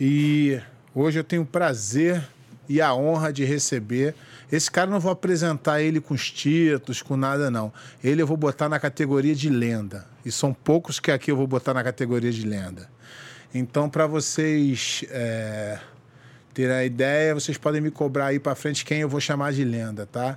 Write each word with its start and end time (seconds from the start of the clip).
E 0.00 0.60
hoje 0.92 1.20
eu 1.20 1.22
tenho 1.22 1.42
o 1.42 1.46
prazer 1.46 2.26
e 2.68 2.80
a 2.80 2.92
honra 2.92 3.32
de 3.32 3.44
receber. 3.44 4.12
Esse 4.50 4.68
cara 4.68 4.90
não 4.90 4.98
vou 4.98 5.12
apresentar 5.12 5.82
ele 5.82 6.00
com 6.00 6.14
os 6.14 6.32
títulos, 6.32 7.00
com 7.00 7.16
nada, 7.16 7.48
não. 7.48 7.72
Ele 8.02 8.20
eu 8.20 8.26
vou 8.26 8.36
botar 8.36 8.68
na 8.68 8.80
categoria 8.80 9.36
de 9.36 9.48
lenda. 9.48 10.04
E 10.24 10.32
são 10.32 10.52
poucos 10.52 10.98
que 10.98 11.12
aqui 11.12 11.30
eu 11.30 11.36
vou 11.36 11.46
botar 11.46 11.72
na 11.72 11.84
categoria 11.84 12.32
de 12.32 12.44
lenda. 12.44 12.90
Então, 13.54 13.88
para 13.88 14.04
vocês 14.08 15.04
é, 15.10 15.78
terem 16.52 16.74
a 16.74 16.84
ideia, 16.84 17.32
vocês 17.32 17.56
podem 17.56 17.80
me 17.80 17.92
cobrar 17.92 18.26
aí 18.26 18.40
para 18.40 18.56
frente 18.56 18.84
quem 18.84 19.02
eu 19.02 19.08
vou 19.08 19.20
chamar 19.20 19.52
de 19.52 19.64
lenda, 19.64 20.06
tá? 20.06 20.36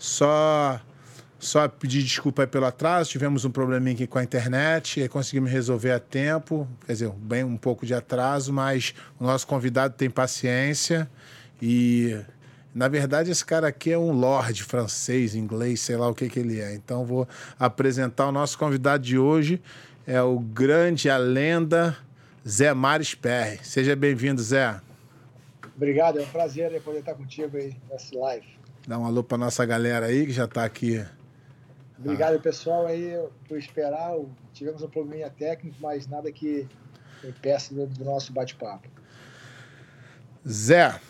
Só 0.00 0.80
só 1.38 1.68
pedir 1.68 2.02
desculpa 2.02 2.46
pelo 2.46 2.64
atraso, 2.64 3.10
tivemos 3.10 3.44
um 3.44 3.50
probleminha 3.50 3.94
aqui 3.94 4.06
com 4.06 4.18
a 4.18 4.24
internet, 4.24 5.00
e 5.00 5.08
conseguimos 5.08 5.50
resolver 5.50 5.92
a 5.92 6.00
tempo, 6.00 6.66
quer 6.86 6.92
dizer, 6.92 7.10
bem 7.10 7.44
um 7.44 7.56
pouco 7.56 7.84
de 7.84 7.94
atraso, 7.94 8.52
mas 8.52 8.94
o 9.18 9.24
nosso 9.24 9.46
convidado 9.46 9.94
tem 9.94 10.08
paciência 10.08 11.08
e 11.60 12.18
na 12.76 12.88
verdade, 12.88 13.30
esse 13.30 13.42
cara 13.42 13.68
aqui 13.68 13.90
é 13.90 13.96
um 13.96 14.12
lord 14.12 14.62
francês, 14.62 15.34
inglês, 15.34 15.80
sei 15.80 15.96
lá 15.96 16.10
o 16.10 16.14
que, 16.14 16.28
que 16.28 16.38
ele 16.38 16.60
é. 16.60 16.74
Então, 16.74 17.06
vou 17.06 17.26
apresentar 17.58 18.28
o 18.28 18.32
nosso 18.32 18.58
convidado 18.58 19.02
de 19.02 19.16
hoje, 19.18 19.62
é 20.06 20.20
o 20.20 20.38
grande, 20.38 21.08
a 21.08 21.16
lenda, 21.16 21.96
Zé 22.46 22.74
Mares 22.74 23.14
Perry. 23.14 23.60
Seja 23.62 23.96
bem-vindo, 23.96 24.42
Zé. 24.42 24.78
Obrigado, 25.74 26.18
é 26.18 26.22
um 26.22 26.26
prazer 26.26 26.78
poder 26.82 26.98
estar 26.98 27.14
contigo 27.14 27.56
aí 27.56 27.74
nessa 27.90 28.14
live. 28.14 28.46
Dá 28.86 28.98
um 28.98 29.06
alô 29.06 29.24
para 29.24 29.38
nossa 29.38 29.64
galera 29.64 30.04
aí 30.04 30.26
que 30.26 30.32
já 30.32 30.44
está 30.44 30.62
aqui. 30.62 31.02
Obrigado, 31.98 32.36
ah. 32.36 32.40
pessoal, 32.40 32.86
aí 32.86 33.18
por 33.48 33.58
esperar. 33.58 34.14
Tivemos 34.52 34.82
um 34.82 34.88
probleminha 34.88 35.30
técnico, 35.30 35.76
mas 35.80 36.06
nada 36.06 36.30
que 36.30 36.68
impeça 37.24 37.74
do 37.74 38.04
nosso 38.04 38.32
bate-papo. 38.32 38.88
Zé, 40.46 41.00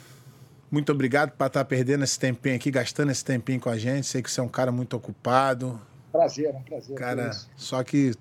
muito 0.70 0.90
obrigado 0.92 1.32
por 1.32 1.46
estar 1.46 1.64
perdendo 1.64 2.04
esse 2.04 2.18
tempinho 2.18 2.56
aqui, 2.56 2.70
gastando 2.70 3.10
esse 3.10 3.24
tempinho 3.24 3.60
com 3.60 3.68
a 3.68 3.76
gente. 3.76 4.06
Sei 4.06 4.22
que 4.22 4.30
você 4.30 4.40
é 4.40 4.42
um 4.42 4.48
cara 4.48 4.72
muito 4.72 4.96
ocupado. 4.96 5.80
Prazer, 6.10 6.46
é 6.46 6.56
um 6.56 6.62
prazer. 6.62 6.96
Cara, 6.96 7.30
só 7.56 7.82
que 7.82 8.14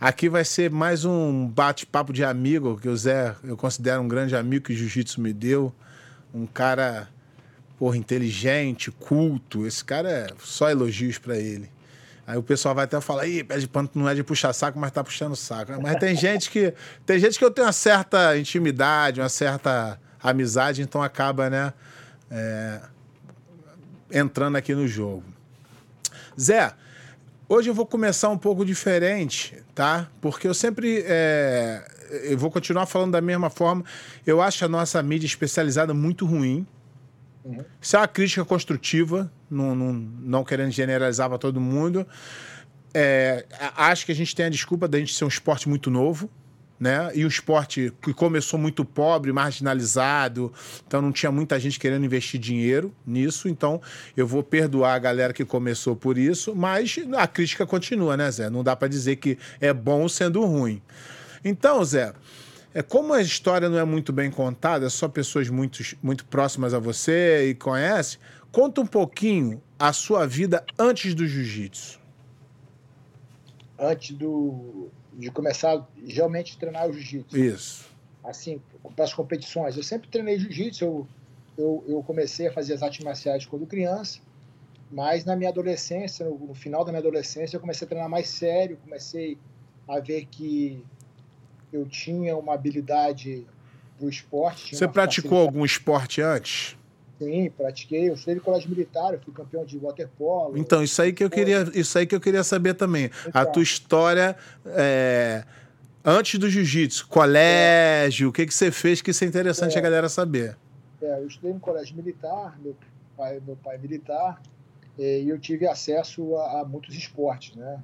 aqui 0.00 0.28
vai 0.28 0.44
ser 0.44 0.70
mais 0.70 1.04
um 1.04 1.46
bate-papo 1.46 2.12
de 2.12 2.24
amigo, 2.24 2.78
que 2.80 2.88
o 2.88 2.96
Zé 2.96 3.36
eu 3.44 3.56
considero 3.56 4.02
um 4.02 4.08
grande 4.08 4.34
amigo 4.34 4.66
que 4.66 4.72
o 4.72 4.76
Jiu-Jitsu 4.76 5.20
me 5.20 5.32
deu. 5.32 5.72
Um 6.32 6.46
cara, 6.46 7.08
porra, 7.78 7.96
inteligente, 7.96 8.90
culto. 8.90 9.66
Esse 9.66 9.84
cara 9.84 10.10
é 10.10 10.26
só 10.38 10.70
elogios 10.70 11.18
para 11.18 11.36
ele. 11.36 11.70
Aí 12.30 12.38
o 12.38 12.42
pessoal 12.44 12.76
vai 12.76 12.84
até 12.84 13.00
falar, 13.00 13.26
ih, 13.26 13.42
pé 13.42 13.58
de 13.58 13.66
pano 13.66 13.90
não 13.92 14.08
é 14.08 14.14
de 14.14 14.22
puxar 14.22 14.52
saco, 14.52 14.78
mas 14.78 14.92
tá 14.92 15.02
puxando 15.02 15.34
saco. 15.34 15.72
Mas 15.82 15.96
tem 15.96 16.14
gente 16.14 16.48
que. 16.48 16.72
Tem 17.04 17.18
gente 17.18 17.36
que 17.36 17.44
eu 17.44 17.50
tenho 17.50 17.66
uma 17.66 17.72
certa 17.72 18.38
intimidade, 18.38 19.20
uma 19.20 19.28
certa 19.28 20.00
amizade, 20.22 20.80
então 20.80 21.02
acaba, 21.02 21.50
né, 21.50 21.72
é, 22.30 22.80
entrando 24.12 24.54
aqui 24.54 24.76
no 24.76 24.86
jogo. 24.86 25.24
Zé, 26.40 26.72
hoje 27.48 27.68
eu 27.68 27.74
vou 27.74 27.84
começar 27.84 28.28
um 28.28 28.38
pouco 28.38 28.64
diferente, 28.64 29.60
tá? 29.74 30.08
Porque 30.20 30.46
eu 30.46 30.54
sempre. 30.54 31.02
É, 31.08 31.84
eu 32.30 32.38
vou 32.38 32.48
continuar 32.48 32.86
falando 32.86 33.10
da 33.10 33.20
mesma 33.20 33.50
forma. 33.50 33.84
Eu 34.24 34.40
acho 34.40 34.64
a 34.64 34.68
nossa 34.68 35.02
mídia 35.02 35.26
especializada 35.26 35.92
muito 35.92 36.24
ruim. 36.24 36.64
Uhum. 37.44 37.64
Isso 37.80 37.96
é 37.96 37.98
uma 37.98 38.06
crítica 38.06 38.44
construtiva, 38.44 39.32
não, 39.50 39.74
não, 39.74 39.92
não 39.92 40.44
querendo 40.44 40.70
generalizar 40.70 41.28
para 41.28 41.38
todo 41.38 41.60
mundo. 41.60 42.06
É, 42.94 43.44
acho 43.76 44.06
que 44.06 44.12
a 44.12 44.14
gente 44.14 44.34
tem 44.34 44.46
a 44.46 44.48
desculpa 44.48 44.88
da 44.88 44.98
gente 44.98 45.14
ser 45.14 45.24
um 45.24 45.28
esporte 45.28 45.68
muito 45.68 45.90
novo 45.90 46.30
né? 46.80 47.10
E 47.14 47.26
o 47.26 47.28
esporte 47.28 47.92
que 48.00 48.14
começou 48.14 48.58
muito 48.58 48.86
pobre, 48.86 49.30
marginalizado, 49.32 50.50
então 50.86 51.02
não 51.02 51.12
tinha 51.12 51.30
muita 51.30 51.60
gente 51.60 51.78
querendo 51.78 52.06
investir 52.06 52.40
dinheiro 52.40 52.90
nisso. 53.06 53.50
Então 53.50 53.82
eu 54.16 54.26
vou 54.26 54.42
perdoar 54.42 54.94
a 54.94 54.98
galera 54.98 55.34
que 55.34 55.44
começou 55.44 55.94
por 55.94 56.16
isso, 56.16 56.56
mas 56.56 56.96
a 57.18 57.26
crítica 57.26 57.66
continua, 57.66 58.16
né, 58.16 58.30
Zé? 58.30 58.48
Não 58.48 58.64
dá 58.64 58.74
para 58.74 58.88
dizer 58.88 59.16
que 59.16 59.36
é 59.60 59.74
bom 59.74 60.08
sendo 60.08 60.42
ruim. 60.46 60.80
Então, 61.44 61.84
Zé, 61.84 62.14
é 62.72 62.82
como 62.82 63.12
a 63.12 63.20
história 63.20 63.68
não 63.68 63.78
é 63.78 63.84
muito 63.84 64.10
bem 64.10 64.30
contada, 64.30 64.88
só 64.88 65.06
pessoas 65.06 65.50
muito, 65.50 65.82
muito 66.02 66.24
próximas 66.24 66.72
a 66.72 66.78
você 66.78 67.50
e 67.50 67.54
conhece, 67.54 68.18
conta 68.52 68.80
um 68.80 68.86
pouquinho 68.86 69.62
a 69.78 69.92
sua 69.92 70.26
vida 70.26 70.64
antes 70.78 71.14
do 71.14 71.26
jiu-jitsu. 71.26 72.00
Antes 73.78 74.16
do 74.16 74.90
de 75.12 75.30
começar 75.30 75.86
realmente 76.06 76.56
a 76.56 76.60
treinar 76.60 76.88
o 76.88 76.92
jiu-jitsu. 76.92 77.36
Isso. 77.36 77.90
Assim, 78.24 78.60
para 78.94 79.04
as 79.04 79.12
competições. 79.12 79.76
Eu 79.76 79.82
sempre 79.82 80.08
treinei 80.08 80.38
jiu-jitsu, 80.38 80.84
eu, 80.84 81.06
eu, 81.58 81.84
eu, 81.86 82.02
comecei 82.02 82.46
a 82.46 82.52
fazer 82.52 82.74
as 82.74 82.82
artes 82.82 83.04
marciais 83.04 83.44
quando 83.44 83.66
criança, 83.66 84.20
mas 84.90 85.24
na 85.24 85.36
minha 85.36 85.50
adolescência, 85.50 86.24
no, 86.26 86.38
no 86.38 86.54
final 86.54 86.84
da 86.84 86.92
minha 86.92 87.00
adolescência, 87.00 87.56
eu 87.56 87.60
comecei 87.60 87.84
a 87.84 87.88
treinar 87.88 88.08
mais 88.08 88.28
sério, 88.28 88.78
comecei 88.82 89.36
a 89.86 89.98
ver 90.00 90.26
que 90.26 90.82
eu 91.72 91.86
tinha 91.86 92.36
uma 92.36 92.54
habilidade 92.54 93.46
para 93.96 94.06
o 94.06 94.08
esporte. 94.08 94.76
Você 94.76 94.88
praticou 94.88 95.30
facilidade. 95.30 95.48
algum 95.48 95.64
esporte 95.64 96.22
antes? 96.22 96.76
Sim, 97.20 97.50
pratiquei. 97.50 98.08
Eu 98.08 98.14
estudei 98.14 98.36
de 98.36 98.40
colégio 98.40 98.70
militar, 98.70 99.18
fui 99.22 99.34
campeão 99.34 99.62
de 99.62 99.78
waterpolo. 99.78 100.56
Então, 100.56 100.82
isso 100.82 101.02
aí 101.02 101.12
que 101.12 101.22
eu 101.22 101.28
queria, 101.28 101.70
isso 101.74 101.98
aí 101.98 102.06
que 102.06 102.14
eu 102.14 102.20
queria 102.20 102.42
saber 102.42 102.72
também. 102.72 103.10
Então, 103.26 103.42
a 103.42 103.44
tua 103.44 103.62
história 103.62 104.34
é, 104.64 105.44
antes 106.02 106.40
do 106.40 106.48
jiu-jitsu, 106.48 107.06
colégio, 107.08 108.26
é. 108.26 108.28
o 108.30 108.32
que, 108.32 108.46
que 108.46 108.54
você 108.54 108.70
fez 108.72 109.02
que 109.02 109.10
isso 109.10 109.22
é 109.22 109.26
interessante 109.26 109.76
é. 109.76 109.78
a 109.78 109.82
galera 109.82 110.08
saber. 110.08 110.56
É, 111.02 111.18
eu 111.18 111.26
estudei 111.26 111.52
no 111.52 111.60
colégio 111.60 111.94
militar, 111.94 112.58
meu 112.58 112.74
pai, 113.14 113.38
meu 113.44 113.56
pai 113.56 113.74
é 113.74 113.78
militar, 113.78 114.40
e 114.98 115.28
eu 115.28 115.38
tive 115.38 115.66
acesso 115.66 116.36
a, 116.36 116.60
a 116.60 116.64
muitos 116.64 116.94
esportes, 116.94 117.54
né? 117.54 117.82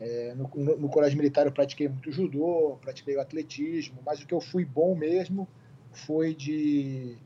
É, 0.00 0.34
no, 0.34 0.50
no, 0.54 0.78
no, 0.78 0.88
colégio 0.88 1.16
militar 1.16 1.46
eu 1.46 1.52
pratiquei 1.52 1.88
muito 1.88 2.10
judô, 2.10 2.78
pratiquei 2.80 3.16
o 3.16 3.20
atletismo, 3.20 3.98
mas 4.04 4.20
o 4.20 4.26
que 4.26 4.34
eu 4.34 4.40
fui 4.40 4.64
bom 4.64 4.96
mesmo 4.96 5.46
foi 5.92 6.34
de 6.34 7.16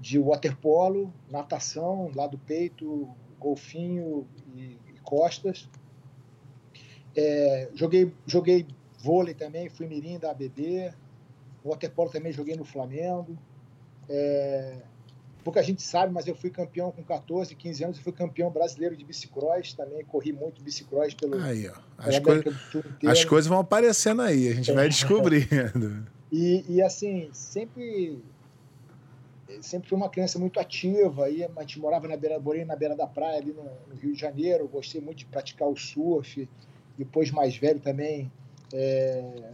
de 0.00 0.18
waterpolo, 0.18 1.12
natação, 1.30 2.10
lado 2.14 2.38
peito, 2.38 3.08
golfinho 3.38 4.26
e, 4.54 4.78
e 4.88 5.00
costas. 5.02 5.68
É, 7.16 7.70
joguei, 7.74 8.12
joguei 8.26 8.66
vôlei 8.98 9.34
também, 9.34 9.68
fui 9.68 9.86
mirim 9.86 10.18
da 10.18 10.30
ABB. 10.30 10.92
Waterpolo 11.64 12.10
também 12.10 12.32
joguei 12.32 12.56
no 12.56 12.64
Flamengo. 12.64 13.38
É, 14.08 14.76
pouca 15.42 15.62
gente 15.62 15.82
sabe, 15.82 16.12
mas 16.12 16.26
eu 16.26 16.34
fui 16.34 16.50
campeão 16.50 16.90
com 16.90 17.02
14, 17.02 17.54
15 17.54 17.84
anos. 17.84 17.96
Eu 17.98 18.02
fui 18.02 18.12
campeão 18.12 18.50
brasileiro 18.50 18.96
de 18.96 19.04
bicicross 19.04 19.74
também. 19.74 20.04
Corri 20.04 20.32
muito 20.32 20.62
bicicross 20.62 21.14
pelo. 21.14 21.40
Aí, 21.42 21.68
ó. 21.68 21.74
As, 21.98 22.18
coi 22.18 22.42
as 23.06 23.24
coisas 23.24 23.48
vão 23.48 23.60
aparecendo 23.60 24.22
aí, 24.22 24.48
a 24.48 24.54
gente 24.54 24.70
é. 24.70 24.74
vai 24.74 24.88
descobrindo. 24.90 26.06
e, 26.32 26.64
e 26.68 26.82
assim, 26.82 27.28
sempre 27.32 28.18
sempre 29.60 29.88
fui 29.88 29.96
uma 29.96 30.08
criança 30.08 30.38
muito 30.38 30.58
ativa, 30.60 31.26
aí 31.26 31.44
a 31.44 31.60
gente 31.60 31.78
morava 31.78 32.08
na 32.08 32.16
beira, 32.16 32.38
morei 32.38 32.64
na 32.64 32.76
beira 32.76 32.94
da 32.94 33.06
praia 33.06 33.38
ali 33.38 33.52
no, 33.52 33.64
no 33.64 33.94
Rio 34.00 34.12
de 34.12 34.20
Janeiro, 34.20 34.68
gostei 34.68 35.00
muito 35.00 35.18
de 35.18 35.26
praticar 35.26 35.68
o 35.68 35.76
surf, 35.76 36.48
depois 36.96 37.30
mais 37.30 37.56
velho 37.56 37.80
também 37.80 38.30
é, 38.72 39.52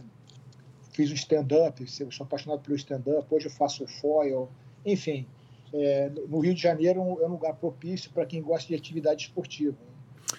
fiz 0.91 1.11
um 1.11 1.15
stand-up, 1.15 1.85
sou 1.87 2.25
apaixonado 2.25 2.61
pelo 2.61 2.75
stand-up, 2.75 3.25
hoje 3.29 3.47
eu 3.47 3.51
faço 3.51 3.85
foil, 3.87 4.49
enfim, 4.85 5.25
é, 5.73 6.09
no 6.27 6.39
Rio 6.39 6.53
de 6.53 6.61
Janeiro 6.61 6.99
é 7.21 7.27
um 7.27 7.31
lugar 7.31 7.53
propício 7.55 8.11
para 8.11 8.25
quem 8.25 8.41
gosta 8.41 8.67
de 8.67 8.75
atividade 8.75 9.23
esportiva. 9.23 9.77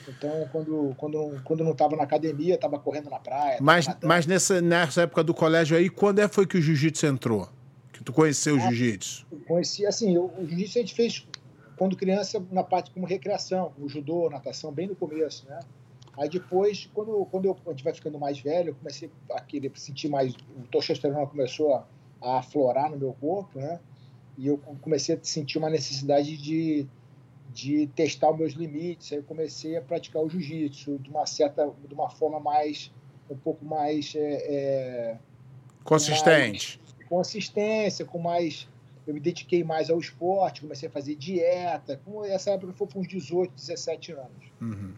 Então, 0.09 0.49
quando, 0.51 0.95
quando, 0.97 1.43
quando 1.45 1.65
não 1.65 1.73
estava 1.73 1.97
na 1.97 2.05
academia, 2.05 2.55
estava 2.55 2.79
correndo 2.79 3.11
na 3.11 3.19
praia. 3.19 3.59
Mas, 3.61 3.87
mas 4.03 4.27
nessa, 4.27 4.61
nessa 4.61 5.03
época 5.03 5.23
do 5.23 5.35
colégio 5.35 5.77
aí, 5.77 5.89
quando 5.89 6.19
é 6.19 6.29
foi 6.29 6.47
que 6.47 6.57
o 6.57 6.63
jiu-jitsu 6.63 7.07
entrou? 7.07 7.49
Tu 8.05 8.13
conheceu 8.13 8.57
o 8.57 8.59
ah, 8.59 8.69
jiu-jitsu? 8.69 9.27
Conheci, 9.47 9.87
assim, 9.87 10.17
o, 10.17 10.27
o 10.39 10.47
jiu-jitsu 10.47 10.79
a 10.79 10.81
gente 10.83 10.95
fez 10.95 11.27
quando 11.77 11.97
criança 11.97 12.45
na 12.51 12.63
parte 12.63 12.91
como 12.91 13.07
recreação, 13.07 13.73
o 13.79 13.89
judô, 13.89 14.31
natação, 14.31 14.73
bem 14.73 14.87
no 14.87 14.95
começo, 14.95 15.47
né? 15.49 15.61
Aí 16.17 16.29
depois, 16.29 16.89
quando, 16.93 17.27
quando 17.31 17.47
eu, 17.47 17.57
a 17.67 17.71
gente 17.71 17.85
vai 17.85 17.95
ficando 17.95 18.19
mais 18.19 18.39
velho, 18.39 18.71
eu 18.71 18.75
comecei 18.75 19.11
a 19.31 19.41
querer 19.41 19.73
sentir 19.77 20.09
mais, 20.09 20.35
o 20.35 20.67
testosterona 20.71 21.27
começou 21.27 21.75
a, 21.75 21.87
a 22.21 22.39
aflorar 22.39 22.91
no 22.91 22.99
meu 22.99 23.15
corpo, 23.15 23.59
né? 23.59 23.81
E 24.37 24.47
eu 24.47 24.59
comecei 24.81 25.15
a 25.15 25.19
sentir 25.23 25.59
uma 25.59 25.71
necessidade 25.71 26.37
de, 26.37 26.87
de 27.53 27.87
testar 27.89 28.31
os 28.31 28.39
meus 28.39 28.53
limites. 28.53 29.13
Aí 29.13 29.19
eu 29.19 29.25
comecei 29.25 29.77
a 29.77 29.83
praticar 29.83 30.23
o 30.23 30.29
jiu-jitsu 30.29 30.99
de 30.99 31.09
uma 31.09 31.27
certa, 31.27 31.71
de 31.87 31.95
uma 31.95 32.11
forma 32.11 32.39
mais, 32.39 32.91
um 33.31 33.37
pouco 33.37 33.65
mais 33.65 34.15
é, 34.15 34.19
é, 34.21 35.19
consistente. 35.85 36.81
Mais, 37.13 37.29
consistência, 37.29 38.05
com 38.05 38.19
mais. 38.19 38.69
Eu 39.07 39.15
me 39.15 39.21
dediquei 39.21 39.65
mais 39.65 39.91
ao 39.91 39.99
esporte, 39.99 40.61
comecei 40.61 40.89
a 40.89 40.93
fazer 40.93 41.17
dieta. 41.17 42.01
Com 42.05 42.25
essa 42.25 42.51
época 42.51 42.73
foi 42.73 42.87
com 42.87 43.01
uns 43.01 43.09
18, 43.09 43.53
17 43.53 44.13
anos. 44.13 44.53
Uhum. 44.61 44.93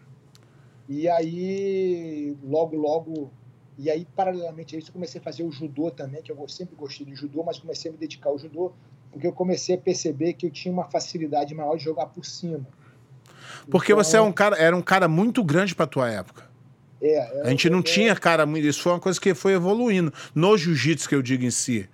E 0.87 1.09
aí, 1.09 2.37
logo, 2.43 2.77
logo, 2.77 3.31
E 3.77 3.89
aí, 3.89 4.07
paralelamente 4.15 4.75
a 4.75 4.79
isso, 4.79 4.89
eu 4.89 4.93
comecei 4.93 5.19
a 5.19 5.23
fazer 5.23 5.43
o 5.43 5.51
judô 5.51 5.91
também, 5.91 6.21
que 6.21 6.31
eu 6.31 6.47
sempre 6.47 6.75
gostei 6.75 7.05
de 7.05 7.15
judô, 7.15 7.43
mas 7.43 7.59
comecei 7.59 7.89
a 7.89 7.91
me 7.91 7.97
dedicar 7.97 8.29
ao 8.29 8.39
judô, 8.39 8.71
porque 9.11 9.27
eu 9.27 9.33
comecei 9.33 9.75
a 9.75 9.77
perceber 9.77 10.33
que 10.33 10.45
eu 10.45 10.51
tinha 10.51 10.71
uma 10.73 10.85
facilidade 10.85 11.53
maior 11.53 11.75
de 11.75 11.83
jogar 11.83 12.05
por 12.05 12.25
cima. 12.25 12.65
Porque 13.69 13.91
então, 13.91 14.03
você 14.03 14.17
é 14.17 14.21
um 14.21 14.31
cara, 14.31 14.55
era 14.57 14.75
um 14.75 14.81
cara 14.81 15.07
muito 15.07 15.43
grande 15.43 15.75
para 15.75 15.87
tua 15.87 16.09
época. 16.09 16.44
É, 17.13 17.41
a 17.43 17.49
gente 17.49 17.69
não 17.69 17.81
tinha 17.81 18.15
cara 18.15 18.45
muito. 18.45 18.65
Isso 18.65 18.81
foi 18.81 18.93
uma 18.93 18.99
coisa 18.99 19.19
que 19.19 19.33
foi 19.33 19.53
evoluindo. 19.53 20.11
No 20.33 20.57
jiu-jitsu, 20.57 21.07
que 21.07 21.15
eu 21.15 21.21
digo 21.21 21.45
em 21.45 21.51
si. 21.51 21.87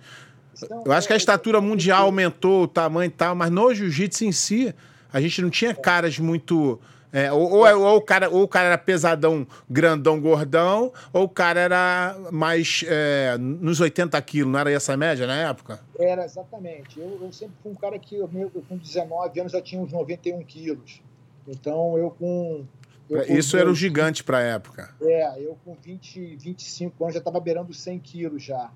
Então, 0.62 0.82
eu 0.86 0.92
acho 0.92 1.06
que 1.06 1.12
a 1.12 1.16
é, 1.16 1.18
estatura 1.18 1.60
mundial 1.60 2.04
aumentou, 2.04 2.62
o 2.62 2.68
tamanho 2.68 3.08
e 3.08 3.10
tal, 3.10 3.34
mas 3.34 3.50
no 3.50 3.74
jiu-jitsu 3.74 4.24
em 4.24 4.32
si, 4.32 4.74
a 5.12 5.20
gente 5.20 5.42
não 5.42 5.50
tinha 5.50 5.74
caras 5.74 6.18
muito. 6.18 6.80
É, 7.12 7.30
ou, 7.30 7.42
ou, 7.42 7.82
ou, 7.82 7.96
o 7.96 8.00
cara, 8.00 8.30
ou 8.30 8.44
o 8.44 8.48
cara 8.48 8.68
era 8.68 8.78
pesadão, 8.78 9.46
grandão, 9.68 10.18
gordão, 10.18 10.90
ou 11.12 11.24
o 11.24 11.28
cara 11.28 11.60
era 11.60 12.16
mais 12.30 12.82
é, 12.88 13.36
nos 13.38 13.80
80 13.80 14.20
quilos, 14.22 14.50
não 14.50 14.58
era 14.58 14.72
essa 14.72 14.96
média 14.96 15.26
na 15.26 15.36
época? 15.36 15.78
Era, 15.98 16.24
exatamente. 16.24 16.98
Eu, 16.98 17.18
eu 17.20 17.30
sempre 17.30 17.54
fui 17.62 17.70
um 17.70 17.74
cara 17.74 17.98
que, 17.98 18.16
eu, 18.16 18.30
eu, 18.34 18.64
com 18.66 18.78
19 18.78 19.40
anos, 19.40 19.52
já 19.52 19.60
tinha 19.60 19.82
uns 19.82 19.92
91 19.92 20.42
quilos. 20.44 21.02
Então, 21.46 21.98
eu 21.98 22.10
com. 22.10 22.64
Eu, 23.12 23.38
Isso 23.38 23.56
era 23.56 23.70
o 23.70 23.74
gigante 23.74 24.24
para 24.24 24.38
a 24.38 24.42
época. 24.42 24.94
É, 25.00 25.38
eu 25.40 25.56
com 25.64 25.74
20, 25.74 26.36
25 26.36 27.04
anos 27.04 27.14
já 27.14 27.18
estava 27.18 27.38
beirando 27.38 27.72
100 27.74 27.98
quilos 27.98 28.42
já. 28.42 28.70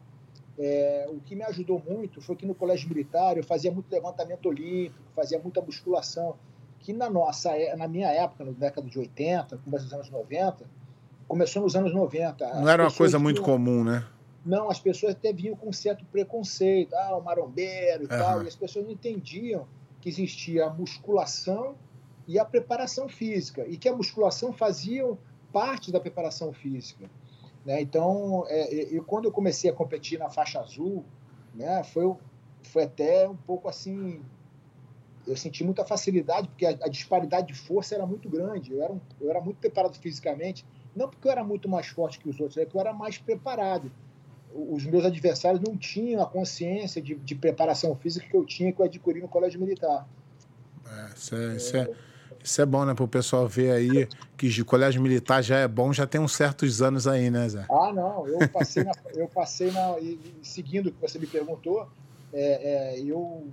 É, 0.58 1.06
o 1.10 1.20
que 1.20 1.34
me 1.34 1.42
ajudou 1.44 1.82
muito 1.86 2.20
foi 2.20 2.36
que 2.36 2.46
no 2.46 2.54
colégio 2.54 2.88
militar 2.88 3.36
eu 3.36 3.44
fazia 3.44 3.70
muito 3.70 3.90
levantamento 3.92 4.46
olímpico, 4.46 5.04
fazia 5.14 5.38
muita 5.38 5.60
musculação 5.60 6.36
que 6.80 6.92
na 6.92 7.10
nossa, 7.10 7.50
é, 7.56 7.74
na 7.74 7.88
minha 7.88 8.08
época, 8.08 8.44
na 8.44 8.52
década 8.52 8.88
de 8.88 8.98
80, 8.98 9.58
começo 9.58 9.84
dos 9.84 9.92
anos 9.92 10.10
90, 10.10 10.64
começou 11.26 11.62
nos 11.62 11.74
anos 11.74 11.92
90. 11.92 12.46
Não 12.60 12.68
era 12.68 12.84
uma 12.84 12.92
coisa 12.92 13.18
muito 13.18 13.42
comum, 13.42 13.82
né? 13.82 14.04
Não, 14.44 14.70
as 14.70 14.78
pessoas 14.78 15.12
até 15.12 15.32
vinham 15.32 15.56
com 15.56 15.72
certo 15.72 16.04
preconceito, 16.04 16.94
ah, 16.94 17.16
o 17.16 17.22
marombeiro 17.22 18.04
e 18.04 18.06
uhum. 18.06 18.08
tal, 18.08 18.42
e 18.44 18.46
as 18.46 18.54
pessoas 18.54 18.84
não 18.84 18.92
entendiam 18.92 19.66
que 20.00 20.08
existia 20.08 20.66
a 20.66 20.70
musculação 20.70 21.74
e 22.26 22.38
a 22.38 22.44
preparação 22.44 23.08
física, 23.08 23.66
e 23.66 23.76
que 23.76 23.88
a 23.88 23.94
musculação 23.94 24.52
fazia 24.52 25.06
parte 25.52 25.92
da 25.92 26.00
preparação 26.00 26.52
física. 26.52 27.08
Né? 27.64 27.80
Então, 27.80 28.44
é, 28.48 28.94
eu, 28.94 29.04
quando 29.04 29.26
eu 29.26 29.32
comecei 29.32 29.70
a 29.70 29.72
competir 29.72 30.18
na 30.18 30.28
faixa 30.28 30.60
azul, 30.60 31.04
né, 31.54 31.82
foi, 31.84 32.14
foi 32.62 32.84
até 32.84 33.28
um 33.28 33.36
pouco 33.36 33.68
assim 33.68 34.22
eu 35.26 35.36
senti 35.36 35.64
muita 35.64 35.84
facilidade, 35.84 36.48
porque 36.48 36.64
a, 36.64 36.70
a, 36.70 36.88
disparidade 36.88 37.48
de 37.48 37.54
força 37.54 37.94
era 37.94 38.06
muito 38.06 38.28
grande. 38.28 38.72
Eu 38.72 38.82
era, 38.82 38.92
um, 38.92 39.00
eu 39.20 39.28
era 39.28 39.40
muito 39.40 39.56
preparado 39.56 39.98
fisicamente, 39.98 40.64
não 40.94 41.08
porque 41.08 41.26
eu 41.26 41.32
era 41.32 41.42
muito 41.42 41.68
mais 41.68 41.88
forte 41.88 42.18
que 42.18 42.28
os 42.28 42.38
outros, 42.38 42.56
é 42.56 42.64
que 42.64 42.74
eu 42.74 42.80
era 42.80 42.92
mais 42.92 43.18
preparado. 43.18 43.90
Os 44.54 44.86
meus 44.86 45.04
adversários 45.04 45.60
não 45.60 45.76
tinham 45.76 46.22
a 46.22 46.26
consciência 46.26 47.02
de, 47.02 47.16
de 47.16 47.34
preparação 47.34 47.94
física 47.96 48.26
que 48.26 48.36
eu 48.36 48.46
tinha, 48.46 48.72
que 48.72 48.80
eu 48.80 48.86
adquiri 48.86 49.20
no 49.20 49.28
colégio 49.28 49.60
militar. 49.60 50.08
É, 50.86 51.12
isso, 51.14 51.34
é, 51.34 51.56
isso, 51.56 51.76
é, 51.76 51.90
isso 52.42 52.62
é 52.62 52.66
bom, 52.66 52.84
né, 52.84 52.94
para 52.94 53.04
o 53.04 53.08
pessoal 53.08 53.48
ver 53.48 53.72
aí 53.72 54.08
que 54.36 54.48
de 54.48 54.64
colégio 54.64 55.02
militar 55.02 55.42
já 55.42 55.58
é 55.58 55.66
bom, 55.66 55.92
já 55.92 56.06
tem 56.06 56.20
uns 56.20 56.32
certos 56.32 56.80
anos 56.80 57.06
aí, 57.06 57.30
né, 57.30 57.48
Zé? 57.48 57.66
Ah, 57.70 57.92
não, 57.92 58.26
eu 58.28 58.48
passei 58.48 58.84
na, 58.84 58.92
eu 59.14 59.28
passei 59.28 59.70
na, 59.70 59.96
seguindo 60.42 60.88
o 60.88 60.92
que 60.92 61.00
você 61.00 61.18
me 61.18 61.26
perguntou, 61.26 61.88
é, 62.32 62.94
é, 62.94 63.00
eu 63.00 63.46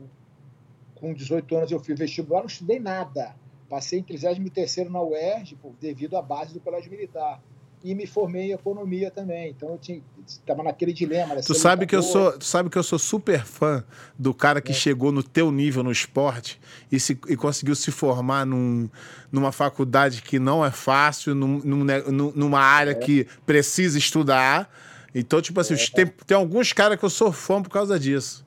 com 0.95 1.13
18 1.13 1.57
anos 1.57 1.71
eu 1.71 1.79
fui 1.79 1.95
vestibular, 1.95 2.39
não 2.39 2.47
estudei 2.47 2.79
nada. 2.79 3.35
Passei 3.69 3.99
em 3.99 4.03
33 4.03 4.89
na 4.89 5.01
UERJ, 5.01 5.57
devido 5.81 6.15
à 6.15 6.21
base 6.21 6.53
do 6.53 6.61
colégio 6.61 6.89
militar. 6.89 7.41
E 7.83 7.93
me 7.93 8.07
formei 8.07 8.51
em 8.51 8.51
economia 8.53 9.11
também. 9.11 9.49
Então 9.49 9.69
eu 9.69 9.77
tinha 9.77 10.01
estava 10.25 10.63
naquele 10.63 10.93
dilema. 10.93 11.35
Tu 11.35 11.53
sabe 11.53 11.85
que 11.85 11.95
eu 11.95 12.01
sou, 12.01 12.37
tu 12.37 12.45
sabe 12.45 12.69
que 12.69 12.77
eu 12.77 12.83
sou 12.83 12.97
super 12.97 13.43
fã 13.43 13.83
do 14.17 14.33
cara 14.33 14.61
que 14.61 14.71
é. 14.71 14.75
chegou 14.75 15.11
no 15.11 15.21
teu 15.21 15.51
nível 15.51 15.83
no 15.83 15.91
esporte 15.91 16.59
e, 16.89 16.97
se, 16.97 17.19
e 17.27 17.35
conseguiu 17.35 17.75
se 17.75 17.91
formar 17.91 18.45
num, 18.45 18.89
numa 19.29 19.51
faculdade 19.51 20.21
que 20.21 20.39
não 20.39 20.63
é 20.63 20.71
fácil, 20.71 21.35
num, 21.35 21.59
num, 21.59 22.31
numa 22.33 22.61
área 22.61 22.91
é. 22.91 22.95
que 22.95 23.27
precisa 23.45 23.97
estudar. 23.97 24.73
Então, 25.13 25.41
tipo 25.41 25.59
assim, 25.59 25.73
é. 25.73 25.77
tem, 25.77 26.07
tem 26.25 26.37
alguns 26.37 26.71
caras 26.71 26.97
que 26.97 27.03
eu 27.03 27.09
sou 27.09 27.33
fã 27.33 27.61
por 27.61 27.69
causa 27.69 27.99
disso. 27.99 28.45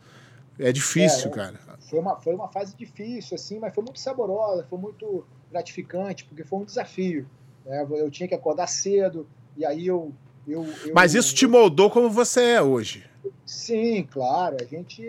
É 0.58 0.72
difícil, 0.72 1.28
é, 1.28 1.30
cara 1.30 1.66
foi 1.88 2.00
uma, 2.00 2.16
foi 2.20 2.34
uma 2.34 2.48
fase 2.48 2.76
difícil, 2.76 3.34
assim, 3.34 3.58
mas 3.58 3.74
foi 3.74 3.82
muito 3.84 3.98
saborosa, 3.98 4.66
foi 4.68 4.78
muito 4.78 5.24
gratificante, 5.50 6.24
porque 6.24 6.44
foi 6.44 6.58
um 6.58 6.64
desafio. 6.64 7.28
Né? 7.66 7.86
Eu 7.90 8.10
tinha 8.10 8.28
que 8.28 8.34
acordar 8.34 8.68
cedo, 8.68 9.26
e 9.56 9.66
aí 9.66 9.86
eu. 9.86 10.12
eu, 10.46 10.64
eu 10.84 10.94
mas 10.94 11.14
isso 11.14 11.34
te 11.34 11.46
moldou 11.46 11.90
como 11.90 12.08
você 12.08 12.52
é 12.52 12.62
hoje. 12.62 13.04
Sim, 13.44 14.04
claro. 14.04 14.56
A 14.60 14.64
gente, 14.64 15.04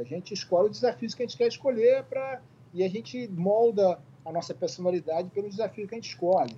a 0.00 0.02
gente 0.04 0.34
escolhe 0.34 0.70
os 0.70 0.80
desafios 0.80 1.14
que 1.14 1.22
a 1.22 1.26
gente 1.26 1.36
quer 1.36 1.48
escolher 1.48 2.04
pra, 2.04 2.40
e 2.72 2.82
a 2.82 2.88
gente 2.88 3.28
molda 3.28 3.98
a 4.24 4.32
nossa 4.32 4.54
personalidade 4.54 5.30
pelo 5.30 5.48
desafio 5.48 5.86
que 5.86 5.94
a 5.94 5.98
gente 5.98 6.10
escolhe. 6.10 6.56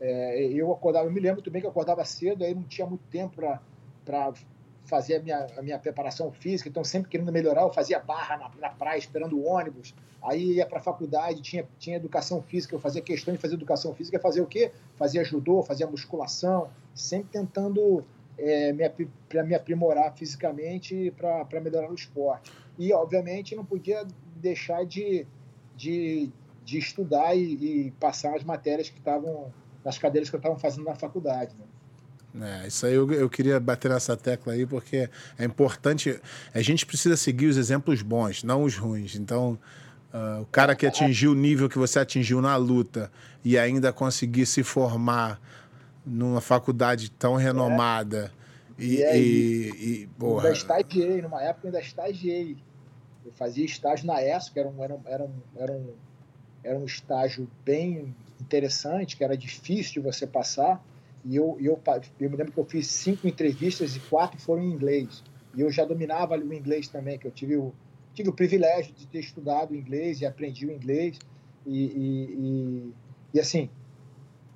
É, 0.00 0.44
eu 0.44 0.72
acordava, 0.72 1.06
eu 1.06 1.12
me 1.12 1.20
lembro 1.20 1.42
também 1.42 1.60
que 1.60 1.66
eu 1.66 1.70
acordava 1.70 2.04
cedo, 2.04 2.44
aí 2.44 2.54
não 2.54 2.64
tinha 2.64 2.86
muito 2.86 3.04
tempo 3.10 3.36
para 4.04 4.32
fazia 4.84 5.18
a 5.18 5.22
minha, 5.22 5.46
a 5.56 5.62
minha 5.62 5.78
preparação 5.78 6.30
física, 6.32 6.68
então 6.68 6.84
sempre 6.84 7.08
querendo 7.10 7.32
melhorar, 7.32 7.62
eu 7.62 7.72
fazia 7.72 7.98
barra 7.98 8.36
na, 8.36 8.50
na 8.60 8.68
praia, 8.70 8.98
esperando 8.98 9.38
o 9.38 9.44
ônibus, 9.44 9.94
aí 10.22 10.54
ia 10.54 10.66
para 10.66 10.78
a 10.78 10.82
faculdade, 10.82 11.40
tinha, 11.40 11.66
tinha 11.78 11.96
educação 11.96 12.42
física, 12.42 12.74
eu 12.74 12.80
fazia 12.80 13.00
questão 13.00 13.32
de 13.32 13.40
fazer 13.40 13.54
educação 13.54 13.94
física, 13.94 14.18
fazer 14.18 14.40
o 14.40 14.46
quê? 14.46 14.72
Fazia 14.96 15.24
judô, 15.24 15.62
fazia 15.62 15.86
musculação, 15.86 16.68
sempre 16.94 17.30
tentando 17.32 18.04
é, 18.38 18.72
me, 18.72 18.84
me 19.44 19.54
aprimorar 19.54 20.14
fisicamente 20.16 21.12
para 21.16 21.60
melhorar 21.60 21.90
o 21.90 21.94
esporte. 21.94 22.52
E, 22.78 22.92
obviamente, 22.92 23.54
não 23.54 23.64
podia 23.64 24.06
deixar 24.36 24.84
de, 24.84 25.26
de, 25.76 26.30
de 26.64 26.78
estudar 26.78 27.36
e, 27.36 27.86
e 27.86 27.90
passar 27.92 28.34
as 28.34 28.44
matérias 28.44 28.88
que 28.88 28.98
estavam, 28.98 29.52
nas 29.84 29.98
cadeiras 29.98 30.28
que 30.28 30.36
eu 30.36 30.38
estava 30.38 30.58
fazendo 30.58 30.84
na 30.84 30.94
faculdade. 30.94 31.54
Né? 31.56 31.64
É, 32.40 32.66
isso 32.66 32.86
aí 32.86 32.94
eu, 32.94 33.10
eu 33.12 33.28
queria 33.28 33.60
bater 33.60 33.90
nessa 33.90 34.16
tecla 34.16 34.54
aí, 34.54 34.64
porque 34.64 35.08
é 35.38 35.44
importante. 35.44 36.18
A 36.54 36.62
gente 36.62 36.86
precisa 36.86 37.16
seguir 37.16 37.46
os 37.46 37.56
exemplos 37.56 38.00
bons, 38.00 38.42
não 38.42 38.62
os 38.62 38.76
ruins. 38.76 39.16
Então, 39.16 39.58
uh, 40.12 40.40
o 40.40 40.46
cara 40.46 40.74
que 40.74 40.86
atingiu 40.86 41.32
o 41.32 41.34
nível 41.34 41.68
que 41.68 41.78
você 41.78 41.98
atingiu 41.98 42.40
na 42.40 42.56
luta 42.56 43.12
e 43.44 43.58
ainda 43.58 43.92
conseguir 43.92 44.46
se 44.46 44.62
formar 44.62 45.40
numa 46.06 46.40
faculdade 46.40 47.10
tão 47.10 47.34
renomada. 47.36 48.32
É. 48.78 48.82
E, 48.82 48.96
e, 48.96 49.04
aí, 49.04 49.20
e, 49.20 50.02
e 50.02 50.06
porra. 50.18 50.44
ainda 50.44 50.56
estagiei, 50.56 51.22
numa 51.22 51.42
época 51.42 51.68
ainda 51.68 51.80
estagiei. 51.80 52.56
Eu 53.24 53.32
fazia 53.32 53.64
estágio 53.64 54.06
na 54.06 54.22
ESO, 54.22 54.52
que 54.52 54.58
era 54.58 54.68
um, 54.68 54.82
era, 54.82 54.94
um, 54.94 55.00
era, 55.04 55.22
um, 55.22 55.32
era, 55.54 55.72
um, 55.72 55.90
era 56.64 56.78
um 56.78 56.86
estágio 56.86 57.48
bem 57.64 58.14
interessante, 58.40 59.16
que 59.16 59.22
era 59.22 59.36
difícil 59.36 59.92
de 59.94 60.00
você 60.00 60.26
passar 60.26 60.82
e 61.24 61.36
eu, 61.36 61.56
eu, 61.60 61.80
eu 62.20 62.30
me 62.30 62.36
lembro 62.36 62.52
que 62.52 62.58
eu 62.58 62.64
fiz 62.64 62.86
cinco 62.88 63.28
entrevistas 63.28 63.94
e 63.94 64.00
quatro 64.00 64.40
foram 64.40 64.62
em 64.62 64.72
inglês. 64.72 65.22
E 65.54 65.60
eu 65.60 65.70
já 65.70 65.84
dominava 65.84 66.36
o 66.36 66.52
inglês 66.52 66.88
também, 66.88 67.18
que 67.18 67.26
eu 67.26 67.30
tive 67.30 67.56
o, 67.56 67.72
tive 68.14 68.28
o 68.28 68.32
privilégio 68.32 68.92
de 68.94 69.06
ter 69.06 69.20
estudado 69.20 69.74
inglês 69.74 70.20
e 70.20 70.26
aprendi 70.26 70.66
o 70.66 70.72
inglês. 70.72 71.18
E, 71.64 71.84
e, 71.84 72.34
e, 72.34 72.92
e 73.34 73.40
assim, 73.40 73.70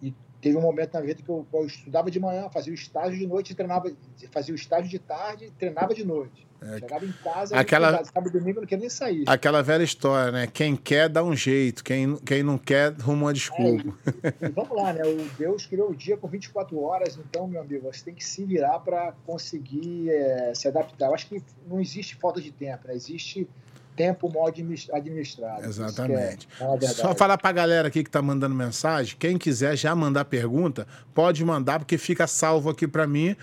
e 0.02 0.12
teve 0.40 0.56
um 0.56 0.61
momento 0.61 0.94
na 0.94 1.00
vida 1.00 1.23
que 1.23 1.28
eu, 1.28 1.46
eu, 1.52 1.66
estudava 1.66 2.11
de 2.11 2.18
manhã, 2.18 2.49
fazia 2.50 2.73
o 2.73 2.75
estágio 2.75 3.16
de 3.16 3.26
noite 3.26 3.54
treinava, 3.54 3.92
fazia 4.32 4.52
o 4.52 4.56
estágio 4.56 4.90
de 4.90 4.99
tarde 4.99 5.46
e 5.46 5.50
treinava 5.52 5.94
de 5.94 6.04
noite. 6.04 6.46
É, 6.66 6.78
Chegava 6.80 7.04
em 7.04 7.12
casa, 7.12 7.56
aquela, 7.56 8.04
sábado 8.04 8.30
domingo, 8.30 8.61
não 8.61 8.66
queria 8.66 8.80
nem 8.80 8.90
sair. 8.90 9.25
Aquela 9.26 9.62
velha 9.62 9.85
história, 9.85 10.32
né? 10.32 10.46
Quem 10.46 10.75
quer 10.75 11.08
dá 11.08 11.23
um 11.23 11.35
jeito, 11.35 11.85
quem, 11.85 12.16
quem 12.16 12.42
não 12.42 12.58
quer 12.58 12.94
arruma 13.00 13.26
uma 13.26 13.32
desculpa. 13.32 13.94
É, 14.23 14.28
e, 14.28 14.46
e, 14.46 14.49
vamos 14.49 14.76
lá, 14.76 14.92
né? 14.92 15.02
O 15.04 15.28
Deus 15.38 15.66
criou 15.66 15.90
o 15.90 15.94
dia 15.94 16.16
com 16.16 16.26
24 16.26 16.80
horas, 16.80 17.16
então, 17.16 17.46
meu 17.46 17.61
amigo, 17.61 17.90
você 17.92 18.04
tem 18.04 18.14
que 18.14 18.25
se 18.25 18.44
virar 18.44 18.80
para 18.80 19.14
conseguir 19.25 20.11
é, 20.11 20.52
se 20.54 20.66
adaptar. 20.66 21.06
Eu 21.06 21.14
acho 21.14 21.28
que 21.28 21.42
não 21.68 21.80
existe 21.80 22.16
falta 22.16 22.40
de 22.40 22.50
tempo, 22.50 22.88
né? 22.88 22.94
Existe 22.94 23.49
tempo 23.96 24.30
mal 24.30 24.46
administrado. 24.46 25.64
É 25.64 25.66
Exatamente. 25.66 26.46
É, 26.61 26.87
Só 26.88 27.14
falar 27.14 27.38
para 27.38 27.49
a 27.49 27.52
galera 27.52 27.88
aqui 27.88 28.02
que 28.02 28.08
está 28.08 28.20
mandando 28.20 28.54
mensagem, 28.54 29.16
quem 29.18 29.38
quiser 29.38 29.76
já 29.76 29.94
mandar 29.94 30.26
pergunta, 30.26 30.87
pode 31.14 31.42
mandar, 31.44 31.78
porque 31.78 31.96
fica 31.96 32.26
salvo 32.26 32.68
aqui 32.68 32.87
para 32.87 33.06
mim 33.06 33.35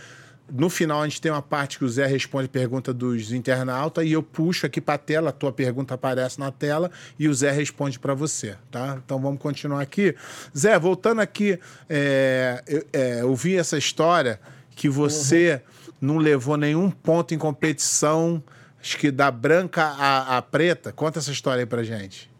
no 0.51 0.69
final, 0.69 1.01
a 1.01 1.07
gente 1.07 1.21
tem 1.21 1.31
uma 1.31 1.41
parte 1.41 1.77
que 1.77 1.85
o 1.85 1.89
Zé 1.89 2.05
responde 2.05 2.47
pergunta 2.47 2.93
dos 2.93 3.31
internautas 3.31 4.05
e 4.05 4.11
eu 4.11 4.21
puxo 4.21 4.65
aqui 4.65 4.81
para 4.81 4.95
a 4.95 4.97
tela, 4.97 5.29
a 5.29 5.31
tua 5.33 5.51
pergunta 5.51 5.93
aparece 5.93 6.39
na 6.39 6.51
tela 6.51 6.91
e 7.17 7.27
o 7.27 7.33
Zé 7.33 7.51
responde 7.51 7.97
para 7.97 8.13
você, 8.13 8.55
tá? 8.69 8.99
Então 9.03 9.19
vamos 9.19 9.41
continuar 9.41 9.81
aqui. 9.81 10.15
Zé, 10.55 10.77
voltando 10.77 11.21
aqui, 11.21 11.59
é, 11.89 12.63
é, 12.91 13.21
eu 13.21 13.33
vi 13.35 13.55
essa 13.55 13.77
história 13.77 14.39
que 14.75 14.89
você 14.89 15.61
uhum. 15.87 15.93
não 16.01 16.17
levou 16.17 16.57
nenhum 16.57 16.91
ponto 16.91 17.33
em 17.33 17.37
competição, 17.37 18.43
acho 18.81 18.97
que 18.97 19.11
da 19.11 19.31
branca 19.31 19.83
à, 19.83 20.37
à 20.37 20.41
preta. 20.41 20.91
Conta 20.91 21.19
essa 21.19 21.31
história 21.31 21.61
aí 21.61 21.65
para 21.65 21.83
gente. 21.83 22.32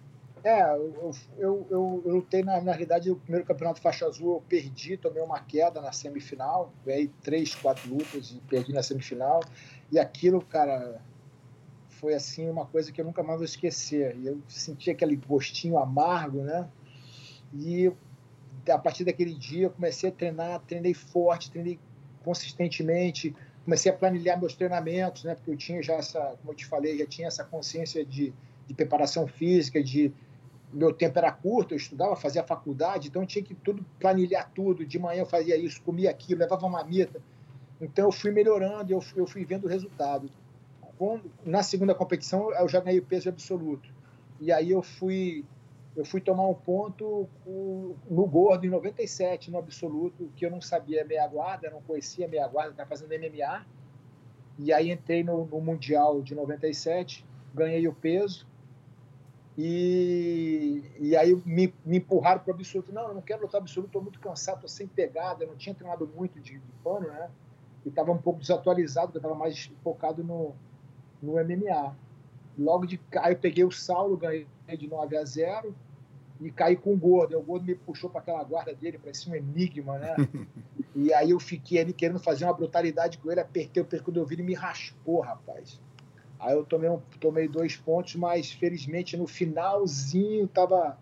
É, 0.43 0.62
eu, 0.75 1.12
eu, 1.38 1.67
eu, 1.69 2.03
eu 2.05 2.12
lutei, 2.15 2.43
na, 2.43 2.59
na 2.59 2.73
realidade, 2.73 3.09
o 3.09 3.15
primeiro 3.15 3.45
campeonato 3.45 3.79
faixa 3.79 4.05
azul 4.05 4.35
eu 4.35 4.41
perdi, 4.41 4.97
tomei 4.97 5.23
uma 5.23 5.39
queda 5.39 5.79
na 5.79 5.93
semifinal, 5.93 6.73
ganhei 6.85 7.09
três, 7.21 7.55
quatro 7.55 7.89
lutas 7.89 8.31
e 8.31 8.41
perdi 8.50 8.73
na 8.73 8.83
semifinal. 8.83 9.39
E 9.89 9.97
aquilo, 9.97 10.41
cara, 10.41 11.01
foi 11.88 12.13
assim 12.13 12.50
uma 12.50 12.65
coisa 12.65 12.91
que 12.91 13.00
eu 13.00 13.05
nunca 13.05 13.23
mais 13.23 13.38
vou 13.38 13.45
esquecer. 13.45 14.17
E 14.17 14.27
eu 14.27 14.41
senti 14.50 14.91
aquele 14.91 15.15
gostinho 15.15 15.77
amargo, 15.77 16.41
né? 16.41 16.67
E 17.53 17.89
a 18.69 18.77
partir 18.77 19.05
daquele 19.05 19.33
dia 19.33 19.67
eu 19.67 19.69
comecei 19.69 20.09
a 20.09 20.12
treinar, 20.12 20.59
treinei 20.67 20.93
forte, 20.93 21.50
treinei 21.51 21.79
consistentemente, 22.21 23.33
comecei 23.63 23.89
a 23.89 23.95
planilhar 23.95 24.38
meus 24.38 24.55
treinamentos, 24.55 25.23
né? 25.23 25.35
Porque 25.35 25.51
eu 25.51 25.57
tinha 25.57 25.81
já 25.81 25.93
essa, 25.93 26.35
como 26.41 26.51
eu 26.51 26.55
te 26.55 26.65
falei, 26.65 26.97
já 26.97 27.05
tinha 27.05 27.27
essa 27.29 27.45
consciência 27.45 28.05
de, 28.05 28.33
de 28.67 28.73
preparação 28.73 29.25
física, 29.25 29.81
de 29.81 30.13
meu 30.74 30.92
tempo 30.92 31.18
era 31.20 31.32
curto, 31.32 31.74
eu 31.74 31.77
estudava, 31.77 32.15
fazia 32.15 32.44
faculdade, 32.44 33.08
então 33.08 33.25
tinha 33.25 33.44
que 33.44 33.53
tudo 33.53 33.86
planilhar 34.00 34.51
tudo. 34.53 34.86
De 34.86 34.98
manhã 34.98 35.22
eu 35.22 35.25
fazia 35.25 35.56
isso, 35.56 35.82
comia 35.84 36.10
aquilo, 36.10 36.39
levava 36.39 36.65
uma 36.65 36.80
marmita. 36.80 37.22
Então 37.80 38.06
eu 38.06 38.12
fui 38.12 38.32
melhorando, 38.32 38.92
eu, 38.92 39.03
eu 39.15 39.27
fui 39.27 39.46
vendo 39.46 39.65
o 39.65 39.68
resultado. 39.68 40.30
Na 41.46 41.62
segunda 41.62 41.94
competição 41.94 42.51
eu 42.53 42.68
já 42.68 42.80
ganhei 42.80 43.01
peso 43.01 43.30
absoluto. 43.30 43.89
E 44.39 44.51
aí 44.51 44.72
eu 44.72 44.82
fui 44.82 45.46
eu 45.96 46.03
fui 46.03 46.20
tomar 46.20 46.48
um 46.48 46.56
ponto 46.56 47.30
no 48.10 48.25
gordo 48.25 48.65
em 48.65 48.70
97 48.70 49.51
no 49.51 49.60
absoluto, 49.60 50.32
que 50.36 50.44
eu 50.44 50.50
não 50.50 50.60
sabia 50.60 51.06
meia 51.06 51.27
guarda, 51.27 51.70
não 51.70 51.84
conhecia 51.84 52.27
meia 52.27 52.48
guarda, 52.48 52.72
estava 52.72 52.89
fazendo 52.89 53.12
MMA. 53.12 53.63
E 54.58 54.74
aí 54.74 54.92
entrei 54.92 55.24
no, 55.24 55.46
no 55.46 55.62
mundial 55.62 56.22
de 56.22 56.34
97, 56.34 57.24
ganhei 57.53 57.88
o 57.88 57.94
peso 57.94 58.48
e, 59.57 60.83
e 61.00 61.15
aí 61.15 61.36
me, 61.45 61.74
me 61.86 61.98
empurraram 61.98 62.41
para 62.41 62.51
o 62.51 62.55
absoluto. 62.55 62.91
Não, 62.91 63.10
eu 63.10 63.13
não 63.13 63.22
quero 63.22 63.43
lutar 63.43 63.62
absoluto, 63.62 63.89
estou 63.89 64.01
muito 64.01 64.19
cansado, 64.19 64.55
estou 64.55 64.69
sem 64.69 64.88
pegada, 64.88 65.43
eu 65.43 65.50
não 65.50 65.55
tinha 65.55 65.75
treinado 65.75 66.10
muito 66.15 66.39
de, 66.39 66.53
de 66.57 66.72
pano, 66.83 67.07
né? 67.07 67.29
E 67.86 67.89
estava 67.89 68.12
um 68.12 68.17
pouco 68.17 68.39
desatualizado, 68.39 69.07
porque 69.07 69.17
eu 69.17 69.29
estava 69.29 69.36
mais 69.36 69.72
focado 69.83 70.24
no, 70.24 70.55
no 71.22 71.33
MMA. 71.33 71.95
Logo 72.57 72.86
de 72.86 73.00
aí 73.17 73.33
eu 73.33 73.39
peguei 73.39 73.63
o 73.63 73.72
Saulo, 73.72 74.17
ganhei 74.17 74.48
de 74.77 74.88
9 74.88 75.17
a 75.17 75.25
0 75.25 75.75
e 76.41 76.51
caí 76.51 76.75
com 76.75 76.93
o 76.93 76.98
Gordo. 76.98 77.38
O 77.38 77.41
Gordo 77.41 77.65
me 77.65 77.75
puxou 77.75 78.10
para 78.10 78.22
aquela 78.22 78.43
guarda 78.43 78.74
dele, 78.74 78.98
parecia 78.98 79.31
um 79.31 79.36
enigma, 79.36 80.00
né? 80.00 80.15
e 80.95 81.13
aí 81.13 81.29
eu 81.29 81.39
fiquei 81.39 81.79
ali 81.79 81.93
querendo 81.93 82.19
fazer 82.19 82.45
uma 82.45 82.53
brutalidade 82.53 83.19
com 83.19 83.31
ele, 83.31 83.39
apertei 83.39 83.83
o 83.83 83.86
percurso 83.86 84.13
do 84.13 84.19
ouvido 84.22 84.39
e 84.39 84.43
me 84.43 84.53
raspou, 84.53 85.19
rapaz. 85.19 85.79
Aí 86.43 86.53
eu 86.53 86.65
tomei, 86.65 86.89
um, 86.89 87.00
tomei 87.21 87.47
dois 87.47 87.77
pontos, 87.77 88.15
mas 88.15 88.51
felizmente 88.51 89.15
no 89.15 89.25
finalzinho 89.25 90.45
tava 90.45 90.97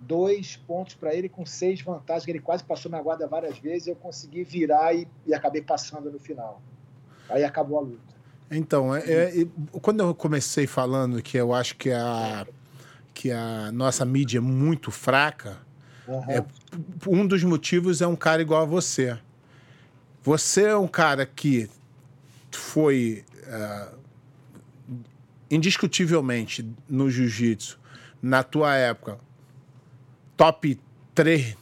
dois 0.00 0.56
pontos 0.56 0.94
para 0.94 1.14
ele 1.14 1.28
com 1.28 1.44
seis 1.44 1.82
vantagens, 1.82 2.26
ele 2.26 2.40
quase 2.40 2.64
passou 2.64 2.90
na 2.90 3.00
guarda 3.00 3.26
várias 3.26 3.58
vezes, 3.58 3.88
eu 3.88 3.96
consegui 3.96 4.44
virar 4.44 4.94
e, 4.94 5.06
e 5.26 5.34
acabei 5.34 5.60
passando 5.60 6.10
no 6.10 6.18
final. 6.18 6.62
Aí 7.28 7.44
acabou 7.44 7.78
a 7.78 7.82
luta. 7.82 8.14
Então, 8.50 8.96
é, 8.96 9.00
é, 9.42 9.46
quando 9.82 10.00
eu 10.00 10.14
comecei 10.14 10.66
falando 10.66 11.20
que 11.22 11.36
eu 11.36 11.52
acho 11.52 11.76
que 11.76 11.90
a, 11.90 12.46
que 13.12 13.30
a 13.30 13.70
nossa 13.70 14.06
mídia 14.06 14.38
é 14.38 14.40
muito 14.40 14.90
fraca, 14.90 15.58
uhum. 16.06 16.30
é, 16.30 16.42
um 17.06 17.26
dos 17.26 17.44
motivos 17.44 18.00
é 18.00 18.06
um 18.06 18.16
cara 18.16 18.40
igual 18.40 18.62
a 18.62 18.64
você. 18.64 19.18
Você 20.22 20.64
é 20.64 20.76
um 20.76 20.88
cara 20.88 21.26
que 21.26 21.68
foi 22.50 23.22
uh, 23.46 23.97
indiscutivelmente 25.50 26.68
no 26.88 27.10
jiu-jitsu, 27.10 27.78
na 28.22 28.42
tua 28.42 28.74
época, 28.76 29.18
top 30.36 30.78
3, 31.14 31.56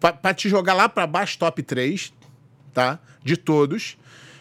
para 0.00 0.34
te 0.34 0.48
jogar 0.48 0.74
lá 0.74 0.88
para 0.88 1.06
baixo, 1.06 1.38
top 1.38 1.62
3, 1.62 2.12
tá? 2.74 2.98
De 3.22 3.36
todos. 3.36 3.96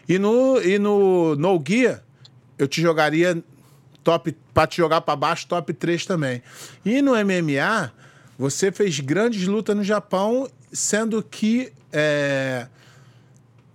E 0.08 0.20
no, 0.20 0.62
e 0.62 0.78
no 0.78 1.36
No 1.36 1.64
Gear, 1.66 2.04
eu 2.58 2.68
te 2.68 2.82
jogaria 2.82 3.44
top 4.04 4.36
para 4.54 4.68
te 4.68 4.78
jogar 4.78 5.02
para 5.02 5.16
baixo, 5.16 5.48
top 5.48 5.74
3 5.74 6.06
também. 6.06 6.42
E 6.86 7.02
no 7.02 7.14
MMA, 7.14 7.92
você 8.38 8.72
fez 8.72 9.00
grandes 9.00 9.48
lutas 9.48 9.76
no 9.76 9.84
Japão, 9.84 10.50
sendo 10.72 11.24
que 11.24 11.74
é, 11.92 12.68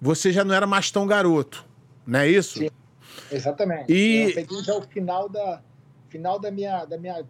você 0.01 0.33
já 0.33 0.45
não 0.45 0.55
era 0.55 0.67
mais 0.67 0.91
tão 0.91 1.07
garoto, 1.07 1.65
não 2.07 2.21
é 2.21 2.29
isso? 2.29 2.61
Sim. 2.61 2.71
Exatamente. 3.31 3.93
E... 3.93 4.29
Eu 4.29 4.35
peguei 4.35 4.63
já 4.63 4.75
o 4.75 4.83
final 4.83 5.29
da, 5.29 5.63
final 6.09 6.39
da 6.39 6.51
minha. 6.51 6.85
Da 6.85 6.99
minha 6.99 7.25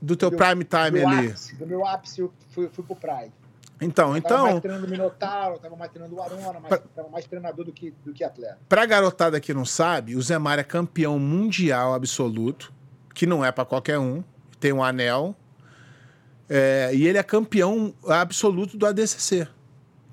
do 0.00 0.16
teu 0.16 0.30
do 0.30 0.36
prime 0.36 0.64
time 0.64 1.00
do 1.00 1.08
ali. 1.08 1.26
Ápice, 1.28 1.56
do 1.56 1.66
meu 1.66 1.86
ápice, 1.86 2.20
eu 2.20 2.32
fui, 2.50 2.68
fui 2.68 2.84
pro 2.84 2.96
Prime. 2.96 3.32
Então, 3.80 4.10
eu 4.10 4.16
então. 4.18 4.30
Tava 4.30 4.50
mais 4.50 4.60
treinando 4.60 4.88
Minotauro, 4.88 5.58
tava 5.58 5.76
mais 5.76 5.90
treinando 5.90 6.16
o 6.16 6.22
Arona, 6.22 6.60
mas 6.60 6.68
pra... 6.68 6.78
tava 6.78 7.08
mais 7.08 7.24
treinador 7.24 7.64
do 7.64 7.72
que, 7.72 7.94
do 8.04 8.12
que 8.12 8.22
atleta. 8.22 8.58
Pra 8.68 8.84
garotada 8.84 9.40
que 9.40 9.54
não 9.54 9.64
sabe, 9.64 10.16
o 10.16 10.22
Zé 10.22 10.38
Mário 10.38 10.60
é 10.60 10.64
campeão 10.64 11.18
mundial 11.18 11.94
absoluto, 11.94 12.72
que 13.14 13.26
não 13.26 13.44
é 13.44 13.50
para 13.50 13.64
qualquer 13.64 13.98
um, 13.98 14.22
tem 14.58 14.72
um 14.72 14.84
anel. 14.84 15.34
É, 16.48 16.90
e 16.92 17.06
ele 17.06 17.16
é 17.16 17.22
campeão 17.22 17.94
absoluto 18.06 18.76
do 18.76 18.84
ADCC, 18.84 19.48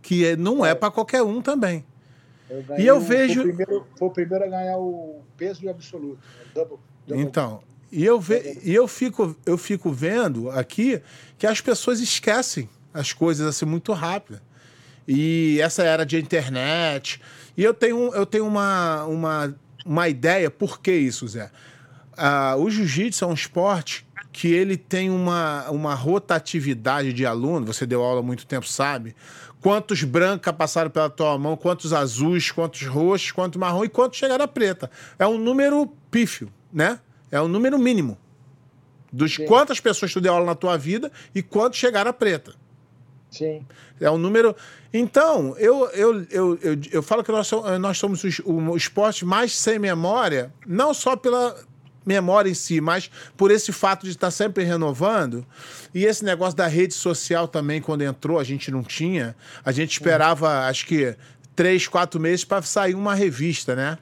que 0.01 0.25
é, 0.25 0.35
não 0.35 0.65
é, 0.65 0.69
é 0.69 0.75
para 0.75 0.91
qualquer 0.91 1.23
um 1.23 1.41
também. 1.41 1.83
Eu 2.49 2.63
e 2.77 2.87
eu 2.87 2.99
vejo. 2.99 3.41
Foi 3.41 3.43
o, 3.43 3.55
primeiro, 3.55 3.87
foi 3.97 4.07
o 4.07 4.11
primeiro 4.11 4.45
a 4.45 4.47
ganhar 4.47 4.77
o 4.77 5.21
peso 5.35 5.69
absoluto. 5.69 6.19
Né? 6.39 6.45
Double, 6.53 6.77
double. 7.05 7.23
Então, 7.23 7.61
e 7.91 8.05
eu, 8.05 8.19
ve, 8.19 8.59
e 8.63 8.73
eu, 8.73 8.87
fico, 8.87 9.35
eu 9.45 9.57
fico 9.57 9.91
vendo 9.91 10.49
aqui 10.51 11.01
que 11.37 11.47
as 11.47 11.61
pessoas 11.61 11.99
esquecem 11.99 12.69
as 12.93 13.13
coisas 13.13 13.47
assim 13.47 13.65
muito 13.65 13.93
rápido. 13.93 14.41
E 15.07 15.59
essa 15.61 15.83
era 15.83 16.05
de 16.05 16.17
internet. 16.17 17.21
E 17.55 17.63
eu 17.63 17.73
tenho, 17.73 18.13
eu 18.13 18.25
tenho 18.25 18.45
uma, 18.45 19.05
uma, 19.05 19.55
uma 19.85 20.09
ideia 20.09 20.51
por 20.51 20.81
que 20.81 20.91
isso, 20.91 21.27
Zé. 21.27 21.49
Uh, 22.17 22.61
o 22.61 22.69
jiu-jitsu 22.69 23.23
é 23.23 23.27
um 23.27 23.33
esporte 23.33 24.05
que 24.33 24.47
ele 24.47 24.75
tem 24.77 25.09
uma, 25.09 25.69
uma 25.69 25.95
rotatividade 25.95 27.13
de 27.13 27.25
aluno, 27.25 27.65
você 27.65 27.85
deu 27.85 28.03
aula 28.03 28.19
há 28.19 28.23
muito 28.23 28.45
tempo, 28.45 28.67
sabe? 28.67 29.15
Quantos 29.61 30.03
brancas 30.03 30.55
passaram 30.55 30.89
pela 30.89 31.09
tua 31.09 31.37
mão, 31.37 31.57
quantos 31.57 31.93
azuis, 31.93 32.51
quantos 32.51 32.85
roxos, 32.85 33.31
quantos 33.31 33.59
marrom 33.59 33.83
e 33.83 33.89
quantos 33.89 34.17
chegaram 34.17 34.45
a 34.45 34.47
preta. 34.47 34.89
É 35.17 35.27
um 35.27 35.37
número 35.37 35.87
pífio, 36.11 36.51
né? 36.71 36.99
É 37.31 37.41
um 37.41 37.47
número 37.47 37.77
mínimo. 37.77 38.17
Dos 39.11 39.35
Sim. 39.35 39.45
quantas 39.45 39.79
pessoas 39.79 40.11
tu 40.11 40.21
deu 40.21 40.33
aula 40.33 40.45
na 40.45 40.55
tua 40.55 40.77
vida 40.77 41.11
e 41.33 41.41
quantos 41.41 41.79
chegaram 41.79 42.09
a 42.09 42.13
preta. 42.13 42.53
Sim. 43.29 43.65
É 43.99 44.09
um 44.09 44.17
número. 44.17 44.55
Então, 44.93 45.55
eu, 45.57 45.89
eu, 45.91 46.25
eu, 46.29 46.59
eu, 46.61 46.79
eu 46.91 47.03
falo 47.03 47.23
que 47.23 47.31
nós 47.31 47.47
somos, 47.47 47.79
nós 47.79 47.97
somos 47.97 48.23
o, 48.45 48.53
o 48.53 48.77
esporte 48.77 49.25
mais 49.25 49.55
sem 49.55 49.77
memória, 49.79 50.53
não 50.65 50.93
só 50.93 51.15
pela, 51.15 51.55
memória 52.07 52.49
em 52.49 52.53
si, 52.53 52.79
mas 52.79 53.11
por 53.35 53.51
esse 53.51 53.73
fato 53.73 54.05
de 54.05 54.11
estar 54.11 54.31
sempre 54.31 54.63
renovando. 54.63 55.45
E 55.93 56.05
esse 56.05 56.23
negócio 56.23 56.55
da 56.55 56.65
rede 56.65 56.93
social 56.93 57.47
também, 57.47 57.81
quando 57.81 58.01
entrou, 58.01 58.39
a 58.39 58.43
gente 58.43 58.71
não 58.71 58.81
tinha. 58.81 59.35
A 59.63 59.71
gente 59.71 59.91
esperava, 59.91 60.67
acho 60.67 60.85
que, 60.85 61.15
três, 61.55 61.87
quatro 61.87 62.19
meses 62.19 62.45
para 62.45 62.61
sair 62.61 62.95
uma 62.95 63.13
revista, 63.13 63.75
né? 63.75 63.97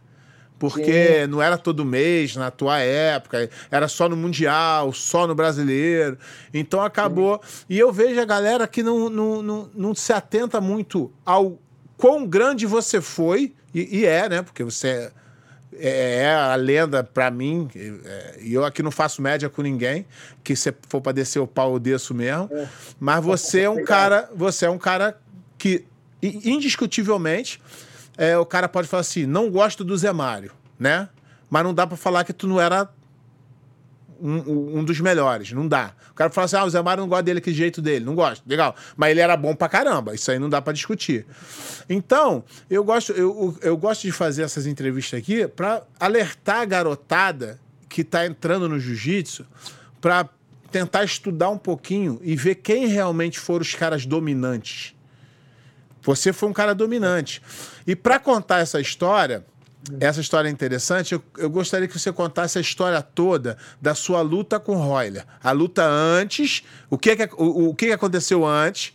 Porque 0.57 1.21
Sim. 1.21 1.27
não 1.27 1.41
era 1.41 1.57
todo 1.57 1.83
mês 1.83 2.35
na 2.35 2.49
tua 2.49 2.79
época, 2.79 3.49
era 3.69 3.89
só 3.89 4.07
no 4.07 4.15
Mundial, 4.15 4.93
só 4.93 5.27
no 5.27 5.35
Brasileiro. 5.35 6.17
Então 6.53 6.81
acabou. 6.81 7.41
Sim. 7.43 7.65
E 7.71 7.79
eu 7.79 7.91
vejo 7.91 8.21
a 8.21 8.25
galera 8.25 8.67
que 8.67 8.81
não, 8.81 9.09
não, 9.09 9.41
não, 9.41 9.69
não 9.73 9.95
se 9.95 10.13
atenta 10.13 10.61
muito 10.61 11.11
ao 11.25 11.59
quão 11.97 12.25
grande 12.25 12.65
você 12.65 13.01
foi, 13.01 13.53
e, 13.73 13.99
e 13.99 14.05
é, 14.05 14.29
né? 14.29 14.41
Porque 14.41 14.63
você 14.63 14.87
é 14.87 15.11
é, 15.79 16.23
é 16.23 16.33
a 16.33 16.55
lenda 16.55 17.03
para 17.03 17.29
mim, 17.31 17.69
é, 17.75 18.39
e 18.41 18.53
eu 18.53 18.63
aqui 18.63 18.81
não 18.83 18.91
faço 18.91 19.21
média 19.21 19.49
com 19.49 19.61
ninguém, 19.61 20.05
que 20.43 20.55
se 20.55 20.73
for 20.87 21.01
para 21.01 21.11
descer 21.11 21.39
o 21.39 21.47
pau 21.47 21.73
eu 21.73 21.79
desço 21.79 22.13
mesmo. 22.13 22.49
É. 22.51 22.67
Mas 22.99 23.23
você 23.23 23.61
é 23.61 23.69
um 23.69 23.83
cara, 23.83 24.29
você 24.35 24.65
é 24.65 24.69
um 24.69 24.77
cara 24.77 25.17
que 25.57 25.85
indiscutivelmente 26.21 27.61
é, 28.17 28.37
o 28.37 28.45
cara 28.45 28.67
pode 28.67 28.87
falar 28.87 29.01
assim, 29.01 29.25
não 29.25 29.49
gosto 29.49 29.83
do 29.83 29.95
Zé 29.97 30.11
Mário, 30.11 30.51
né? 30.79 31.09
Mas 31.49 31.63
não 31.63 31.73
dá 31.73 31.85
para 31.85 31.97
falar 31.97 32.23
que 32.23 32.33
tu 32.33 32.47
não 32.47 32.59
era 32.59 32.89
um, 34.21 34.79
um, 34.79 34.83
dos 34.83 34.99
melhores. 34.99 35.51
Não 35.51 35.67
dá. 35.67 35.93
O 36.11 36.13
cara 36.13 36.29
fala 36.29 36.45
assim: 36.45 36.55
ah, 36.55 36.65
o 36.65 36.69
Zé 36.69 36.81
Mário 36.81 37.01
não 37.01 37.09
gosta 37.09 37.23
dele, 37.23 37.41
que 37.41 37.53
jeito 37.53 37.81
dele. 37.81 38.03
Não 38.05 38.15
gosta. 38.15 38.43
Legal. 38.47 38.75
Mas 38.95 39.11
ele 39.11 39.19
era 39.19 39.35
bom 39.35 39.55
pra 39.55 39.69
caramba. 39.69 40.13
Isso 40.15 40.29
aí 40.31 40.39
não 40.39 40.49
dá 40.49 40.61
pra 40.61 40.73
discutir. 40.73 41.25
Então, 41.89 42.43
eu 42.69 42.83
gosto, 42.83 43.11
eu, 43.11 43.57
eu 43.61 43.77
gosto 43.77 44.01
de 44.03 44.11
fazer 44.11 44.43
essas 44.43 44.65
entrevistas 44.65 45.19
aqui 45.19 45.47
para 45.47 45.83
alertar 45.99 46.61
a 46.61 46.65
garotada 46.65 47.59
que 47.87 48.03
tá 48.03 48.25
entrando 48.25 48.67
no 48.67 48.79
jiu-jitsu 48.79 49.45
para 50.01 50.27
tentar 50.71 51.03
estudar 51.03 51.49
um 51.49 51.57
pouquinho 51.57 52.19
e 52.21 52.35
ver 52.35 52.55
quem 52.55 52.87
realmente 52.87 53.39
foram 53.39 53.61
os 53.61 53.73
caras 53.73 54.05
dominantes. 54.05 54.93
Você 56.01 56.31
foi 56.31 56.49
um 56.49 56.53
cara 56.53 56.75
dominante. 56.75 57.41
E 57.87 57.95
para 57.95 58.19
contar 58.19 58.59
essa 58.59 58.79
história, 58.79 59.45
essa 59.99 60.21
história 60.21 60.47
é 60.47 60.51
interessante. 60.51 61.13
Eu, 61.13 61.23
eu, 61.37 61.49
gostaria 61.49 61.87
que 61.87 61.97
você 61.97 62.11
contasse 62.11 62.57
a 62.57 62.61
história 62.61 63.01
toda 63.01 63.57
da 63.81 63.93
sua 63.93 64.21
luta 64.21 64.59
com 64.59 64.75
Royler. 64.75 65.25
A 65.43 65.51
luta 65.51 65.83
antes, 65.83 66.63
o 66.89 66.97
que, 66.97 67.15
que, 67.15 67.35
o, 67.35 67.69
o 67.69 67.75
que, 67.75 67.87
que 67.87 67.91
aconteceu 67.91 68.45
antes, 68.45 68.93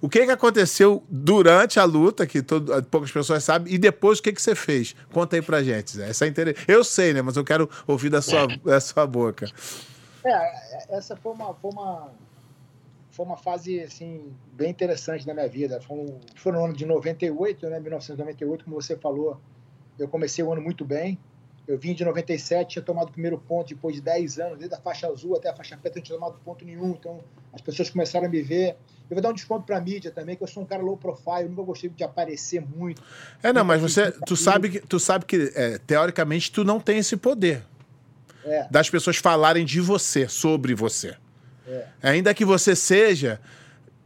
o 0.00 0.08
que, 0.08 0.24
que 0.24 0.30
aconteceu 0.30 1.02
durante 1.08 1.80
a 1.80 1.84
luta, 1.84 2.26
que 2.26 2.42
todo, 2.42 2.82
poucas 2.84 3.10
pessoas 3.10 3.42
sabem, 3.42 3.72
e 3.72 3.78
depois 3.78 4.18
o 4.18 4.22
que, 4.22 4.32
que 4.32 4.42
você 4.42 4.54
fez. 4.54 4.94
Conta 5.12 5.36
aí 5.36 5.42
pra 5.42 5.62
gente, 5.62 5.96
Zé. 5.96 6.08
Essa 6.08 6.26
é 6.26 6.28
inter... 6.28 6.56
Eu 6.68 6.84
sei, 6.84 7.12
né? 7.12 7.22
Mas 7.22 7.36
eu 7.36 7.44
quero 7.44 7.68
ouvir 7.86 8.10
da 8.10 8.20
sua, 8.20 8.46
da 8.46 8.80
sua 8.80 9.06
boca. 9.06 9.46
É, 10.24 10.96
essa 10.96 11.16
foi 11.16 11.32
uma, 11.32 11.54
foi 11.54 11.70
uma, 11.70 12.10
foi 13.10 13.24
uma 13.24 13.36
fase 13.36 13.80
assim, 13.80 14.32
bem 14.52 14.70
interessante 14.70 15.26
na 15.26 15.32
minha 15.32 15.48
vida. 15.48 15.80
Foi, 15.80 15.96
um, 15.96 16.20
foi 16.34 16.52
no 16.52 16.64
ano 16.64 16.74
de 16.74 16.84
98, 16.84 17.68
né? 17.70 17.80
1998, 17.80 18.64
como 18.64 18.80
você 18.80 18.96
falou 18.96 19.40
eu 19.98 20.08
comecei 20.08 20.44
o 20.44 20.52
ano 20.52 20.62
muito 20.62 20.84
bem. 20.84 21.18
Eu 21.66 21.76
vim 21.76 21.94
de 21.94 22.04
97, 22.04 22.74
tinha 22.74 22.82
tomado 22.82 23.08
o 23.08 23.12
primeiro 23.12 23.36
ponto 23.38 23.68
depois 23.68 23.96
de 23.96 24.00
10 24.00 24.38
anos, 24.38 24.58
desde 24.58 24.74
a 24.76 24.78
faixa 24.78 25.08
azul 25.08 25.36
até 25.36 25.50
a 25.50 25.54
faixa 25.54 25.76
preta, 25.76 25.98
não 25.98 26.04
tinha 26.04 26.16
tomado 26.16 26.38
ponto 26.44 26.64
nenhum. 26.64 26.90
Então, 26.90 27.20
as 27.52 27.60
pessoas 27.60 27.90
começaram 27.90 28.26
a 28.26 28.28
me 28.28 28.40
ver. 28.40 28.76
Eu 29.10 29.14
vou 29.14 29.20
dar 29.20 29.30
um 29.30 29.32
desconto 29.32 29.66
para 29.66 29.76
a 29.76 29.80
mídia 29.80 30.12
também, 30.12 30.36
que 30.36 30.42
eu 30.44 30.46
sou 30.46 30.62
um 30.62 30.66
cara 30.66 30.80
low 30.80 30.96
profile, 30.96 31.42
eu 31.42 31.48
nunca 31.48 31.62
gostei 31.62 31.90
de 31.90 32.04
aparecer 32.04 32.60
muito. 32.60 33.02
É, 33.42 33.52
não, 33.52 33.64
mas 33.64 33.80
você, 33.80 34.12
tu 34.26 34.36
sabe 34.36 34.68
que, 34.68 34.80
tu 34.80 35.00
sabe 35.00 35.24
que 35.24 35.52
é, 35.56 35.78
teoricamente, 35.78 36.52
tu 36.52 36.62
não 36.62 36.78
tem 36.78 36.98
esse 36.98 37.16
poder. 37.16 37.64
É. 38.44 38.68
Das 38.70 38.88
pessoas 38.88 39.16
falarem 39.16 39.64
de 39.64 39.80
você, 39.80 40.28
sobre 40.28 40.72
você. 40.72 41.16
É. 41.66 41.86
Ainda 42.00 42.32
que 42.32 42.44
você 42.44 42.76
seja, 42.76 43.40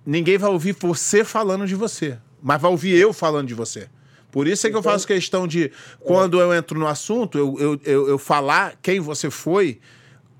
ninguém 0.04 0.38
vai 0.38 0.50
ouvir 0.50 0.72
você 0.72 1.24
falando 1.24 1.66
de 1.66 1.74
você, 1.74 2.16
mas 2.42 2.60
vai 2.60 2.70
ouvir 2.70 2.96
eu 2.96 3.12
falando 3.12 3.48
de 3.48 3.54
você. 3.54 3.88
Por 4.30 4.46
isso 4.46 4.66
é 4.66 4.70
que 4.70 4.76
eu 4.76 4.82
faço 4.82 5.06
questão 5.06 5.46
de, 5.46 5.72
quando 6.00 6.40
eu 6.40 6.54
entro 6.54 6.78
no 6.78 6.86
assunto, 6.86 7.36
eu, 7.36 7.56
eu, 7.58 7.80
eu, 7.84 8.08
eu 8.08 8.18
falar 8.18 8.76
quem 8.80 9.00
você 9.00 9.30
foi, 9.30 9.80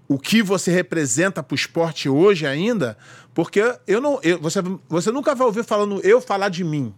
o 0.09 0.19
que 0.19 0.43
você 0.43 0.71
representa 0.71 1.43
para 1.43 1.55
o 1.55 1.57
esporte 1.57 2.09
hoje 2.09 2.47
ainda, 2.47 2.97
porque 3.35 3.63
eu 3.87 4.01
não. 4.01 4.21
Eu, 4.23 4.41
você, 4.41 4.61
você 4.89 5.11
nunca 5.11 5.35
vai 5.35 5.47
ouvir 5.47 5.65
falando 5.65 6.01
eu 6.03 6.21
falar 6.21 6.49
de 6.49 6.65
mim. 6.65 6.95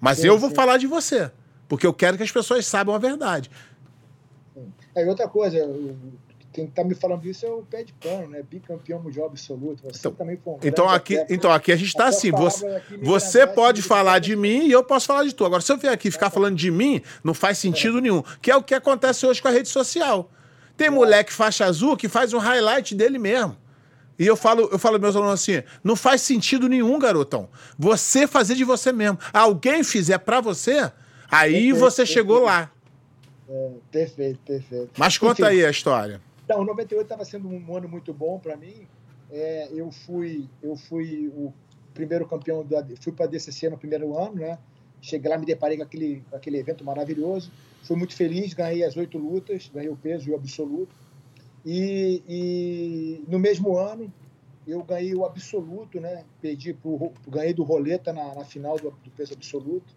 Mas 0.00 0.18
sim, 0.18 0.28
eu 0.28 0.38
vou 0.38 0.50
sim. 0.50 0.54
falar 0.54 0.76
de 0.76 0.86
você. 0.86 1.30
Porque 1.68 1.86
eu 1.86 1.92
quero 1.92 2.16
que 2.16 2.22
as 2.22 2.30
pessoas 2.30 2.64
saibam 2.66 2.94
a 2.94 2.98
verdade. 2.98 3.50
É, 4.94 5.04
outra 5.04 5.28
coisa, 5.28 5.58
quem 6.58 6.64
está 6.64 6.82
me 6.82 6.92
falando 6.92 7.24
isso 7.24 7.46
é 7.46 7.50
o 7.50 7.62
pé 7.62 7.84
de 7.84 7.92
pano, 7.92 8.30
né? 8.30 8.42
Bicampeão 8.42 9.00
mundial 9.00 9.26
absoluto. 9.26 9.80
Você 9.84 9.98
então, 10.00 10.12
também 10.12 10.36
foi 10.36 10.54
um 10.54 10.58
então 10.64 10.88
aqui, 10.88 11.14
atleta. 11.14 11.32
então 11.32 11.52
aqui 11.52 11.70
a 11.70 11.76
gente 11.76 11.86
está 11.86 12.06
assim. 12.06 12.32
Você, 12.32 12.82
você 13.00 13.46
pode 13.46 13.80
falar 13.80 14.18
de 14.18 14.34
mim 14.34 14.66
e 14.66 14.72
eu 14.72 14.82
posso 14.82 15.06
falar 15.06 15.24
de 15.24 15.32
tu. 15.32 15.44
Agora, 15.44 15.62
se 15.62 15.70
eu 15.70 15.78
vier 15.78 15.92
aqui 15.92 16.10
ficar 16.10 16.26
é. 16.26 16.30
falando 16.30 16.56
de 16.56 16.68
mim, 16.68 17.00
não 17.22 17.32
faz 17.32 17.58
sentido 17.58 17.98
é. 17.98 18.00
nenhum. 18.00 18.24
Que 18.42 18.50
é 18.50 18.56
o 18.56 18.62
que 18.62 18.74
acontece 18.74 19.24
hoje 19.24 19.40
com 19.40 19.46
a 19.46 19.52
rede 19.52 19.68
social. 19.68 20.32
Tem 20.76 20.88
é. 20.88 20.90
moleque 20.90 21.32
faixa 21.32 21.64
azul 21.64 21.96
que 21.96 22.08
faz 22.08 22.32
um 22.32 22.38
highlight 22.38 22.92
dele 22.92 23.20
mesmo. 23.20 23.56
E 24.18 24.26
eu 24.26 24.36
falo, 24.36 24.68
eu 24.72 24.80
falo 24.80 24.98
meus 24.98 25.14
alunos 25.14 25.34
assim: 25.34 25.62
não 25.84 25.94
faz 25.94 26.22
sentido 26.22 26.68
nenhum, 26.68 26.98
garotão. 26.98 27.48
Você 27.78 28.26
fazer 28.26 28.56
de 28.56 28.64
você 28.64 28.90
mesmo. 28.90 29.16
Alguém 29.32 29.84
fizer 29.84 30.18
para 30.18 30.40
você, 30.40 30.90
aí 31.30 31.52
perfeito, 31.52 31.78
você 31.78 32.04
chegou 32.04 32.40
perfeito. 32.40 32.58
lá. 32.58 32.72
É, 33.48 33.70
perfeito, 33.92 34.40
perfeito. 34.44 34.90
Mas 34.96 35.16
conta 35.16 35.42
Enfim, 35.42 35.50
aí 35.52 35.64
a 35.64 35.70
história. 35.70 36.20
Então, 36.48 36.64
98 36.64 37.02
estava 37.02 37.26
sendo 37.26 37.46
um 37.46 37.76
ano 37.76 37.86
muito 37.86 38.14
bom 38.14 38.38
para 38.38 38.56
mim. 38.56 38.88
É, 39.30 39.68
eu 39.70 39.92
fui 39.92 40.48
eu 40.62 40.74
fui 40.76 41.28
o 41.36 41.52
primeiro 41.92 42.26
campeão 42.26 42.64
da 42.64 42.82
fui 43.02 43.12
para 43.12 43.26
a 43.26 43.28
DCC 43.28 43.68
no 43.68 43.76
primeiro 43.76 44.18
ano, 44.18 44.36
né? 44.36 44.58
Cheguei 45.02 45.30
lá, 45.30 45.36
me 45.36 45.44
deparei 45.44 45.76
com 45.76 45.82
aquele 45.82 46.24
com 46.30 46.36
aquele 46.36 46.56
evento 46.56 46.82
maravilhoso. 46.82 47.52
Fui 47.82 47.98
muito 47.98 48.16
feliz, 48.16 48.54
ganhei 48.54 48.82
as 48.82 48.96
oito 48.96 49.18
lutas, 49.18 49.70
ganhei 49.74 49.90
o 49.90 49.96
peso 49.96 50.30
e 50.30 50.32
o 50.32 50.36
absoluto. 50.36 50.96
E, 51.66 52.22
e 52.26 53.24
no 53.28 53.38
mesmo 53.38 53.76
ano 53.76 54.10
eu 54.66 54.82
ganhei 54.82 55.14
o 55.14 55.26
absoluto, 55.26 56.00
né? 56.00 56.24
Perdi 56.40 56.72
pro, 56.72 57.12
ganhei 57.28 57.52
do 57.52 57.62
Roleta 57.62 58.10
na, 58.10 58.34
na 58.36 58.44
final 58.46 58.78
do, 58.78 58.90
do 58.90 59.10
peso 59.14 59.34
absoluto. 59.34 59.94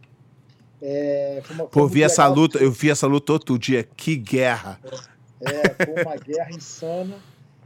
É, 0.81 1.41
foi 1.46 1.55
uma, 1.55 1.70
foi 1.70 1.81
Pô, 1.81 1.88
vi 1.88 2.03
essa 2.03 2.27
luta, 2.27 2.58
eu 2.58 2.72
vi 2.74 2.89
essa 2.89 3.08
luta 3.08 3.31
outro 3.31 3.58
dia. 3.58 3.84
Que 3.84 4.17
guerra! 4.17 4.77
É. 4.84 5.11
É, 5.42 5.86
foi 5.86 6.04
uma 6.04 6.16
guerra 6.16 6.52
insana. 6.52 7.20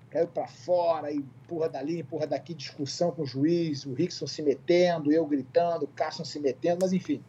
Caiu 0.09 0.27
para 0.27 0.47
fora, 0.47 1.11
e 1.11 1.17
empurra 1.17 1.67
dali, 1.67 1.99
empurra 1.99 2.25
daqui, 2.25 2.53
discussão 2.53 3.11
com 3.11 3.23
o 3.23 3.25
juiz, 3.25 3.85
o 3.85 3.93
Rickson 3.93 4.25
se 4.25 4.41
metendo, 4.41 5.11
eu 5.11 5.25
gritando, 5.25 5.83
o 5.83 5.87
Carson 5.89 6.23
se 6.23 6.39
metendo, 6.39 6.79
mas 6.81 6.93
enfim. 6.93 7.21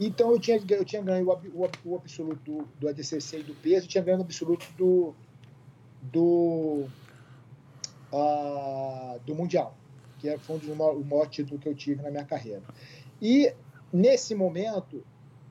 Então 0.00 0.30
eu 0.30 0.38
tinha, 0.38 0.62
eu 0.70 0.84
tinha 0.84 1.02
ganho 1.02 1.28
o, 1.28 1.64
o, 1.64 1.70
o 1.84 1.96
absoluto 1.96 2.40
do, 2.42 2.68
do 2.78 2.88
ADCC 2.88 3.40
e 3.40 3.42
do 3.42 3.54
peso, 3.54 3.86
tinha 3.86 4.02
ganho 4.02 4.18
o 4.18 4.22
absoluto 4.22 4.66
do, 4.78 5.14
do, 6.02 6.86
uh, 8.12 9.20
do 9.26 9.34
Mundial, 9.34 9.76
que 10.18 10.28
é, 10.28 10.38
foi 10.38 10.56
um 10.56 10.58
dos, 10.58 10.68
o 10.70 11.04
maior 11.04 11.26
título 11.28 11.58
que 11.58 11.68
eu 11.68 11.74
tive 11.74 12.02
na 12.02 12.10
minha 12.10 12.24
carreira. 12.24 12.62
E 13.20 13.52
nesse 13.92 14.34
momento, 14.34 15.04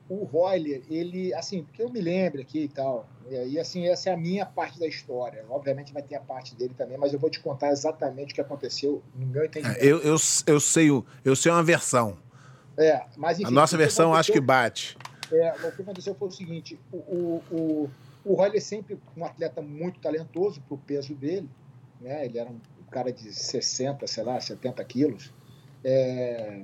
o 0.08 0.24
Royler, 0.24 0.82
ele, 0.88 1.34
assim, 1.34 1.66
que 1.72 1.82
eu 1.82 1.90
me 1.90 2.00
lembro 2.00 2.40
aqui 2.40 2.60
e 2.64 2.68
tal, 2.68 3.08
e 3.30 3.58
assim, 3.58 3.88
essa 3.88 4.10
é 4.10 4.12
a 4.12 4.16
minha 4.16 4.46
parte 4.46 4.78
da 4.78 4.86
história. 4.86 5.44
Obviamente 5.48 5.92
vai 5.92 6.02
ter 6.02 6.14
a 6.14 6.20
parte 6.20 6.54
dele 6.54 6.74
também, 6.76 6.96
mas 6.96 7.12
eu 7.12 7.18
vou 7.18 7.28
te 7.28 7.40
contar 7.40 7.70
exatamente 7.70 8.32
o 8.32 8.34
que 8.34 8.40
aconteceu 8.40 9.02
no 9.14 9.26
meu 9.26 9.44
entendimento. 9.44 9.78
Eu, 9.80 9.98
eu, 9.98 10.16
eu, 10.46 10.60
sei, 10.60 10.88
eu 11.24 11.36
sei 11.36 11.52
uma 11.52 11.62
versão. 11.62 12.16
É, 12.76 13.04
mas 13.16 13.40
enfim, 13.40 13.48
A 13.48 13.50
nossa 13.50 13.76
versão 13.76 14.14
acho 14.14 14.32
que 14.32 14.40
bate. 14.40 14.96
É, 15.32 15.52
o 15.66 15.72
que 15.72 15.82
aconteceu 15.82 16.14
foi 16.14 16.28
o 16.28 16.30
seguinte: 16.30 16.78
o, 16.92 16.96
o, 16.96 17.42
o, 17.50 17.90
o 18.24 18.44
é 18.44 18.60
sempre 18.60 18.98
um 19.16 19.24
atleta 19.24 19.60
muito 19.60 19.98
talentoso 19.98 20.60
pro 20.62 20.78
peso 20.78 21.14
dele, 21.14 21.48
né? 22.00 22.24
Ele 22.24 22.38
era 22.38 22.48
um 22.48 22.60
cara 22.90 23.12
de 23.12 23.32
60, 23.32 24.06
sei 24.06 24.22
lá, 24.22 24.40
70 24.40 24.84
quilos. 24.84 25.32
É, 25.82 26.62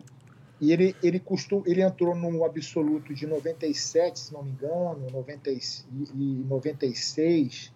e 0.63 0.73
ele, 0.73 0.95
ele, 1.03 1.19
custou, 1.19 1.65
ele 1.67 1.83
entrou 1.83 2.15
num 2.15 2.45
absoluto 2.45 3.13
de 3.13 3.27
97, 3.27 4.21
se 4.21 4.33
não 4.33 4.45
me 4.45 4.53
engano, 4.53 5.11
90, 5.11 5.51
e 5.51 5.61
96, 6.15 7.73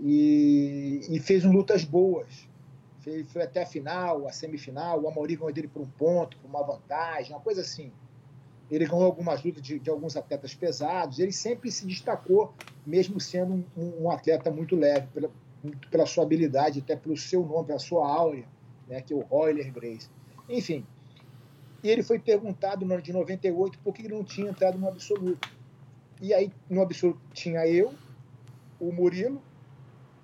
e, 0.00 1.00
e 1.10 1.20
fez 1.20 1.44
lutas 1.44 1.84
boas. 1.84 2.48
Foi, 3.00 3.22
foi 3.24 3.42
até 3.42 3.64
a 3.64 3.66
final, 3.66 4.26
a 4.26 4.32
semifinal, 4.32 5.02
o 5.02 5.08
Amaury 5.08 5.36
ganhou 5.36 5.52
dele 5.52 5.68
por 5.68 5.82
um 5.82 5.86
ponto, 5.86 6.38
por 6.38 6.48
uma 6.48 6.62
vantagem, 6.62 7.34
uma 7.34 7.42
coisa 7.42 7.60
assim. 7.60 7.92
Ele 8.70 8.86
ganhou 8.86 9.04
algumas 9.04 9.44
lutas 9.44 9.60
de, 9.60 9.78
de 9.78 9.90
alguns 9.90 10.16
atletas 10.16 10.54
pesados. 10.54 11.18
Ele 11.18 11.32
sempre 11.32 11.70
se 11.70 11.86
destacou, 11.86 12.54
mesmo 12.86 13.20
sendo 13.20 13.62
um, 13.76 14.04
um 14.04 14.10
atleta 14.10 14.50
muito 14.50 14.74
leve, 14.74 15.06
pela, 15.08 15.30
pela 15.90 16.06
sua 16.06 16.24
habilidade, 16.24 16.80
até 16.80 16.96
pelo 16.96 17.14
seu 17.14 17.44
nome, 17.44 17.66
pela 17.66 17.78
sua 17.78 18.08
áurea, 18.08 18.46
né, 18.88 19.02
que 19.02 19.12
é 19.12 19.16
o 19.16 19.20
Royler 19.20 19.70
Grace. 19.70 20.08
Enfim, 20.48 20.86
e 21.82 21.88
ele 21.88 22.02
foi 22.02 22.18
perguntado 22.18 22.84
no 22.84 22.92
ano 22.92 23.02
de 23.02 23.12
98 23.12 23.78
por 23.78 23.94
que 23.94 24.02
ele 24.02 24.14
não 24.14 24.24
tinha 24.24 24.50
entrado 24.50 24.78
no 24.78 24.88
absoluto. 24.88 25.48
E 26.20 26.34
aí, 26.34 26.52
no 26.68 26.82
absoluto, 26.82 27.20
tinha 27.32 27.66
eu, 27.66 27.94
o 28.80 28.92
Murilo, 28.92 29.40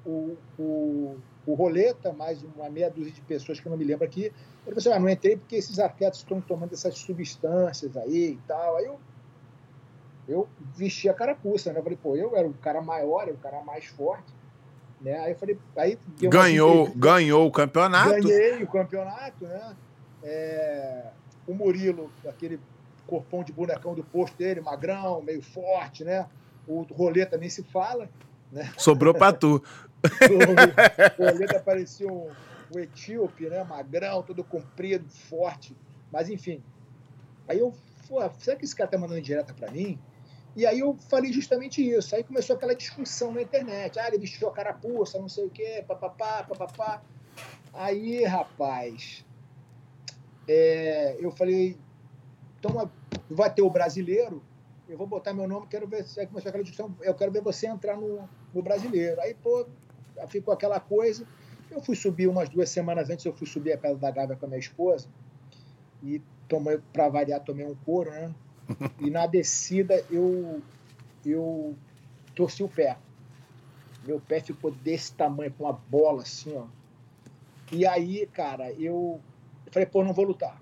o, 0.04 0.36
o, 0.58 1.16
o 1.46 1.54
Roleta, 1.54 2.12
mais 2.12 2.42
uma 2.42 2.68
meia 2.68 2.90
dúzia 2.90 3.12
de 3.12 3.20
pessoas 3.20 3.60
que 3.60 3.66
eu 3.66 3.70
não 3.70 3.76
me 3.76 3.84
lembro 3.84 4.04
aqui. 4.04 4.24
Ele 4.24 4.32
falou 4.64 4.78
assim: 4.78 4.92
ah, 4.92 4.98
não 4.98 5.08
entrei 5.08 5.36
porque 5.36 5.56
esses 5.56 5.78
atletas 5.78 6.18
estão 6.18 6.40
tomando 6.40 6.72
essas 6.72 6.98
substâncias 6.98 7.96
aí 7.96 8.32
e 8.32 8.40
tal. 8.48 8.76
Aí 8.76 8.86
eu, 8.86 8.98
eu 10.26 10.48
vesti 10.76 11.08
a 11.08 11.14
carapuça, 11.14 11.72
né? 11.72 11.78
Eu 11.78 11.82
falei, 11.84 11.98
pô, 12.02 12.16
eu 12.16 12.36
era 12.36 12.48
o 12.48 12.54
cara 12.54 12.82
maior, 12.82 13.22
era 13.22 13.32
o 13.32 13.38
cara 13.38 13.62
mais 13.62 13.86
forte. 13.86 14.32
Né? 15.00 15.18
Aí 15.18 15.32
eu 15.32 15.36
falei, 15.36 15.58
aí 15.76 15.98
ganhou, 16.18 16.90
ganhou 16.96 17.46
o 17.46 17.52
campeonato. 17.52 18.22
Ganhei 18.22 18.62
o 18.62 18.66
campeonato, 18.66 19.44
né? 19.44 19.76
É, 20.22 21.10
o 21.46 21.54
Murilo, 21.54 22.10
aquele 22.28 22.60
corpão 23.06 23.44
de 23.44 23.52
bonecão 23.52 23.94
do 23.94 24.02
posto 24.02 24.36
dele, 24.36 24.60
magrão, 24.60 25.22
meio 25.22 25.42
forte, 25.42 26.04
né? 26.04 26.26
O 26.66 26.82
rolê 26.82 27.26
também 27.26 27.50
se 27.50 27.62
fala. 27.62 28.08
Né? 28.50 28.72
Sobrou 28.78 29.12
para 29.12 29.32
tu. 29.32 29.62
o 31.18 31.24
roleta 31.24 31.60
parecia 31.60 32.06
um, 32.06 32.30
um 32.74 32.78
etíope, 32.78 33.48
né? 33.48 33.62
Magrão, 33.64 34.22
todo 34.22 34.42
comprido, 34.42 35.08
forte. 35.08 35.76
Mas 36.10 36.28
enfim. 36.28 36.62
Aí 37.46 37.58
eu, 37.58 37.74
pô, 38.08 38.20
será 38.38 38.56
que 38.56 38.64
esse 38.64 38.74
cara 38.74 38.90
tá 38.90 38.96
mandando 38.96 39.20
direta 39.20 39.52
para 39.52 39.70
mim? 39.70 39.98
E 40.56 40.64
aí 40.64 40.78
eu 40.78 40.96
falei 41.10 41.32
justamente 41.32 41.86
isso. 41.86 42.14
Aí 42.14 42.22
começou 42.22 42.56
aquela 42.56 42.74
discussão 42.74 43.32
na 43.32 43.42
internet. 43.42 43.98
Ah, 43.98 44.08
ele 44.08 44.18
vestiu 44.18 44.48
a 44.48 44.52
carapuça, 44.52 45.18
não 45.18 45.28
sei 45.28 45.44
o 45.44 45.50
quê, 45.50 45.84
papapá, 45.86 46.44
papapá. 46.44 47.02
Aí, 47.72 48.24
rapaz, 48.24 49.24
é, 50.46 51.16
eu 51.18 51.30
falei, 51.30 51.76
então 52.58 52.90
vai 53.30 53.52
ter 53.52 53.62
o 53.62 53.70
brasileiro, 53.70 54.42
eu 54.88 54.98
vou 54.98 55.06
botar 55.06 55.32
meu 55.32 55.48
nome, 55.48 55.66
quero 55.66 55.86
ver 55.86 56.04
se 56.04 56.16
vai 56.16 56.26
começar 56.26 56.50
aquela 56.50 56.64
discussão, 56.64 56.94
eu 57.00 57.14
quero 57.14 57.32
ver 57.32 57.42
você 57.42 57.66
entrar 57.66 57.96
no, 57.96 58.28
no 58.52 58.62
brasileiro. 58.62 59.20
Aí, 59.20 59.34
pô, 59.34 59.66
ficou 60.28 60.52
aquela 60.52 60.78
coisa. 60.78 61.26
Eu 61.70 61.80
fui 61.80 61.96
subir 61.96 62.28
umas 62.28 62.48
duas 62.48 62.68
semanas 62.68 63.08
antes, 63.10 63.24
eu 63.24 63.32
fui 63.32 63.46
subir 63.46 63.72
a 63.72 63.78
Pedra 63.78 63.96
da 63.96 64.10
Gávea 64.10 64.36
com 64.36 64.44
a 64.44 64.48
minha 64.48 64.60
esposa 64.60 65.08
e 66.02 66.22
tomei, 66.46 66.78
para 66.92 67.08
variar, 67.08 67.40
tomei 67.40 67.66
um 67.66 67.74
couro, 67.74 68.10
né? 68.10 68.34
E 69.00 69.10
na 69.10 69.26
descida 69.26 70.04
eu 70.10 70.62
eu 71.24 71.74
torci 72.34 72.62
o 72.62 72.68
pé. 72.68 72.98
Meu 74.06 74.20
pé 74.20 74.40
ficou 74.40 74.70
desse 74.70 75.14
tamanho, 75.14 75.52
com 75.52 75.64
uma 75.64 75.72
bola 75.72 76.22
assim, 76.22 76.54
ó. 76.54 76.66
E 77.72 77.86
aí, 77.86 78.26
cara, 78.26 78.70
eu 78.72 79.20
falei, 79.74 79.86
pô, 79.86 80.04
não 80.04 80.12
vou 80.12 80.24
lutar. 80.24 80.58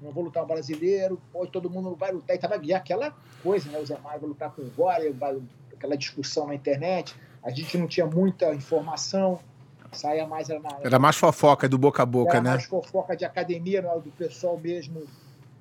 Não 0.00 0.10
vou 0.10 0.24
lutar 0.24 0.42
o 0.42 0.46
brasileiro, 0.46 1.20
pô, 1.32 1.46
todo 1.46 1.70
mundo 1.70 1.94
vai 1.94 2.12
lutar. 2.12 2.34
E 2.34 2.38
tava 2.38 2.58
e 2.62 2.72
aquela 2.72 3.14
coisa, 3.42 3.70
né? 3.70 3.78
O 3.78 3.86
Zé 3.86 3.98
Mário 3.98 4.20
vai 4.20 4.28
lutar 4.28 4.50
com 4.50 4.62
o 4.62 4.70
Gore, 4.70 5.10
vai, 5.10 5.40
aquela 5.72 5.96
discussão 5.96 6.46
na 6.46 6.54
internet. 6.54 7.14
A 7.42 7.50
gente 7.50 7.78
não 7.78 7.86
tinha 7.86 8.06
muita 8.06 8.54
informação, 8.54 9.38
saía 9.92 10.26
mais. 10.26 10.50
Era, 10.50 10.60
na, 10.60 10.70
era 10.82 10.98
mais 10.98 11.16
fofoca 11.16 11.68
do 11.68 11.78
boca 11.78 12.02
a 12.02 12.06
boca, 12.06 12.32
era 12.32 12.42
né? 12.42 12.50
mais 12.50 12.64
fofoca 12.64 13.16
de 13.16 13.24
academia, 13.24 13.82
do 13.82 14.10
pessoal 14.10 14.58
mesmo 14.58 15.04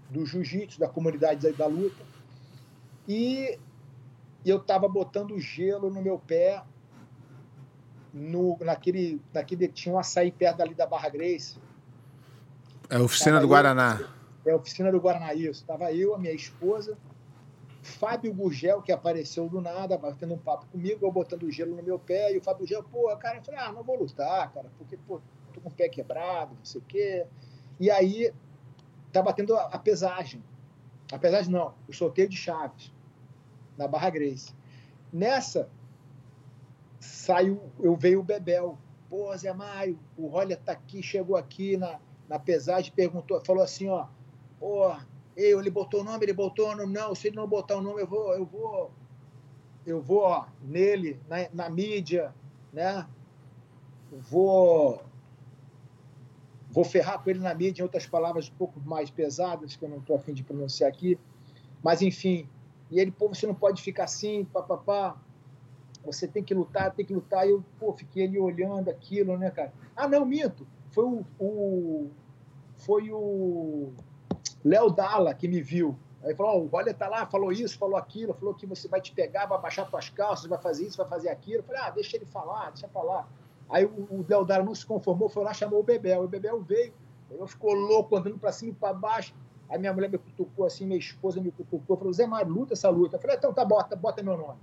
do 0.10 0.26
jiu-jitsu, 0.26 0.80
da 0.80 0.88
comunidade 0.88 1.52
da 1.54 1.66
luta. 1.66 2.04
E 3.08 3.58
eu 4.46 4.60
tava 4.60 4.88
botando 4.88 5.40
gelo 5.40 5.90
no 5.90 6.02
meu 6.02 6.20
pé 6.20 6.64
no, 8.14 8.58
naquele, 8.62 9.22
naquele. 9.34 9.68
Tinha 9.68 9.96
um 9.96 10.00
açaí 10.00 10.32
perto 10.32 10.62
ali 10.62 10.76
da 10.76 10.86
Barra 10.86 11.10
Grace. 11.10 11.58
É 12.94 12.96
a 12.96 13.02
oficina 13.02 13.40
do 13.40 13.48
Guaraná. 13.48 14.08
é 14.46 14.52
a 14.52 14.56
oficina 14.56 14.92
do 14.92 15.00
Guaraná, 15.00 15.34
isso. 15.34 15.62
Estava 15.62 15.92
eu, 15.92 16.14
a 16.14 16.20
minha 16.20 16.32
esposa, 16.32 16.96
Fábio 17.82 18.32
Gurgel, 18.32 18.84
que 18.84 18.92
apareceu 18.92 19.50
do 19.50 19.60
nada, 19.60 19.98
batendo 19.98 20.36
um 20.36 20.38
papo 20.38 20.68
comigo, 20.68 21.04
eu 21.04 21.12
botando 21.12 21.50
gelo 21.50 21.76
no 21.76 21.82
meu 21.82 21.98
pé, 21.98 22.32
e 22.32 22.38
o 22.38 22.42
Fábio 22.44 22.60
Gurgel, 22.60 22.84
pô, 22.84 23.18
cara, 23.18 23.40
eu 23.40 23.44
falei, 23.44 23.60
ah, 23.62 23.72
não 23.72 23.82
vou 23.82 23.98
lutar, 23.98 24.54
cara, 24.54 24.70
porque, 24.78 24.96
pô, 24.96 25.20
tô 25.52 25.60
com 25.60 25.70
o 25.70 25.72
pé 25.72 25.90
quebrado, 25.90 26.54
não 26.54 26.64
sei 26.64 26.82
o 26.82 26.84
quê. 26.84 27.26
E 27.80 27.90
aí, 27.90 28.32
tá 29.12 29.24
batendo 29.24 29.56
a, 29.56 29.64
a 29.64 29.80
pesagem. 29.80 30.44
A 31.12 31.18
pesagem 31.18 31.52
não, 31.52 31.74
o 31.90 31.94
sorteio 31.94 32.30
de 32.30 32.38
chaves, 32.38 32.94
na 33.76 33.88
Barra 33.88 34.12
Grace. 34.12 34.54
Nessa, 35.12 35.68
saiu, 37.00 37.60
eu 37.80 37.96
veio 37.96 38.20
o 38.20 38.24
Bebel. 38.24 38.78
Pô, 39.10 39.36
Zé 39.36 39.52
Mário, 39.52 39.98
o 40.16 40.28
Roller 40.28 40.60
tá 40.60 40.74
aqui, 40.74 41.02
chegou 41.02 41.36
aqui 41.36 41.76
na, 41.76 42.00
na 42.34 42.40
pesagem, 42.40 42.92
perguntou, 42.92 43.40
falou 43.46 43.62
assim, 43.62 43.88
ó, 43.88 44.08
pô, 44.60 44.92
eu, 45.38 45.60
ele 45.60 45.70
botou 45.70 46.02
o 46.02 46.04
nome, 46.04 46.26
ele 46.26 46.34
botou 46.34 46.72
o 46.72 46.76
nome, 46.76 46.92
não, 46.92 47.14
se 47.14 47.28
ele 47.28 47.36
não 47.36 47.48
botar 47.48 47.78
o 47.78 47.82
nome, 47.82 48.02
eu 48.02 48.08
vou, 48.08 48.34
eu 48.34 48.44
vou, 48.44 48.92
eu 49.86 50.02
vou 50.02 50.24
ó, 50.24 50.48
nele, 50.60 51.20
na, 51.30 51.48
na 51.54 51.70
mídia, 51.70 52.34
né? 52.74 53.08
Vou 54.12 55.04
vou 56.72 56.84
ferrar 56.84 57.24
com 57.24 57.30
ele 57.30 57.40
na 57.40 57.54
mídia, 57.54 57.84
em 57.84 57.86
outras 57.86 58.08
palavras 58.08 58.50
um 58.50 58.56
pouco 58.56 58.80
mais 58.80 59.12
pesadas, 59.12 59.76
que 59.76 59.86
eu 59.86 59.90
não 59.90 60.00
estou 60.00 60.16
afim 60.16 60.34
de 60.34 60.44
pronunciar 60.44 60.90
aqui. 60.90 61.20
Mas, 61.84 62.02
enfim, 62.02 62.50
e 62.90 63.00
ele, 63.00 63.12
pô, 63.12 63.28
você 63.28 63.46
não 63.46 63.54
pode 63.54 63.80
ficar 63.80 64.06
assim, 64.06 64.44
papapá 64.46 65.22
você 66.04 66.28
tem 66.28 66.44
que 66.44 66.54
lutar, 66.54 66.92
tem 66.94 67.06
que 67.06 67.14
lutar. 67.14 67.48
E 67.48 67.52
eu, 67.52 67.64
pô, 67.80 67.94
fiquei 67.94 68.26
ali 68.26 68.40
olhando 68.40 68.90
aquilo, 68.90 69.38
né, 69.38 69.52
cara? 69.52 69.72
Ah, 69.96 70.08
não, 70.08 70.26
minto. 70.26 70.68
Foi 70.90 71.06
o, 71.06 71.26
o 71.40 72.12
foi 72.86 73.12
o 73.12 73.92
Léo 74.64 74.90
Dalla 74.90 75.34
que 75.34 75.48
me 75.48 75.62
viu. 75.62 75.98
Aí 76.24 76.34
falou, 76.36 76.70
oh, 76.72 76.78
olha, 76.78 76.94
tá 76.94 77.08
lá, 77.08 77.26
falou 77.26 77.52
isso, 77.52 77.78
falou 77.78 77.98
aquilo, 77.98 78.34
falou 78.34 78.54
que 78.54 78.66
você 78.66 78.88
vai 78.88 79.02
te 79.02 79.12
pegar, 79.12 79.46
vai 79.46 79.60
baixar 79.60 79.86
tuas 79.86 80.10
calças, 80.10 80.46
vai 80.46 80.58
fazer 80.58 80.86
isso, 80.86 80.98
vai 80.98 81.08
fazer 81.08 81.30
aquilo. 81.30 81.58
Eu 81.58 81.64
falei, 81.64 81.82
ah, 81.82 81.90
deixa 81.90 82.16
ele 82.16 82.26
falar, 82.26 82.70
deixa 82.72 82.88
falar. 82.88 83.28
Aí 83.70 83.86
o 83.86 84.26
Léo 84.28 84.46
Dalla 84.46 84.64
não 84.64 84.74
se 84.74 84.86
conformou, 84.86 85.28
foi 85.28 85.44
lá, 85.44 85.54
chamou 85.54 85.82
o 85.82 85.84
Bebel. 85.84 86.24
O 86.24 86.28
Bebel 86.28 86.62
veio, 86.62 86.94
ele 87.30 87.48
ficou 87.48 87.74
louco, 87.74 88.16
andando 88.16 88.38
para 88.38 88.52
cima 88.54 88.72
e 88.72 88.76
para 88.76 88.94
baixo. 88.94 89.36
Aí 89.70 89.78
minha 89.78 89.94
mulher 89.94 90.10
me 90.10 90.18
cutucou 90.18 90.66
assim, 90.66 90.86
minha 90.86 91.00
esposa 91.00 91.42
me 91.42 91.52
cutucou, 91.52 91.98
falou, 91.98 92.14
Zé 92.14 92.26
Mário, 92.26 92.54
luta 92.54 92.74
essa 92.74 92.90
luta. 92.90 93.18
Eu 93.18 93.22
falei, 93.22 93.36
então 93.36 93.54
tá, 93.54 93.66
bota, 93.66 93.96
bota 93.96 94.24
meu 94.24 94.38
nome. 94.38 94.60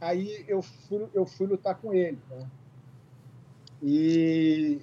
Aí 0.00 0.44
eu 0.48 0.62
fui, 0.62 1.08
eu 1.14 1.26
fui 1.26 1.46
lutar 1.46 1.76
com 1.76 1.92
ele. 1.92 2.18
Né? 2.28 2.50
E 3.82 4.80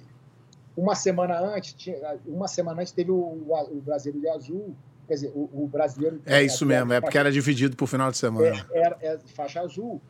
uma 0.76 0.94
semana 0.94 1.38
antes, 1.38 1.72
tinha, 1.72 2.18
uma 2.26 2.48
semana 2.48 2.80
antes 2.80 2.92
teve 2.92 3.10
o, 3.10 3.16
o 3.16 3.82
brasileiro 3.84 4.20
de 4.20 4.28
azul, 4.28 4.74
quer 5.06 5.14
dizer, 5.14 5.32
o, 5.34 5.48
o 5.52 5.68
brasileiro. 5.68 6.20
É 6.26 6.42
isso 6.42 6.66
mesmo, 6.66 6.92
é 6.92 7.00
porque 7.00 7.18
era 7.18 7.30
dividido 7.30 7.76
por 7.76 7.86
final 7.86 8.10
de 8.10 8.18
semana. 8.18 8.66
É, 8.72 8.78
era, 8.78 8.98
é, 9.00 9.18
faixa 9.18 9.60
azul. 9.60 10.00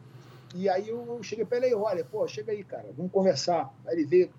E 0.55 0.69
aí 0.69 0.89
eu 0.89 1.21
cheguei 1.23 1.45
para 1.45 1.59
ele, 1.59 1.75
olha, 1.75 2.05
pô, 2.05 2.27
chega 2.29 2.53
aí, 2.53 2.63
cara, 2.63 2.87
vamos 2.97 3.11
conversar. 3.11 3.75
Aí 3.87 3.97
ele 3.97 4.07
veio, 4.07 4.31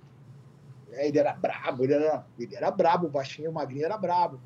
ele 0.91 1.19
era 1.19 1.33
brabo, 1.33 1.83
ele 1.83 1.93
era, 1.93 2.25
ele 2.39 2.55
era 2.55 2.71
brabo, 2.71 3.07
o 3.07 3.09
baixinho, 3.09 3.51
o 3.51 3.53
magrinho 3.53 3.85
era 3.85 3.97
brabo. 3.97 4.39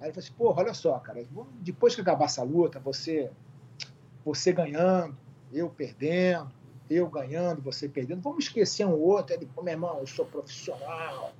Aí 0.00 0.06
ele 0.06 0.12
falou 0.14 0.24
assim, 0.24 0.32
pô, 0.36 0.54
olha 0.56 0.74
só, 0.74 0.98
cara, 0.98 1.22
depois 1.60 1.94
que 1.94 2.00
acabar 2.00 2.24
essa 2.24 2.42
luta, 2.42 2.80
você, 2.80 3.30
você 4.24 4.50
ganhando, 4.50 5.14
eu 5.52 5.68
perdendo, 5.68 6.50
eu 6.94 7.08
ganhando, 7.08 7.62
você 7.62 7.88
perdendo, 7.88 8.20
vamos 8.20 8.44
esquecer 8.44 8.84
um 8.84 8.98
outro. 8.98 9.34
Ele, 9.34 9.48
meu 9.56 9.68
irmão, 9.68 9.98
eu 10.00 10.06
sou 10.06 10.26
profissional, 10.26 11.32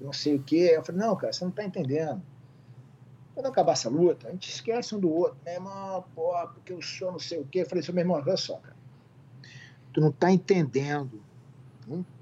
não 0.00 0.12
sei 0.12 0.36
o 0.36 0.42
quê. 0.42 0.72
Eu 0.74 0.84
falei, 0.84 1.00
não, 1.00 1.16
cara, 1.16 1.32
você 1.32 1.44
não 1.44 1.50
está 1.50 1.64
entendendo. 1.64 2.22
Quando 3.34 3.46
acabar 3.46 3.72
essa 3.72 3.88
luta, 3.88 4.28
a 4.28 4.30
gente 4.32 4.50
esquece 4.50 4.94
um 4.94 5.00
do 5.00 5.10
outro. 5.10 5.38
Meu 5.44 5.54
irmão, 5.54 6.04
pô, 6.14 6.32
porque 6.48 6.72
eu 6.72 6.82
sou 6.82 7.12
não 7.12 7.18
sei 7.18 7.38
o 7.38 7.46
quê. 7.46 7.60
Eu 7.60 7.66
falei, 7.66 7.84
meu 7.88 8.02
irmão, 8.02 8.16
olha 8.16 8.36
só, 8.36 8.56
cara, 8.56 8.76
tu 9.92 10.00
não 10.00 10.08
está 10.10 10.30
entendendo. 10.30 11.22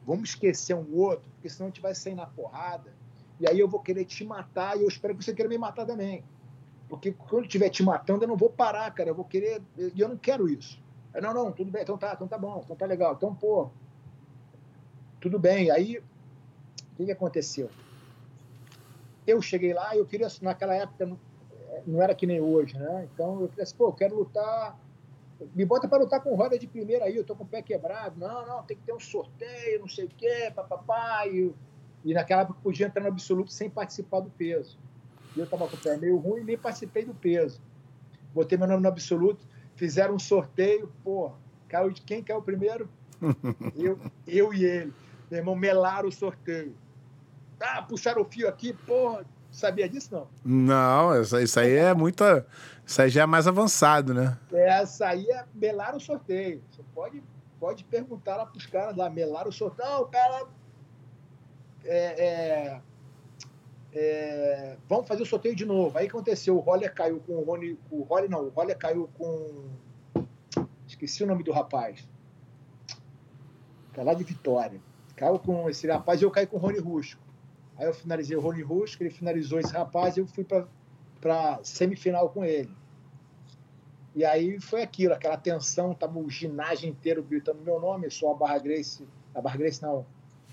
Vamos 0.07 0.31
esquecer 0.31 0.74
um 0.74 0.94
outro, 0.94 1.28
porque 1.33 1.48
senão 1.48 1.66
a 1.66 1.70
gente 1.70 1.81
vai 1.81 1.94
sair 1.94 2.14
na 2.14 2.26
porrada. 2.26 2.92
E 3.40 3.48
aí 3.48 3.59
eu 3.59 3.68
vou 3.68 3.81
querer 3.81 4.04
te 4.04 4.24
matar 4.24 4.76
e 4.76 4.83
eu 4.83 4.88
espero 4.88 5.14
que 5.14 5.24
você 5.24 5.33
queira 5.33 5.48
me 5.48 5.59
matar 5.59 5.87
também. 5.87 6.24
Porque 6.88 7.12
quando 7.12 7.42
eu 7.42 7.46
estiver 7.46 7.68
te 7.68 7.83
matando, 7.83 8.24
eu 8.24 8.28
não 8.28 8.37
vou 8.37 8.50
parar, 8.50 8.90
cara. 8.92 9.11
Eu 9.11 9.14
vou 9.14 9.24
querer. 9.24 9.62
E 9.76 10.00
eu 10.00 10.09
não 10.09 10.16
quero 10.16 10.48
isso. 10.48 10.81
Aí, 11.18 11.22
não, 11.22 11.35
não, 11.35 11.50
tudo 11.50 11.68
bem, 11.68 11.83
então 11.83 11.98
tá, 11.98 12.12
então 12.14 12.28
tá 12.28 12.38
bom, 12.38 12.61
então 12.64 12.76
tá 12.76 12.87
legal. 12.87 13.14
Então, 13.14 13.35
pô, 13.35 13.70
tudo 15.20 15.37
bem. 15.37 15.68
Aí, 15.68 15.98
o 15.98 16.96
que, 16.96 17.07
que 17.07 17.11
aconteceu? 17.11 17.68
Eu 19.26 19.42
cheguei 19.42 19.74
lá 19.74 19.96
e 19.96 19.98
eu 19.98 20.07
queria, 20.07 20.28
naquela 20.40 20.76
época, 20.76 21.04
não, 21.04 21.18
não 21.85 22.00
era 22.00 22.14
que 22.14 22.24
nem 22.24 22.40
hoje, 22.40 22.78
né? 22.78 23.09
Então, 23.12 23.40
eu 23.40 23.48
falei 23.48 23.64
assim, 23.64 23.76
pô, 23.76 23.88
eu 23.88 23.92
quero 23.92 24.16
lutar 24.16 24.78
me 25.54 25.64
bota 25.64 25.88
para 25.88 25.98
lutar 25.98 26.20
com 26.20 26.35
roda 26.35 26.59
de 26.59 26.66
primeira 26.66 27.04
aí, 27.04 27.16
eu 27.16 27.24
tô 27.24 27.35
com 27.35 27.44
o 27.44 27.46
pé 27.46 27.62
quebrado. 27.62 28.18
Não, 28.18 28.46
não, 28.46 28.62
tem 28.62 28.76
que 28.76 28.83
ter 28.85 28.92
um 28.92 29.00
sorteio, 29.00 29.81
não 29.81 29.88
sei 29.88 30.04
o 30.04 30.09
quê, 30.09 30.52
papapá. 30.54 31.26
E, 31.26 31.52
e 32.04 32.14
naquela 32.14 32.42
época 32.42 32.61
podia 32.62 32.87
entrar 32.87 33.02
no 33.02 33.09
absoluto 33.09 33.52
sem 33.52 33.68
participar 33.68 34.20
do 34.20 34.31
peso. 34.31 34.78
E 35.37 35.40
eu 35.40 35.46
tava 35.46 35.68
com 35.68 35.76
o 35.76 35.81
pé 35.81 35.96
meio 35.96 36.16
ruim 36.16 36.42
e 36.42 36.44
nem 36.44 36.59
participei 36.59 37.04
do 37.04 37.14
peso. 37.14 37.61
Botei 38.35 38.59
meu 38.59 38.66
nome 38.68 38.83
no 38.83 38.88
absoluto 38.88 39.46
fizeram 39.78 40.16
um 40.16 40.18
sorteio, 40.18 40.92
pô, 41.04 41.32
caiu 41.68 41.90
de 41.90 42.02
quem 42.02 42.22
caiu 42.22 42.42
primeiro? 42.42 42.90
eu, 43.76 43.98
eu 44.26 44.52
e 44.52 44.64
ele. 44.64 44.92
Meu 45.30 45.40
irmão, 45.40 45.54
melaram 45.54 46.08
o 46.08 46.12
sorteio. 46.12 46.74
Ah, 47.60 47.82
puxaram 47.82 48.22
o 48.22 48.24
fio 48.24 48.48
aqui, 48.48 48.72
pô, 48.72 49.20
sabia 49.50 49.88
disso 49.88 50.08
não? 50.12 50.28
Não, 50.44 51.22
isso 51.22 51.60
aí 51.60 51.74
é 51.74 51.94
muita. 51.94 52.46
Isso 52.84 53.00
aí 53.00 53.08
já 53.08 53.22
é 53.22 53.26
mais 53.26 53.46
avançado, 53.46 54.12
né? 54.12 54.36
Essa 54.52 55.08
aí 55.08 55.26
é 55.30 55.44
melar 55.54 55.94
o 55.94 56.00
sorteio. 56.00 56.62
Você 56.70 56.82
pode, 56.94 57.22
pode 57.60 57.84
perguntar 57.84 58.36
lá 58.36 58.46
para 58.46 58.58
os 58.58 58.66
caras 58.66 58.96
lá, 58.96 59.08
melar 59.08 59.46
o 59.46 59.52
sorteio. 59.52 59.88
Não, 59.88 60.02
o 60.02 60.06
cara. 60.06 60.46
É, 61.84 62.24
é, 62.26 62.80
é, 64.00 64.76
vamos 64.88 65.08
fazer 65.08 65.22
o 65.22 65.26
sorteio 65.26 65.56
de 65.56 65.64
novo. 65.64 65.98
Aí 65.98 66.06
aconteceu, 66.06 66.56
o 66.56 66.61
Roller 66.61 66.94
caiu 66.94 67.18
com 67.20 67.34
o 67.34 67.42
Rony. 67.42 67.78
O 67.90 68.02
Roller 68.02 68.30
não, 68.30 68.44
o 68.44 68.48
Roller 68.50 68.78
caiu 68.78 69.11
com. 69.14 69.68
Esqueci 70.87 71.24
o 71.24 71.26
nome 71.26 71.42
do 71.42 71.50
rapaz. 71.50 72.08
Tá 73.92 74.04
lá 74.04 74.14
de 74.14 74.22
Vitória. 74.22 74.80
Caiu 75.16 75.38
com 75.40 75.68
esse 75.68 75.88
rapaz 75.88 76.20
e 76.20 76.24
eu 76.24 76.30
caí 76.30 76.46
com 76.46 76.56
o 76.56 76.61
Rony 76.61 76.78
Rusco. 76.78 77.20
Aí 77.76 77.87
eu 77.87 77.94
finalizei 77.94 78.37
o 78.37 78.40
Rony 78.40 78.62
Rusco, 78.62 79.02
ele 79.02 79.11
finalizou 79.11 79.58
esse 79.58 79.72
rapaz 79.72 80.16
e 80.16 80.20
eu 80.20 80.26
fui 80.26 80.44
para 80.44 81.61
semifinal 81.64 82.30
com 82.30 82.44
ele. 82.44 82.70
E 84.14 84.24
aí 84.24 84.61
foi 84.61 84.82
aquilo, 84.82 85.14
aquela 85.14 85.37
tensão, 85.37 85.94
tava 85.94 86.18
o 86.18 86.30
ginásio 86.30 86.88
inteiro 86.88 87.22
gritando 87.22 87.62
meu 87.62 87.80
nome, 87.80 88.11
sou 88.11 88.32
a 88.32 88.34
Barra 88.34 88.58
Grace, 88.58 89.06
a 89.34 89.40
Barra 89.40 89.56
Grace 89.56 89.82
não, 89.82 90.06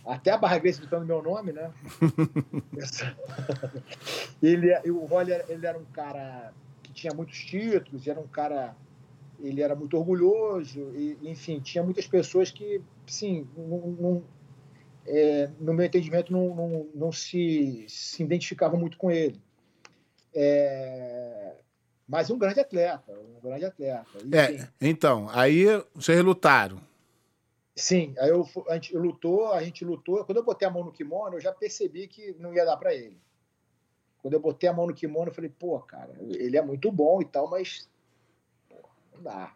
até 0.06 0.32
a 0.32 0.38
Barra 0.38 0.60
Grace 0.60 0.80
gritando 0.80 1.06
meu 1.06 1.22
nome, 1.22 1.52
né? 1.52 1.72
ele, 4.42 4.74
o 4.92 5.06
Roller, 5.06 5.46
ele 5.50 5.66
era 5.66 5.78
um 5.78 5.86
cara 5.86 6.54
que 6.84 6.94
tinha 6.94 7.14
muitos 7.14 7.40
títulos, 7.40 8.08
era 8.08 8.20
um 8.20 8.28
cara, 8.28 8.76
ele 9.40 9.62
era 9.62 9.76
muito 9.76 9.98
orgulhoso, 9.98 10.92
e, 10.96 11.18
enfim, 11.24 11.60
tinha 11.60 11.84
muitas 11.84 12.08
pessoas 12.08 12.52
que, 12.52 12.82
sim, 13.08 13.48
não, 13.58 13.80
não, 14.00 14.24
é, 15.08 15.50
no 15.60 15.74
meu 15.74 15.86
entendimento, 15.86 16.32
não, 16.32 16.56
não, 16.56 16.88
não 16.94 17.12
se, 17.12 17.86
se 17.88 18.24
identificavam 18.24 18.80
muito 18.80 18.98
com 18.98 19.10
ele. 19.10 19.42
É, 20.34 21.56
mas 22.08 22.30
um 22.30 22.38
grande 22.38 22.60
atleta, 22.60 23.12
um 23.12 23.40
grande 23.42 23.66
atleta. 23.66 24.06
é, 24.32 24.68
então, 24.80 25.28
aí 25.32 25.66
vocês 25.96 26.22
lutaram. 26.24 26.80
Sim, 27.76 28.16
aí 28.18 28.30
eu, 28.30 28.48
a 28.70 28.76
gente 28.76 28.96
lutou, 28.96 29.52
a 29.52 29.62
gente 29.62 29.84
lutou. 29.84 30.24
Quando 30.24 30.38
eu 30.38 30.44
botei 30.44 30.66
a 30.66 30.72
mão 30.72 30.86
no 30.86 30.94
kimono, 30.94 31.36
eu 31.36 31.42
já 31.42 31.52
percebi 31.52 32.08
que 32.08 32.34
não 32.40 32.54
ia 32.54 32.64
dar 32.64 32.78
para 32.78 32.94
ele. 32.94 33.20
Quando 34.22 34.34
eu 34.34 34.40
botei 34.40 34.70
a 34.70 34.74
mão 34.74 34.88
no 34.88 34.94
kimono, 34.94 35.30
eu 35.30 35.34
falei, 35.36 35.50
pô, 35.50 35.80
cara, 35.82 36.16
ele 36.20 36.58
é 36.58 36.62
muito 36.62 36.92
bom 36.92 37.22
e 37.22 37.26
tal, 37.26 37.50
mas 37.50 37.88
Não 39.14 39.22
dá. 39.22 39.54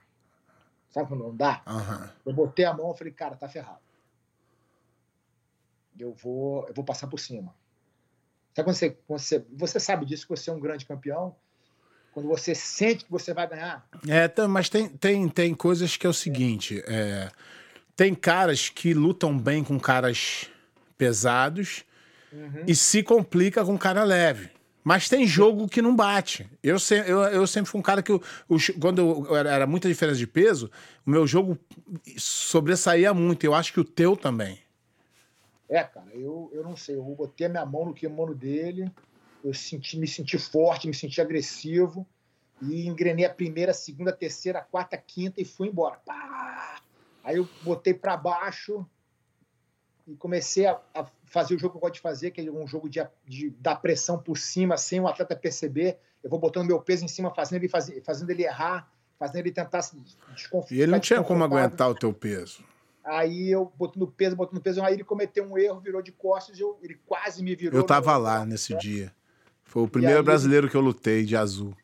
Sabe 0.90 1.08
quando 1.08 1.24
não 1.24 1.36
dá? 1.36 1.62
Aham. 1.66 2.12
Eu 2.26 2.34
botei 2.34 2.66
a 2.66 2.74
mão 2.74 2.92
e 2.92 2.98
falei, 2.98 3.14
cara, 3.14 3.36
tá 3.36 3.48
ferrado. 3.48 3.80
Eu 5.98 6.14
vou, 6.14 6.68
eu 6.68 6.74
vou 6.74 6.84
passar 6.84 7.08
por 7.08 7.20
cima. 7.20 7.56
Sabe 8.54 8.66
quando 8.68 8.76
você, 8.76 8.90
quando 8.90 9.20
você, 9.20 9.46
você 9.52 9.80
sabe 9.80 10.06
disso, 10.06 10.28
que 10.28 10.36
você 10.36 10.50
é 10.50 10.54
um 10.54 10.60
grande 10.60 10.86
campeão? 10.86 11.36
Quando 12.12 12.28
você 12.28 12.54
sente 12.54 13.06
que 13.06 13.12
você 13.12 13.34
vai 13.34 13.48
ganhar. 13.48 13.88
É, 14.08 14.48
mas 14.48 14.68
tem, 14.68 14.90
tem, 14.90 15.30
tem 15.30 15.54
coisas 15.54 15.96
que 15.96 16.06
é 16.06 16.10
o 16.10 16.14
seguinte: 16.14 16.84
é, 16.88 17.32
tem 18.00 18.16
caras 18.16 18.70
que 18.70 18.94
lutam 18.94 19.38
bem 19.38 19.62
com 19.62 19.78
caras 19.78 20.48
pesados 20.98 21.84
Uhum. 22.32 22.64
e 22.66 22.74
se 22.74 23.04
complica 23.04 23.66
com 23.66 23.78
cara 23.78 24.06
leve. 24.06 24.52
Mas 24.86 25.10
tem 25.10 25.28
jogo 25.28 25.68
que 25.68 25.82
não 25.82 25.94
bate. 25.94 26.50
Eu, 26.64 26.80
se- 26.80 26.96
eu, 27.06 27.24
eu 27.24 27.46
sempre 27.46 27.70
fui 27.70 27.78
um 27.78 27.84
cara 27.84 28.02
que, 28.02 28.10
eu, 28.14 28.24
os- 28.48 28.70
quando 28.80 29.00
eu 29.28 29.36
era, 29.36 29.52
era 29.52 29.68
muita 29.68 29.90
diferença 29.90 30.18
de 30.18 30.26
peso, 30.26 30.72
o 31.06 31.10
meu 31.10 31.28
jogo 31.28 31.60
sobressaía 32.18 33.14
muito. 33.14 33.44
Eu 33.44 33.54
acho 33.54 33.74
que 33.74 33.82
o 33.82 33.84
teu 33.84 34.16
também. 34.16 34.60
É, 35.68 35.84
cara, 35.84 36.08
eu, 36.14 36.50
eu 36.54 36.64
não 36.64 36.78
sei. 36.78 36.96
Eu 36.96 37.04
botei 37.04 37.48
a 37.48 37.50
minha 37.50 37.66
mão 37.66 37.84
no 37.84 37.94
kimono 37.94 38.34
dele, 38.34 38.90
eu 39.44 39.54
senti, 39.54 40.00
me 40.00 40.08
senti 40.08 40.38
forte, 40.38 40.88
me 40.88 40.94
senti 40.94 41.20
agressivo, 41.20 42.08
e 42.62 42.88
engrenei 42.88 43.26
a 43.26 43.30
primeira, 43.30 43.72
a 43.72 43.76
segunda, 43.76 44.12
a 44.12 44.16
terceira, 44.16 44.60
a 44.60 44.64
quarta, 44.64 44.96
a 44.96 45.00
quinta 45.00 45.42
e 45.42 45.46
fui 45.46 45.68
embora. 45.68 45.98
Pá! 46.06 46.80
Aí 47.30 47.38
eu 47.38 47.48
botei 47.62 47.94
para 47.94 48.18
baixo 48.18 48.84
e 50.08 50.16
comecei 50.16 50.66
a, 50.66 50.80
a 50.96 51.06
fazer 51.26 51.54
o 51.56 51.60
jogo 51.60 51.74
que 51.74 51.78
eu 51.78 51.82
gosto 51.82 51.94
de 51.94 52.00
fazer, 52.02 52.32
que 52.32 52.42
é 52.42 52.52
um 52.52 52.66
jogo 52.66 52.90
de, 52.90 53.06
de 53.28 53.52
dar 53.52 53.76
pressão 53.76 54.18
por 54.18 54.36
cima, 54.36 54.78
sem 54.78 55.00
o 55.00 55.08
atleta 55.08 55.36
perceber. 55.36 56.00
Eu 56.24 56.30
vou 56.32 56.40
botando 56.40 56.66
meu 56.66 56.82
peso 56.82 57.06
em 57.06 57.08
cima, 57.08 57.30
fazendo 57.34 57.60
ele, 57.62 57.70
faz- 57.70 57.94
fazendo 58.04 58.32
ele 58.32 58.44
errar, 58.44 58.92
fazendo 59.20 59.42
ele 59.42 59.52
tentar 59.52 59.84
se 59.84 59.96
desconfiar. 60.34 60.78
E 60.80 60.82
ele 60.82 60.92
não 60.92 61.00
tinha 61.00 61.22
como 61.24 61.44
aguentar 61.44 61.88
o 61.88 61.94
teu 61.94 62.12
peso. 62.12 62.64
Aí 63.04 63.50
eu 63.50 63.72
botando 63.78 64.08
peso, 64.08 64.36
botando 64.36 64.60
peso, 64.60 64.82
aí 64.84 64.96
ele 64.96 65.04
cometeu 65.04 65.44
um 65.46 65.56
erro, 65.56 65.80
virou 65.80 66.02
de 66.02 66.12
costas, 66.12 66.60
eu, 66.60 66.80
ele 66.82 66.96
quase 67.06 67.44
me 67.44 67.56
virou. 67.56 67.80
Eu 67.80 67.86
tava 67.86 68.14
no- 68.14 68.20
lá 68.22 68.44
nesse 68.44 68.76
dia. 68.78 69.14
Foi 69.66 69.84
o 69.84 69.88
primeiro 69.88 70.18
aí- 70.18 70.24
brasileiro 70.24 70.68
que 70.68 70.76
eu 70.76 70.82
lutei 70.82 71.24
de 71.24 71.38
azul. 71.38 71.76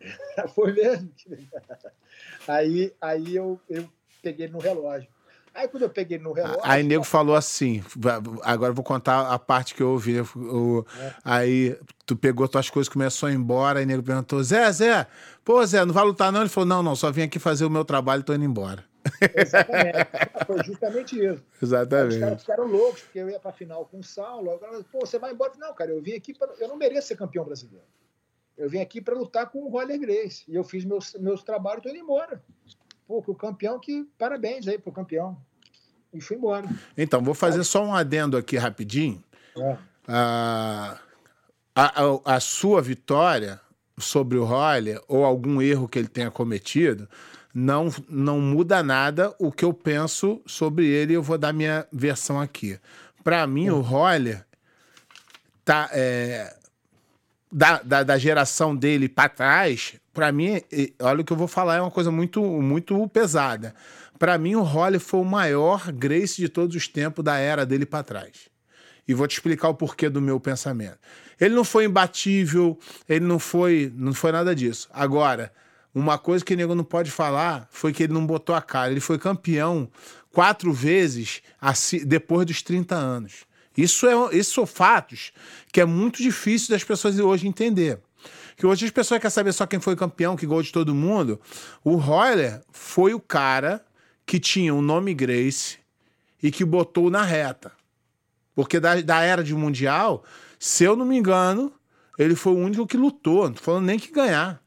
Foi 0.54 0.72
mesmo? 0.74 1.10
Aí, 2.48 2.92
aí 3.00 3.36
eu, 3.36 3.60
eu 3.68 3.86
peguei 4.22 4.48
no 4.48 4.58
relógio. 4.58 5.08
Aí 5.52 5.66
quando 5.66 5.82
eu 5.82 5.90
peguei 5.90 6.16
no 6.16 6.32
relógio. 6.32 6.60
Aí 6.62 6.82
nego 6.84 7.02
falou 7.02 7.34
assim, 7.34 7.82
agora 8.44 8.70
eu 8.70 8.74
vou 8.74 8.84
contar 8.84 9.32
a 9.32 9.38
parte 9.38 9.74
que 9.74 9.82
eu 9.82 9.90
ouvi. 9.90 10.20
o- 10.20 10.86
É. 11.00 11.14
Aí 11.24 11.78
tu 12.06 12.14
pegou 12.16 12.46
tuas 12.46 12.70
coisas, 12.70 12.88
começou 12.88 13.28
a 13.28 13.32
ir 13.32 13.34
embora, 13.34 13.80
aí 13.80 13.86
nego 13.86 14.02
perguntou, 14.02 14.40
Zé, 14.44 14.70
Zé, 14.70 15.06
pô, 15.44 15.64
Zé, 15.66 15.84
não 15.84 15.92
vai 15.92 16.04
lutar 16.04 16.30
não? 16.30 16.40
Ele 16.40 16.48
falou, 16.48 16.68
não, 16.68 16.82
não, 16.84 16.94
só 16.94 17.10
vim 17.10 17.22
aqui 17.22 17.38
fazer 17.40 17.64
o 17.64 17.70
meu 17.70 17.84
trabalho 17.84 18.20
e 18.20 18.24
tô 18.24 18.32
indo 18.32 18.44
embora. 18.44 18.84
Exatamente. 19.34 19.96
Foi 20.46 20.62
justamente 20.64 21.16
isso. 21.16 21.42
Aí 21.42 21.56
Os 21.56 21.62
Exatamente. 21.62 22.20
caras 22.20 22.40
ficaram 22.42 22.66
loucos, 22.66 23.02
porque 23.02 23.18
eu 23.18 23.28
ia 23.30 23.40
pra 23.40 23.50
final 23.52 23.84
com 23.86 23.98
o 23.98 24.04
Saulo. 24.04 24.56
Cara, 24.58 24.84
Pô, 24.92 25.00
você 25.00 25.18
vai 25.18 25.32
embora? 25.32 25.52
Não, 25.58 25.74
cara, 25.74 25.90
eu 25.90 26.00
vim 26.00 26.12
aqui 26.12 26.32
para. 26.32 26.52
Eu 26.60 26.68
não 26.68 26.76
mereço 26.76 27.08
ser 27.08 27.16
campeão 27.16 27.44
brasileiro. 27.44 27.84
Eu 28.56 28.68
vim 28.68 28.80
aqui 28.80 29.00
para 29.00 29.14
lutar 29.16 29.50
com 29.50 29.64
o 29.64 29.68
Roller 29.70 29.98
Grace. 29.98 30.44
E 30.46 30.54
eu 30.54 30.62
fiz 30.62 30.84
meus, 30.84 31.14
meus 31.14 31.42
trabalhos 31.42 31.80
e 31.80 31.82
tô 31.84 31.88
indo 31.88 31.98
embora. 31.98 32.42
Pô, 33.10 33.20
que 33.20 33.30
o 33.32 33.34
campeão 33.34 33.76
que. 33.80 34.08
Parabéns 34.16 34.68
aí 34.68 34.78
pro 34.78 34.92
campeão. 34.92 35.36
E 36.14 36.20
fui 36.20 36.36
embora. 36.36 36.68
Então, 36.96 37.20
vou 37.20 37.34
fazer 37.34 37.64
só 37.64 37.84
um 37.84 37.92
adendo 37.92 38.36
aqui 38.36 38.56
rapidinho. 38.56 39.20
É. 39.58 39.76
a, 40.06 40.96
a, 41.74 42.02
a- 42.04 42.36
a 42.36 42.38
sua 42.40 42.80
vitória 42.80 43.60
sobre 43.98 44.38
o 44.38 44.44
Roller 44.44 45.02
ou 45.08 45.24
algum 45.24 45.60
erro 45.60 45.88
que 45.88 45.98
ele 45.98 46.06
tenha 46.06 46.30
cometido 46.30 47.08
não, 47.52 47.92
não 48.08 48.40
muda 48.40 48.80
nada 48.80 49.34
o 49.40 49.50
que 49.50 49.64
eu 49.64 49.74
penso 49.74 50.40
sobre 50.46 50.86
ele. 50.86 51.12
Eu 51.14 51.22
vou 51.22 51.36
dar 51.36 51.52
minha 51.52 51.84
versão 51.92 52.40
aqui. 52.40 52.78
Para 53.24 53.44
mim, 53.44 53.70
o 53.70 53.80
Roller 53.80 54.46
tá 55.64 55.90
é, 55.92 56.56
da, 57.50 57.82
da, 57.82 58.02
da 58.04 58.18
geração 58.18 58.76
dele 58.76 59.08
para 59.08 59.28
trás. 59.28 59.94
Para 60.12 60.32
mim, 60.32 60.60
olha 61.00 61.20
o 61.20 61.24
que 61.24 61.32
eu 61.32 61.36
vou 61.36 61.46
falar 61.46 61.76
é 61.76 61.80
uma 61.80 61.90
coisa 61.90 62.10
muito 62.10 62.42
muito 62.42 63.08
pesada. 63.08 63.74
Para 64.18 64.36
mim, 64.36 64.54
o 64.54 64.62
Roller 64.62 65.00
foi 65.00 65.20
o 65.20 65.24
maior 65.24 65.90
Grace 65.92 66.36
de 66.36 66.48
todos 66.48 66.76
os 66.76 66.86
tempos 66.88 67.24
da 67.24 67.38
era 67.38 67.64
dele 67.64 67.86
para 67.86 68.04
trás. 68.04 68.50
E 69.06 69.14
vou 69.14 69.26
te 69.26 69.32
explicar 69.32 69.68
o 69.68 69.74
porquê 69.74 70.08
do 70.08 70.20
meu 70.20 70.38
pensamento. 70.38 70.98
Ele 71.40 71.54
não 71.54 71.64
foi 71.64 71.86
imbatível, 71.86 72.78
ele 73.08 73.24
não 73.24 73.38
foi, 73.38 73.92
não 73.96 74.12
foi 74.12 74.30
nada 74.30 74.54
disso. 74.54 74.88
Agora, 74.92 75.52
uma 75.94 76.18
coisa 76.18 76.44
que 76.44 76.54
o 76.54 76.56
nego 76.56 76.74
não 76.74 76.84
pode 76.84 77.10
falar 77.10 77.66
foi 77.70 77.92
que 77.92 78.02
ele 78.02 78.12
não 78.12 78.26
botou 78.26 78.54
a 78.54 78.60
cara. 78.60 78.90
Ele 78.90 79.00
foi 79.00 79.18
campeão 79.18 79.88
quatro 80.32 80.72
vezes 80.72 81.40
depois 82.06 82.46
dos 82.46 82.62
30 82.62 82.94
anos. 82.94 83.44
Isso, 83.76 84.06
é, 84.06 84.36
isso 84.36 84.54
são 84.54 84.66
fatos 84.66 85.32
que 85.72 85.80
é 85.80 85.84
muito 85.84 86.22
difícil 86.22 86.70
das 86.70 86.84
pessoas 86.84 87.18
hoje 87.18 87.48
entender. 87.48 87.98
Que 88.60 88.66
hoje 88.66 88.84
as 88.84 88.90
pessoas 88.90 89.18
querem 89.18 89.30
saber 89.32 89.52
só 89.54 89.64
quem 89.66 89.80
foi 89.80 89.96
campeão, 89.96 90.36
que 90.36 90.44
gol 90.44 90.62
de 90.62 90.70
todo 90.70 90.94
mundo. 90.94 91.40
O 91.82 91.96
Royler 91.96 92.60
foi 92.70 93.14
o 93.14 93.18
cara 93.18 93.82
que 94.26 94.38
tinha 94.38 94.74
o 94.74 94.82
nome 94.82 95.14
Grace 95.14 95.78
e 96.42 96.50
que 96.50 96.62
botou 96.62 97.08
na 97.08 97.22
reta. 97.22 97.72
Porque 98.54 98.78
da, 98.78 99.00
da 99.00 99.22
era 99.22 99.42
de 99.42 99.54
Mundial, 99.54 100.22
se 100.58 100.84
eu 100.84 100.94
não 100.94 101.06
me 101.06 101.16
engano, 101.16 101.72
ele 102.18 102.34
foi 102.36 102.52
o 102.52 102.58
único 102.58 102.86
que 102.86 102.98
lutou. 102.98 103.44
Não 103.44 103.54
tô 103.54 103.62
falando 103.62 103.86
nem 103.86 103.98
que 103.98 104.12
ganhar. 104.12 104.62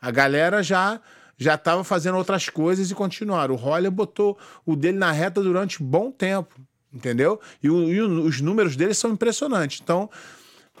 A 0.00 0.10
galera 0.10 0.62
já 0.62 0.98
já 1.36 1.56
estava 1.56 1.84
fazendo 1.84 2.16
outras 2.16 2.48
coisas 2.48 2.90
e 2.90 2.94
continuaram. 2.94 3.52
O 3.54 3.58
Roller 3.58 3.90
botou 3.90 4.38
o 4.64 4.74
dele 4.74 4.96
na 4.96 5.12
reta 5.12 5.42
durante 5.42 5.82
bom 5.82 6.10
tempo, 6.10 6.54
entendeu? 6.90 7.38
E, 7.62 7.68
o- 7.68 7.86
e 7.92 8.00
os 8.00 8.40
números 8.40 8.76
dele 8.76 8.94
são 8.94 9.10
impressionantes. 9.10 9.80
Então, 9.82 10.08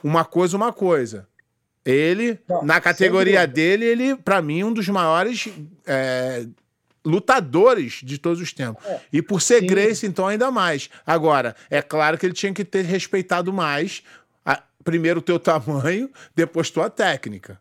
uma 0.02 0.24
coisa, 0.24 0.56
uma 0.56 0.72
coisa. 0.72 1.28
Ele, 1.84 2.38
Não, 2.48 2.62
na 2.62 2.80
categoria 2.80 3.46
dele, 3.46 3.84
ele, 3.86 4.16
para 4.16 4.42
mim, 4.42 4.62
um 4.64 4.72
dos 4.72 4.86
maiores 4.88 5.48
é, 5.86 6.46
lutadores 7.04 8.00
de 8.02 8.18
todos 8.18 8.40
os 8.40 8.52
tempos. 8.52 8.84
É, 8.86 9.00
E 9.12 9.22
por 9.22 9.40
ser 9.40 9.60
sim. 9.60 9.66
Grace, 9.66 10.06
então, 10.06 10.26
ainda 10.26 10.50
mais. 10.50 10.90
Agora, 11.06 11.56
é 11.70 11.80
claro 11.82 12.18
que 12.18 12.26
ele 12.26 12.34
tinha 12.34 12.52
que 12.52 12.64
ter 12.64 12.84
respeitado 12.84 13.52
mais 13.52 14.02
a- 14.44 14.62
primeiro 14.84 15.20
o 15.20 15.22
teu 15.22 15.38
tamanho, 15.40 16.10
depois 16.34 16.70
tua 16.70 16.90
técnica. 16.90 17.58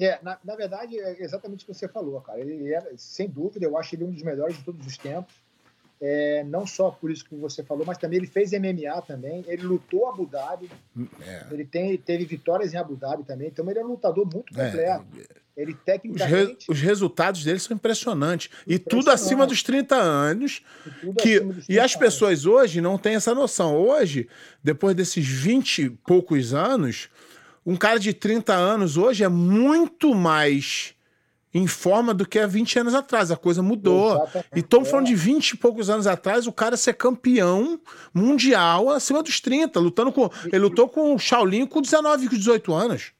É, 0.00 0.18
na, 0.22 0.36
na 0.44 0.56
verdade, 0.56 0.98
é 0.98 1.22
exatamente 1.22 1.62
o 1.62 1.66
que 1.68 1.74
você 1.74 1.86
falou, 1.86 2.20
cara. 2.20 2.40
Ele 2.40 2.72
era, 2.72 2.90
sem 2.96 3.28
dúvida, 3.28 3.64
eu 3.64 3.78
acho 3.78 3.94
ele 3.94 4.02
um 4.04 4.10
dos 4.10 4.22
melhores 4.22 4.56
de 4.56 4.64
todos 4.64 4.84
os 4.84 4.98
tempos. 4.98 5.32
É, 6.00 6.44
não 6.44 6.66
só 6.66 6.90
por 6.90 7.10
isso 7.10 7.24
que 7.24 7.34
você 7.34 7.62
falou, 7.62 7.84
mas 7.86 7.96
também 7.96 8.18
ele 8.18 8.26
fez 8.26 8.50
MMA 8.52 9.00
também. 9.06 9.44
Ele 9.46 9.62
lutou 9.62 10.08
Abu 10.08 10.26
Dhabi. 10.26 10.70
É. 11.22 11.46
Ele 11.50 11.64
tem, 11.64 11.96
teve 11.96 12.24
vitórias 12.26 12.74
em 12.74 12.76
Abu 12.76 12.94
Dhabi 12.96 13.22
também. 13.24 13.48
Então 13.48 13.68
ele 13.70 13.78
é 13.78 13.84
um 13.84 13.88
lutador 13.88 14.28
muito 14.30 14.52
É. 14.58 14.66
completo. 14.70 15.06
Ele 15.56 15.70
Os, 15.72 15.78
re- 15.78 15.84
tecnicamente. 15.84 16.66
os 16.68 16.80
resultados 16.80 17.44
dele 17.44 17.60
são 17.60 17.76
impressionantes. 17.76 18.50
E 18.66 18.76
tudo 18.78 19.08
acima 19.10 19.46
dos 19.46 19.62
30 19.62 19.94
anos. 19.94 20.62
tudo 21.00 21.14
Que, 21.22 21.36
acima 21.36 21.52
dos 21.54 21.68
e 21.68 21.78
as 21.78 21.92
30 21.92 21.94
anos. 21.94 21.96
pessoas 21.96 22.44
hoje 22.44 22.80
não 22.80 22.98
têm 22.98 23.14
essa 23.14 23.32
noção. 23.34 23.76
Hoje, 23.76 24.28
depois 24.62 24.94
desses 24.96 25.24
20 25.26 25.78
e 25.84 25.90
poucos 25.90 26.52
anos, 26.52 27.08
um 27.64 27.76
cara 27.76 27.98
de 28.00 28.12
30 28.12 28.52
anos 28.52 28.96
hoje 28.96 29.22
é 29.24 29.28
muito 29.28 30.12
mais 30.14 30.92
em 31.54 31.66
forma 31.68 32.12
do 32.12 32.26
que 32.26 32.38
há 32.38 32.46
20 32.48 32.80
anos 32.80 32.94
atrás. 32.94 33.30
A 33.30 33.36
coisa 33.36 33.62
mudou. 33.62 34.14
Exatamente. 34.16 34.48
E 34.56 34.58
estamos 34.58 34.88
É. 34.88 34.90
falando 34.90 35.06
de 35.06 35.14
20 35.14 35.50
e 35.50 35.56
poucos 35.56 35.88
anos 35.88 36.06
atrás, 36.08 36.46
o 36.48 36.52
cara 36.52 36.76
ser 36.76 36.94
campeão 36.94 37.78
mundial 38.12 38.90
acima 38.90 39.22
dos 39.22 39.40
30, 39.40 39.78
lutando 39.80 40.12
com. 40.12 40.28
Ele 40.46 40.58
lutou 40.58 40.88
com 40.88 41.14
o 41.14 41.18
Shaolin 41.18 41.66
com 41.66 41.80
19, 41.80 42.28
com 42.28 42.36
18 42.36 42.72
anos. 42.74 43.12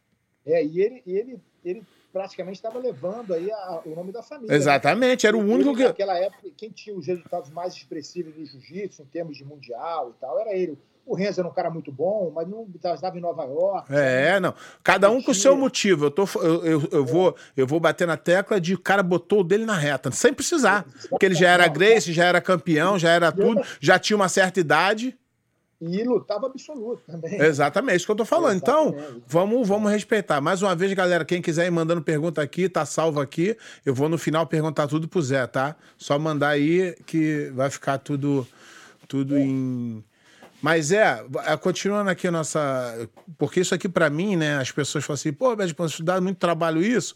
É, 0.46 0.64
e 0.64 0.80
ele, 0.80 1.02
ele, 1.06 1.38
ele 1.64 1.82
praticamente 2.12 2.58
estava 2.58 2.78
levando 2.78 3.32
aí 3.34 3.50
a- 3.50 3.82
o 3.86 3.94
nome 3.94 4.12
da 4.12 4.22
família. 4.22 4.50
né? 4.50 4.56
Exatamente, 4.56 5.26
era 5.26 5.36
o 5.36 5.40
Ele, 5.40 5.52
único 5.54 5.74
que. 5.76 5.84
Naquela 5.84 6.16
época, 6.18 6.48
quem 6.56 6.70
tinha 6.70 6.96
os 6.96 7.06
resultados 7.06 7.50
mais 7.50 7.74
expressivos 7.74 8.34
do 8.34 8.44
jiu-jitsu, 8.46 9.02
em 9.02 9.06
termos 9.06 9.36
de 9.36 9.44
mundial 9.44 10.12
e 10.16 10.20
tal, 10.20 10.38
era 10.38 10.54
ele. 10.54 10.78
O 11.06 11.14
Renzo 11.14 11.40
era 11.40 11.48
um 11.48 11.52
cara 11.52 11.68
muito 11.68 11.92
bom, 11.92 12.32
mas 12.34 12.48
não 12.48 12.66
estava 12.74 13.16
em 13.18 13.20
Nova 13.20 13.44
York. 13.44 13.92
É, 13.92 14.40
não. 14.40 14.54
Cada 14.82 15.10
um 15.10 15.22
com 15.22 15.32
o 15.32 15.34
seu 15.34 15.56
motivo. 15.56 16.06
Eu, 16.06 16.10
tô, 16.10 16.26
eu, 16.36 16.64
eu, 16.64 16.88
eu 16.90 17.04
vou, 17.04 17.36
eu 17.56 17.66
vou 17.66 17.78
bater 17.78 18.06
na 18.06 18.16
tecla 18.16 18.60
de 18.60 18.74
o 18.74 18.78
cara 18.78 19.02
botou 19.02 19.40
o 19.40 19.44
dele 19.44 19.66
na 19.66 19.76
reta, 19.76 20.10
sem 20.10 20.32
precisar. 20.32 20.86
Porque 21.10 21.26
ele 21.26 21.34
já 21.34 21.50
era 21.50 21.68
Grace, 21.68 22.12
já 22.12 22.24
era 22.24 22.40
campeão, 22.40 22.98
já 22.98 23.10
era 23.10 23.30
tudo, 23.30 23.62
já 23.80 23.98
tinha 23.98 24.16
uma 24.16 24.28
certa 24.28 24.60
idade. 24.60 25.16
E 25.80 26.02
lutava 26.02 26.46
absoluto 26.46 27.02
também. 27.06 27.40
Exatamente, 27.40 27.92
é 27.92 27.96
isso 27.96 28.06
que 28.06 28.12
eu 28.12 28.16
tô 28.16 28.24
falando. 28.24 28.56
Então, 28.56 28.88
Exatamente. 28.88 29.22
vamos, 29.26 29.68
vamos 29.68 29.92
respeitar. 29.92 30.40
Mais 30.40 30.62
uma 30.62 30.74
vez, 30.74 30.92
galera, 30.94 31.24
quem 31.24 31.42
quiser 31.42 31.66
ir 31.66 31.70
mandando 31.70 32.00
pergunta 32.00 32.40
aqui, 32.40 32.68
tá 32.68 32.86
salvo 32.86 33.20
aqui. 33.20 33.56
Eu 33.84 33.94
vou 33.94 34.08
no 34.08 34.16
final 34.16 34.46
perguntar 34.46 34.86
tudo 34.86 35.06
pro 35.06 35.20
Zé, 35.20 35.46
tá? 35.46 35.76
Só 35.98 36.18
mandar 36.18 36.50
aí 36.50 36.96
que 37.04 37.50
vai 37.54 37.68
ficar 37.68 37.98
tudo, 37.98 38.46
tudo 39.06 39.36
em. 39.36 40.02
Mas 40.64 40.92
é, 40.92 41.22
é, 41.44 41.56
continuando 41.58 42.08
aqui 42.08 42.26
a 42.26 42.30
nossa. 42.30 43.06
Porque 43.36 43.60
isso 43.60 43.74
aqui, 43.74 43.86
pra 43.86 44.08
mim, 44.08 44.34
né? 44.34 44.56
As 44.56 44.70
pessoas 44.70 45.04
falam 45.04 45.16
assim, 45.16 45.30
pô, 45.30 45.54
Bad 45.54 45.76
isso 45.84 46.02
dá 46.02 46.18
muito 46.22 46.38
trabalho 46.38 46.82
isso. 46.82 47.14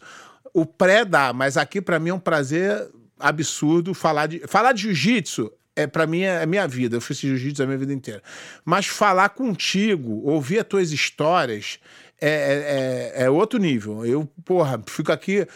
o 0.53 0.67
pré 0.67 1.03
dá, 1.03 1.33
mas 1.33 1.57
aqui 1.57 1.81
para 1.81 1.97
mim 1.97 2.11
é 2.11 2.13
um 2.13 2.19
prazer 2.19 2.87
absurdo 3.19 3.95
falar 3.95 4.27
de 4.27 4.37
falar 4.47 4.73
de 4.73 4.83
jiu-jitsu. 4.83 5.51
É, 5.75 5.87
para 5.87 6.05
mim 6.05 6.21
é, 6.21 6.43
é 6.43 6.45
minha 6.45 6.67
vida, 6.67 6.97
eu 6.97 7.01
fiz 7.01 7.17
jiu-jitsu 7.17 7.63
a 7.63 7.65
minha 7.65 7.79
vida 7.79 7.91
inteira. 7.91 8.21
Mas 8.63 8.85
falar 8.85 9.29
contigo, 9.29 10.21
ouvir 10.29 10.59
as 10.59 10.67
tuas 10.67 10.91
histórias, 10.91 11.79
é, 12.21 12.29
é, 12.29 13.21
é, 13.23 13.25
é 13.25 13.29
outro 13.31 13.57
nível. 13.57 14.05
Eu, 14.05 14.29
porra, 14.45 14.79
fico 14.85 15.11
aqui 15.11 15.47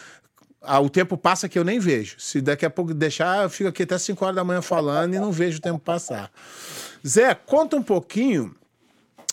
ah, 0.60 0.80
o 0.80 0.90
tempo 0.90 1.16
passa 1.16 1.48
que 1.48 1.56
eu 1.56 1.62
nem 1.62 1.78
vejo. 1.78 2.16
Se 2.18 2.40
daqui 2.40 2.66
a 2.66 2.70
pouco 2.70 2.92
deixar, 2.92 3.44
eu 3.44 3.50
fico 3.50 3.68
aqui 3.68 3.84
até 3.84 3.96
5 3.96 4.24
horas 4.24 4.34
da 4.34 4.42
manhã 4.42 4.62
falando 4.62 5.14
e 5.14 5.18
não 5.20 5.30
vejo 5.30 5.58
o 5.58 5.60
tempo 5.60 5.78
passar. 5.78 6.28
Zé, 7.06 7.34
conta 7.34 7.76
um 7.76 7.82
pouquinho 7.82 8.54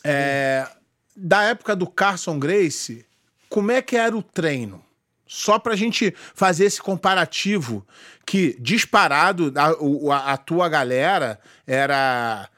é, 0.04 0.68
da 1.16 1.44
época 1.44 1.76
do 1.76 1.88
Carson 1.88 2.38
Grace, 2.38 3.06
como 3.50 3.72
é 3.72 3.82
que 3.82 3.96
era 3.96 4.16
o 4.16 4.22
treino? 4.22 4.84
Só 5.26 5.58
para 5.58 5.74
a 5.74 5.78
gente 5.78 6.14
fazer 6.36 6.66
esse 6.66 6.82
comparativo, 6.82 7.88
que 8.26 8.58
disparado, 8.60 9.54
a, 9.56 10.14
a, 10.14 10.34
a 10.34 10.38
tua 10.38 10.68
galera 10.68 11.40
era 11.66 12.50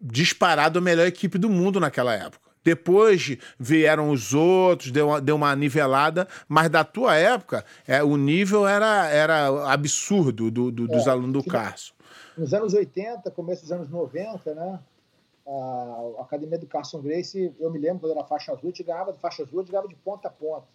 disparado 0.00 0.78
a 0.78 0.82
melhor 0.82 1.06
equipe 1.06 1.38
do 1.38 1.48
mundo 1.48 1.78
naquela 1.78 2.14
época. 2.14 2.46
Depois 2.64 3.36
vieram 3.60 4.10
os 4.10 4.34
outros, 4.34 4.90
deu 4.90 5.06
uma, 5.06 5.20
deu 5.20 5.36
uma 5.36 5.54
nivelada, 5.54 6.26
mas 6.48 6.68
da 6.68 6.82
tua 6.82 7.14
época, 7.14 7.64
é, 7.86 8.02
o 8.02 8.16
nível 8.16 8.66
era, 8.66 9.08
era 9.08 9.72
absurdo 9.72 10.50
do, 10.50 10.72
do 10.72 10.88
dos 10.88 11.06
é, 11.06 11.10
alunos 11.10 11.32
do 11.32 11.44
Carson. 11.44 11.92
Nos 12.36 12.52
anos 12.52 12.74
80, 12.74 13.30
começo 13.30 13.62
dos 13.62 13.72
anos 13.72 13.88
90, 13.88 14.54
né? 14.54 14.80
A 15.46 16.22
academia 16.22 16.58
do 16.58 16.66
Carson 16.66 17.00
Grace, 17.00 17.54
eu 17.58 17.70
me 17.70 17.78
lembro 17.78 18.00
quando 18.00 18.12
era 18.12 18.24
faixa 18.24 18.52
azul, 18.52 18.72
eu 18.76 18.84
ganhava 18.84 19.12
de 19.12 19.20
faixa 19.20 19.42
azul, 19.42 19.60
eu 19.60 19.64
ganhava 19.64 19.88
de 19.88 19.94
ponta 19.94 20.28
a 20.28 20.30
ponta. 20.30 20.66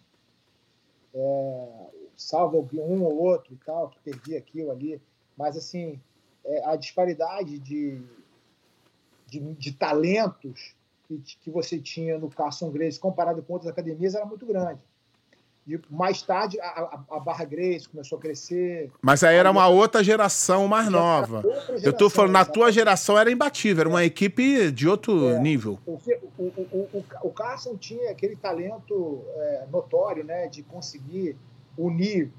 É, 1.14 1.86
salvo 2.16 2.68
um 2.72 3.04
ou 3.04 3.16
outro 3.16 3.52
e 3.52 3.56
tal, 3.64 3.90
que 3.90 3.98
perdia 4.00 4.38
aquilo 4.38 4.70
ali. 4.70 5.00
Mas, 5.36 5.56
assim, 5.56 6.00
é, 6.44 6.64
a 6.64 6.74
disparidade 6.74 7.58
de, 7.58 8.02
de, 9.26 9.40
de 9.54 9.72
talentos 9.72 10.74
que, 11.06 11.18
que 11.18 11.50
você 11.50 11.78
tinha 11.78 12.18
no 12.18 12.30
Carson 12.30 12.70
Grace 12.70 12.98
comparado 12.98 13.42
com 13.42 13.52
outras 13.52 13.70
academias 13.70 14.14
era 14.14 14.24
muito 14.24 14.46
grande. 14.46 14.80
E 15.66 15.80
mais 15.88 16.20
tarde, 16.22 16.60
a, 16.60 17.00
a, 17.08 17.20
Barra 17.20 17.44
Grace 17.44 17.88
começou 17.88 18.18
a 18.18 18.20
crescer. 18.20 18.90
Mas 19.00 19.22
aí 19.22 19.36
era 19.36 19.48
uma 19.48 19.68
outra 19.68 20.02
geração 20.02 20.66
mais 20.66 20.88
nova. 20.88 21.40
Geração, 21.42 21.76
Eu 21.76 21.92
tô 21.92 22.10
falando, 22.10 22.32
na 22.32 22.44
tua 22.44 22.72
geração 22.72 23.16
era 23.16 23.30
imbatível, 23.30 23.82
era 23.82 23.88
uma 23.88 24.04
equipe 24.04 24.72
de 24.72 24.88
outro 24.88 25.28
é, 25.28 25.38
nível. 25.38 25.78
O, 25.86 26.00
o, 26.36 26.42
o, 26.42 27.04
o, 27.22 27.30
Carson 27.30 27.76
tinha 27.76 28.10
aquele 28.10 28.34
talento 28.34 29.22
é, 29.36 29.66
notório, 29.70 30.24
né, 30.24 30.48
de 30.48 30.64
conseguir 30.64 31.36
unir, 31.78 32.32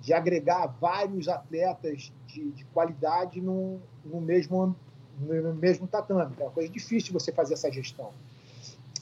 de 0.00 0.14
agregar 0.14 0.68
vários 0.80 1.28
atletas 1.28 2.10
de, 2.26 2.50
de 2.52 2.64
qualidade 2.66 3.42
no, 3.42 3.78
no 4.02 4.22
mesmo 4.22 4.74
no 5.20 5.54
mesmo 5.54 5.86
tatame. 5.86 6.34
É 6.38 6.44
uma 6.44 6.50
coisa 6.50 6.68
difícil 6.68 7.12
você 7.12 7.32
fazer 7.32 7.54
essa 7.54 7.70
gestão. 7.70 8.12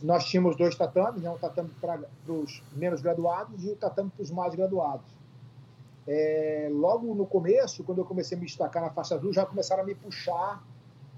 Nós 0.03 0.25
tínhamos 0.25 0.57
dois 0.57 0.75
tatames, 0.75 1.23
né? 1.23 1.31
um 1.31 1.39
tatame 1.39 1.71
para 1.81 2.01
os 2.29 2.63
menos 2.73 3.01
graduados 3.01 3.65
e 3.65 3.71
o 3.71 3.77
tatame 3.77 4.11
para 4.11 4.23
os 4.23 4.31
mais 4.31 4.55
graduados. 4.55 5.07
É, 6.07 6.69
logo 6.71 7.15
no 7.15 7.27
começo, 7.27 7.83
quando 7.83 7.99
eu 7.99 8.05
comecei 8.05 8.37
a 8.37 8.41
me 8.41 8.47
destacar 8.47 8.83
na 8.83 8.91
faixa 8.91 9.17
azul, 9.17 9.33
já 9.33 9.45
começaram 9.45 9.83
a 9.83 9.87
me 9.87 9.95
puxar 9.95 10.63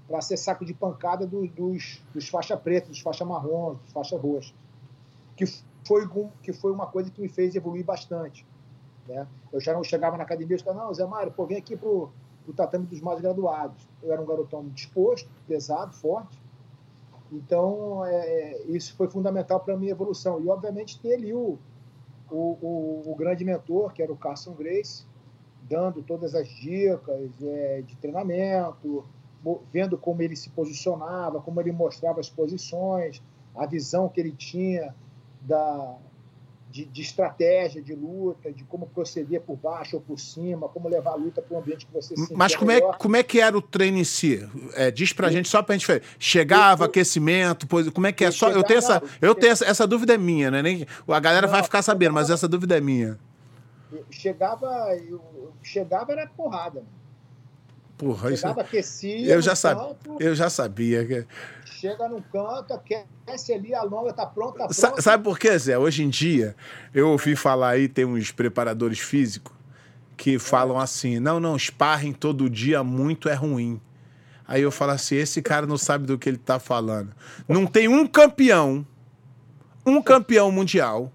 para 0.07 0.21
ser 0.21 0.37
saco 0.37 0.65
de 0.65 0.73
pancada 0.73 1.27
do, 1.27 1.47
dos, 1.47 2.01
dos 2.13 2.27
faixa 2.27 2.57
preta, 2.57 2.87
dos 2.87 2.99
faixa 2.99 3.23
marrom, 3.23 3.75
dos 3.75 3.91
faixa 3.91 4.17
roxa. 4.17 4.53
Que 5.35 5.45
foi, 5.85 6.09
que 6.41 6.51
foi 6.51 6.71
uma 6.71 6.87
coisa 6.87 7.11
que 7.11 7.21
me 7.21 7.29
fez 7.29 7.55
evoluir 7.55 7.85
bastante. 7.85 8.45
Né? 9.07 9.27
Eu 9.53 9.59
já 9.59 9.73
não 9.73 9.83
chegava 9.83 10.17
na 10.17 10.23
academia 10.23 10.55
e 10.55 10.59
falava, 10.59 10.85
não, 10.85 10.93
Zé 10.93 11.05
Mário, 11.05 11.31
pô, 11.31 11.45
vem 11.45 11.57
aqui 11.57 11.77
pro 11.77 12.11
o 12.47 12.53
tatame 12.53 12.87
dos 12.87 12.99
mais 12.99 13.21
graduados. 13.21 13.87
Eu 14.01 14.11
era 14.11 14.21
um 14.21 14.25
garotão 14.25 14.67
disposto, 14.69 15.29
pesado, 15.47 15.93
forte. 15.93 16.38
Então, 17.31 18.03
é, 18.05 18.63
isso 18.67 18.95
foi 18.95 19.09
fundamental 19.09 19.59
para 19.59 19.73
a 19.73 19.77
minha 19.77 19.91
evolução. 19.91 20.41
E, 20.41 20.47
obviamente, 20.47 20.99
ter 20.99 21.13
ali 21.13 21.33
o, 21.33 21.57
o, 22.29 22.35
o, 22.35 23.03
o, 23.11 23.15
grande 23.15 23.45
mentor, 23.45 23.93
que 23.93 24.01
era 24.01 24.11
o 24.11 24.17
Carson 24.17 24.53
Grace, 24.53 25.05
dando 25.63 26.01
todas 26.01 26.33
as 26.33 26.47
dicas 26.47 27.31
é, 27.43 27.81
de 27.83 27.95
treinamento, 27.97 29.05
vendo 29.71 29.97
como 29.97 30.21
ele 30.21 30.35
se 30.35 30.49
posicionava, 30.49 31.39
como 31.41 31.61
ele 31.61 31.71
mostrava 31.71 32.19
as 32.19 32.29
posições, 32.29 33.21
a 33.55 33.65
visão 33.65 34.09
que 34.09 34.19
ele 34.19 34.31
tinha 34.31 34.95
da, 35.41 35.97
de, 36.69 36.85
de, 36.85 37.01
estratégia 37.01 37.81
de 37.81 37.95
luta, 37.95 38.51
de 38.51 38.63
como 38.63 38.85
proceder 38.87 39.41
por 39.41 39.57
baixo 39.57 39.95
ou 39.95 40.01
por 40.01 40.19
cima, 40.19 40.69
como 40.69 40.87
levar 40.87 41.11
a 41.11 41.15
luta 41.15 41.41
para 41.41 41.57
um 41.57 41.59
ambiente 41.59 41.85
que 41.85 41.91
você 41.91 42.15
se 42.15 42.33
Mas 42.33 42.55
como 42.55 42.71
é, 42.71 42.79
como 42.79 43.15
é 43.15 43.23
que 43.23 43.41
era 43.41 43.57
o 43.57 43.61
treino 43.61 43.97
em 43.97 44.03
si? 44.03 44.47
É, 44.73 44.91
diz 44.91 45.11
pra 45.11 45.31
gente 45.31 45.49
só 45.49 45.63
pra 45.63 45.75
gente 45.75 45.87
ver. 45.87 46.03
Chegava, 46.19 46.83
eu, 46.83 46.87
aquecimento, 46.87 47.65
pois, 47.65 47.89
como 47.89 48.05
é 48.05 48.11
que 48.11 48.23
é? 48.23 48.31
Só, 48.31 48.49
eu 48.49 48.63
tenho, 48.63 48.77
essa, 48.77 49.01
eu 49.19 49.33
tenho 49.33 49.51
essa, 49.51 49.65
essa 49.65 49.87
dúvida 49.87 50.13
é 50.13 50.17
minha, 50.17 50.51
né? 50.51 50.61
Nem, 50.61 50.85
a 51.07 51.19
galera 51.19 51.47
não, 51.47 51.53
vai 51.53 51.63
ficar 51.63 51.81
sabendo, 51.81 52.13
mas 52.13 52.29
essa 52.29 52.47
dúvida 52.47 52.77
é 52.77 52.81
minha. 52.81 53.17
Chegava, 54.11 54.95
eu, 54.95 55.51
chegava 55.63 56.11
era 56.11 56.27
porrada. 56.27 56.83
Porra, 57.99 58.35
chegava, 58.35 58.61
isso... 58.61 58.67
aquecia. 58.67 59.27
Eu 59.27 59.41
já, 59.41 59.55
sab... 59.55 59.95
eu 60.19 60.33
já 60.33 60.49
sabia 60.49 61.27
chega 61.79 62.09
no 62.09 62.21
canto, 62.21 62.73
aquece 62.73 63.53
ali, 63.53 63.73
a 63.73 63.83
longa 63.83 64.11
tá 64.11 64.25
pronta, 64.25 64.67
tá 64.67 64.67
pronta. 64.67 65.01
Sabe 65.01 65.23
por 65.23 65.39
quê, 65.39 65.57
Zé? 65.57 65.77
Hoje 65.77 66.03
em 66.03 66.09
dia, 66.09 66.55
eu 66.93 67.09
ouvi 67.09 67.35
falar 67.35 67.69
aí, 67.69 67.87
tem 67.87 68.03
uns 68.03 68.31
preparadores 68.31 68.99
físicos 68.99 69.53
que 70.17 70.37
falam 70.37 70.77
assim: 70.77 71.19
não, 71.19 71.39
não, 71.39 71.57
sparring 71.57 72.13
todo 72.13 72.49
dia 72.49 72.83
muito 72.83 73.29
é 73.29 73.33
ruim. 73.33 73.79
Aí 74.45 74.61
eu 74.61 74.71
falo 74.71 74.91
assim: 74.91 75.15
esse 75.15 75.41
cara 75.41 75.65
não 75.65 75.77
sabe 75.77 76.05
do 76.05 76.17
que 76.17 76.27
ele 76.27 76.37
tá 76.37 76.59
falando. 76.59 77.13
Não 77.47 77.65
tem 77.65 77.87
um 77.87 78.05
campeão, 78.05 78.85
um 79.85 80.01
campeão 80.01 80.51
mundial, 80.51 81.11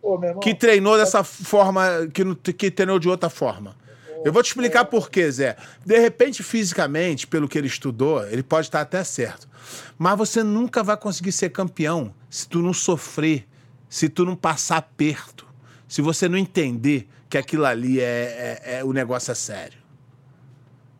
Ô, 0.00 0.14
irmão, 0.14 0.40
que 0.40 0.54
treinou 0.54 0.96
dessa 0.96 1.22
forma, 1.22 1.84
que, 2.12 2.52
que 2.54 2.70
treinou 2.70 2.98
de 2.98 3.08
outra 3.08 3.28
forma. 3.28 3.76
Eu 4.24 4.32
vou 4.32 4.42
te 4.42 4.46
explicar 4.46 4.84
por 4.84 5.10
quê, 5.10 5.30
Zé. 5.30 5.56
De 5.84 5.98
repente, 5.98 6.42
fisicamente, 6.42 7.26
pelo 7.26 7.48
que 7.48 7.58
ele 7.58 7.66
estudou, 7.66 8.24
ele 8.26 8.42
pode 8.42 8.68
estar 8.68 8.80
até 8.80 9.02
certo. 9.02 9.48
Mas 9.98 10.16
você 10.16 10.42
nunca 10.42 10.82
vai 10.82 10.96
conseguir 10.96 11.32
ser 11.32 11.50
campeão 11.50 12.14
se 12.30 12.48
tu 12.48 12.60
não 12.60 12.72
sofrer, 12.72 13.46
se 13.88 14.08
tu 14.08 14.24
não 14.24 14.36
passar 14.36 14.82
perto, 14.96 15.46
se 15.88 16.00
você 16.00 16.28
não 16.28 16.38
entender 16.38 17.08
que 17.28 17.36
aquilo 17.36 17.64
ali 17.64 18.00
é, 18.00 18.60
é, 18.64 18.78
é 18.78 18.84
o 18.84 18.92
negócio 18.92 19.32
é 19.32 19.34
sério. 19.34 19.78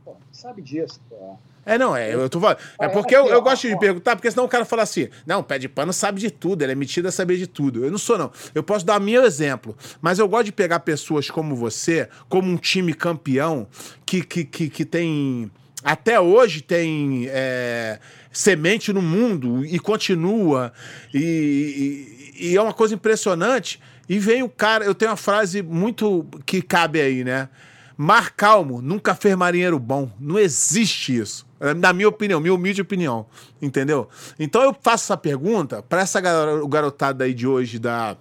Pô, 0.05 0.17
sabe 0.33 0.63
disso, 0.63 1.01
pô. 1.09 1.39
É, 1.65 1.79
não, 1.79 1.95
é, 1.95 2.13
eu 2.13 2.29
tô 2.29 2.41
falando. 2.41 2.59
É 2.81 2.89
porque 2.89 3.15
eu, 3.15 3.27
eu 3.29 3.41
gosto 3.41 3.69
de 3.69 3.79
perguntar, 3.79 4.17
porque 4.17 4.31
senão 4.31 4.45
o 4.45 4.49
cara 4.49 4.65
fala 4.65 4.83
assim: 4.83 5.09
não, 5.27 5.43
pé 5.43 5.59
de 5.59 5.69
pano 5.69 5.93
sabe 5.93 6.21
de 6.21 6.31
tudo, 6.31 6.63
ele 6.63 6.73
é 6.73 6.75
metido 6.75 7.07
a 7.07 7.13
saber 7.13 7.37
de 7.37 7.47
tudo. 7.47 7.85
Eu 7.85 7.91
não 7.91 7.99
sou, 7.99 8.19
não. 8.19 8.33
Eu 8.55 8.63
posso 8.63 8.85
dar 8.85 9.01
meu 9.01 9.25
exemplo, 9.25 9.77
mas 10.01 10.19
eu 10.19 10.29
gosto 10.29 10.47
de 10.47 10.53
pegar 10.53 10.81
pessoas 10.81 11.31
como 11.31 11.55
você, 11.55 12.09
como 12.29 12.51
um 12.51 12.57
time 12.57 12.93
campeão, 12.93 13.69
que, 14.05 14.23
que, 14.23 14.45
que, 14.45 14.69
que 14.69 14.85
tem. 14.85 15.51
Até 15.85 16.21
hoje 16.21 16.63
tem. 16.63 17.27
É, 17.29 17.99
semente 18.33 18.93
no 18.93 19.03
mundo 19.03 19.65
e 19.65 19.79
continua. 19.79 20.73
E, 21.13 22.33
e, 22.39 22.49
e, 22.49 22.57
é 22.57 22.63
uma 22.63 22.73
coisa 22.73 22.95
impressionante. 22.95 23.79
E 24.09 24.19
vem 24.19 24.43
o 24.43 24.49
cara, 24.49 24.85
eu 24.85 24.95
tenho 24.95 25.11
uma 25.11 25.17
frase 25.17 25.63
muito 25.63 26.27
que 26.45 26.61
cabe 26.61 27.01
aí, 27.01 27.23
né? 27.23 27.49
Mar 27.97 28.33
calmo 28.33 28.81
nunca 28.83 29.15
fez 29.15 29.37
marinheiro 29.37 29.79
bom. 29.79 30.11
Não 30.19 30.39
existe 30.39 31.17
isso. 31.17 31.47
Na 31.77 31.93
minha 31.93 32.09
opinião, 32.09 32.41
minha 32.41 32.55
humilde 32.55 32.81
opinião. 32.81 33.27
Entendeu? 33.61 34.09
Então 34.39 34.63
eu 34.63 34.77
faço 34.81 35.05
essa 35.05 35.17
pergunta 35.17 35.83
para 35.83 36.01
essa 36.01 36.21
garotada 36.21 37.25
aí 37.25 37.35
de 37.35 37.47
hoje 37.47 37.79
da, 37.79 38.17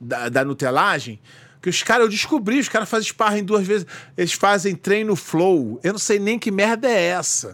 da, 0.00 0.28
da 0.28 0.44
nutelagem 0.44 1.20
que 1.60 1.68
os 1.68 1.82
caras, 1.82 2.04
eu 2.04 2.10
descobri, 2.10 2.58
os 2.58 2.68
caras 2.68 2.88
fazem 2.88 3.08
sparring 3.08 3.44
duas 3.44 3.66
vezes. 3.66 3.86
Eles 4.16 4.32
fazem 4.32 4.74
treino 4.74 5.14
flow. 5.14 5.78
Eu 5.82 5.92
não 5.92 5.98
sei 5.98 6.18
nem 6.18 6.38
que 6.38 6.50
merda 6.50 6.88
é 6.88 7.08
essa. 7.08 7.52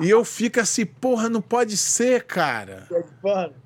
E 0.00 0.10
eu 0.10 0.24
fico 0.24 0.60
assim, 0.60 0.84
porra, 0.84 1.28
não 1.28 1.40
pode 1.40 1.76
ser, 1.76 2.24
cara. 2.24 2.86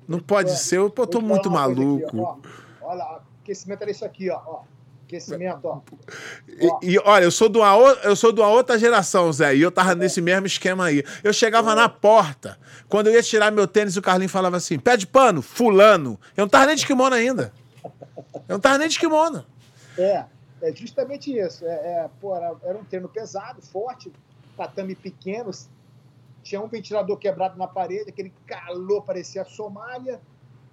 Não 0.07 0.19
pode 0.19 0.57
ser. 0.57 0.77
Eu 0.77 0.89
pô, 0.89 1.05
tô 1.05 1.19
muito 1.19 1.51
maluco. 1.51 2.07
Aqui, 2.07 2.17
ó. 2.17 2.37
Olha, 2.81 3.19
aquecimento 3.41 3.81
era 3.81 3.91
isso 3.91 4.05
aqui, 4.05 4.29
ó. 4.29 4.61
Aquecimento, 5.09 5.67
ó. 5.67 5.81
E, 6.47 6.93
e, 6.93 6.99
olha, 6.99 7.23
eu 7.23 7.31
sou, 7.31 7.49
de 7.49 7.57
uma, 7.57 7.73
eu 8.03 8.15
sou 8.15 8.31
de 8.31 8.39
uma 8.39 8.49
outra 8.49 8.77
geração, 8.77 9.33
Zé, 9.33 9.55
e 9.55 9.61
eu 9.61 9.71
tava 9.71 9.93
é. 9.93 9.95
nesse 9.95 10.21
mesmo 10.21 10.45
esquema 10.45 10.85
aí. 10.85 11.03
Eu 11.23 11.33
chegava 11.33 11.71
é. 11.71 11.75
na 11.75 11.89
porta, 11.89 12.59
quando 12.87 13.07
eu 13.07 13.13
ia 13.13 13.23
tirar 13.23 13.51
meu 13.51 13.67
tênis, 13.67 13.97
o 13.97 14.03
Carlinho 14.03 14.29
falava 14.29 14.57
assim: 14.57 14.77
pé 14.77 14.95
de 14.95 15.07
pano, 15.07 15.41
fulano. 15.41 16.19
Eu 16.37 16.43
não 16.43 16.49
tava 16.49 16.67
nem 16.67 16.75
de 16.75 16.85
kimono 16.85 17.15
ainda. 17.15 17.51
Eu 17.83 18.53
não 18.53 18.59
tava 18.59 18.77
nem 18.77 18.87
de 18.87 18.99
kimono. 18.99 19.43
É, 19.97 20.25
é 20.61 20.71
justamente 20.75 21.35
isso. 21.35 21.65
É, 21.65 21.71
é 21.71 22.09
pô, 22.21 22.35
era, 22.35 22.55
era, 22.63 22.77
um 22.77 22.83
treino 22.83 23.09
pesado, 23.09 23.63
forte, 23.63 24.13
tatame 24.55 24.93
pequeno, 24.93 25.49
tinha 26.43 26.61
um 26.61 26.67
ventilador 26.67 27.17
quebrado 27.17 27.57
na 27.57 27.67
parede, 27.67 28.11
aquele 28.11 28.31
calor 28.45 29.01
parecia 29.01 29.41
a 29.41 29.45
Somália, 29.45 30.21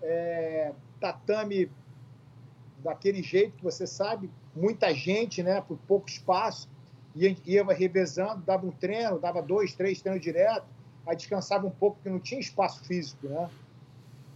é, 0.02 0.72
tatame 1.00 1.70
daquele 2.86 3.22
jeito 3.22 3.56
que 3.56 3.64
você 3.64 3.86
sabe, 3.86 4.30
muita 4.54 4.94
gente, 4.94 5.42
né, 5.42 5.60
por 5.60 5.76
pouco 5.86 6.08
espaço, 6.08 6.68
ia, 7.14 7.36
ia 7.44 7.64
revezando, 7.64 8.42
dava 8.44 8.66
um 8.66 8.70
treino, 8.70 9.18
dava 9.18 9.42
dois, 9.42 9.74
três 9.74 10.00
treinos 10.00 10.22
direto, 10.22 10.64
aí 11.06 11.16
descansava 11.16 11.66
um 11.66 11.70
pouco, 11.70 11.96
porque 11.96 12.08
não 12.08 12.20
tinha 12.20 12.40
espaço 12.40 12.82
físico, 12.84 13.28
né? 13.28 13.48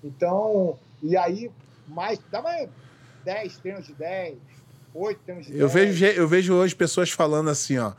Então, 0.03 0.79
e 1.03 1.17
aí, 1.17 1.51
mais, 1.87 2.19
dava 2.31 2.51
10 3.25 3.59
treinos 3.59 3.87
de 3.87 3.95
10, 3.95 4.37
8 4.95 5.21
treinos 5.25 5.47
de 5.47 5.53
10. 5.53 5.63
Eu 5.63 5.69
vejo, 5.69 6.05
eu 6.05 6.29
vejo 6.29 6.55
hoje 6.55 6.75
pessoas 6.75 7.11
falando 7.11 7.51
assim, 7.51 7.79
ó. 7.79 7.93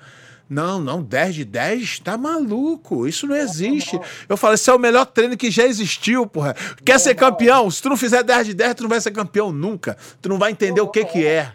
Não, 0.52 0.82
não, 0.82 1.02
10 1.02 1.36
de 1.36 1.46
10? 1.46 2.00
Tá 2.00 2.18
maluco. 2.18 3.08
Isso 3.08 3.26
não 3.26 3.38
existe. 3.38 3.94
Não, 3.94 4.02
não. 4.02 4.10
Eu 4.28 4.36
falo, 4.36 4.56
esse 4.56 4.70
é 4.70 4.74
o 4.74 4.78
melhor 4.78 5.06
treino 5.06 5.38
que 5.38 5.50
já 5.50 5.64
existiu, 5.64 6.28
porra. 6.28 6.54
Quer 6.84 7.00
ser 7.00 7.16
campeão? 7.16 7.72
Se 7.72 7.82
tu 7.82 7.88
não 7.88 7.96
fizer 7.96 8.22
10 8.22 8.48
de 8.48 8.54
10, 8.56 8.76
tu 8.76 8.84
não 8.84 8.90
vai 8.90 9.00
ser 9.00 9.12
campeão 9.12 9.50
nunca. 9.50 9.96
Tu 10.22 10.28
não 10.28 10.38
vai 10.38 10.52
entender 10.52 10.82
o 10.82 10.90
que 10.90 11.06
que 11.06 11.26
é. 11.26 11.54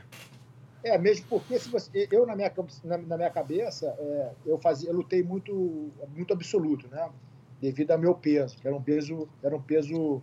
É, 0.83 0.97
mesmo 0.97 1.27
porque 1.29 1.59
se 1.59 1.69
você, 1.69 2.09
eu, 2.11 2.25
na 2.25 2.35
minha, 2.35 2.51
na, 2.85 2.97
na 2.97 3.17
minha 3.19 3.29
cabeça, 3.29 3.95
é, 3.99 4.31
eu, 4.47 4.57
fazia, 4.57 4.89
eu 4.89 4.95
lutei 4.95 5.23
muito, 5.23 5.91
muito 6.15 6.33
absoluto, 6.33 6.89
né? 6.91 7.11
Devido 7.61 7.91
ao 7.91 7.99
meu 7.99 8.15
peso, 8.15 8.57
que 8.57 8.67
era 8.67 8.75
um 8.75 8.83
peso, 8.83 9.29
era 9.43 9.55
um 9.55 9.61
peso 9.61 10.23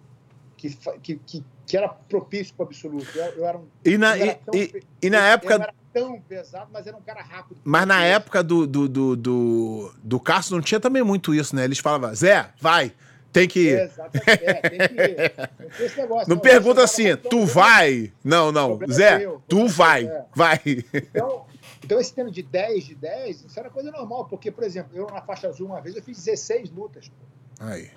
que, 0.57 0.76
que, 0.99 1.15
que, 1.17 1.43
que 1.67 1.78
era 1.78 1.89
propício 1.89 2.55
para 2.55 2.63
o 2.63 2.67
absoluto. 2.67 3.07
Eu, 3.13 3.26
eu, 3.34 3.45
era 3.45 3.57
um, 3.59 3.67
e 3.86 3.97
na, 3.99 4.17
e, 4.17 4.34
tão, 4.34 4.55
e, 4.55 4.84
e, 4.99 5.09
na 5.11 5.28
época. 5.28 5.71
Eu 5.94 6.06
tão 6.06 6.22
pesado, 6.22 6.70
mas 6.72 6.88
era 6.88 6.98
um 6.98 7.02
cara 7.02 7.22
rápido. 7.22 7.62
Mas 7.64 7.88
na 7.88 8.04
época 8.04 8.44
do, 8.44 8.66
do, 8.66 8.89
do, 8.89 9.16
do, 9.16 9.94
do 10.04 10.20
Carlos 10.20 10.52
não 10.52 10.62
tinha 10.62 10.80
também 10.80 11.04
muito 11.04 11.34
isso, 11.34 11.56
né? 11.56 11.64
Eles 11.64 11.80
falavam, 11.80 12.14
Zé, 12.16 12.50
vai. 12.60 12.94
Tem 13.32 13.48
que 13.48 13.60
ir. 13.60 13.80
É, 13.80 13.84
exatamente. 13.86 14.30
É, 14.30 14.54
tem 14.54 14.80
que 14.80 15.02
ir. 15.02 15.34
Não, 15.98 16.04
negócio, 16.04 16.30
não, 16.30 16.36
não 16.36 16.38
pergunta 16.38 16.84
assim, 16.84 17.16
tu 17.16 17.46
vai. 17.48 18.14
Não, 18.24 18.52
não. 18.52 18.80
Zé, 18.91 19.18
meu, 19.18 19.41
tu 19.48 19.68
vai. 19.68 20.06
É. 20.06 20.26
Vai. 20.36 20.60
Então, 20.94 21.46
então, 21.84 22.00
esse 22.00 22.14
treino 22.14 22.32
de 22.32 22.44
10 22.44 22.84
de 22.86 22.96
10, 22.96 23.46
isso 23.46 23.60
era 23.60 23.70
coisa 23.70 23.91
normal, 23.91 24.26
porque, 24.26 24.52
por 24.52 24.64
exemplo, 24.64 24.96
eu 24.96 25.08
na 25.08 25.22
faixa 25.22 25.48
azul 25.48 25.68
uma 25.68 25.82
vez 25.82 25.96
eu 25.96 26.04
fiz 26.04 26.24
16 26.24 26.70
lutas. 26.72 27.12
Aí. 27.60 27.89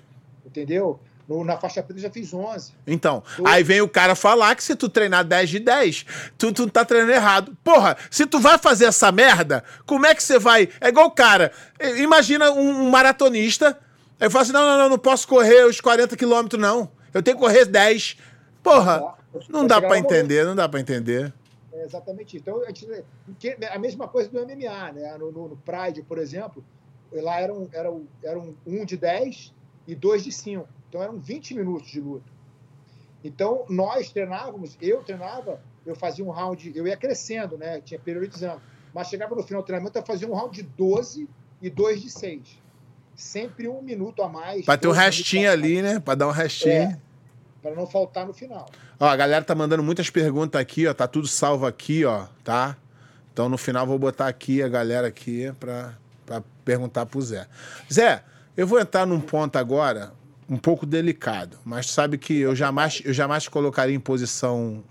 Entendeu? 0.45 0.99
No, 1.27 1.43
na 1.43 1.57
faixa 1.57 1.83
preta 1.83 1.99
já 1.99 2.09
fiz 2.09 2.33
11. 2.33 2.71
Então, 2.85 3.21
aí 3.45 3.61
vem 3.61 3.81
o 3.81 3.89
cara 3.89 4.15
falar 4.15 4.55
que 4.55 4.63
se 4.63 4.75
tu 4.75 4.87
treinar 4.87 5.25
10 5.25 5.49
de 5.49 5.59
10, 5.59 6.05
tu, 6.37 6.53
tu 6.53 6.69
tá 6.69 6.85
treinando 6.85 7.11
errado. 7.11 7.57
Porra, 7.63 7.97
se 8.09 8.25
tu 8.25 8.39
vai 8.39 8.57
fazer 8.57 8.85
essa 8.85 9.11
merda, 9.11 9.63
como 9.85 10.05
é 10.05 10.15
que 10.15 10.23
você 10.23 10.39
vai. 10.39 10.69
É 10.79 10.87
igual 10.87 11.07
o 11.07 11.11
cara. 11.11 11.51
Imagina 11.97 12.51
um, 12.51 12.83
um 12.83 12.89
maratonista. 12.89 13.77
Eu 14.19 14.31
falo 14.31 14.43
assim: 14.43 14.53
não, 14.53 14.65
não, 14.65 14.77
não, 14.77 14.89
não 14.89 14.97
posso 14.97 15.27
correr 15.27 15.65
os 15.65 15.81
40 15.81 16.15
quilômetros, 16.15 16.61
não. 16.61 16.89
Eu 17.13 17.21
tenho 17.21 17.35
que 17.35 17.43
correr 17.43 17.65
10. 17.65 18.17
Porra, 18.63 19.13
não 19.49 19.67
dá 19.67 19.81
para 19.81 19.97
entender, 19.97 20.45
não 20.45 20.55
dá 20.55 20.69
para 20.69 20.79
entender. 20.79 21.33
É 21.73 21.83
exatamente. 21.83 22.37
Então, 22.37 22.61
a, 22.61 23.75
a 23.75 23.79
mesma 23.79 24.07
coisa 24.07 24.29
do 24.29 24.39
MMA, 24.39 24.93
né? 24.93 25.17
No, 25.19 25.31
no, 25.31 25.49
no 25.49 25.57
Pride, 25.57 26.03
por 26.03 26.17
exemplo, 26.17 26.63
lá 27.11 27.41
era 27.41 27.53
um, 27.53 27.67
era 27.73 27.91
um, 27.91 28.07
era 28.23 28.39
um, 28.39 28.55
um 28.65 28.85
de 28.85 28.95
10 28.95 29.53
e 29.87 29.95
dois 29.95 30.23
de 30.23 30.31
5. 30.31 30.76
Então 30.89 31.01
eram 31.01 31.19
20 31.19 31.55
minutos 31.55 31.89
de 31.89 31.99
luta. 31.99 32.31
Então 33.23 33.65
nós 33.69 34.11
treinávamos, 34.11 34.77
eu 34.81 35.03
treinava, 35.03 35.59
eu 35.85 35.95
fazia 35.95 36.23
um 36.23 36.29
round, 36.29 36.71
eu 36.75 36.87
ia 36.87 36.95
crescendo, 36.95 37.57
né? 37.57 37.81
Tinha 37.81 37.99
periodizando. 37.99 38.61
Mas 38.93 39.07
chegava 39.07 39.35
no 39.35 39.43
final 39.43 39.61
do 39.61 39.65
treinamento, 39.65 39.97
eu 39.97 40.03
fazia 40.03 40.27
um 40.27 40.33
round 40.33 40.55
de 40.55 40.63
12 40.63 41.27
e 41.61 41.69
dois 41.69 42.01
de 42.01 42.09
6. 42.09 42.41
Sempre 43.15 43.67
um 43.67 43.81
minuto 43.81 44.21
a 44.21 44.29
mais. 44.29 44.65
Para 44.65 44.77
ter 44.77 44.87
um 44.87 44.91
restinho 44.91 45.51
ali, 45.51 45.81
né? 45.81 45.99
Para 45.99 46.15
dar 46.15 46.27
um 46.27 46.31
restinho. 46.31 46.73
É, 46.73 46.99
para 47.61 47.75
não 47.75 47.87
faltar 47.87 48.25
no 48.25 48.33
final. 48.33 48.69
Ó, 48.99 49.05
a 49.05 49.15
galera 49.15 49.43
tá 49.43 49.55
mandando 49.55 49.83
muitas 49.83 50.09
perguntas 50.09 50.59
aqui, 50.61 50.87
ó. 50.87 50.93
Tá 50.93 51.07
tudo 51.07 51.27
salvo 51.27 51.65
aqui, 51.65 52.05
ó, 52.05 52.27
tá? 52.43 52.77
Então 53.33 53.49
no 53.49 53.57
final 53.57 53.85
vou 53.85 53.99
botar 53.99 54.27
aqui 54.27 54.63
a 54.63 54.67
galera 54.67 55.07
aqui 55.07 55.51
para 55.59 55.93
perguntar 56.63 57.05
pro 57.05 57.21
Zé. 57.21 57.47
Zé, 57.91 58.23
eu 58.55 58.65
vou 58.65 58.79
entrar 58.79 59.05
num 59.05 59.21
ponto 59.21 59.57
agora 59.57 60.11
um 60.49 60.57
pouco 60.57 60.85
delicado, 60.85 61.57
mas 61.65 61.89
sabe 61.89 62.17
que 62.17 62.37
eu 62.39 62.55
jamais, 62.55 63.01
eu 63.03 63.13
jamais 63.13 63.47
colocaria 63.47 63.95
em 63.95 63.99
posição 63.99 64.83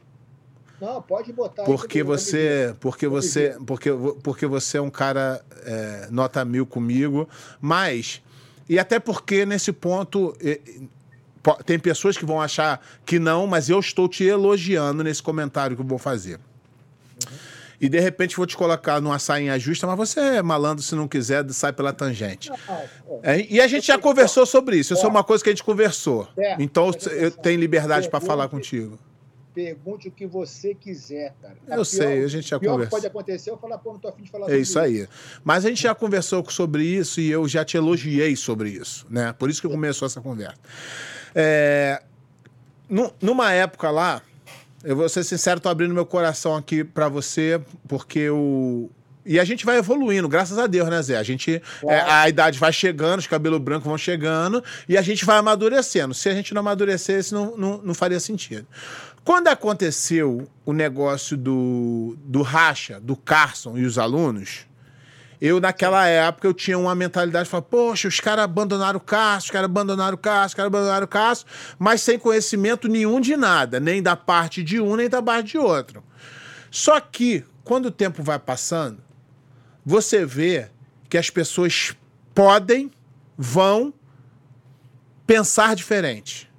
não, 0.80 1.00
pode 1.00 1.32
botar. 1.32 1.64
Porque 1.64 2.02
você, 2.02 2.74
porque 2.80 3.08
você, 3.08 3.56
porque, 3.66 3.90
porque 4.22 4.46
você 4.46 4.76
é 4.76 4.80
um 4.80 4.90
cara 4.90 5.42
é, 5.64 6.08
nota 6.10 6.44
mil 6.44 6.66
comigo, 6.66 7.26
mas 7.60 8.22
e 8.68 8.78
até 8.78 8.98
porque 8.98 9.46
nesse 9.46 9.72
ponto 9.72 10.36
tem 11.64 11.78
pessoas 11.78 12.18
que 12.18 12.24
vão 12.24 12.40
achar 12.40 12.84
que 13.04 13.18
não, 13.18 13.46
mas 13.46 13.70
eu 13.70 13.78
estou 13.78 14.08
te 14.08 14.24
elogiando 14.24 15.04
nesse 15.04 15.22
comentário 15.22 15.76
que 15.76 15.82
eu 15.82 15.86
vou 15.86 15.98
fazer. 15.98 16.40
E 17.80 17.88
de 17.88 18.00
repente 18.00 18.36
vou 18.36 18.46
te 18.46 18.56
colocar 18.56 19.00
numa 19.00 19.18
sainha 19.18 19.58
justa, 19.58 19.86
mas 19.86 19.96
você 19.96 20.20
é 20.20 20.42
malandro, 20.42 20.82
se 20.82 20.94
não 20.94 21.06
quiser, 21.06 21.44
sai 21.50 21.72
pela 21.72 21.92
tangente. 21.92 22.50
É, 23.22 23.46
e 23.50 23.60
a 23.60 23.66
gente 23.66 23.86
já 23.86 23.98
conversou 23.98 24.46
sobre 24.46 24.76
isso. 24.76 24.94
Isso 24.94 25.04
é 25.04 25.08
uma 25.08 25.24
coisa 25.24 25.42
que 25.42 25.50
a 25.50 25.52
gente 25.52 25.64
conversou. 25.64 26.28
Então 26.58 26.90
eu 27.10 27.30
tenho 27.30 27.58
liberdade 27.60 28.08
para 28.08 28.20
falar 28.20 28.48
contigo. 28.48 28.98
Pergunte 29.56 30.08
o 30.08 30.10
que 30.10 30.26
você 30.26 30.74
quiser, 30.74 31.34
cara. 31.40 31.56
Eu 31.66 31.82
sei, 31.82 32.22
a 32.22 32.28
gente 32.28 32.46
já 32.46 32.60
conversou. 32.60 32.90
pode 32.90 33.06
acontecer, 33.06 33.50
eu 33.50 33.56
falar, 33.56 33.78
pô, 33.78 33.94
não 33.94 33.98
tô 33.98 34.08
afim 34.08 34.22
de 34.22 34.30
falar 34.30 34.50
É 34.50 34.58
isso 34.58 34.78
aí. 34.78 35.08
Mas 35.42 35.64
a 35.64 35.70
gente 35.70 35.82
já 35.82 35.94
conversou 35.94 36.44
sobre 36.50 36.84
isso 36.84 37.22
e 37.22 37.30
eu 37.30 37.48
já 37.48 37.64
te 37.64 37.74
elogiei 37.74 38.36
sobre 38.36 38.68
isso, 38.68 39.06
né? 39.08 39.32
Por 39.32 39.48
isso 39.48 39.62
que 39.62 39.66
começou 39.66 40.04
essa 40.04 40.20
conversa. 40.20 40.58
É, 41.34 42.02
numa 43.18 43.50
época 43.50 43.90
lá, 43.90 44.20
eu 44.84 44.96
vou 44.96 45.08
ser 45.08 45.24
sincero, 45.24 45.60
tô 45.60 45.68
abrindo 45.68 45.94
meu 45.94 46.06
coração 46.06 46.54
aqui 46.54 46.84
para 46.84 47.08
você, 47.08 47.60
porque 47.88 48.28
o. 48.30 48.90
E 49.24 49.40
a 49.40 49.44
gente 49.44 49.66
vai 49.66 49.78
evoluindo, 49.78 50.28
graças 50.28 50.56
a 50.56 50.68
Deus, 50.68 50.88
né, 50.88 51.02
Zé? 51.02 51.16
A 51.16 51.22
gente. 51.22 51.60
É, 51.88 52.00
a 52.00 52.28
idade 52.28 52.58
vai 52.58 52.72
chegando, 52.72 53.18
os 53.18 53.26
cabelos 53.26 53.60
brancos 53.60 53.86
vão 53.86 53.98
chegando 53.98 54.62
e 54.88 54.96
a 54.96 55.02
gente 55.02 55.24
vai 55.24 55.38
amadurecendo. 55.38 56.14
Se 56.14 56.28
a 56.28 56.34
gente 56.34 56.54
não 56.54 56.60
amadurecesse, 56.60 57.34
não, 57.34 57.56
não, 57.56 57.78
não 57.82 57.94
faria 57.94 58.20
sentido. 58.20 58.66
Quando 59.24 59.48
aconteceu 59.48 60.46
o 60.64 60.72
negócio 60.72 61.36
do, 61.36 62.16
do 62.24 62.42
racha, 62.42 63.00
do 63.00 63.16
Carson 63.16 63.76
e 63.76 63.84
os 63.84 63.98
alunos, 63.98 64.65
eu, 65.40 65.60
naquela 65.60 66.06
época, 66.06 66.46
eu 66.46 66.54
tinha 66.54 66.78
uma 66.78 66.94
mentalidade 66.94 67.44
de 67.44 67.50
falar, 67.50 67.62
poxa, 67.62 68.08
os 68.08 68.20
caras 68.20 68.44
abandonaram 68.44 68.98
o 68.98 69.00
Cássio, 69.00 69.46
os 69.46 69.50
caras 69.50 69.66
abandonaram 69.66 70.14
o 70.14 70.18
Cássio, 70.18 70.46
os 70.46 70.54
caras 70.54 70.66
abandonaram 70.68 71.04
o 71.04 71.08
Cássio, 71.08 71.46
mas 71.78 72.00
sem 72.00 72.18
conhecimento 72.18 72.88
nenhum 72.88 73.20
de 73.20 73.36
nada, 73.36 73.78
nem 73.78 74.02
da 74.02 74.16
parte 74.16 74.62
de 74.62 74.80
um, 74.80 74.96
nem 74.96 75.08
da 75.08 75.22
parte 75.22 75.52
de 75.52 75.58
outro. 75.58 76.02
Só 76.70 77.00
que, 77.00 77.44
quando 77.64 77.86
o 77.86 77.90
tempo 77.90 78.22
vai 78.22 78.38
passando, 78.38 79.02
você 79.84 80.24
vê 80.24 80.68
que 81.08 81.18
as 81.18 81.30
pessoas 81.30 81.94
podem, 82.34 82.90
vão 83.36 83.92
pensar 85.26 85.74
diferente. 85.74 86.50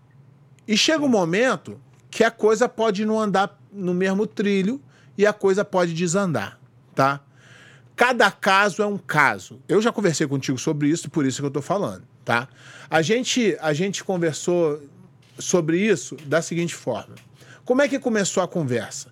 E 0.68 0.78
chega 0.78 1.04
um 1.04 1.10
momento 1.10 1.80
que 2.10 2.24
a 2.24 2.32
coisa 2.32 2.68
pode 2.68 3.06
não 3.06 3.20
andar 3.20 3.60
no 3.72 3.94
mesmo 3.94 4.26
trilho 4.26 4.82
e 5.18 5.26
a 5.26 5.34
coisa 5.34 5.64
pode 5.64 5.94
desandar, 5.94 6.60
tá? 6.94 7.22
Cada 7.98 8.30
caso 8.30 8.84
é 8.84 8.86
um 8.86 8.98
caso. 8.98 9.60
Eu 9.68 9.82
já 9.82 9.92
conversei 9.92 10.28
contigo 10.28 10.60
sobre 10.60 10.88
isso, 10.88 11.10
por 11.10 11.26
isso 11.26 11.40
que 11.40 11.46
eu 11.46 11.50
estou 11.50 11.64
falando, 11.64 12.04
tá? 12.24 12.48
A 12.88 13.02
gente, 13.02 13.58
a 13.60 13.74
gente 13.74 14.04
conversou 14.04 14.80
sobre 15.40 15.80
isso 15.80 16.16
da 16.28 16.40
seguinte 16.40 16.76
forma. 16.76 17.16
Como 17.66 17.82
é 17.82 17.88
que 17.88 17.98
começou 17.98 18.44
a 18.44 18.48
conversa? 18.48 19.12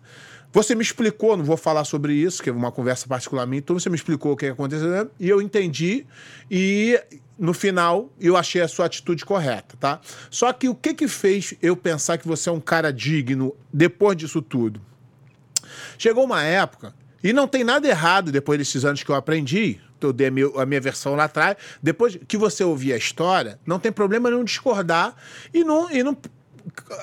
Você 0.54 0.76
me 0.76 0.84
explicou, 0.84 1.36
não 1.36 1.44
vou 1.44 1.58
falar 1.58 1.84
sobre 1.84 2.14
isso, 2.14 2.44
que 2.44 2.50
é 2.50 2.54
uma 2.54 2.72
conversa 2.72 3.08
particularmente, 3.08 3.64
então 3.64 3.78
você 3.78 3.90
me 3.90 3.96
explicou 3.96 4.34
o 4.34 4.38
que 4.38 4.46
aconteceu 4.46 4.88
né? 4.88 5.08
e 5.20 5.28
eu 5.28 5.42
entendi 5.42 6.06
e 6.50 6.98
no 7.40 7.56
final 7.56 8.10
eu 8.22 8.38
achei 8.38 8.62
a 8.62 8.68
sua 8.68 8.86
atitude 8.86 9.26
correta, 9.26 9.76
tá? 9.80 10.00
Só 10.30 10.54
que 10.54 10.70
o 10.70 10.76
que 10.76 10.94
que 10.94 11.08
fez 11.08 11.56
eu 11.60 11.76
pensar 11.76 12.20
que 12.20 12.28
você 12.28 12.50
é 12.50 12.52
um 12.52 12.62
cara 12.62 12.94
digno 12.94 13.54
depois 13.74 14.16
disso 14.16 14.44
tudo? 14.44 14.80
Chegou 15.98 16.24
uma 16.24 16.44
época 16.44 16.94
e 17.26 17.34
não 17.34 17.48
tem 17.48 17.64
nada 17.64 17.88
errado 17.88 18.32
depois 18.32 18.60
desses 18.60 18.86
anos 18.86 19.02
que 19.02 19.10
eu 19.10 19.16
aprendi. 19.16 19.82
Eu 20.00 20.14
dei 20.14 20.28
a 20.28 20.32
minha, 20.32 20.48
a 20.58 20.64
minha 20.64 20.80
versão 20.80 21.16
lá 21.16 21.24
atrás. 21.24 21.58
Depois 21.82 22.20
que 22.28 22.38
você 22.38 22.64
ouvir 22.64 22.94
a 22.94 22.98
história, 22.98 23.60
não 23.66 23.80
tem 23.80 23.92
problema 23.92 24.30
nenhum 24.30 24.44
discordar 24.44 25.16
e 25.52 25.64
não, 25.64 25.92
e 25.92 26.04
não 26.04 26.16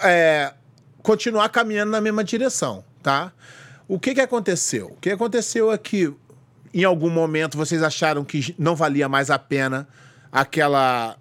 é, 0.05 0.55
continuar 1.03 1.49
caminhando 1.49 1.91
na 1.91 2.01
mesma 2.01 2.23
direção, 2.23 2.85
tá? 3.03 3.33
O 3.89 3.99
que, 3.99 4.15
que 4.15 4.21
aconteceu? 4.21 4.93
O 4.93 4.97
que 5.01 5.11
aconteceu 5.11 5.73
é 5.73 5.77
que, 5.77 6.15
em 6.73 6.85
algum 6.85 7.11
momento, 7.11 7.59
vocês 7.59 7.83
acharam 7.83 8.25
que 8.25 8.55
não 8.57 8.77
valia 8.77 9.09
mais 9.09 9.29
a 9.29 9.41
pena 9.41 9.89
aquela 10.31 11.17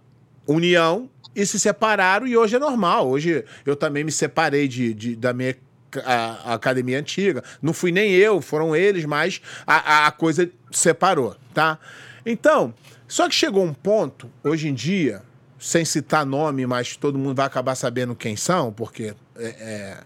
união 0.45 1.09
e 1.35 1.43
se 1.43 1.59
separaram, 1.59 2.27
e 2.27 2.37
hoje 2.37 2.55
é 2.55 2.59
normal. 2.59 3.09
Hoje 3.09 3.43
eu 3.65 3.75
também 3.75 4.03
me 4.03 4.11
separei 4.11 4.67
de, 4.67 4.93
de 4.93 5.15
da 5.15 5.33
minha 5.33 5.55
a, 6.05 6.51
a, 6.51 6.53
academia 6.53 6.99
antiga. 6.99 7.43
Não 7.61 7.73
fui 7.73 7.91
nem 7.91 8.11
eu, 8.11 8.41
foram 8.41 8.75
eles, 8.75 9.05
mas 9.05 9.41
a, 9.65 10.07
a 10.07 10.11
coisa 10.11 10.49
separou, 10.71 11.35
tá? 11.53 11.77
Então, 12.25 12.73
só 13.07 13.27
que 13.27 13.35
chegou 13.35 13.63
um 13.63 13.73
ponto, 13.73 14.29
hoje 14.43 14.69
em 14.69 14.73
dia, 14.73 15.21
sem 15.59 15.85
citar 15.85 16.25
nome, 16.25 16.65
mas 16.65 16.95
todo 16.95 17.17
mundo 17.17 17.35
vai 17.35 17.45
acabar 17.45 17.75
sabendo 17.75 18.15
quem 18.15 18.35
são, 18.35 18.71
porque 18.71 19.13
é, 19.35 19.45
é, 19.45 19.97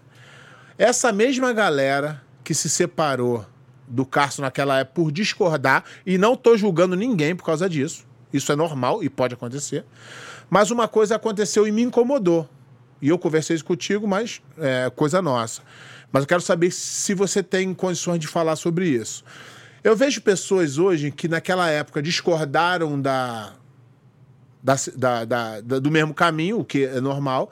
Essa 0.78 1.12
mesma 1.12 1.52
galera 1.52 2.22
que 2.42 2.54
se 2.54 2.68
separou 2.68 3.44
do 3.88 4.04
Carson 4.04 4.42
naquela 4.42 4.80
época 4.80 4.94
por 4.94 5.12
discordar, 5.12 5.84
e 6.04 6.18
não 6.18 6.36
tô 6.36 6.56
julgando 6.56 6.96
ninguém 6.96 7.34
por 7.34 7.44
causa 7.44 7.68
disso. 7.68 8.04
Isso 8.32 8.50
é 8.52 8.56
normal 8.56 9.02
e 9.02 9.08
pode 9.08 9.34
acontecer. 9.34 9.84
Mas 10.50 10.70
uma 10.70 10.86
coisa 10.88 11.16
aconteceu 11.16 11.66
e 11.66 11.72
me 11.72 11.82
incomodou. 11.82 12.48
E 13.00 13.08
eu 13.08 13.18
conversei 13.18 13.56
isso 13.56 13.64
contigo, 13.64 14.06
mas 14.06 14.40
é 14.58 14.90
coisa 14.94 15.20
nossa. 15.20 15.62
Mas 16.10 16.22
eu 16.22 16.28
quero 16.28 16.40
saber 16.40 16.70
se 16.70 17.14
você 17.14 17.42
tem 17.42 17.74
condições 17.74 18.18
de 18.18 18.26
falar 18.26 18.56
sobre 18.56 18.88
isso. 18.88 19.24
Eu 19.84 19.94
vejo 19.94 20.20
pessoas 20.20 20.78
hoje 20.78 21.10
que 21.10 21.28
naquela 21.28 21.68
época 21.68 22.02
discordaram 22.02 23.00
da, 23.00 23.52
da, 24.62 25.24
da, 25.24 25.60
da, 25.60 25.60
do 25.60 25.90
mesmo 25.90 26.12
caminho, 26.12 26.60
o 26.60 26.64
que 26.64 26.84
é 26.84 27.00
normal, 27.00 27.50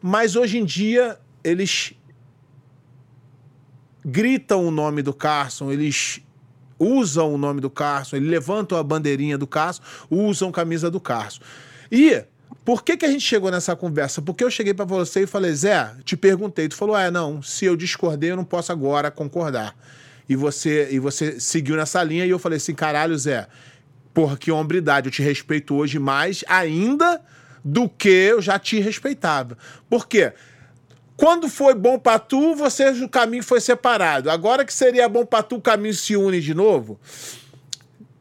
mas 0.00 0.34
hoje 0.34 0.58
em 0.58 0.64
dia 0.64 1.18
eles 1.44 1.92
gritam 4.04 4.66
o 4.66 4.70
nome 4.70 5.02
do 5.02 5.12
Carson, 5.12 5.70
eles 5.70 6.20
usam 6.78 7.34
o 7.34 7.38
nome 7.38 7.60
do 7.60 7.70
Carson, 7.70 8.16
eles 8.16 8.28
levantam 8.28 8.78
a 8.78 8.82
bandeirinha 8.82 9.38
do 9.38 9.46
Carson, 9.46 9.82
usam 10.10 10.50
camisa 10.50 10.90
do 10.90 11.00
Carson. 11.00 11.40
E 11.90 12.24
por 12.64 12.82
que, 12.82 12.96
que 12.96 13.04
a 13.04 13.10
gente 13.10 13.22
chegou 13.22 13.50
nessa 13.50 13.76
conversa? 13.76 14.20
Porque 14.20 14.42
eu 14.42 14.50
cheguei 14.50 14.74
para 14.74 14.84
você 14.84 15.22
e 15.22 15.26
falei, 15.26 15.52
Zé, 15.54 15.92
te 16.04 16.16
perguntei, 16.16 16.68
tu 16.68 16.74
falou, 16.74 16.96
ah, 16.96 17.10
não, 17.10 17.40
se 17.42 17.64
eu 17.64 17.76
discordei, 17.76 18.32
eu 18.32 18.36
não 18.36 18.44
posso 18.44 18.72
agora 18.72 19.10
concordar. 19.10 19.76
E 20.28 20.34
você, 20.34 20.88
e 20.90 20.98
você 20.98 21.38
seguiu 21.38 21.76
nessa 21.76 22.02
linha 22.02 22.26
e 22.26 22.30
eu 22.30 22.38
falei 22.38 22.56
assim, 22.56 22.74
caralho, 22.74 23.16
Zé, 23.16 23.46
porra, 24.12 24.36
que 24.36 24.50
hombridade, 24.50 25.06
eu 25.06 25.12
te 25.12 25.22
respeito 25.22 25.74
hoje 25.74 25.98
mais 25.98 26.44
ainda 26.48 27.20
do 27.64 27.88
que 27.88 28.08
eu 28.08 28.42
já 28.42 28.58
te 28.58 28.80
respeitava. 28.80 29.56
Por 29.88 30.08
quê? 30.08 30.32
Quando 31.16 31.48
foi 31.48 31.74
bom 31.74 31.98
para 31.98 32.18
tu, 32.18 32.54
você 32.54 32.90
o 33.02 33.08
caminho 33.08 33.42
foi 33.42 33.60
separado. 33.60 34.30
Agora 34.30 34.64
que 34.64 34.72
seria 34.72 35.08
bom 35.08 35.24
para 35.24 35.42
tu, 35.42 35.56
o 35.56 35.60
caminho 35.60 35.94
se 35.94 36.16
une 36.16 36.40
de 36.40 36.52
novo. 36.52 37.00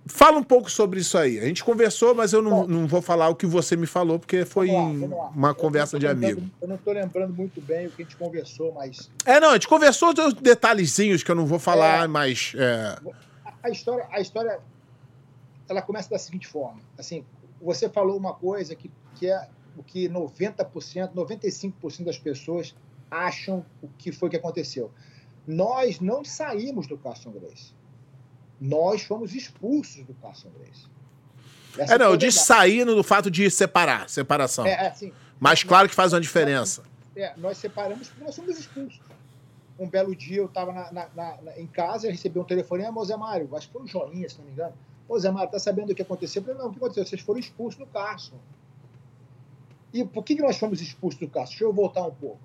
Fala 0.07 0.37
um 0.37 0.43
pouco 0.43 0.69
sobre 0.69 0.99
isso 0.99 1.17
aí. 1.17 1.39
A 1.39 1.45
gente 1.45 1.63
conversou, 1.63 2.13
mas 2.13 2.31
eu 2.31 2.41
não, 2.41 2.67
não 2.67 2.87
vou 2.87 3.01
falar 3.01 3.27
o 3.29 3.35
que 3.35 3.47
você 3.47 3.75
me 3.75 3.87
falou, 3.87 4.19
porque 4.19 4.45
foi 4.45 4.71
lá, 4.71 4.83
uma 4.83 5.53
conversa 5.55 5.97
de 5.97 6.05
amigo. 6.05 6.43
Eu 6.61 6.67
não 6.67 6.75
estou 6.75 6.93
lembrando 6.93 7.33
muito 7.33 7.59
bem 7.59 7.87
o 7.87 7.91
que 7.91 8.03
a 8.03 8.05
gente 8.05 8.15
conversou, 8.15 8.71
mas. 8.73 9.09
É, 9.25 9.39
não, 9.39 9.49
a 9.49 9.53
gente 9.53 9.67
conversou 9.67 10.13
dos 10.13 10.35
detalhezinhos 10.35 11.23
que 11.23 11.31
eu 11.31 11.35
não 11.35 11.47
vou 11.47 11.57
falar, 11.57 12.03
é, 12.03 12.07
mas. 12.07 12.53
É... 12.55 12.99
A, 13.63 13.69
história, 13.71 14.07
a 14.11 14.21
história 14.21 14.59
ela 15.67 15.81
começa 15.81 16.07
da 16.07 16.19
seguinte 16.19 16.47
forma. 16.47 16.81
Assim, 16.97 17.25
você 17.59 17.89
falou 17.89 18.15
uma 18.15 18.35
coisa 18.35 18.75
que, 18.75 18.91
que 19.15 19.27
é 19.27 19.49
o 19.75 19.83
que 19.83 20.07
90%, 20.07 21.13
95% 21.13 22.03
das 22.03 22.19
pessoas 22.19 22.75
acham 23.09 23.65
o 23.81 23.87
que 23.97 24.11
foi 24.11 24.29
que 24.29 24.37
aconteceu. 24.37 24.91
Nós 25.47 25.99
não 25.99 26.23
saímos 26.23 26.85
do 26.85 26.95
Carson 26.95 27.31
Grace 27.31 27.73
nós 28.59 29.03
fomos 29.03 29.33
expulsos 29.33 30.03
do 30.05 30.13
Carson 30.15 30.49
Grace. 30.57 30.85
Essa 31.77 31.95
é, 31.95 31.97
não, 31.97 32.11
eu 32.11 32.17
disse 32.17 32.39
sair 32.39 32.85
no 32.85 33.03
fato 33.03 33.29
de 33.29 33.49
separar, 33.51 34.09
separação. 34.09 34.65
É, 34.65 34.71
é 34.71 34.87
assim, 34.87 35.11
Mas 35.39 35.63
claro 35.63 35.89
que 35.89 35.95
faz 35.95 36.13
uma 36.13 36.21
diferença. 36.21 36.83
É, 37.15 37.33
nós 37.37 37.57
separamos 37.57 38.07
porque 38.09 38.23
nós 38.23 38.35
somos 38.35 38.57
expulsos. 38.57 38.99
Um 39.77 39.89
belo 39.89 40.15
dia 40.15 40.37
eu 40.37 40.45
estava 40.45 40.89
em 41.57 41.67
casa 41.67 42.07
e 42.07 42.11
recebi 42.11 42.39
um 42.39 42.45
telefone, 42.45 42.85
ah, 42.85 43.03
Zé 43.03 43.17
Mário, 43.17 43.49
acho 43.55 43.67
que 43.67 43.73
foi 43.73 43.81
um 43.81 43.87
joinha, 43.87 44.29
se 44.29 44.37
não 44.37 44.45
me 44.45 44.51
engano. 44.51 44.73
Ô 45.07 45.19
Zé 45.19 45.29
Mário, 45.29 45.51
tá 45.51 45.59
sabendo 45.59 45.91
o 45.91 45.95
que 45.95 46.01
aconteceu? 46.01 46.41
Eu 46.41 46.45
falei, 46.45 46.61
não, 46.61 46.69
o 46.69 46.71
que 46.71 46.77
aconteceu? 46.77 47.05
Vocês 47.05 47.21
foram 47.21 47.39
expulsos 47.39 47.77
do 47.77 47.85
Carson. 47.85 48.37
E 49.93 50.03
por 50.05 50.23
que, 50.23 50.35
que 50.35 50.41
nós 50.41 50.57
fomos 50.57 50.81
expulsos 50.81 51.19
do 51.19 51.27
Carson? 51.27 51.51
Deixa 51.51 51.63
eu 51.65 51.73
voltar 51.73 52.05
um 52.05 52.11
pouco. 52.11 52.39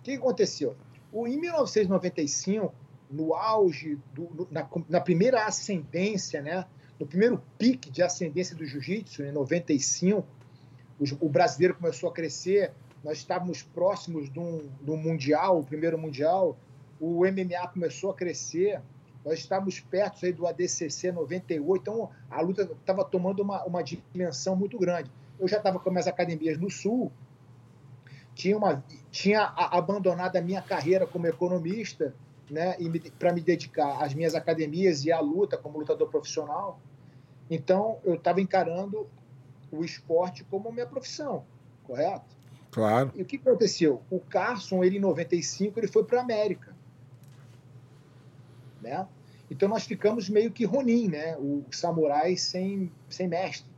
O 0.00 0.02
que, 0.02 0.12
que 0.12 0.18
aconteceu? 0.18 0.76
O, 1.12 1.26
em 1.26 1.38
1995, 1.38 2.74
no 3.12 3.34
auge, 3.34 3.98
do, 4.14 4.48
na, 4.50 4.66
na, 4.88 5.00
primeira 5.00 5.44
ascendência, 5.44 6.40
né? 6.40 6.64
no 6.98 7.06
primeiro 7.06 7.42
pique 7.58 7.90
de 7.90 8.02
ascendência 8.02 8.56
do 8.56 8.64
jiu-jitsu, 8.64 9.22
em 9.22 9.32
95, 9.32 10.26
o, 10.98 11.26
o, 11.26 11.28
brasileiro 11.28 11.74
começou 11.74 12.08
a 12.08 12.12
crescer, 12.12 12.72
nós 13.04 13.18
estávamos 13.18 13.62
próximos 13.62 14.32
de 14.32 14.38
um, 14.38 14.70
um 14.86 14.96
mundial, 14.96 15.60
o 15.60 15.64
primeiro 15.64 15.98
mundial, 15.98 16.56
o 16.98 17.24
MMA 17.26 17.68
começou 17.72 18.10
a 18.10 18.14
crescer, 18.14 18.80
nós 19.24 19.38
estávamos 19.38 19.78
perto 19.78 20.24
aí 20.24 20.32
do 20.32 20.46
ADCC 20.46 21.12
98, 21.12 21.82
então 21.82 22.10
a 22.30 22.40
luta 22.40 22.62
estava 22.62 23.04
tomando 23.04 23.40
uma, 23.40 23.62
uma 23.64 23.82
dimensão 23.82 24.56
muito 24.56 24.78
grande. 24.78 25.10
Eu 25.38 25.46
já 25.46 25.58
estava 25.58 25.78
com 25.78 25.90
minhas 25.90 26.06
academias 26.06 26.58
no 26.58 26.70
Sul, 26.70 27.12
tinha, 28.34 28.56
uma, 28.56 28.82
tinha 29.10 29.42
abandonado 29.56 30.36
a 30.36 30.40
minha 30.40 30.62
carreira 30.62 31.06
como 31.06 31.26
economista, 31.26 32.14
né, 32.52 32.76
para 33.18 33.32
me 33.32 33.40
dedicar 33.40 34.04
às 34.04 34.12
minhas 34.12 34.34
academias 34.34 35.06
e 35.06 35.10
à 35.10 35.18
luta 35.20 35.56
como 35.56 35.78
lutador 35.78 36.10
profissional. 36.10 36.78
Então, 37.50 37.98
eu 38.04 38.14
estava 38.14 38.42
encarando 38.42 39.08
o 39.70 39.82
esporte 39.82 40.44
como 40.44 40.70
minha 40.70 40.86
profissão, 40.86 41.46
correto? 41.82 42.36
Claro. 42.70 43.10
E 43.14 43.22
o 43.22 43.24
que 43.24 43.36
aconteceu? 43.36 44.02
O 44.10 44.20
Carson, 44.20 44.84
ele 44.84 44.98
em 44.98 45.00
95, 45.00 45.80
ele 45.80 45.88
foi 45.88 46.04
para 46.04 46.20
a 46.20 46.22
América. 46.22 46.76
Né? 48.82 49.06
Então 49.50 49.68
nós 49.68 49.84
ficamos 49.84 50.28
meio 50.28 50.50
que 50.50 50.64
Ronin, 50.64 51.08
né? 51.08 51.36
O 51.38 51.64
samurai 51.70 52.36
sem, 52.36 52.90
sem 53.08 53.28
mestre. 53.28 53.70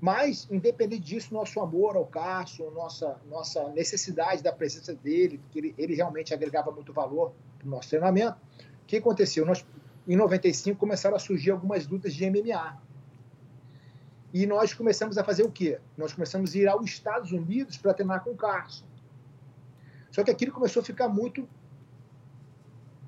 Mas, 0.00 0.46
independente 0.50 1.02
disso, 1.02 1.34
nosso 1.34 1.60
amor 1.60 1.96
ao 1.96 2.06
Carson, 2.06 2.70
nossa, 2.70 3.20
nossa 3.28 3.68
necessidade 3.70 4.42
da 4.42 4.52
presença 4.52 4.94
dele, 4.94 5.40
que 5.50 5.58
ele, 5.58 5.74
ele 5.76 5.94
realmente 5.94 6.32
agregava 6.32 6.70
muito 6.70 6.92
valor 6.92 7.32
para 7.58 7.66
o 7.66 7.70
nosso 7.70 7.88
treinamento. 7.88 8.36
O 8.82 8.86
que 8.86 8.96
aconteceu? 8.96 9.44
Nós, 9.44 9.64
em 10.06 10.16
95 10.16 10.78
começaram 10.78 11.16
a 11.16 11.18
surgir 11.18 11.50
algumas 11.50 11.86
lutas 11.86 12.14
de 12.14 12.28
MMA. 12.28 12.78
E 14.32 14.46
nós 14.46 14.74
começamos 14.74 15.16
a 15.16 15.24
fazer 15.24 15.42
o 15.42 15.50
quê? 15.50 15.78
Nós 15.96 16.12
começamos 16.12 16.54
a 16.54 16.58
ir 16.58 16.68
aos 16.68 16.84
Estados 16.84 17.32
Unidos 17.32 17.76
para 17.76 17.94
treinar 17.94 18.22
com 18.22 18.30
o 18.30 18.36
Carson. 18.36 18.84
Só 20.10 20.22
que 20.22 20.30
aquilo 20.30 20.52
começou 20.52 20.82
a 20.82 20.84
ficar 20.84 21.08
muito 21.08 21.48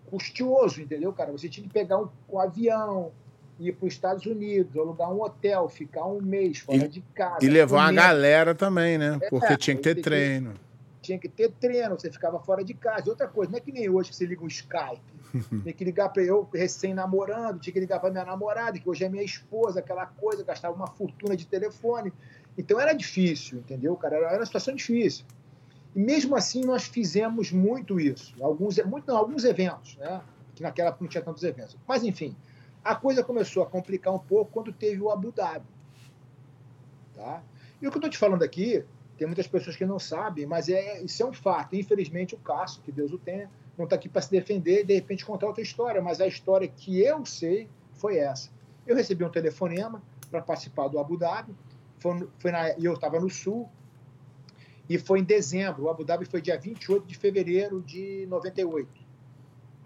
custoso, 0.07 0.81
entendeu, 0.81 1.13
cara? 1.13 1.31
Você 1.33 1.49
tinha 1.49 1.67
que 1.67 1.73
pegar 1.73 1.99
um, 1.99 2.09
um 2.29 2.39
avião, 2.39 3.13
ir 3.59 3.73
para 3.73 3.87
os 3.87 3.93
Estados 3.93 4.27
Unidos, 4.27 4.77
alugar 4.77 5.13
um 5.13 5.23
hotel, 5.23 5.69
ficar 5.69 6.07
um 6.07 6.21
mês 6.21 6.59
fora 6.59 6.85
e, 6.85 6.89
de 6.89 7.01
casa. 7.15 7.45
E 7.45 7.49
levar 7.49 7.87
comer. 7.87 7.93
uma 7.93 7.93
galera 7.93 8.55
também, 8.55 8.99
né? 8.99 9.19
É, 9.21 9.29
Porque 9.29 9.53
é, 9.53 9.57
tinha 9.57 9.77
que 9.77 9.83
ter 9.83 10.01
treino. 10.01 10.55
Tinha 11.01 11.19
que 11.19 11.29
ter 11.29 11.51
treino, 11.53 11.99
você 11.99 12.11
ficava 12.11 12.39
fora 12.41 12.63
de 12.63 12.75
casa. 12.75 13.09
Outra 13.09 13.27
coisa, 13.27 13.51
não 13.51 13.59
é 13.59 13.61
que 13.61 13.73
nem 13.73 13.89
hoje 13.89 14.11
que 14.11 14.17
você 14.17 14.27
liga 14.27 14.45
um 14.45 14.49
Skype. 14.49 15.01
Tem 15.65 15.73
que 15.73 15.85
ligar 15.85 16.09
para 16.11 16.23
eu, 16.23 16.49
recém-namorando, 16.53 17.61
tinha 17.61 17.73
que 17.73 17.81
ligar 17.81 18.01
para 18.01 18.11
minha 18.11 18.25
namorada, 18.25 18.79
que 18.79 18.89
hoje 18.89 19.05
é 19.05 19.09
minha 19.09 19.23
esposa, 19.23 19.79
aquela 19.79 20.07
coisa, 20.07 20.43
gastava 20.43 20.75
uma 20.75 20.89
fortuna 20.89 21.37
de 21.37 21.47
telefone. 21.47 22.13
Então 22.59 22.81
era 22.81 22.93
difícil, 22.93 23.59
entendeu, 23.59 23.97
cara? 23.97 24.17
Era 24.17 24.39
uma 24.39 24.47
situação 24.47 24.75
difícil. 24.75 25.25
E 25.95 26.01
mesmo 26.01 26.37
assim 26.37 26.65
nós 26.65 26.85
fizemos 26.85 27.53
muito 27.53 27.99
isso. 27.99 28.35
Alguns, 28.43 28.77
muito, 28.85 29.07
não, 29.07 29.17
alguns 29.17 29.45
eventos, 29.45 29.97
né? 29.97 30.21
Que 30.55 30.63
naquela 30.63 30.89
época 30.89 31.05
não 31.05 31.11
tinha 31.11 31.23
tantos 31.23 31.43
eventos. 31.43 31.77
Mas 31.87 32.03
enfim, 32.05 32.37
a 32.85 32.95
coisa 32.95 33.23
começou 33.23 33.63
a 33.63 33.67
complicar 33.67 34.13
um 34.15 34.19
pouco 34.19 34.51
quando 34.53 34.73
teve 34.73 35.01
o 35.01 35.11
Abu 35.11 35.33
Dhabi. 35.33 35.67
Tá? 37.15 37.43
E 37.81 37.87
o 37.87 37.91
que 37.91 37.97
eu 37.97 38.01
estou 38.01 38.11
te 38.11 38.19
falando 38.19 38.43
aqui 38.43 38.85
tem 39.21 39.27
muitas 39.27 39.47
pessoas 39.47 39.77
que 39.77 39.85
não 39.85 39.99
sabem, 39.99 40.47
mas 40.47 40.71
é, 40.71 41.03
isso 41.03 41.23
é 41.23 41.27
um 41.27 41.33
fato. 41.35 41.77
Infelizmente, 41.77 42.35
o 42.35 42.39
Cássio, 42.39 42.81
que 42.81 42.91
Deus 42.91 43.13
o 43.13 43.19
tenha, 43.19 43.51
não 43.77 43.85
está 43.85 43.95
aqui 43.95 44.09
para 44.09 44.23
se 44.23 44.31
defender 44.31 44.81
e 44.81 44.85
de 44.85 44.95
repente 44.95 45.27
contar 45.27 45.47
outra 45.47 45.63
história, 45.63 46.01
mas 46.01 46.23
a 46.23 46.27
história 46.27 46.67
que 46.67 47.03
eu 47.03 47.27
sei 47.27 47.69
foi 47.93 48.17
essa. 48.17 48.49
Eu 48.87 48.97
recebi 48.97 49.23
um 49.23 49.29
telefonema 49.29 50.03
para 50.31 50.41
participar 50.41 50.89
do 50.89 50.99
Abu 50.99 51.19
Dhabi, 51.19 51.55
foi, 51.99 52.27
foi 52.39 52.51
na, 52.51 52.71
e 52.79 52.87
eu 52.87 52.95
estava 52.95 53.21
no 53.21 53.29
Sul, 53.29 53.69
e 54.89 54.97
foi 54.97 55.19
em 55.19 55.25
dezembro. 55.25 55.83
O 55.83 55.91
Abu 55.91 56.03
Dhabi 56.03 56.25
foi 56.25 56.41
dia 56.41 56.59
28 56.59 57.07
de 57.07 57.15
fevereiro 57.15 57.83
de 57.83 58.25
98. 58.27 58.89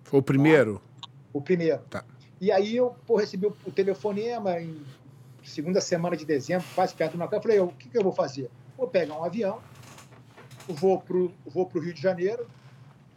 Foi 0.05 0.21
o 0.21 0.23
primeiro? 0.23 0.75
Tá? 0.75 1.09
O 1.33 1.43
primeiro. 1.43 1.83
Tá. 1.91 2.05
E 2.41 2.53
aí 2.53 2.77
eu 2.77 2.95
pô, 3.05 3.17
recebi 3.17 3.47
o 3.47 3.73
telefonema 3.73 4.61
em 4.61 4.81
segunda 5.43 5.81
semana 5.81 6.17
de 6.17 6.25
dezembro, 6.25 6.65
quase 6.73 6.95
perto 6.95 7.15
do 7.15 7.19
Natal. 7.19 7.41
Eu 7.41 7.43
falei, 7.43 7.59
o 7.59 7.67
que, 7.67 7.89
que 7.89 7.99
eu 7.99 8.03
vou 8.05 8.13
fazer? 8.13 8.49
Vou 8.77 8.89
pegar 8.89 9.15
um 9.15 9.25
avião, 9.25 9.61
vou 10.69 11.01
para 11.01 11.17
o 11.17 11.33
vou 11.47 11.67
pro 11.67 11.81
Rio 11.81 11.95
de 11.95 12.01
Janeiro, 12.01 12.47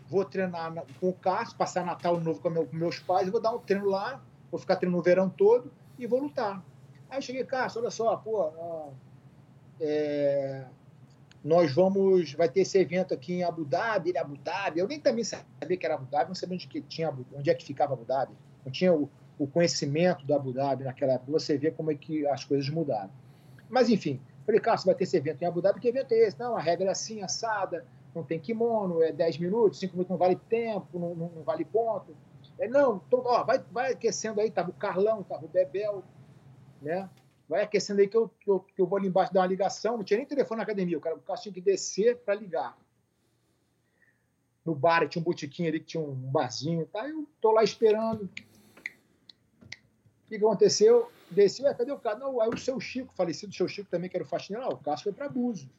vou 0.08 0.24
treinar 0.24 0.74
com 1.00 1.10
o 1.10 1.14
Cássio, 1.14 1.58
passar 1.58 1.86
Natal 1.86 2.20
Novo 2.20 2.40
com, 2.40 2.50
meu, 2.50 2.66
com 2.66 2.76
meus 2.76 3.00
pais, 3.00 3.30
vou 3.30 3.42
dar 3.42 3.52
um 3.52 3.60
treino 3.60 3.90
lá, 3.90 4.22
vou 4.52 4.60
ficar 4.60 4.76
treinando 4.76 5.00
o 5.00 5.04
verão 5.04 5.30
todo 5.30 5.72
e 5.98 6.06
vou 6.06 6.20
lutar. 6.20 6.64
Aí 7.10 7.22
cheguei, 7.22 7.44
Cássio, 7.44 7.82
olha 7.82 7.90
só, 7.90 8.16
pô, 8.18 8.52
é, 9.80 10.66
nós 11.44 11.74
vamos, 11.74 12.34
vai 12.34 12.50
ter 12.50 12.62
esse 12.62 12.78
evento 12.78 13.14
aqui 13.14 13.36
em 13.36 13.44
Abu 13.44 13.64
Dhabi, 13.64 14.10
ele 14.10 14.18
Abu 14.18 14.38
Dhabi, 14.38 14.80
eu 14.80 14.88
nem 14.88 15.00
também 15.00 15.24
sabia 15.24 15.78
que 15.78 15.86
era 15.86 15.96
Abu 15.96 16.06
Dhabi, 16.06 16.28
não 16.28 16.36
sabia 16.36 16.56
onde, 16.56 16.68
que 16.68 16.82
tinha, 16.82 17.14
onde 17.34 17.50
é 17.50 17.54
que 17.54 17.66
ficava 17.66 17.94
Abu 17.94 18.06
Dhabi, 18.06 18.34
não 18.66 18.72
tinha 18.72 18.94
o, 18.94 19.10
o 19.38 19.48
conhecimento 19.48 20.26
do 20.26 20.34
Abu 20.34 20.52
Dhabi 20.52 20.84
naquela 20.84 21.14
época, 21.14 21.32
você 21.32 21.58
vê 21.58 21.72
como 21.72 21.92
é 21.92 21.96
que 21.96 22.28
as 22.28 22.44
coisas 22.44 22.70
mudaram. 22.70 23.10
Mas 23.70 23.90
enfim, 23.90 24.20
Falei, 24.48 24.62
Cássio, 24.62 24.86
vai 24.86 24.96
ter 24.96 25.04
esse 25.04 25.18
evento 25.18 25.42
em 25.42 25.46
Abu 25.46 25.62
Dhabi, 25.62 25.82
que 25.82 25.90
evento 25.90 26.14
é 26.14 26.20
esse? 26.20 26.40
Não, 26.40 26.56
a 26.56 26.62
regra 26.62 26.88
é 26.88 26.92
assim, 26.92 27.22
assada, 27.22 27.86
não 28.16 28.24
tem 28.24 28.40
kimono, 28.40 29.04
é 29.04 29.12
10 29.12 29.40
minutos, 29.40 29.78
5 29.78 29.92
minutos 29.92 30.10
não 30.10 30.18
vale 30.18 30.38
tempo, 30.38 30.98
não, 30.98 31.14
não, 31.14 31.28
não 31.28 31.44
vale 31.44 31.66
ponto. 31.66 32.16
É, 32.58 32.66
não, 32.66 32.98
tô, 32.98 33.18
ó, 33.26 33.44
vai, 33.44 33.60
vai 33.70 33.92
aquecendo 33.92 34.40
aí, 34.40 34.50
tava 34.50 34.70
o 34.70 34.74
Carlão, 34.74 35.22
tava 35.22 35.44
o 35.44 35.50
Bebel, 35.50 36.02
né? 36.82 37.10
Vai 37.50 37.62
aquecendo 37.62 38.00
aí 38.00 38.08
que 38.08 38.16
eu, 38.16 38.30
que 38.40 38.50
eu, 38.50 38.62
que 38.62 38.82
eu 38.82 38.88
vou 38.88 38.98
ali 38.98 39.10
embaixo 39.10 39.34
dar 39.34 39.42
uma 39.42 39.48
ligação. 39.48 39.98
Não 39.98 40.04
tinha 40.06 40.18
nem 40.18 40.26
telefone 40.26 40.60
na 40.60 40.64
academia, 40.64 40.98
o 40.98 41.02
cara, 41.02 41.18
o 41.18 41.20
cara 41.20 41.42
tinha 41.42 41.54
que 41.54 41.60
descer 41.60 42.16
para 42.16 42.34
ligar. 42.34 42.78
No 44.64 44.74
bar 44.74 45.06
tinha 45.10 45.22
um 45.22 45.26
botiquinho 45.26 45.68
ali 45.68 45.82
que 45.82 45.88
tinha 45.88 46.02
um 46.02 46.14
barzinho, 46.14 46.86
tá? 46.86 47.06
Eu 47.06 47.28
tô 47.42 47.52
lá 47.52 47.66
esperando. 47.66 48.24
O 48.24 48.30
que, 50.30 50.38
aconteceu? 50.38 51.12
Desci, 51.30 51.64
ué, 51.64 51.74
cadê 51.74 51.92
o 51.92 52.00
cara? 52.00 52.18
Não, 52.18 52.40
aí 52.40 52.50
o 52.50 52.58
seu 52.58 52.80
Chico, 52.80 53.14
falecido 53.14 53.54
seu 53.54 53.68
Chico 53.68 53.90
também, 53.90 54.10
que 54.10 54.16
era 54.16 54.24
o 54.24 54.28
faxineiro, 54.28 54.68
ah, 54.68 54.74
o 54.74 54.78
Cássio 54.78 55.06
foi 55.06 55.14
para 55.14 55.28
Búzios. 55.28 55.70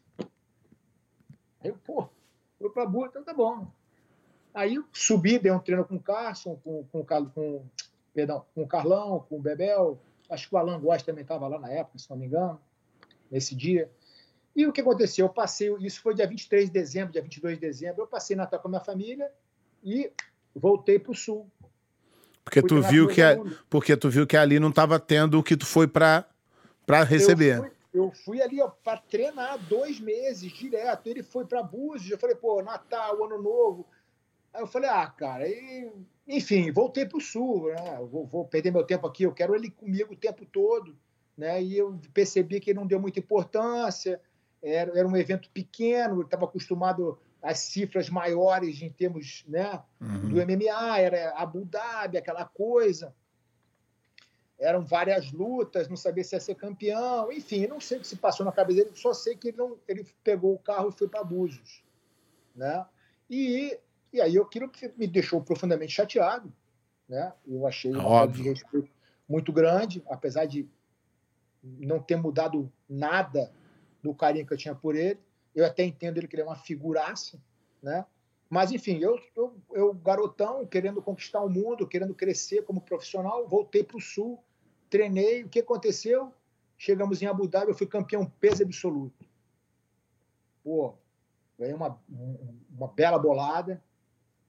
Aí 1.60 1.70
eu, 1.70 1.76
pô, 1.84 2.08
foi 2.58 2.70
para 2.70 2.86
Búzios, 2.86 3.10
então 3.10 3.24
tá 3.24 3.32
bom. 3.32 3.66
Aí 4.52 4.76
subi, 4.92 5.38
dei 5.38 5.52
um 5.52 5.58
treino 5.58 5.84
com 5.84 5.96
o 5.96 6.02
Carson, 6.02 6.56
com, 6.56 6.84
com, 6.84 7.04
com, 7.04 7.64
perdão, 8.12 8.44
com 8.54 8.62
o 8.62 8.68
Carlão, 8.68 9.24
com 9.28 9.36
o 9.38 9.40
Bebel. 9.40 9.98
Acho 10.28 10.48
que 10.48 10.54
o 10.54 10.58
Alan 10.58 10.80
Góes 10.80 11.02
também 11.02 11.22
estava 11.22 11.46
lá 11.48 11.58
na 11.58 11.70
época, 11.70 11.98
se 11.98 12.10
não 12.10 12.16
me 12.16 12.26
engano, 12.26 12.60
nesse 13.30 13.54
dia. 13.54 13.90
E 14.54 14.66
o 14.66 14.72
que 14.72 14.80
aconteceu? 14.80 15.26
Eu 15.26 15.32
passei, 15.32 15.72
isso 15.80 16.02
foi 16.02 16.14
dia 16.14 16.26
23 16.26 16.66
de 16.66 16.72
dezembro, 16.72 17.12
dia 17.12 17.22
22 17.22 17.54
de 17.54 17.60
dezembro, 17.60 18.02
eu 18.02 18.06
passei 18.06 18.36
Natal 18.36 18.60
com 18.60 18.68
a 18.68 18.70
minha 18.70 18.80
família 18.80 19.32
e 19.82 20.12
voltei 20.54 20.98
para 20.98 21.12
o 21.12 21.14
Sul. 21.14 21.48
Porque 22.48 22.62
tu, 22.62 22.82
viu 22.82 23.06
que 23.06 23.20
a, 23.20 23.36
porque 23.68 23.96
tu 23.96 24.08
viu 24.08 24.26
que 24.26 24.36
ali 24.36 24.58
não 24.58 24.70
estava 24.70 24.98
tendo 24.98 25.38
o 25.38 25.42
que 25.42 25.56
tu 25.56 25.66
foi 25.66 25.86
para 25.86 26.24
receber. 27.06 27.58
Eu 27.58 27.62
fui, 27.62 27.70
eu 27.92 28.12
fui 28.24 28.42
ali 28.42 28.58
para 28.82 28.98
treinar 28.98 29.58
dois 29.68 30.00
meses 30.00 30.50
direto. 30.52 31.06
Ele 31.06 31.22
foi 31.22 31.44
para 31.44 31.62
Búzios. 31.62 32.10
Eu 32.10 32.18
falei, 32.18 32.36
pô, 32.36 32.62
Natal, 32.62 33.24
Ano 33.24 33.42
Novo 33.42 33.86
Aí 34.52 34.62
eu 34.62 34.66
falei, 34.66 34.88
ah, 34.88 35.06
cara, 35.06 35.46
e, 35.48 35.90
enfim, 36.26 36.70
voltei 36.72 37.06
para 37.06 37.18
o 37.18 37.20
sul, 37.20 37.68
né? 37.68 37.98
Vou, 38.10 38.26
vou, 38.26 38.44
perder 38.44 38.72
meu 38.72 38.84
tempo 38.84 39.06
aqui, 39.06 39.24
eu 39.24 39.32
quero 39.32 39.54
ele 39.54 39.70
comigo 39.70 40.14
o 40.14 40.16
tempo 40.16 40.44
todo, 40.46 40.96
né? 41.36 41.62
E 41.62 41.76
eu 41.76 41.98
percebi 42.14 42.60
que 42.60 42.70
ele 42.70 42.78
não 42.78 42.86
deu 42.86 43.00
muita 43.00 43.20
importância, 43.20 44.20
era, 44.62 44.98
era 44.98 45.06
um 45.06 45.16
evento 45.16 45.50
pequeno, 45.50 46.16
ele 46.16 46.24
estava 46.24 46.44
acostumado 46.44 47.18
às 47.42 47.58
cifras 47.58 48.10
maiores 48.10 48.82
em 48.82 48.90
termos 48.90 49.44
né, 49.46 49.82
uhum. 50.00 50.28
do 50.28 50.36
MMA, 50.36 50.98
era 50.98 51.32
Abu 51.36 51.64
Dhabi, 51.64 52.18
aquela 52.18 52.44
coisa. 52.44 53.14
Eram 54.58 54.84
várias 54.84 55.30
lutas, 55.30 55.88
não 55.88 55.96
sabia 55.96 56.24
se 56.24 56.34
ia 56.34 56.40
ser 56.40 56.56
campeão, 56.56 57.30
enfim, 57.30 57.68
não 57.68 57.80
sei 57.80 57.98
o 57.98 58.00
que 58.00 58.06
se 58.06 58.16
passou 58.16 58.44
na 58.44 58.50
cabeça 58.50 58.82
dele, 58.82 58.96
só 58.96 59.14
sei 59.14 59.36
que 59.36 59.48
ele, 59.48 59.56
não, 59.56 59.76
ele 59.86 60.04
pegou 60.24 60.52
o 60.52 60.58
carro 60.58 60.88
e 60.88 60.98
foi 60.98 61.06
para 61.06 61.22
Búzios. 61.22 61.84
Né? 62.56 62.84
E 63.30 63.78
e 64.12 64.20
aí 64.20 64.38
aquilo 64.38 64.70
me 64.96 65.06
deixou 65.06 65.40
profundamente 65.40 65.92
chateado. 65.92 66.52
Né? 67.08 67.32
Eu 67.46 67.66
achei 67.66 67.90
uma 67.90 68.26
de 68.26 68.42
respeito 68.42 68.90
muito 69.28 69.52
grande, 69.52 70.02
apesar 70.08 70.46
de 70.46 70.68
não 71.62 72.00
ter 72.00 72.16
mudado 72.16 72.70
nada 72.88 73.52
do 74.02 74.14
carinho 74.14 74.46
que 74.46 74.52
eu 74.52 74.58
tinha 74.58 74.74
por 74.74 74.96
ele. 74.96 75.18
Eu 75.58 75.66
até 75.66 75.82
entendo 75.82 76.18
ele 76.18 76.28
que 76.28 76.36
ele 76.36 76.42
é 76.42 76.44
uma 76.44 76.54
figuraça, 76.54 77.36
né? 77.82 78.06
Mas, 78.48 78.70
enfim, 78.70 78.98
eu, 79.00 79.20
eu, 79.34 79.60
eu 79.72 79.92
garotão, 79.92 80.64
querendo 80.64 81.02
conquistar 81.02 81.40
o 81.40 81.50
mundo, 81.50 81.84
querendo 81.84 82.14
crescer 82.14 82.62
como 82.62 82.80
profissional, 82.80 83.44
voltei 83.48 83.82
para 83.82 83.96
o 83.96 84.00
Sul, 84.00 84.40
treinei. 84.88 85.42
O 85.42 85.48
que 85.48 85.58
aconteceu? 85.58 86.32
Chegamos 86.78 87.20
em 87.20 87.26
Abu 87.26 87.48
Dhabi, 87.48 87.72
eu 87.72 87.74
fui 87.74 87.88
campeão 87.88 88.24
peso 88.38 88.62
absoluto. 88.62 89.26
Pô, 90.62 90.94
ganhei 91.58 91.74
uma, 91.74 92.00
uma 92.70 92.86
bela 92.86 93.18
bolada, 93.18 93.82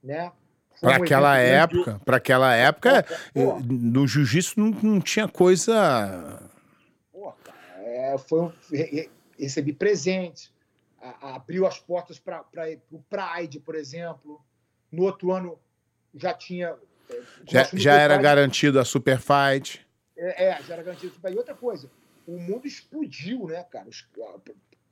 né? 0.03 0.31
Para 0.79 0.97
aquela 0.97 1.37
época, 1.39 1.99
para 2.05 2.17
aquela 2.17 2.55
época, 2.55 3.03
Pô, 3.33 3.59
no 3.59 4.07
jiu-jitsu 4.07 4.59
não, 4.59 4.69
não, 4.69 5.01
tinha 5.01 5.27
coisa. 5.27 6.39
Pô, 7.11 7.31
cara, 7.43 7.57
é, 7.79 8.15
foi 8.15 8.53
recebi 9.39 9.73
presentes, 9.73 10.53
a, 11.01 11.27
a, 11.27 11.35
abriu 11.35 11.65
as 11.65 11.79
portas 11.79 12.19
para 12.19 12.43
o 12.91 12.99
Pride, 12.99 13.59
por 13.59 13.75
exemplo. 13.75 14.41
No 14.91 15.03
outro 15.03 15.31
ano 15.31 15.59
já 16.13 16.33
tinha. 16.33 16.75
É, 17.09 17.21
já, 17.47 17.69
já 17.73 17.93
era 17.93 18.15
Pride. 18.15 18.23
garantido 18.23 18.79
a 18.79 18.85
Super 18.85 19.19
Fight. 19.19 19.85
É, 20.17 20.45
é, 20.45 20.63
já 20.63 20.73
era 20.73 20.83
garantido 20.83 21.11
a 21.11 21.15
Super 21.15 21.33
E 21.33 21.37
outra 21.37 21.55
coisa, 21.55 21.89
o 22.27 22.37
mundo 22.37 22.67
explodiu, 22.67 23.47
né, 23.47 23.63
cara? 23.63 23.87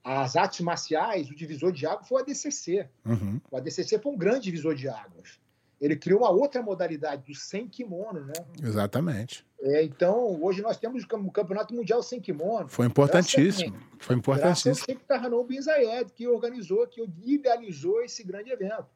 as 0.04 0.38
artes 0.38 0.62
marciais, 0.62 1.30
o 1.30 1.36
divisor 1.36 1.72
de 1.72 1.86
águas 1.86 2.08
foi 2.08 2.22
o 2.22 2.24
ADCC. 2.24 2.88
Uhum. 3.06 3.42
O 3.52 3.58
ADCC 3.58 4.00
foi 4.00 4.12
um 4.12 4.18
grande 4.18 4.42
divisor 4.42 4.74
de 4.74 4.88
águas. 4.88 5.40
Ele 5.80 5.96
criou 5.96 6.22
uma 6.22 6.32
outra 6.32 6.62
modalidade, 6.62 7.24
do 7.24 7.36
sem 7.36 7.68
kimono, 7.68 8.26
né? 8.26 8.34
Exatamente. 8.62 9.46
É, 9.62 9.84
então, 9.84 10.42
hoje 10.42 10.62
nós 10.62 10.78
temos 10.78 11.04
o 11.04 11.32
Campeonato 11.32 11.74
Mundial 11.74 12.02
sem 12.02 12.20
kimono. 12.20 12.68
Foi 12.68 12.88
importantíssimo. 12.88 13.78
Foi 14.00 14.16
importantíssimo. 14.16 14.74
Graças 14.74 14.82
ao 14.82 14.86
Sheikh 14.86 15.06
Tarhanou 15.06 15.44
Bin 15.44 15.62
Zayed, 15.62 16.12
que 16.14 16.28
organizou, 16.28 16.88
que 16.88 17.04
idealizou 17.24 18.02
esse 18.02 18.24
grande 18.24 18.50
evento. 18.52 18.88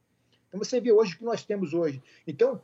Então, 0.48 0.60
você 0.60 0.82
vê 0.82 0.92
hoje 0.92 1.16
o 1.16 1.18
que 1.20 1.24
nós 1.24 1.44
temos 1.44 1.74
hoje. 1.74 2.02
Então, 2.26 2.62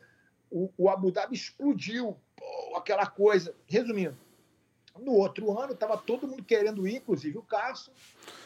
o, 0.49 0.71
o 0.77 0.89
Abu 0.89 1.11
Dhabi 1.11 1.35
explodiu, 1.35 2.17
pô, 2.35 2.75
aquela 2.75 3.05
coisa. 3.05 3.53
Resumindo, 3.67 4.17
no 4.99 5.13
outro 5.13 5.57
ano, 5.57 5.73
estava 5.73 5.97
todo 5.97 6.27
mundo 6.27 6.43
querendo 6.43 6.87
ir, 6.87 6.97
inclusive 6.97 7.37
o 7.37 7.43
Cássio. 7.43 7.91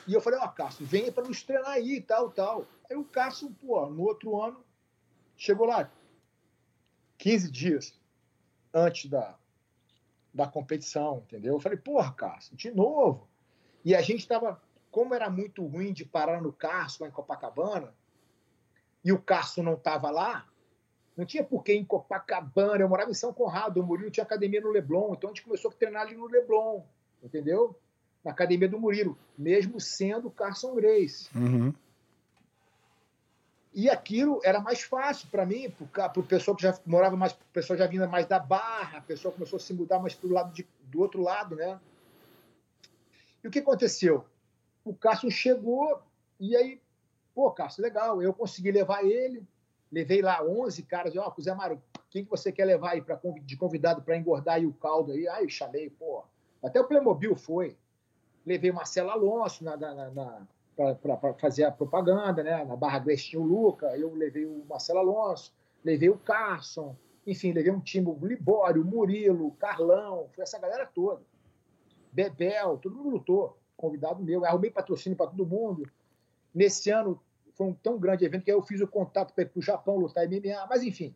E 0.08 0.14
eu 0.14 0.22
falei, 0.22 0.40
ó, 0.40 0.46
oh, 0.46 0.50
Cássio, 0.50 0.86
venha 0.86 1.12
para 1.12 1.28
nos 1.28 1.44
treinar 1.44 1.72
aí 1.72 2.02
tal, 2.02 2.30
tal. 2.30 2.66
Aí 2.90 2.98
o 2.98 3.04
Cássio, 3.04 3.50
pô, 3.62 3.86
no 3.88 4.04
outro 4.04 4.42
ano, 4.42 4.64
chegou 5.42 5.66
lá 5.66 5.92
15 7.18 7.50
dias 7.50 8.00
antes 8.72 9.10
da, 9.10 9.36
da 10.32 10.46
competição, 10.46 11.24
entendeu? 11.26 11.56
Eu 11.56 11.60
falei, 11.60 11.80
porra, 11.80 12.14
Cássio, 12.14 12.56
de 12.56 12.70
novo. 12.70 13.28
E 13.84 13.96
a 13.96 14.02
gente 14.04 14.20
estava, 14.20 14.62
como 14.92 15.16
era 15.16 15.32
muito 15.32 15.66
ruim 15.66 15.94
de 15.94 16.06
parar 16.06 16.44
no 16.44 16.54
Cássio, 16.54 17.02
lá 17.02 17.10
em 17.10 17.12
Copacabana, 17.12 17.92
e 19.04 19.12
o 19.12 19.20
Cássio 19.20 19.64
não 19.64 19.74
estava 19.74 20.12
lá, 20.12 20.48
não 21.18 21.26
tinha 21.26 21.44
por 21.44 21.64
que 21.64 21.74
ir 21.74 21.78
em 21.78 21.86
Copacabana, 21.86 22.84
eu 22.84 22.90
morava 22.90 23.10
em 23.10 23.16
São 23.16 23.34
Conrado, 23.34 23.82
o 23.82 23.84
Murilo 23.84 24.12
tinha 24.12 24.24
academia 24.24 24.62
no 24.62 24.70
Leblon, 24.70 25.14
então 25.14 25.32
a 25.32 25.34
gente 25.34 25.44
começou 25.44 25.72
a 25.72 25.74
treinar 25.74 26.04
ali 26.04 26.16
no 26.16 26.28
Leblon, 26.28 26.84
entendeu? 27.24 27.76
Na 28.24 28.30
academia 28.30 28.70
do 28.70 28.80
Murilo, 28.80 29.18
mesmo 29.36 29.82
sendo 29.82 30.30
Carson 30.30 30.76
Grace. 30.76 31.36
Uhum. 31.36 31.74
E 33.74 33.90
aquilo 33.90 34.42
era 34.44 34.60
mais 34.60 34.82
fácil 34.82 35.30
para 35.30 35.46
mim, 35.46 35.70
para 35.94 36.20
o 36.20 36.24
pessoal 36.24 36.56
que 36.58 36.64
já 36.64 36.78
morava 36.86 37.16
mais, 37.16 37.32
o 37.32 37.38
pessoal 37.54 37.78
já 37.78 37.88
vinha 37.88 38.06
mais 38.06 38.26
da 38.26 38.38
Barra, 38.38 38.98
a 38.98 39.02
pessoa 39.02 39.34
começou 39.34 39.58
a 39.58 39.60
se 39.60 39.74
mudar 39.74 40.00
mais 40.00 40.14
para 40.14 40.28
o 40.28 40.34
lado 40.34 40.54
de, 40.54 40.68
do 40.84 41.00
outro 41.00 41.22
lado, 41.22 41.56
né? 41.56 41.80
E 43.42 43.48
o 43.48 43.52
que 43.52 43.60
aconteceu? 43.60 44.26
O 44.84 44.94
Cássio 44.94 45.32
chegou 45.32 46.02
e 46.38 46.56
aí, 46.56 46.82
pô, 47.34 47.50
Cássio, 47.52 47.82
legal, 47.82 48.22
eu 48.22 48.34
consegui 48.34 48.72
levar 48.72 49.06
ele, 49.06 49.42
levei 49.90 50.22
lá 50.22 50.44
11 50.44 50.84
caras, 50.84 51.16
ó, 51.16 51.34
Zé 51.40 51.54
Mário, 51.54 51.82
quem 52.10 52.26
que 52.26 52.30
você 52.30 52.52
quer 52.52 52.66
levar 52.66 52.92
aí 52.92 53.02
pra, 53.02 53.18
de 53.42 53.56
convidado 53.56 54.02
para 54.02 54.18
engordar 54.18 54.56
aí 54.56 54.66
o 54.66 54.74
caldo 54.74 55.14
aí? 55.14 55.30
Aí 55.30 55.46
eu 55.46 55.50
chamei, 55.50 55.90
pô. 55.90 56.26
Até 56.62 56.80
o 56.80 56.84
Playmobil 56.84 57.36
foi. 57.38 57.78
Levei 58.46 58.72
Marcelo 58.72 59.12
Alonso 59.12 59.64
na, 59.64 59.78
na, 59.78 60.10
na 60.12 60.48
para 60.76 61.34
fazer 61.34 61.64
a 61.64 61.72
propaganda, 61.72 62.44
né? 62.44 62.64
Na 62.64 62.76
Barra 62.76 63.00
Grestinho 63.00 63.44
Luca, 63.44 63.88
eu 63.98 64.14
levei 64.14 64.46
o 64.46 64.66
Marcelo 64.70 65.00
Alonso, 65.00 65.54
levei 65.84 66.10
o 66.10 66.18
Carson, 66.18 66.96
enfim, 67.26 67.52
levei 67.52 67.72
um 67.72 67.80
time, 67.80 68.08
o 68.08 68.26
Libório, 68.26 68.82
o 68.82 68.86
Murilo, 68.86 69.52
Carlão, 69.52 70.28
foi 70.34 70.44
essa 70.44 70.60
galera 70.60 70.86
toda. 70.86 71.22
Bebel, 72.12 72.78
todo 72.78 72.96
mundo 72.96 73.10
lutou, 73.10 73.58
convidado 73.78 74.24
meu, 74.24 74.46
arrumei 74.46 74.72
patrocínio 74.72 75.18
para 75.18 75.28
todo 75.28 75.46
mundo. 75.46 75.84
Nesse 76.54 76.90
ano 76.90 77.20
foi 77.54 77.68
um 77.68 77.74
tão 77.74 77.98
grande 77.98 78.26
evento 78.26 78.44
que 78.44 78.52
eu 78.52 78.62
fiz 78.62 78.82
o 78.82 78.88
contato 78.88 79.34
para 79.34 79.50
o 79.56 79.62
Japão 79.62 79.98
lutar 79.98 80.28
MMA, 80.28 80.66
mas 80.70 80.84
enfim. 80.84 81.16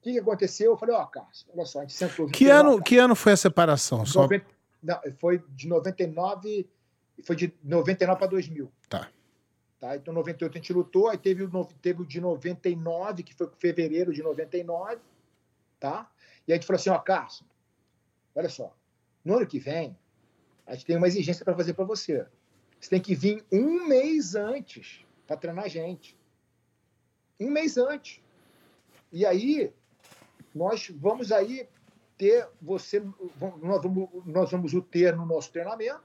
O 0.00 0.02
que, 0.04 0.18
aconteceu? 0.18 0.72
Eu 0.72 0.76
falei, 0.76 0.94
ó, 0.94 1.02
oh, 1.02 1.06
Carlos, 1.06 1.46
olha 1.54 1.64
só, 1.64 1.78
a 1.78 1.82
gente 1.82 1.94
sentou. 1.94 2.26
Que 2.26 2.50
ano, 2.50 2.82
que 2.82 2.98
ano 2.98 3.14
foi 3.14 3.32
a 3.32 3.36
separação? 3.36 4.04
Só... 4.04 4.22
90, 4.22 4.46
não, 4.82 5.00
foi 5.18 5.42
de 5.50 5.66
99, 5.66 6.68
foi 7.22 7.36
de 7.36 7.54
99 7.62 8.18
para 8.18 8.26
2000. 8.28 8.72
Tá. 8.88 9.10
Tá, 9.78 9.96
então, 9.96 10.14
98 10.14 10.52
a 10.52 10.56
gente 10.56 10.72
lutou, 10.72 11.08
aí 11.08 11.18
teve 11.18 11.44
o, 11.44 11.64
teve 11.82 12.02
o 12.02 12.06
de 12.06 12.18
99, 12.20 13.22
que 13.22 13.34
foi 13.34 13.50
fevereiro 13.58 14.14
de 14.14 14.22
99, 14.22 14.98
tá? 15.78 16.10
E 16.48 16.52
a 16.52 16.56
gente 16.56 16.66
falou 16.66 16.80
assim, 16.80 16.88
ó, 16.88 16.98
Carlos, 16.98 17.44
olha 18.34 18.48
só, 18.48 18.74
no 19.22 19.36
ano 19.36 19.46
que 19.46 19.58
vem, 19.58 19.94
a 20.66 20.74
gente 20.74 20.86
tem 20.86 20.96
uma 20.96 21.06
exigência 21.06 21.44
para 21.44 21.54
fazer 21.54 21.74
para 21.74 21.84
você. 21.84 22.26
Você 22.80 22.90
tem 22.90 23.00
que 23.00 23.14
vir 23.14 23.44
um 23.52 23.86
mês 23.86 24.34
antes 24.34 25.04
para 25.26 25.36
treinar 25.36 25.64
a 25.64 25.68
gente. 25.68 26.18
Um 27.38 27.50
mês 27.50 27.76
antes. 27.76 28.22
E 29.12 29.26
aí, 29.26 29.72
nós 30.54 30.90
vamos 30.96 31.30
aí 31.30 31.68
ter 32.16 32.48
você, 32.60 33.00
nós 33.60 33.82
vamos, 33.82 34.08
nós 34.24 34.50
vamos 34.50 34.72
o 34.72 34.80
ter 34.80 35.16
no 35.16 35.26
nosso 35.26 35.52
treinamento, 35.52 36.02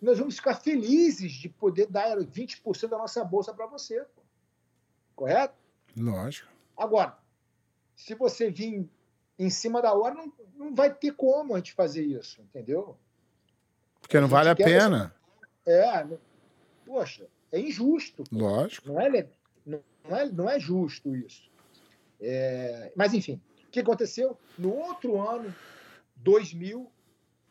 nós 0.00 0.18
vamos 0.18 0.36
ficar 0.36 0.54
felizes 0.54 1.32
de 1.32 1.48
poder 1.48 1.86
dar 1.86 2.16
20% 2.18 2.88
da 2.88 2.98
nossa 2.98 3.24
bolsa 3.24 3.52
para 3.52 3.66
você. 3.66 4.00
Pô. 4.14 4.22
Correto? 5.16 5.54
Lógico. 5.96 6.48
Agora, 6.76 7.18
se 7.96 8.14
você 8.14 8.50
vir 8.50 8.88
em 9.38 9.50
cima 9.50 9.82
da 9.82 9.92
hora, 9.92 10.14
não, 10.14 10.32
não 10.54 10.74
vai 10.74 10.92
ter 10.92 11.12
como 11.12 11.54
a 11.54 11.58
gente 11.58 11.72
fazer 11.72 12.04
isso, 12.04 12.40
entendeu? 12.42 12.96
Porque 14.00 14.20
não 14.20 14.28
vale 14.28 14.48
a 14.48 14.56
pena. 14.56 15.14
É, 15.66 16.06
poxa, 16.86 17.26
é 17.50 17.60
injusto. 17.60 18.24
Pô. 18.24 18.36
Lógico. 18.36 18.88
Não 18.88 19.00
é, 19.00 19.28
não, 19.66 19.82
é, 20.16 20.26
não 20.26 20.48
é 20.48 20.60
justo 20.60 21.14
isso. 21.14 21.50
É, 22.20 22.92
mas, 22.96 23.14
enfim, 23.14 23.40
o 23.66 23.70
que 23.70 23.80
aconteceu? 23.80 24.38
No 24.56 24.74
outro 24.74 25.20
ano, 25.20 25.54
2000, 26.16 26.90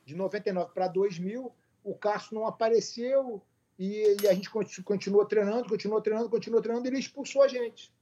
de 0.06 0.16
99 0.16 0.72
para 0.74 0.88
2000, 0.88 1.54
o 1.88 1.96
Cássio 1.96 2.36
não 2.36 2.46
apareceu 2.46 3.42
e, 3.80 4.18
e, 4.22 4.28
a 4.28 4.34
gente 4.34 4.50
continuou 4.84 5.26
treinando, 5.26 5.70
continuou 5.70 6.02
treinando, 6.02 6.30
continuou 6.30 6.62
treinando 6.62 6.86
e 6.86 6.90
ele 6.90 7.00
expulsou 7.00 7.42
a 7.42 7.48
gente. 7.48 7.94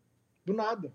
Do 0.43 0.53
nada. 0.53 0.91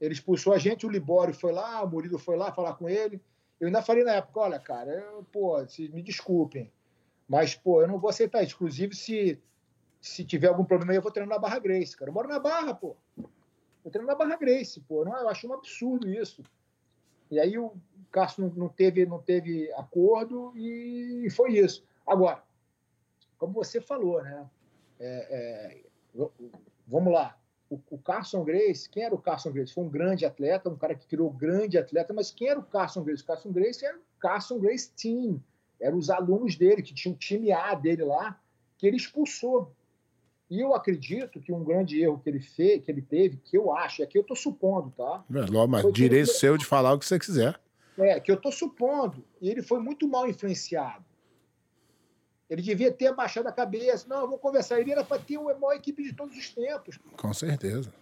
Ele 0.00 0.12
expulsou 0.12 0.52
a 0.52 0.58
gente, 0.58 0.84
o 0.84 0.90
Libório 0.90 1.32
foi 1.32 1.52
lá, 1.52 1.82
o 1.82 1.88
Murilo 1.88 2.18
foi 2.18 2.36
lá 2.36 2.52
falar 2.52 2.74
com 2.74 2.88
ele. 2.88 3.22
Eu 3.60 3.68
ainda 3.68 3.80
falei 3.80 4.02
na 4.02 4.14
época, 4.14 4.40
olha, 4.40 4.58
cara, 4.58 4.90
eu, 4.90 5.24
pô, 5.32 5.64
se, 5.68 5.88
me 5.90 6.02
desculpem, 6.02 6.70
mas, 7.28 7.54
pô, 7.54 7.80
eu 7.80 7.88
não 7.88 7.98
vou 7.98 8.10
aceitar 8.10 8.42
isso. 8.42 8.54
Inclusive, 8.54 8.94
se, 8.94 9.40
se 10.00 10.24
tiver 10.24 10.48
algum 10.48 10.64
problema 10.64 10.92
aí, 10.92 10.98
eu 10.98 11.02
vou 11.02 11.12
treinar 11.12 11.36
na 11.36 11.40
Barra 11.40 11.58
Grace, 11.58 11.96
cara. 11.96 12.10
Eu 12.10 12.14
moro 12.14 12.28
na 12.28 12.38
Barra, 12.38 12.74
pô. 12.74 12.96
Eu 13.84 13.90
treino 13.90 14.08
na 14.08 14.16
Barra 14.16 14.36
Grace, 14.36 14.80
pô. 14.80 15.04
Não, 15.04 15.16
eu 15.16 15.28
acho 15.28 15.48
um 15.48 15.54
absurdo 15.54 16.08
isso. 16.08 16.42
E 17.30 17.38
aí 17.38 17.56
o 17.56 17.72
Cássio 18.10 18.44
não, 18.44 18.50
não 18.54 18.68
teve, 18.68 19.04
não 19.06 19.20
teve 19.20 19.72
acordo 19.72 20.52
e 20.56 21.28
foi 21.30 21.58
isso. 21.58 21.84
Agora, 22.06 22.42
como 23.38 23.52
você 23.52 23.80
falou, 23.80 24.22
né? 24.22 24.48
É, 24.98 25.82
é, 26.18 26.28
vamos 26.86 27.12
lá 27.12 27.36
o, 27.68 27.80
o 27.90 27.98
Carson 27.98 28.44
Grace, 28.44 28.88
quem 28.88 29.02
era 29.02 29.14
o 29.14 29.18
Carson 29.18 29.50
Grace? 29.50 29.72
Foi 29.72 29.84
um 29.84 29.88
grande 29.88 30.24
atleta, 30.24 30.70
um 30.70 30.76
cara 30.76 30.94
que 30.94 31.06
criou 31.06 31.30
grande 31.30 31.76
atleta, 31.76 32.12
mas 32.12 32.30
quem 32.30 32.48
era 32.48 32.58
o 32.58 32.62
Carson 32.62 33.02
Grace? 33.02 33.22
O 33.22 33.26
Carson 33.26 33.52
Grace 33.52 33.84
era 33.84 33.96
o 33.96 34.00
Carson 34.18 34.58
Grace 34.58 34.90
Team, 34.90 35.42
eram 35.80 35.98
os 35.98 36.10
alunos 36.10 36.56
dele, 36.56 36.82
que 36.82 36.94
tinha 36.94 37.12
um 37.12 37.16
time 37.16 37.52
A 37.52 37.74
dele 37.74 38.04
lá, 38.04 38.40
que 38.78 38.86
ele 38.86 38.96
expulsou. 38.96 39.72
E 40.48 40.60
eu 40.60 40.74
acredito 40.74 41.40
que 41.40 41.52
um 41.52 41.64
grande 41.64 42.00
erro 42.00 42.20
que 42.20 42.30
ele 42.30 42.38
fez, 42.38 42.84
que 42.84 42.90
ele 42.90 43.02
teve, 43.02 43.36
que 43.38 43.58
eu 43.58 43.74
acho, 43.74 44.02
é 44.02 44.06
que 44.06 44.16
eu 44.16 44.22
estou 44.22 44.36
supondo, 44.36 44.92
tá? 44.96 45.24
É, 45.28 45.66
mas 45.66 45.92
direito 45.92 46.30
ele... 46.30 46.38
seu 46.38 46.56
de 46.56 46.64
falar 46.64 46.94
o 46.94 46.98
que 46.98 47.04
você 47.04 47.18
quiser. 47.18 47.58
É, 47.98 48.20
que 48.20 48.30
eu 48.30 48.36
estou 48.36 48.52
supondo. 48.52 49.24
E 49.40 49.48
ele 49.48 49.62
foi 49.62 49.80
muito 49.80 50.06
mal 50.06 50.28
influenciado. 50.28 51.04
Ele 52.48 52.62
devia 52.62 52.92
ter 52.92 53.08
abaixado 53.08 53.48
a 53.48 53.52
cabeça. 53.52 54.06
Não, 54.08 54.28
vou 54.28 54.38
conversar. 54.38 54.80
Ele 54.80 54.92
era 54.92 55.02
para 55.02 55.20
ter 55.20 55.36
a 55.36 55.42
maior 55.42 55.74
equipe 55.74 56.02
de 56.02 56.12
todos 56.12 56.36
os 56.36 56.50
tempos. 56.50 56.98
Com 57.16 57.32
certeza. 57.32 57.92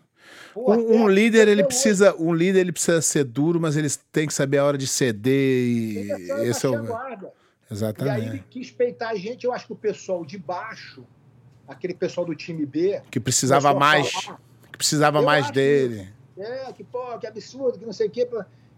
Pô, 0.53 0.73
um, 0.73 1.03
um 1.03 1.09
líder 1.09 1.49
ele 1.49 1.65
precisa, 1.65 2.15
um 2.17 2.33
líder 2.33 2.61
ele 2.61 2.73
precisa 2.73 3.03
ser 3.03 3.25
duro, 3.25 3.61
mas 3.61 3.77
ele 3.77 3.89
tem 4.11 4.27
que 4.27 4.35
saber 4.35 4.59
a 4.59 4.65
hora 4.65 4.79
de 4.79 4.87
ceder 4.87 5.67
e 5.67 6.11
esse 6.49 6.65
é 6.67 6.69
o 6.69 6.85
guarda. 6.85 7.33
Exatamente. 7.71 8.19
E 8.19 8.23
aí 8.23 8.29
ele 8.29 8.45
quis 8.49 8.71
peitar 8.71 9.11
a 9.11 9.15
gente. 9.17 9.45
Eu 9.45 9.53
acho 9.53 9.67
que 9.67 9.73
o 9.73 9.77
pessoal 9.77 10.25
de 10.25 10.39
baixo, 10.39 11.05
aquele 11.67 11.95
pessoal 11.95 12.27
do 12.27 12.35
time 12.35 12.65
B, 12.65 13.03
que 13.11 13.19
precisava 13.19 13.75
mais, 13.75 14.11
falar, 14.11 14.41
que 14.71 14.79
precisava 14.79 15.23
mais 15.23 15.51
dele. 15.51 16.09
Que, 16.35 16.43
é, 16.43 16.73
que 16.73 16.85
pô, 16.85 17.19
que 17.19 17.27
absurdo, 17.27 17.79
que 17.79 17.87
não 17.87 17.93
sei 17.93 18.09
o 18.09 18.11
quê. 18.11 18.29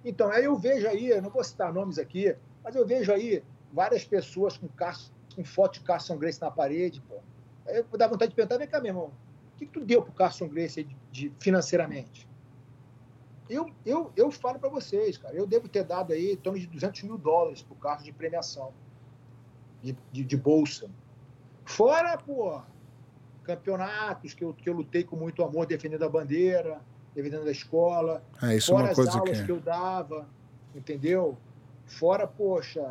Então, 0.07 0.30
aí 0.30 0.44
eu 0.44 0.57
vejo 0.57 0.86
aí, 0.86 1.20
não 1.20 1.28
vou 1.28 1.42
citar 1.42 1.72
nomes 1.72 1.98
aqui, 1.98 2.34
mas 2.62 2.76
eu 2.76 2.86
vejo 2.86 3.12
aí 3.12 3.42
várias 3.72 4.04
pessoas 4.04 4.57
com 4.57 4.68
cascos 4.68 5.12
com 5.34 5.44
foto 5.44 5.74
de 5.74 5.80
Carson 5.80 6.16
Grace 6.16 6.40
na 6.40 6.50
parede, 6.50 7.02
pô. 7.02 7.16
Aí 7.66 7.76
eu 7.76 7.98
dá 7.98 8.07
vontade 8.07 8.30
de 8.30 8.36
perguntar, 8.36 8.57
vem 8.57 8.68
cá, 8.68 8.80
meu 8.80 8.90
irmão, 8.90 9.12
o 9.52 9.59
que, 9.59 9.66
que 9.66 9.72
tu 9.72 9.84
deu 9.84 10.00
pro 10.00 10.12
Carson 10.12 10.48
Grace 10.48 10.84
de, 10.84 10.96
de, 11.11 11.32
financeiramente? 11.40 12.26
Eu, 13.50 13.68
eu, 13.84 14.12
eu 14.16 14.30
falo 14.30 14.59
para 14.59 14.70
vocês, 14.70 15.18
cara, 15.18 15.34
eu 15.34 15.46
devo 15.46 15.68
ter 15.68 15.84
dado 15.84 16.12
aí 16.12 16.32
em 16.32 16.36
torno 16.36 16.59
de 16.59 16.66
200 16.68 17.02
mil 17.02 17.18
dólares 17.18 17.62
pro 17.62 17.74
carro 17.74 18.02
de 18.02 18.12
premiação, 18.12 18.72
de, 19.82 19.96
de, 20.11 20.24
de 20.24 20.36
bolsa. 20.36 20.88
Fora, 21.64 22.16
pô, 22.16 22.62
campeonatos 23.42 24.34
que 24.34 24.44
eu, 24.44 24.54
que 24.54 24.68
eu 24.68 24.72
lutei 24.72 25.04
com 25.04 25.16
muito 25.16 25.42
amor 25.42 25.66
defendendo 25.66 26.04
a 26.04 26.09
bandeira, 26.09 26.80
defendendo 27.16 27.48
a 27.48 27.50
escola. 27.50 28.22
É, 28.42 28.56
isso 28.56 28.70
fora 28.70 28.84
é 28.84 28.88
uma 28.88 28.94
coisa 28.94 29.10
as 29.10 29.16
aulas 29.16 29.40
que... 29.40 29.46
que 29.46 29.52
eu 29.52 29.60
dava, 29.60 30.26
entendeu? 30.74 31.36
Fora, 31.86 32.26
poxa, 32.26 32.82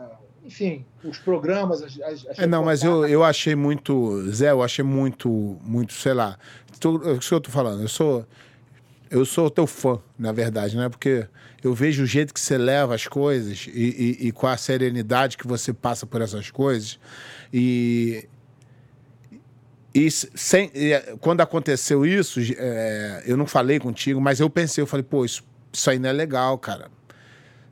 enfim, 0.44 0.84
os 1.04 1.20
programas. 1.20 1.84
As, 1.84 2.00
as 2.02 2.40
é, 2.40 2.48
não, 2.48 2.64
mas 2.66 2.84
eu, 2.84 3.08
eu 3.08 3.24
achei 3.24 3.56
muito. 3.56 4.24
Zé, 4.32 4.50
eu 4.50 4.64
achei 4.64 4.84
muito, 4.84 5.30
muito, 5.62 5.94
sei 5.94 6.14
lá. 6.14 6.38
Tô, 6.80 7.02
é 7.04 7.14
isso 7.14 7.30
que 7.30 7.36
eu 7.36 7.42
tô 7.42 7.52
falando. 7.52 7.82
Eu 7.82 7.88
sou. 7.88 8.26
Eu 9.12 9.24
sou 9.24 9.52
teu 9.52 9.68
fã, 9.68 10.00
na 10.18 10.32
verdade, 10.32 10.76
né? 10.76 10.90
Porque 10.90 11.28
eu 11.64 11.74
vejo 11.76 12.04
o 12.04 12.06
jeito 12.08 12.34
que 12.34 12.40
você 12.40 12.58
leva 12.58 12.96
as 12.96 13.08
coisas 13.08 13.68
e, 13.68 14.18
e, 14.22 14.28
e 14.28 14.32
com 14.32 14.48
a 14.48 14.58
serenidade 14.58 15.38
que 15.38 15.48
você 15.48 15.72
passa 15.72 16.08
por 16.08 16.22
essas 16.22 16.50
coisas. 16.50 17.00
E, 17.54 18.28
e 19.96 20.12
sem, 20.12 20.70
quando 21.22 21.40
aconteceu 21.40 22.06
isso, 22.06 22.42
é, 22.58 23.24
eu 23.26 23.38
não 23.38 23.48
falei 23.48 23.80
contigo, 23.80 24.20
mas 24.20 24.42
eu 24.42 24.50
pensei, 24.50 24.82
eu 24.82 24.86
falei, 24.86 25.06
pô, 25.10 25.24
isso, 25.24 25.42
isso 25.72 25.90
aí 25.90 25.98
não 25.98 26.10
é 26.10 26.12
legal, 26.12 26.58
cara. 26.58 26.92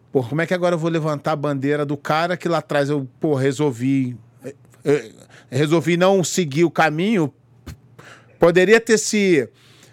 Pô, 0.09 0.23
como 0.23 0.41
é 0.41 0.45
que 0.45 0.53
agora 0.53 0.75
eu 0.75 0.79
vou 0.79 0.89
levantar 0.89 1.33
a 1.33 1.35
bandeira 1.35 1.85
do 1.85 1.97
cara 1.97 2.37
que 2.37 2.47
lá 2.47 2.59
atrás 2.59 2.89
eu, 2.89 3.05
pô, 3.19 3.35
resolvi. 3.35 4.15
Eu 4.85 5.11
resolvi 5.49 5.97
não 5.97 6.23
seguir 6.23 6.63
o 6.63 6.71
caminho. 6.71 7.33
Poderia 8.39 8.79
ter 8.79 8.97
se, 8.97 9.49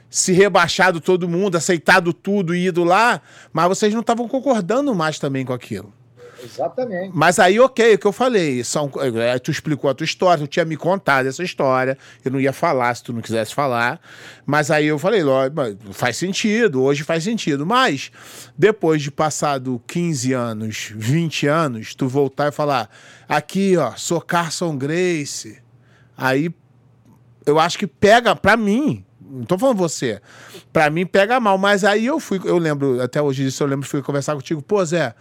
se 0.08 0.32
rebaixado 0.32 1.00
todo 1.00 1.28
mundo, 1.28 1.56
aceitado 1.56 2.12
tudo 2.12 2.54
e 2.54 2.66
ido 2.66 2.84
lá, 2.84 3.20
mas 3.52 3.66
vocês 3.66 3.92
não 3.92 4.02
estavam 4.02 4.28
concordando 4.28 4.94
mais 4.94 5.18
também 5.18 5.44
com 5.44 5.52
aquilo. 5.52 5.92
Exatamente. 6.42 7.12
Mas 7.14 7.38
aí, 7.38 7.58
ok, 7.60 7.94
o 7.94 7.98
que 7.98 8.06
eu 8.06 8.12
falei. 8.12 8.62
São, 8.64 8.90
é, 9.16 9.38
tu 9.38 9.50
explicou 9.50 9.90
a 9.90 9.94
tua 9.94 10.04
história, 10.04 10.44
tu 10.44 10.48
tinha 10.48 10.64
me 10.64 10.76
contado 10.76 11.26
essa 11.26 11.42
história. 11.42 11.96
Eu 12.24 12.30
não 12.30 12.40
ia 12.40 12.52
falar 12.52 12.94
se 12.94 13.02
tu 13.02 13.12
não 13.12 13.20
quisesse 13.20 13.54
falar. 13.54 14.00
Mas 14.46 14.70
aí 14.70 14.86
eu 14.86 14.98
falei, 14.98 15.22
faz 15.92 16.16
sentido, 16.16 16.82
hoje 16.82 17.04
faz 17.04 17.24
sentido. 17.24 17.66
Mas, 17.66 18.10
depois 18.56 19.02
de 19.02 19.10
passado 19.10 19.82
15 19.86 20.32
anos, 20.32 20.92
20 20.94 21.46
anos, 21.46 21.94
tu 21.94 22.08
voltar 22.08 22.48
e 22.48 22.52
falar, 22.52 22.88
aqui, 23.28 23.76
ó, 23.76 23.92
sou 23.96 24.20
Carson 24.20 24.76
Grace. 24.76 25.58
Aí 26.16 26.50
eu 27.46 27.58
acho 27.58 27.78
que 27.78 27.86
pega, 27.86 28.34
pra 28.36 28.56
mim, 28.56 29.04
não 29.20 29.44
tô 29.44 29.56
falando 29.58 29.76
você, 29.76 30.20
pra 30.72 30.90
mim 30.90 31.06
pega 31.06 31.38
mal. 31.38 31.56
Mas 31.56 31.84
aí 31.84 32.06
eu 32.06 32.18
fui, 32.18 32.40
eu 32.44 32.58
lembro, 32.58 33.00
até 33.00 33.20
hoje 33.22 33.44
disso 33.44 33.62
eu 33.62 33.66
lembro, 33.66 33.88
fui 33.88 34.02
conversar 34.02 34.34
contigo, 34.34 34.60
pô, 34.60 34.84
Zé 34.84 35.14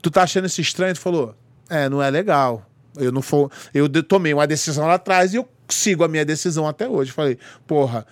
tu 0.00 0.10
tá 0.10 0.22
achando 0.22 0.46
isso 0.46 0.60
estranho? 0.60 0.94
Tu 0.94 1.00
falou, 1.00 1.34
é, 1.68 1.88
não 1.88 2.02
é 2.02 2.10
legal. 2.10 2.66
Eu 2.96 3.12
não 3.12 3.22
for, 3.22 3.50
eu 3.72 3.88
tomei 4.02 4.34
uma 4.34 4.46
decisão 4.46 4.86
lá 4.86 4.94
atrás 4.94 5.32
e 5.32 5.36
eu 5.36 5.48
sigo 5.68 6.02
a 6.02 6.08
minha 6.08 6.24
decisão 6.24 6.66
até 6.66 6.88
hoje. 6.88 7.12
Falei, 7.12 7.38
porra, 7.66 8.06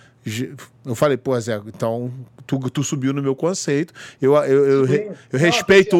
eu 0.85 0.95
falei, 0.95 1.17
pô, 1.17 1.39
Zé, 1.39 1.59
então 1.67 2.11
tu, 2.45 2.57
tu 2.69 2.83
subiu 2.83 3.13
no 3.13 3.21
meu 3.21 3.35
conceito. 3.35 3.93
Eu, 4.21 4.35
eu, 4.35 4.65
eu, 4.65 4.85
eu, 5.31 5.39
respeito. 5.39 5.97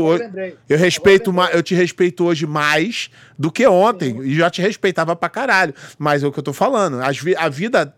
Eu 0.67 0.77
respeito 0.77 1.33
mais, 1.33 1.53
eu 1.53 1.61
te 1.61 1.75
respeito 1.75 2.25
hoje 2.25 2.45
mais 2.45 3.09
do 3.37 3.51
que 3.51 3.67
ontem. 3.67 4.19
E 4.21 4.35
já 4.35 4.49
te 4.49 4.61
respeitava 4.61 5.15
pra 5.15 5.29
caralho. 5.29 5.73
Mas 5.97 6.23
é 6.23 6.27
o 6.27 6.31
que 6.31 6.39
eu 6.39 6.43
tô 6.43 6.53
falando. 6.53 7.01
As, 7.01 7.19
a 7.37 7.49
vida 7.49 7.93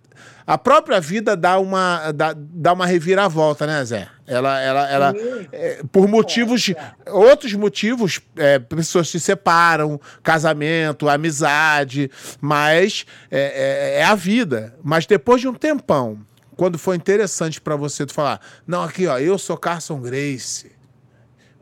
a 0.45 0.57
própria 0.57 0.99
vida 0.99 1.35
dá 1.35 1.59
uma, 1.59 2.11
dá, 2.11 2.33
dá 2.35 2.73
uma 2.73 2.85
reviravolta, 2.85 3.65
né, 3.67 3.83
Zé? 3.85 4.07
Ela, 4.27 4.61
ela, 4.61 4.89
ela 4.89 5.13
é, 5.51 5.81
por 5.91 6.07
motivos, 6.07 6.69
é. 6.69 7.11
outros 7.11 7.53
motivos, 7.53 8.21
é, 8.37 8.59
pessoas 8.59 9.09
se 9.09 9.19
separam, 9.19 9.99
casamento, 10.23 11.09
amizade, 11.09 12.09
mas 12.39 13.05
é, 13.29 13.97
é, 13.97 13.99
é 13.99 14.03
a 14.03 14.15
vida. 14.15 14.73
Mas 14.83 15.05
depois 15.05 15.41
de 15.41 15.47
um 15.47 15.53
tempão, 15.53 16.19
quando 16.55 16.77
foi 16.77 16.95
interessante 16.95 17.59
para 17.59 17.75
você 17.75 18.05
tu 18.05 18.13
falar, 18.13 18.39
não, 18.65 18.83
aqui 18.83 19.07
ó, 19.07 19.17
eu 19.19 19.37
sou 19.37 19.57
Carson 19.57 19.99
Grace. 19.99 20.71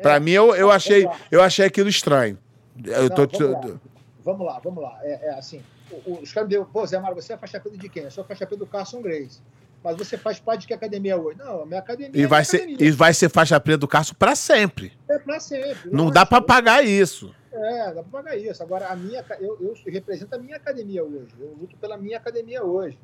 Para 0.01 0.15
é. 0.15 0.19
mim 0.19 0.31
eu, 0.31 0.55
eu 0.55 0.71
achei, 0.71 1.07
eu 1.31 1.41
achei 1.41 1.65
aquilo 1.65 1.89
estranho. 1.89 2.37
Eu 2.85 3.09
não, 3.09 3.09
tô, 3.09 3.27
vamos, 3.27 3.65
lá. 3.65 3.79
vamos 4.23 4.45
lá, 4.45 4.59
vamos 4.63 4.83
lá. 4.83 4.99
É, 5.03 5.31
assim, 5.37 5.61
os 6.05 6.31
caras 6.33 6.49
me 6.49 6.55
deu, 6.55 6.65
pô, 6.65 6.85
Zé 6.85 6.99
Mário, 6.99 7.15
você 7.15 7.33
é 7.33 7.37
faixa 7.37 7.59
preta 7.59 7.77
de 7.77 7.89
quem? 7.89 8.03
Eu 8.03 8.11
sou 8.11 8.23
faixa 8.23 8.45
preta 8.45 8.59
do 8.59 8.67
Carson 8.67 9.01
Grace. 9.01 9.41
Mas 9.83 9.97
você 9.97 10.17
faz 10.17 10.39
parte 10.39 10.61
de 10.61 10.67
que 10.67 10.73
academia 10.73 11.17
hoje? 11.17 11.37
Não, 11.37 11.63
a 11.63 11.65
minha 11.65 11.79
academia 11.79 12.11
e 12.19 12.23
é 12.23 12.27
vai 12.27 12.43
ser 12.43 12.57
academia. 12.57 12.87
E 12.87 12.91
vai 12.91 13.13
ser 13.13 13.29
faixa 13.29 13.59
preta 13.59 13.77
do 13.77 13.87
Carson 13.87 14.13
para 14.17 14.35
sempre. 14.35 14.91
É 15.07 15.17
para 15.17 15.39
sempre. 15.39 15.89
Não, 15.89 16.09
dá 16.09 16.25
para 16.25 16.41
pagar 16.41 16.83
isso. 16.83 17.33
É, 17.51 17.93
dá 17.93 18.03
para 18.03 18.23
pagar 18.23 18.37
isso. 18.37 18.61
Agora, 18.61 18.87
a 18.87 18.95
minha, 18.95 19.23
eu, 19.39 19.57
eu 19.61 19.73
represento 19.91 20.35
a 20.35 20.37
minha 20.37 20.57
academia 20.57 21.03
hoje. 21.03 21.29
Eu 21.39 21.55
luto 21.59 21.77
pela 21.77 21.97
minha 21.97 22.17
academia 22.17 22.63
hoje. 22.63 22.99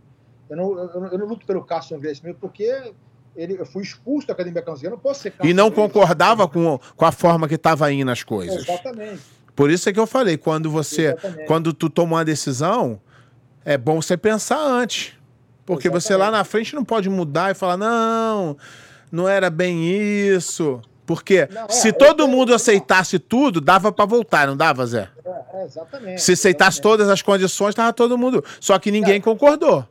Eu 0.50 0.58
não, 0.58 0.78
eu, 0.78 1.06
eu 1.08 1.18
não 1.18 1.26
luto 1.26 1.46
pelo 1.46 1.64
Carson 1.64 1.98
Grace 1.98 2.22
mesmo, 2.24 2.40
porque 2.40 2.94
ele, 3.36 3.60
eu 3.60 3.66
fui 3.66 3.84
expulso 3.84 4.28
da 4.28 4.34
Academia 4.34 4.62
Carson 4.62 4.86
Eu 4.86 4.92
não 4.92 5.00
posso 5.00 5.22
ser 5.22 5.32
Carson 5.32 5.50
E 5.50 5.54
não 5.54 5.70
Grace. 5.70 5.82
concordava 5.82 6.48
com, 6.48 6.80
com 6.96 7.06
a 7.06 7.12
forma 7.12 7.48
que 7.48 7.56
estava 7.56 7.92
indo 7.92 8.12
as 8.12 8.24
coisas. 8.24 8.68
É, 8.68 8.72
exatamente. 8.74 9.22
Por 9.56 9.72
isso 9.72 9.88
é 9.88 9.93
que 9.93 9.99
eu 9.99 10.08
falei, 10.08 10.38
quando 10.38 10.70
você, 10.70 11.08
Exatamente. 11.08 11.47
quando 11.47 11.74
tu 11.74 11.89
toma 11.89 12.18
uma 12.18 12.26
decisão, 12.26 12.99
é 13.64 13.78
bom 13.78 14.01
você 14.01 14.18
pensar 14.18 14.60
antes. 14.60 15.14
Porque 15.66 15.88
Exatamente. 15.88 16.03
você 16.03 16.16
lá 16.16 16.30
na 16.30 16.43
frente 16.43 16.76
não 16.76 16.84
pode 16.84 17.10
mudar 17.10 17.51
e 17.51 17.56
falar, 17.56 17.78
não, 17.78 18.58
não 19.12 19.28
era 19.28 19.49
bem 19.49 19.86
isso. 19.86 20.82
Porque 21.06 21.47
não, 21.51 21.66
é, 21.66 21.70
se 21.70 21.93
todo 21.93 22.28
mundo 22.28 22.53
aceitasse 22.53 23.20
tudo, 23.20 23.62
dava 23.62 23.91
para 23.91 24.06
voltar, 24.06 24.47
não 24.47 24.58
dava, 24.58 24.86
Zé? 24.86 25.10
É, 25.24 25.62
é, 25.62 25.66
exatamente. 25.66 26.22
Se 26.22 26.34
aceitasse 26.34 26.78
exatamente. 26.78 26.82
todas 26.82 27.10
as 27.10 27.22
condições, 27.22 27.76
tava 27.76 27.93
todo 27.93 28.18
mundo. 28.18 28.43
Só 28.60 28.78
que 28.78 28.91
ninguém 28.91 29.22
concordou. 29.22 29.88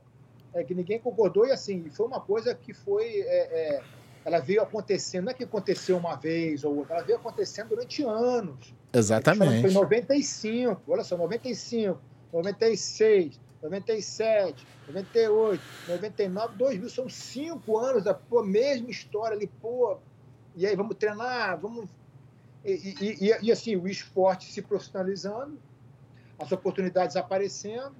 É 0.53 0.63
que 0.63 0.75
ninguém 0.75 1.01
concordou 1.01 1.47
e 1.47 1.53
assim, 1.53 1.85
foi 1.91 2.07
uma 2.07 2.21
coisa 2.21 2.55
que 2.55 2.73
foi. 2.73 3.07
É, 3.07 3.77
é, 3.77 3.83
ela 4.25 4.41
veio 4.41 4.63
acontecendo, 4.63 5.25
não 5.25 5.33
é 5.33 5.35
que 5.35 5.45
aconteceu 5.45 5.97
uma 5.97 6.17
vez 6.17 6.65
ou 6.65 6.79
outra, 6.79 6.97
ela 6.97 7.05
veio 7.05 7.19
acontecendo 7.19 7.71
durante 7.71 8.03
anos. 8.05 8.75
Exatamente. 8.95 9.63
Foi 9.63 9.71
em 9.71 9.75
95, 9.75 10.83
olha 10.87 11.05
só, 11.05 11.17
95, 11.17 11.99
96, 12.33 13.41
97, 13.63 14.67
98, 14.89 15.63
99, 15.89 16.57
2000, 16.57 16.91
são 16.91 17.09
cinco 17.09 17.79
anos 17.79 18.05
da 18.05 18.15
pô, 18.15 18.43
mesma 18.43 18.91
história 18.91 19.37
ali, 19.37 19.47
pô, 19.47 19.99
e 20.55 20.67
aí 20.67 20.77
vamos 20.77 20.97
treinar, 20.97 21.59
vamos. 21.59 21.89
E, 22.65 22.73
e, 22.73 23.29
e, 23.29 23.39
e 23.43 23.53
assim, 23.53 23.77
o 23.77 23.89
esporte 23.89 24.51
se 24.53 24.63
profissionalizando, 24.63 25.59
as 26.39 26.51
oportunidades 26.53 27.17
aparecendo 27.17 27.95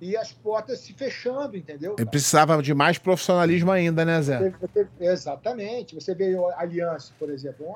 e 0.00 0.16
as 0.16 0.32
portas 0.32 0.80
se 0.80 0.94
fechando, 0.94 1.56
entendeu? 1.56 1.94
E 1.98 2.06
precisava 2.06 2.62
de 2.62 2.72
mais 2.72 2.96
profissionalismo 2.96 3.70
ainda, 3.70 4.04
né, 4.04 4.22
Zé? 4.22 4.52
Exatamente. 4.98 5.94
Você 5.94 6.14
vê 6.14 6.34
a 6.34 6.60
Aliança, 6.60 7.12
por 7.18 7.28
exemplo, 7.30 7.66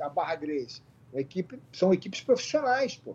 a 0.00 0.08
Barra 0.08 0.36
Grace, 0.36 0.80
equipe, 1.20 1.58
são 1.72 1.92
equipes 1.92 2.20
profissionais, 2.20 2.96
pô. 2.96 3.14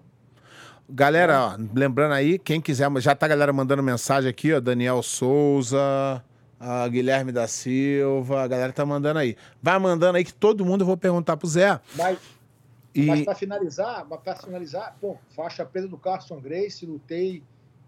Galera, 0.89 1.41
ó, 1.41 1.57
lembrando 1.73 2.13
aí, 2.13 2.39
quem 2.39 2.61
quiser, 2.61 2.89
já 3.01 3.13
tá 3.13 3.25
a 3.25 3.29
galera 3.29 3.51
mandando 3.51 3.83
mensagem 3.83 4.29
aqui, 4.29 4.53
ó, 4.53 4.59
Daniel 4.59 5.03
Souza, 5.03 6.23
a 6.59 6.87
Guilherme 6.87 7.31
da 7.31 7.47
Silva, 7.47 8.43
a 8.43 8.47
galera 8.47 8.71
tá 8.71 8.85
mandando 8.85 9.19
aí. 9.19 9.35
Vai 9.61 9.77
mandando 9.79 10.17
aí 10.17 10.23
que 10.23 10.33
todo 10.33 10.65
mundo 10.65 10.81
eu 10.81 10.85
vou 10.85 10.97
perguntar 10.97 11.35
pro 11.35 11.47
Zé. 11.47 11.79
Mas, 11.95 12.17
e... 12.95 13.05
mas 13.05 13.25
para 13.25 13.35
finalizar, 13.35 14.05
para 14.05 14.35
finalizar, 14.35 14.97
pô, 14.99 15.17
faixa 15.35 15.65
preta 15.65 15.87
do 15.87 15.97
Carson 15.97 16.39
Grace, 16.39 16.85
lutei 16.85 17.43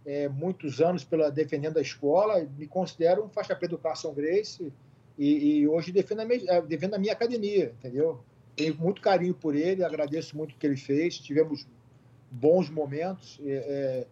é, 0.06 0.28
muitos 0.28 0.82
anos 0.82 1.04
pela 1.04 1.32
defendendo 1.32 1.78
a 1.78 1.82
escola, 1.82 2.46
me 2.58 2.68
considero 2.68 3.24
um 3.24 3.30
faixa 3.30 3.56
preta 3.56 3.76
do 3.76 3.82
Carson 3.82 4.14
Grace 4.14 4.72
e, 5.18 5.60
e 5.60 5.68
hoje 5.68 5.92
defendo 5.92 6.22
a, 6.22 6.26
minha, 6.26 6.42
é, 6.48 6.62
defendo 6.62 6.96
a 6.96 7.00
minha 7.00 7.14
academia, 7.14 7.74
entendeu? 7.80 8.20
Tenho 8.60 8.76
muito 8.76 9.02
carinho 9.02 9.34
por 9.34 9.56
ele, 9.56 9.86
agradeço 9.86 10.36
muito 10.36 10.52
o 10.52 10.56
que 10.58 10.68
ele 10.68 10.76
fez, 10.76 11.18
tivemos 11.18 11.66
bons 12.30 12.70
momentos, 12.70 13.40
é, 13.42 14.06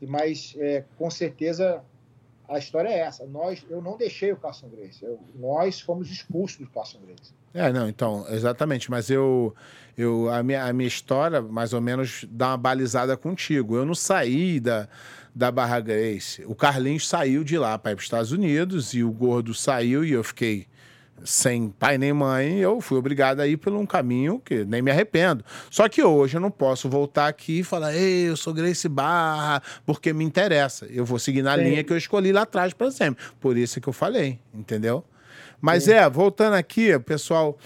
é, 0.00 0.06
mas 0.06 0.54
é, 0.58 0.84
com 0.96 1.10
certeza 1.10 1.84
a 2.48 2.58
história 2.58 2.88
é 2.88 3.00
essa. 3.00 3.26
Nós, 3.26 3.62
eu 3.68 3.82
não 3.82 3.98
deixei 3.98 4.32
o 4.32 4.36
Carson 4.36 4.70
Grace. 4.70 5.04
Eu, 5.04 5.20
nós 5.38 5.82
fomos 5.82 6.10
expulsos 6.10 6.56
do 6.56 6.66
Carson 6.70 6.98
Grace. 7.06 7.34
É, 7.52 7.70
não, 7.70 7.86
então, 7.86 8.24
exatamente. 8.30 8.90
Mas 8.90 9.10
eu, 9.10 9.54
eu 9.98 10.30
a, 10.30 10.42
minha, 10.42 10.64
a 10.64 10.72
minha 10.72 10.88
história, 10.88 11.42
mais 11.42 11.74
ou 11.74 11.80
menos, 11.82 12.24
dá 12.30 12.48
uma 12.48 12.56
balizada 12.56 13.18
contigo. 13.18 13.76
Eu 13.76 13.84
não 13.84 13.94
saí 13.94 14.58
da, 14.58 14.88
da 15.34 15.52
Barra 15.52 15.78
Grace. 15.78 16.42
O 16.46 16.54
Carlinhos 16.54 17.06
saiu 17.06 17.44
de 17.44 17.58
lá 17.58 17.78
para 17.78 17.92
ir 17.92 17.96
para 17.96 18.00
os 18.00 18.06
Estados 18.06 18.32
Unidos 18.32 18.94
e 18.94 19.04
o 19.04 19.12
Gordo 19.12 19.52
saiu 19.52 20.02
e 20.04 20.12
eu 20.12 20.24
fiquei 20.24 20.66
sem 21.24 21.68
pai 21.70 21.98
nem 21.98 22.12
mãe, 22.12 22.58
eu 22.58 22.80
fui 22.80 22.98
obrigado 22.98 23.40
a 23.40 23.46
ir 23.46 23.56
por 23.56 23.72
um 23.72 23.86
caminho 23.86 24.40
que 24.44 24.64
nem 24.64 24.82
me 24.82 24.90
arrependo. 24.90 25.44
Só 25.70 25.88
que 25.88 26.02
hoje 26.02 26.36
eu 26.36 26.40
não 26.40 26.50
posso 26.50 26.88
voltar 26.88 27.28
aqui 27.28 27.60
e 27.60 27.64
falar, 27.64 27.94
ei, 27.94 28.28
eu 28.28 28.36
sou 28.36 28.52
Grace 28.52 28.88
Barra, 28.88 29.62
porque 29.84 30.12
me 30.12 30.24
interessa. 30.24 30.86
Eu 30.86 31.04
vou 31.04 31.18
seguir 31.18 31.42
na 31.42 31.56
Sim. 31.56 31.64
linha 31.64 31.84
que 31.84 31.92
eu 31.92 31.96
escolhi 31.96 32.32
lá 32.32 32.42
atrás 32.42 32.72
para 32.72 32.90
sempre. 32.90 33.22
Por 33.40 33.56
isso 33.56 33.80
que 33.80 33.88
eu 33.88 33.92
falei, 33.92 34.38
entendeu? 34.52 35.04
Mas 35.60 35.84
Sim. 35.84 35.92
é, 35.92 36.08
voltando 36.08 36.54
aqui, 36.54 36.94
o 36.94 37.00
pessoal 37.00 37.58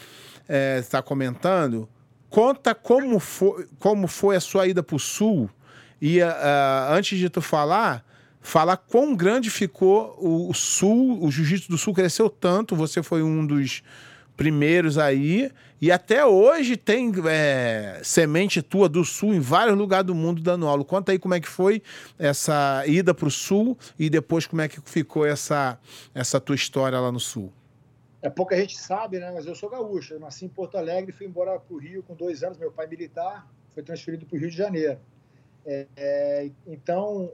está 0.78 0.98
é, 0.98 1.02
comentando, 1.02 1.88
conta 2.28 2.74
como 2.74 3.18
foi, 3.18 3.66
como 3.78 4.06
foi 4.06 4.36
a 4.36 4.40
sua 4.40 4.66
ida 4.66 4.82
para 4.82 4.96
o 4.96 4.98
Sul. 4.98 5.48
E 6.00 6.20
uh, 6.20 6.26
antes 6.90 7.18
de 7.18 7.30
tu 7.30 7.40
falar, 7.40 8.03
falar 8.44 8.76
quão 8.76 9.16
grande 9.16 9.48
ficou 9.48 10.14
o, 10.20 10.52
Sul, 10.52 11.18
o 11.24 11.30
Jiu-Jitsu 11.30 11.70
do 11.70 11.78
Sul 11.78 11.94
cresceu 11.94 12.28
tanto, 12.28 12.76
você 12.76 13.02
foi 13.02 13.22
um 13.22 13.44
dos 13.44 13.82
primeiros 14.36 14.98
aí, 14.98 15.50
e 15.80 15.90
até 15.90 16.26
hoje 16.26 16.76
tem 16.76 17.10
é, 17.26 18.00
semente 18.04 18.60
tua 18.60 18.86
do 18.86 19.02
Sul 19.02 19.32
em 19.32 19.40
vários 19.40 19.76
lugares 19.78 20.06
do 20.06 20.14
mundo 20.14 20.42
dando 20.42 20.68
aula. 20.68 20.84
Conta 20.84 21.12
aí 21.12 21.18
como 21.18 21.32
é 21.32 21.40
que 21.40 21.48
foi 21.48 21.82
essa 22.18 22.84
ida 22.86 23.14
para 23.14 23.28
o 23.28 23.30
Sul 23.30 23.78
e 23.98 24.10
depois 24.10 24.46
como 24.46 24.60
é 24.60 24.68
que 24.68 24.78
ficou 24.84 25.24
essa, 25.24 25.78
essa 26.14 26.38
tua 26.38 26.54
história 26.54 27.00
lá 27.00 27.10
no 27.10 27.20
Sul. 27.20 27.50
É 28.20 28.28
pouca 28.28 28.56
gente 28.56 28.78
sabe, 28.78 29.18
né? 29.18 29.30
Mas 29.34 29.46
eu 29.46 29.54
sou 29.54 29.70
gaúcho. 29.70 30.14
Eu 30.14 30.20
nasci 30.20 30.44
em 30.44 30.48
Porto 30.48 30.76
Alegre, 30.76 31.12
fui 31.12 31.26
embora 31.26 31.58
para 31.58 31.74
o 31.74 31.78
Rio 31.78 32.02
com 32.02 32.14
dois 32.14 32.42
anos. 32.42 32.58
Meu 32.58 32.70
pai 32.70 32.86
militar 32.86 33.46
foi 33.72 33.82
transferido 33.82 34.26
para 34.26 34.36
o 34.36 34.38
Rio 34.38 34.50
de 34.50 34.56
Janeiro. 34.56 34.98
É, 35.66 35.86
é, 35.96 36.50
então, 36.66 37.30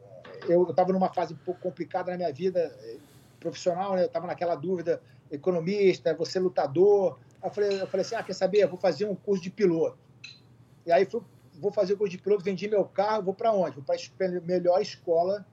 eu 0.49 0.71
estava 0.71 0.93
numa 0.93 1.13
fase 1.13 1.35
um 1.35 1.39
pouco 1.39 1.61
complicada 1.61 2.11
na 2.11 2.17
minha 2.17 2.33
vida 2.33 2.77
eh, 2.83 2.97
profissional, 3.39 3.95
né? 3.95 4.03
eu 4.03 4.07
estava 4.07 4.27
naquela 4.27 4.55
dúvida, 4.55 5.03
economista, 5.31 6.15
você 6.15 6.39
lutador. 6.39 7.19
Eu 7.43 7.51
falei, 7.51 7.83
eu 7.83 7.87
falei 7.87 8.05
assim, 8.05 8.15
ah, 8.15 8.23
quer 8.23 8.35
saber? 8.35 8.59
Eu 8.59 8.69
vou 8.69 8.79
fazer 8.79 9.05
um 9.07 9.15
curso 9.15 9.43
de 9.43 9.51
piloto. 9.51 9.99
E 10.87 10.93
aí 10.93 11.05
fui, 11.05 11.21
vou 11.55 11.73
fazer 11.73 11.95
o 11.95 11.97
curso 11.97 12.17
de 12.17 12.23
piloto, 12.23 12.45
vendi 12.45 12.69
meu 12.69 12.85
carro, 12.85 13.23
vou 13.23 13.35
para 13.35 13.53
onde? 13.53 13.77
Vou 13.77 13.85
para 13.85 13.97
a 14.27 14.41
melhor 14.41 14.81
escola 14.81 15.45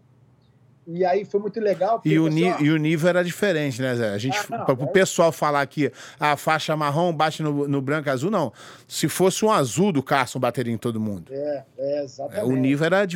E 0.87 1.05
aí 1.05 1.25
foi 1.25 1.41
muito 1.41 1.59
legal. 1.61 2.01
E 2.05 2.19
o, 2.19 2.29
pessoal... 2.29 2.63
e 2.63 2.71
o 2.71 2.77
nível 2.77 3.09
era 3.09 3.25
diferente, 3.25 3.81
né, 3.81 3.95
Zé? 3.95 4.11
A 4.11 4.19
gente, 4.19 4.37
ah, 4.51 4.65
para 4.65 4.75
o 4.75 4.85
é... 4.85 4.87
pessoal 4.87 5.33
falar 5.33 5.67
que 5.67 5.91
a 6.21 6.37
faixa 6.37 6.77
marrom 6.77 7.13
bate 7.13 7.43
no, 7.43 7.67
no 7.67 7.81
branco 7.81 8.11
azul, 8.11 8.31
não. 8.31 8.53
Se 8.87 9.09
fosse 9.09 9.45
um 9.45 9.51
azul 9.51 9.93
do 9.93 10.03
Carson, 10.03 10.39
bateria 10.39 10.73
em 10.73 10.77
todo 10.77 11.01
mundo. 11.01 11.33
É, 11.33 11.65
é 11.79 12.05
exatamente. 12.05 12.41
É, 12.41 12.45
o 12.45 12.55
nível 12.55 12.85
era. 12.85 13.03
É. 13.03 13.07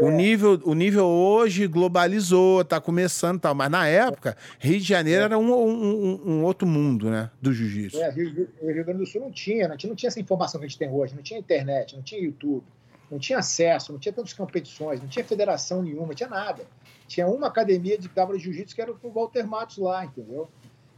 O, 0.00 0.10
nível, 0.10 0.60
o 0.64 0.74
nível 0.74 1.04
hoje 1.04 1.66
globalizou, 1.66 2.64
tá 2.64 2.80
começando 2.80 3.36
e 3.36 3.40
tal. 3.40 3.54
Mas 3.54 3.70
na 3.70 3.86
época, 3.86 4.34
Rio 4.58 4.78
de 4.78 4.84
Janeiro 4.84 5.22
é. 5.22 5.24
era 5.24 5.38
um, 5.38 5.52
um, 5.52 6.20
um, 6.24 6.44
outro 6.44 6.66
mundo, 6.66 7.10
né? 7.10 7.30
Do 7.42 7.52
jiu-jitsu. 7.52 8.00
É, 8.00 8.10
Rio, 8.10 8.48
Rio 8.62 8.84
Grande 8.84 9.00
do 9.00 9.06
Sul 9.06 9.20
não 9.20 9.30
tinha, 9.30 9.68
né? 9.68 9.76
Não 9.84 9.94
tinha 9.94 10.08
essa 10.08 10.20
informação 10.20 10.58
que 10.58 10.64
a 10.64 10.68
gente 10.68 10.78
tem 10.78 10.90
hoje, 10.90 11.14
não 11.14 11.22
tinha 11.22 11.38
internet, 11.38 11.94
não 11.94 12.02
tinha 12.02 12.22
YouTube 12.22 12.64
não 13.10 13.18
tinha 13.18 13.38
acesso, 13.38 13.92
não 13.92 13.98
tinha 13.98 14.12
tantas 14.12 14.32
competições, 14.32 15.00
não 15.00 15.08
tinha 15.08 15.24
federação 15.24 15.82
nenhuma, 15.82 16.08
não 16.08 16.14
tinha 16.14 16.28
nada. 16.28 16.66
Tinha 17.06 17.26
uma 17.26 17.46
academia 17.46 17.96
de 17.96 18.08
dava 18.08 18.38
jiu-jitsu 18.38 18.74
que 18.74 18.82
era 18.82 18.92
o 18.92 19.10
Walter 19.10 19.46
Matos 19.46 19.78
lá, 19.78 20.04
entendeu? 20.04 20.48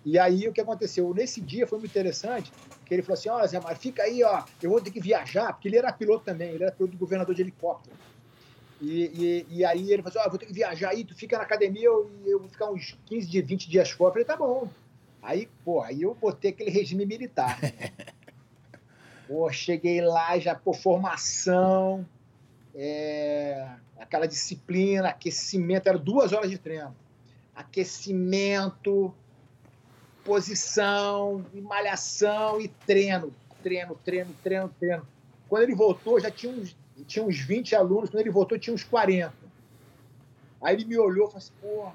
E 0.05 0.19
aí 0.19 0.49
o 0.49 0.53
que 0.53 0.61
aconteceu? 0.61 1.13
Nesse 1.15 1.41
dia 1.41 1.67
foi 1.67 1.79
muito 1.79 1.91
interessante, 1.91 2.51
que 2.85 2.95
ele 2.95 3.03
falou 3.03 3.19
assim: 3.19 3.29
olha, 3.29 3.47
Zé 3.47 3.61
Mário, 3.61 3.79
fica 3.79 4.03
aí, 4.03 4.25
ó, 4.25 4.43
eu 4.63 4.71
vou 4.71 4.81
ter 4.81 4.91
que 4.91 5.01
viajar, 5.01 5.53
porque 5.53 5.69
ele 5.69 5.77
era 5.77 5.93
piloto 5.93 6.25
também, 6.25 6.51
ele 6.51 6.65
era 6.65 6.73
piloto 6.73 6.97
do 6.97 6.99
governador 6.99 7.35
de 7.35 7.43
helicóptero. 7.43 7.95
E, 8.81 9.47
e, 9.51 9.59
e 9.59 9.65
aí 9.65 9.93
ele 9.93 10.03
falou 10.03 10.19
assim, 10.19 10.27
oh, 10.27 10.31
vou 10.31 10.39
ter 10.39 10.47
que 10.47 10.55
viajar 10.55 10.91
aí, 10.91 11.05
tu 11.05 11.15
fica 11.15 11.37
na 11.37 11.45
academia 11.45 11.85
eu, 11.85 12.11
eu 12.25 12.41
vou 12.41 12.49
ficar 12.49 12.71
uns 12.71 12.97
15, 13.07 13.43
20 13.43 13.69
dias 13.69 13.91
fora. 13.91 14.09
Eu 14.09 14.13
falei, 14.13 14.25
tá 14.25 14.37
bom. 14.37 14.69
Aí, 15.23 15.49
pô, 15.63 15.83
aí 15.83 16.01
eu 16.01 16.15
botei 16.15 16.51
aquele 16.51 16.71
regime 16.71 17.05
militar. 17.05 17.61
Né? 17.61 17.73
pô, 19.31 19.49
cheguei 19.53 20.01
lá, 20.01 20.37
já, 20.41 20.57
por 20.57 20.75
formação, 20.75 22.05
é, 22.75 23.65
aquela 23.97 24.27
disciplina, 24.27 25.11
aquecimento, 25.11 25.89
era 25.89 25.97
duas 25.97 26.33
horas 26.33 26.51
de 26.51 26.59
treino. 26.59 26.97
Aquecimento, 27.55 29.15
posição, 30.25 31.47
malhação 31.63 32.61
e 32.61 32.67
treino. 32.67 33.33
Treino, 33.63 33.95
treino, 34.05 34.35
treino, 34.43 34.69
treino. 34.81 35.07
Quando 35.49 35.63
ele 35.63 35.77
voltou, 35.77 36.19
já 36.19 36.31
tinha 36.31 36.53
uns, 36.53 36.77
tinha 37.07 37.25
uns 37.25 37.39
20 37.39 37.77
alunos. 37.77 38.11
Quando 38.11 38.23
ele 38.23 38.31
voltou, 38.31 38.59
tinha 38.59 38.75
uns 38.75 38.83
40. 38.83 39.33
Aí 40.61 40.75
ele 40.75 40.87
me 40.87 40.99
olhou 40.99 41.29
e 41.29 41.31
falou 41.31 41.39
assim, 41.39 41.53
pô, 41.61 41.93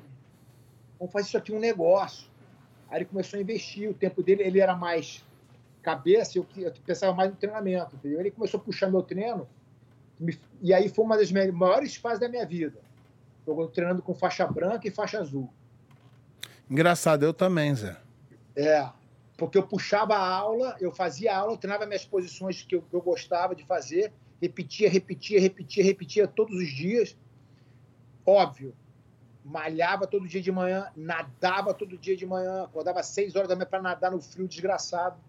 vamos 0.97 1.11
fazer 1.11 1.27
isso 1.27 1.37
aqui 1.37 1.51
um 1.51 1.59
negócio. 1.59 2.29
Aí 2.89 2.99
ele 2.99 3.05
começou 3.05 3.37
a 3.37 3.41
investir. 3.41 3.89
O 3.89 3.93
tempo 3.93 4.23
dele, 4.23 4.43
ele 4.43 4.61
era 4.61 4.73
mais 4.73 5.21
cabeça, 5.85 6.39
eu, 6.39 6.47
eu 6.57 6.73
pensava 6.83 7.13
mais 7.13 7.29
no 7.29 7.35
treinamento. 7.35 7.95
Entendeu? 7.95 8.19
Ele 8.19 8.31
começou 8.31 8.59
a 8.59 8.63
puxar 8.63 8.89
meu 8.89 9.03
treino. 9.03 9.47
E 10.61 10.73
aí 10.73 10.89
foi 10.89 11.05
uma 11.05 11.15
das 11.15 11.31
maiores 11.31 11.95
fases 11.95 12.19
da 12.19 12.27
minha 12.27 12.45
vida. 12.45 12.79
Estou 13.39 13.67
treinando 13.67 14.01
com 14.01 14.15
faixa 14.15 14.47
branca 14.47 14.87
e 14.87 14.91
faixa 14.91 15.19
azul. 15.19 15.47
Engraçado, 16.67 17.23
eu 17.23 17.33
também, 17.33 17.75
Zé. 17.75 17.95
É, 18.55 18.89
porque 19.37 19.57
eu 19.57 19.63
puxava 19.63 20.15
a 20.15 20.27
aula, 20.27 20.75
eu 20.79 20.91
fazia 20.91 21.31
a 21.31 21.37
aula, 21.37 21.53
eu 21.53 21.57
treinava 21.57 21.85
minhas 21.85 22.05
posições 22.05 22.63
que 22.63 22.75
eu, 22.75 22.81
que 22.81 22.95
eu 22.95 23.01
gostava 23.01 23.53
de 23.53 23.63
fazer, 23.65 24.11
repetia, 24.41 24.89
repetia, 24.89 25.39
repetia, 25.39 25.83
repetia 25.83 26.27
todos 26.27 26.57
os 26.57 26.69
dias. 26.69 27.15
Óbvio, 28.25 28.73
malhava 29.43 30.07
todo 30.07 30.27
dia 30.27 30.41
de 30.41 30.51
manhã, 30.51 30.87
nadava 30.95 31.71
todo 31.71 31.95
dia 31.95 32.17
de 32.17 32.25
manhã, 32.25 32.63
acordava 32.63 33.01
às 33.01 33.07
seis 33.07 33.35
horas 33.35 33.47
da 33.47 33.55
manhã 33.55 33.67
para 33.67 33.81
nadar 33.81 34.11
no 34.11 34.19
frio 34.19 34.47
desgraçado. 34.47 35.19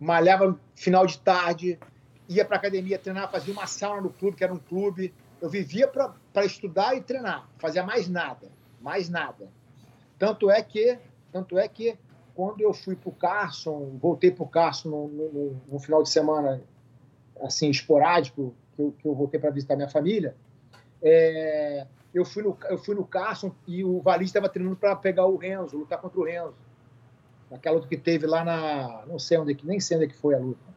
Malhava 0.00 0.48
no 0.48 0.60
final 0.74 1.06
de 1.06 1.18
tarde, 1.18 1.78
ia 2.28 2.44
para 2.44 2.56
academia 2.56 2.98
treinar, 2.98 3.30
fazia 3.30 3.52
uma 3.52 3.66
sauna 3.66 4.00
no 4.00 4.10
clube, 4.10 4.36
que 4.36 4.42
era 4.42 4.52
um 4.52 4.58
clube. 4.58 5.12
Eu 5.40 5.48
vivia 5.48 5.86
para 5.86 6.44
estudar 6.44 6.96
e 6.96 7.02
treinar, 7.02 7.48
fazia 7.58 7.82
mais 7.82 8.08
nada, 8.08 8.48
mais 8.80 9.08
nada. 9.08 9.48
Tanto 10.18 10.50
é 10.50 10.62
que 10.62 10.98
tanto 11.32 11.58
é 11.58 11.68
que 11.68 11.96
quando 12.34 12.60
eu 12.60 12.72
fui 12.72 12.96
para 12.96 13.08
o 13.08 13.12
Carson, 13.12 13.98
voltei 14.00 14.30
para 14.30 14.44
o 14.44 14.48
Carson 14.48 14.88
no, 14.88 15.08
no, 15.08 15.60
no, 15.68 15.78
final 15.78 16.02
de 16.02 16.10
semana, 16.10 16.60
assim, 17.42 17.70
esporádico, 17.70 18.54
que 18.74 18.82
eu, 18.82 18.94
que 18.98 19.06
eu 19.06 19.14
voltei 19.14 19.38
para 19.38 19.50
visitar 19.50 19.76
minha 19.76 19.88
família, 19.88 20.34
é, 21.02 21.86
eu, 22.14 22.24
fui 22.24 22.42
no, 22.42 22.56
eu 22.68 22.78
fui 22.78 22.94
no 22.94 23.04
Carson 23.04 23.52
e 23.66 23.84
o 23.84 24.00
Valis 24.00 24.28
estava 24.28 24.48
treinando 24.48 24.76
para 24.76 24.96
pegar 24.96 25.26
o 25.26 25.36
Renzo, 25.36 25.76
lutar 25.76 26.00
contra 26.00 26.18
o 26.18 26.24
Renzo. 26.24 26.54
Aquela 27.52 27.76
luta 27.76 27.88
que 27.88 27.96
teve 27.96 28.26
lá 28.26 28.44
na. 28.44 29.04
Não 29.06 29.18
sei 29.18 29.38
onde, 29.38 29.58
nem 29.64 29.80
sei 29.80 29.96
onde 29.96 30.08
que 30.08 30.16
foi 30.16 30.34
a 30.34 30.38
luta. 30.38 30.70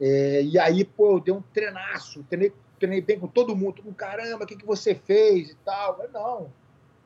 É, 0.00 0.42
e 0.42 0.58
aí, 0.58 0.84
pô, 0.84 1.16
eu 1.16 1.20
dei 1.20 1.34
um 1.34 1.42
treinaço, 1.42 2.22
treinei, 2.24 2.52
treinei 2.78 3.00
bem 3.00 3.18
com 3.18 3.26
todo 3.26 3.56
mundo. 3.56 3.82
Mundo, 3.82 3.94
caramba, 3.94 4.44
o 4.44 4.46
que, 4.46 4.56
que 4.56 4.66
você 4.66 4.94
fez 4.94 5.50
e 5.50 5.54
tal. 5.56 6.00
Eu, 6.00 6.10
não, 6.12 6.52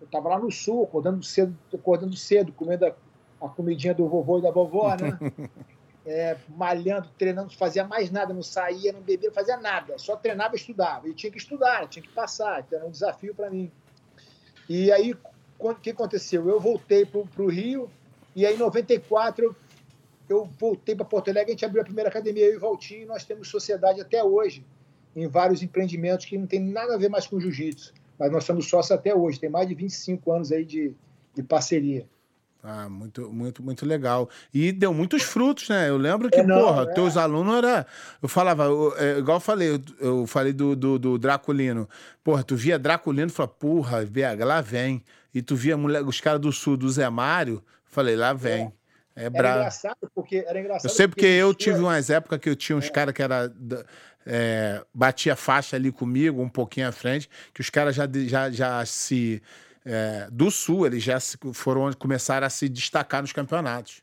eu 0.00 0.04
estava 0.04 0.28
lá 0.28 0.38
no 0.38 0.50
sul, 0.50 0.84
acordando 0.84 1.22
cedo, 1.22 1.56
acordando 1.72 2.16
cedo 2.16 2.52
comendo 2.52 2.86
a, 2.86 2.94
a, 3.40 3.48
comidinha 3.48 3.94
do 3.94 4.08
vovô 4.08 4.38
e 4.38 4.42
da 4.42 4.50
vovó, 4.50 4.94
né? 4.96 5.18
É, 6.06 6.34
malhando, 6.48 7.11
treinando, 7.18 7.50
não 7.50 7.58
fazia 7.58 7.86
mais 7.86 8.11
nada, 8.11 8.32
não 8.32 8.42
saía, 8.42 8.90
não 8.90 9.02
bebia, 9.02 9.28
não 9.28 9.34
fazia 9.34 9.58
nada, 9.58 9.98
só 9.98 10.16
treinava 10.16 10.54
e 10.54 10.58
estudava. 10.58 11.06
E 11.06 11.14
tinha 11.14 11.30
que 11.30 11.36
estudar, 11.36 11.86
tinha 11.88 12.02
que 12.02 12.08
passar, 12.08 12.61
então 12.61 12.78
era 12.78 12.88
um 12.88 12.90
desafio 12.90 13.34
para 13.34 13.50
mim. 13.50 13.70
E 14.66 14.90
aí, 14.90 15.14
o 15.58 15.74
que 15.74 15.90
aconteceu? 15.90 16.48
Eu 16.48 16.58
voltei 16.58 17.04
para 17.04 17.20
o 17.20 17.48
Rio, 17.48 17.90
e 18.35 18.47
aí 18.47 18.55
em 18.55 18.59
94 18.59 19.45
eu, 19.45 19.57
eu 20.28 20.45
voltei 20.59 20.95
para 20.95 21.05
Porto 21.05 21.28
Alegre, 21.28 21.51
a 21.51 21.55
gente 21.55 21.64
abriu 21.64 21.83
a 21.83 21.85
primeira 21.85 22.09
academia, 22.09 22.45
eu 22.45 22.55
e 22.55 22.57
o 22.57 22.61
Valtinho, 22.61 23.03
e 23.03 23.07
nós 23.07 23.24
temos 23.24 23.49
sociedade 23.49 24.01
até 24.01 24.22
hoje, 24.22 24.64
em 25.14 25.26
vários 25.26 25.62
empreendimentos 25.62 26.26
que 26.26 26.39
não 26.39 26.47
tem 26.47 26.61
nada 26.61 26.95
a 26.95 26.99
ver 26.99 27.09
mais 27.09 27.26
com 27.26 27.41
jiu-jitsu 27.41 27.93
mas 28.20 28.31
nós 28.31 28.45
somos 28.45 28.68
sócios 28.68 28.93
até 28.93 29.14
hoje, 29.14 29.41
tem 29.41 29.49
mais 29.49 29.66
de 29.66 29.74
25 29.74 30.31
anos 30.31 30.53
aí 30.53 30.62
de, 30.62 30.93
de 31.35 31.43
parceria. 31.43 32.07
Ah, 32.62 32.87
muito, 32.87 33.33
muito, 33.33 33.62
muito 33.62 33.87
legal. 33.87 34.28
E 34.53 34.70
deu 34.70 34.93
muitos 34.93 35.22
frutos, 35.22 35.70
né? 35.70 35.89
Eu 35.89 35.97
lembro 35.97 36.28
que, 36.28 36.41
é, 36.41 36.43
não, 36.43 36.61
porra, 36.61 36.83
é. 36.83 36.93
teus 36.93 37.16
alunos 37.16 37.57
era. 37.57 37.87
Eu 38.22 38.28
falava, 38.28 38.64
eu, 38.64 38.95
é, 38.99 39.18
igual 39.18 39.39
eu 39.39 39.41
falei, 39.41 39.70
eu, 39.70 39.81
eu 39.99 40.26
falei 40.26 40.53
do, 40.53 40.76
do, 40.76 40.99
do, 40.99 41.18
Draculino. 41.18 41.89
Porra, 42.22 42.45
tu 42.45 42.55
via 42.55 42.78
Draculino 42.78 43.28
e 43.28 43.33
falava, 43.33 43.55
porra, 43.59 44.05
BH, 44.05 44.45
lá 44.45 44.61
vem. 44.61 45.03
E 45.33 45.41
tu 45.41 45.57
via 45.57 45.74
mulher, 45.78 46.05
os 46.05 46.20
caras 46.20 46.43
do 46.43 46.53
sul, 46.53 46.76
do 46.76 46.91
Zé 46.91 47.09
Mário, 47.09 47.64
falei, 47.91 48.16
lá 48.16 48.32
vem. 48.32 48.72
É, 49.14 49.24
é 49.26 49.30
bravo. 49.30 49.49
Era 49.49 49.59
engraçado 49.59 50.11
porque 50.14 50.45
era 50.47 50.61
engraçado. 50.61 50.91
Eu 50.91 50.95
sei 50.95 51.09
porque, 51.09 51.26
porque 51.26 51.32
eu 51.32 51.55
tive 51.55 51.78
umas 51.78 52.09
épocas 52.09 52.38
que 52.38 52.49
eu 52.49 52.57
tinha 52.57 52.76
uns 52.76 52.86
é. 52.86 52.91
caras 52.91 53.14
que 53.14 53.22
era 53.22 53.53
é, 54.26 54.82
batia 54.95 55.36
faixa 55.36 55.76
ali 55.76 55.91
comigo, 55.91 56.41
um 56.41 56.49
pouquinho 56.49 56.88
à 56.88 56.93
frente, 56.93 57.28
que 57.53 57.61
os 57.61 57.70
caras 57.70 57.95
já, 57.95 58.09
já, 58.26 58.51
já 58.51 58.86
se. 58.86 59.43
É, 59.84 60.28
do 60.30 60.51
Sul, 60.51 60.86
eles 60.86 61.03
já 61.03 61.18
se, 61.18 61.38
foram 61.55 61.91
começaram 61.95 62.47
a 62.47 62.51
se 62.51 62.68
destacar 62.68 63.22
nos 63.22 63.32
campeonatos. 63.32 64.03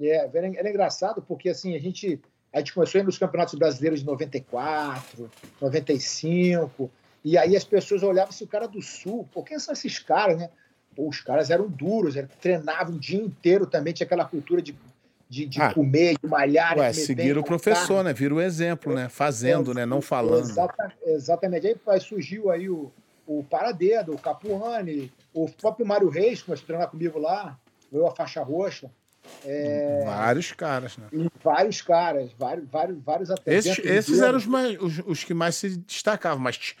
É, 0.00 0.26
era 0.26 0.70
engraçado 0.70 1.20
porque 1.20 1.50
assim, 1.50 1.76
a 1.76 1.78
gente, 1.78 2.20
a 2.52 2.58
gente 2.60 2.72
começou 2.72 2.98
a 2.98 3.02
ir 3.02 3.04
nos 3.04 3.18
campeonatos 3.18 3.54
brasileiros 3.54 4.00
de 4.00 4.06
94, 4.06 5.30
95, 5.60 6.90
e 7.22 7.36
aí 7.36 7.54
as 7.54 7.64
pessoas 7.64 8.02
olhavam 8.02 8.32
se 8.32 8.38
assim, 8.38 8.44
o 8.44 8.48
cara 8.48 8.66
do 8.66 8.80
Sul, 8.80 9.28
pô, 9.32 9.42
quem 9.42 9.58
são 9.58 9.74
esses 9.74 9.98
caras, 9.98 10.38
né? 10.38 10.48
Pô, 10.98 11.08
os 11.08 11.20
caras 11.20 11.48
eram 11.48 11.68
duros, 11.68 12.16
eram, 12.16 12.28
treinavam 12.40 12.96
o 12.96 12.98
dia 12.98 13.22
inteiro 13.22 13.68
também, 13.68 13.92
tinha 13.92 14.04
aquela 14.04 14.24
cultura 14.24 14.60
de 14.60 14.74
de, 15.30 15.44
de 15.44 15.60
ah, 15.60 15.74
comer, 15.74 16.16
de 16.18 16.26
malhar. 16.26 16.78
Ué, 16.78 16.90
seguir 16.90 17.36
o 17.36 17.44
professor, 17.44 17.96
carne. 17.96 18.04
né? 18.04 18.12
Vira 18.14 18.34
o 18.34 18.40
exemplo, 18.40 18.94
né? 18.94 19.10
Fazendo, 19.10 19.72
é, 19.72 19.74
né? 19.74 19.86
Não 19.86 20.00
falando. 20.00 20.40
Exatamente. 20.40 20.96
exatamente. 21.04 21.76
Aí 21.86 22.00
surgiu 22.00 22.50
aí 22.50 22.70
o, 22.70 22.90
o 23.26 23.44
Paradedo, 23.44 24.14
o 24.14 24.18
Capuani, 24.18 25.12
o 25.34 25.46
próprio 25.50 25.86
Mário 25.86 26.08
Reis, 26.08 26.38
que 26.38 26.46
começou 26.46 26.64
a 26.64 26.66
treinar 26.66 26.88
comigo 26.88 27.18
lá, 27.18 27.58
eu 27.92 28.06
a 28.06 28.16
faixa 28.16 28.42
roxa. 28.42 28.90
É... 29.44 30.02
Vários 30.06 30.52
caras, 30.52 30.96
né? 30.96 31.06
E 31.12 31.28
vários 31.44 31.82
caras, 31.82 32.30
vários, 32.38 32.66
vários, 32.66 32.98
vários 33.04 33.30
atletas. 33.30 33.66
Esses, 33.66 33.84
esses 33.84 34.20
eram 34.20 34.38
os, 34.38 34.46
mais, 34.46 34.80
os, 34.80 35.02
os, 35.06 35.24
que 35.24 35.34
mais 35.34 35.56
se 35.56 35.76
destacavam, 35.76 36.38
mas 36.38 36.56
que 36.56 36.74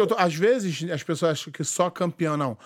eu 0.00 0.06
tô, 0.06 0.14
às 0.14 0.34
vezes 0.34 0.90
as 0.90 1.02
pessoas 1.02 1.32
acham 1.32 1.52
que 1.52 1.62
só 1.62 1.90
campeão, 1.90 2.38
não. 2.38 2.56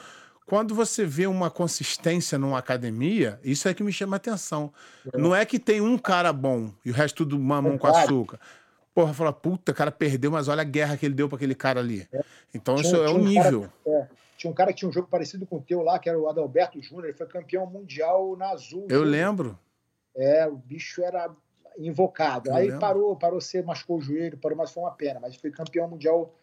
Quando 0.46 0.76
você 0.76 1.04
vê 1.04 1.26
uma 1.26 1.50
consistência 1.50 2.38
numa 2.38 2.58
academia, 2.58 3.40
isso 3.42 3.68
é 3.68 3.74
que 3.74 3.82
me 3.82 3.92
chama 3.92 4.14
a 4.14 4.18
atenção. 4.18 4.72
É. 5.12 5.18
Não 5.18 5.34
é 5.34 5.44
que 5.44 5.58
tem 5.58 5.80
um 5.80 5.98
cara 5.98 6.32
bom 6.32 6.70
e 6.84 6.90
o 6.90 6.94
resto 6.94 7.24
tudo 7.24 7.38
mamão 7.38 7.74
é 7.74 7.78
com 7.78 7.86
açúcar. 7.88 8.38
Porra, 8.94 9.12
fala, 9.12 9.32
puta, 9.32 9.72
o 9.72 9.74
cara 9.74 9.90
perdeu, 9.90 10.30
mas 10.30 10.46
olha 10.46 10.62
a 10.62 10.64
guerra 10.64 10.96
que 10.96 11.04
ele 11.04 11.14
deu 11.14 11.28
para 11.28 11.36
aquele 11.36 11.54
cara 11.54 11.80
ali. 11.80 12.08
É. 12.12 12.24
Então 12.54 12.76
tinha, 12.76 12.86
isso 12.86 12.96
é 12.96 13.10
um 13.10 13.18
nível. 13.18 13.68
Cara, 13.84 13.96
é. 13.98 14.08
Tinha 14.36 14.50
um 14.50 14.54
cara 14.54 14.72
que 14.72 14.78
tinha 14.78 14.88
um 14.88 14.92
jogo 14.92 15.08
parecido 15.08 15.46
com 15.46 15.56
o 15.56 15.62
teu 15.62 15.82
lá, 15.82 15.98
que 15.98 16.08
era 16.08 16.18
o 16.18 16.28
Adalberto 16.28 16.80
Júnior, 16.80 17.06
ele 17.06 17.16
foi 17.16 17.26
campeão 17.26 17.66
mundial 17.66 18.36
na 18.36 18.50
Azul. 18.50 18.86
Eu 18.88 19.02
lembro. 19.02 19.58
É, 20.14 20.46
o 20.46 20.56
bicho 20.56 21.02
era 21.02 21.28
invocado. 21.78 22.50
Eu 22.50 22.54
Aí 22.54 22.66
lembro. 22.66 22.80
parou, 22.80 23.16
parou, 23.16 23.40
você 23.40 23.62
machucou 23.62 23.98
o 23.98 24.00
joelho, 24.00 24.38
parou, 24.38 24.56
mas 24.56 24.70
foi 24.70 24.82
uma 24.82 24.92
pena. 24.92 25.18
Mas 25.20 25.36
foi 25.36 25.50
campeão 25.50 25.88
mundial 25.88 26.34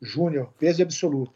júnior, 0.00 0.52
peso 0.58 0.82
absoluto. 0.82 1.32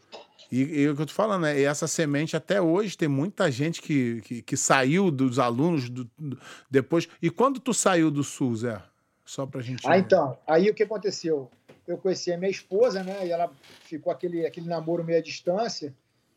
E, 0.51 0.83
e, 0.83 0.89
o 0.89 0.95
que 0.95 1.03
eu 1.03 1.07
tô 1.07 1.13
falando 1.13 1.47
é, 1.47 1.63
essa 1.63 1.87
semente 1.87 2.37
até 2.37 2.61
hoje 2.61 2.97
tem 2.97 3.09
muita 3.09 3.51
gente 3.51 3.83
que, 3.83 4.21
que, 4.23 4.43
que 4.43 4.57
saiu 4.57 5.11
dos 5.11 5.39
alunos 5.39 5.91
do, 5.91 6.09
do, 6.19 6.39
depois. 6.71 7.09
E 7.21 7.31
quando 7.31 7.59
tu 7.59 7.75
saiu 7.75 8.11
do 8.11 8.23
Sul, 8.23 8.55
Zé? 8.57 8.81
Só 9.25 9.45
pra 9.45 9.61
gente. 9.61 9.83
Ah, 9.87 9.99
então. 9.99 10.39
Aí 10.47 10.71
o 10.71 10.75
que 10.75 10.85
aconteceu? 10.85 11.51
Eu 11.87 11.99
conheci 11.99 12.33
a 12.33 12.39
minha 12.39 12.51
esposa, 12.51 13.03
né? 13.03 13.27
E 13.27 13.31
ela 13.31 13.51
ficou 13.85 14.13
aquele, 14.13 14.47
aquele 14.47 14.69
namoro 14.69 15.05
meio 15.05 15.19
à 15.19 15.23
distância. 15.23 15.93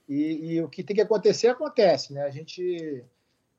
E, 0.08 0.54
e 0.54 0.62
o 0.62 0.68
que 0.68 0.84
tem 0.84 0.96
que 0.96 1.02
acontecer, 1.02 1.48
acontece, 1.48 2.14
né? 2.14 2.24
A 2.24 2.32
gente. 2.32 3.04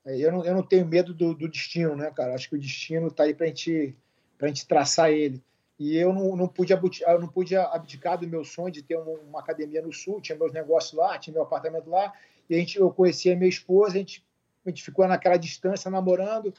Eu 0.05 0.31
não, 0.31 0.43
eu 0.43 0.53
não 0.53 0.63
tenho 0.63 0.85
medo 0.85 1.13
do, 1.13 1.33
do 1.33 1.47
destino, 1.47 1.95
né, 1.95 2.11
cara? 2.11 2.33
Acho 2.33 2.49
que 2.49 2.55
o 2.55 2.59
destino 2.59 3.09
tá 3.09 3.23
aí 3.23 3.33
pra 3.33 3.47
gente, 3.47 3.95
pra 4.37 4.47
gente 4.49 4.67
traçar 4.67 5.11
ele. 5.11 5.41
E 5.81 5.97
eu 5.97 6.13
não, 6.13 6.35
não, 6.35 6.47
pude, 6.47 6.71
eu 6.71 7.19
não 7.19 7.27
pude 7.27 7.55
abdicar 7.55 8.15
do 8.15 8.27
meu 8.27 8.45
sonho 8.45 8.71
de 8.71 8.83
ter 8.83 8.95
uma, 8.97 9.39
academia 9.39 9.81
no 9.81 9.91
Sul, 9.91 10.21
tinha 10.21 10.37
meus 10.37 10.53
negócios 10.53 10.93
lá, 10.93 11.17
tinha 11.17 11.33
meu 11.33 11.41
apartamento 11.41 11.89
lá, 11.89 12.13
e 12.47 12.53
a 12.53 12.59
gente, 12.59 12.77
eu 12.77 12.91
conhecia 12.91 13.35
minha 13.35 13.49
esposa, 13.49 13.95
a 13.95 13.97
gente, 13.97 14.23
a 14.63 14.69
gente 14.69 14.83
ficou 14.83 15.07
naquela 15.07 15.37
distância 15.37 15.89
namorando, 15.89 16.53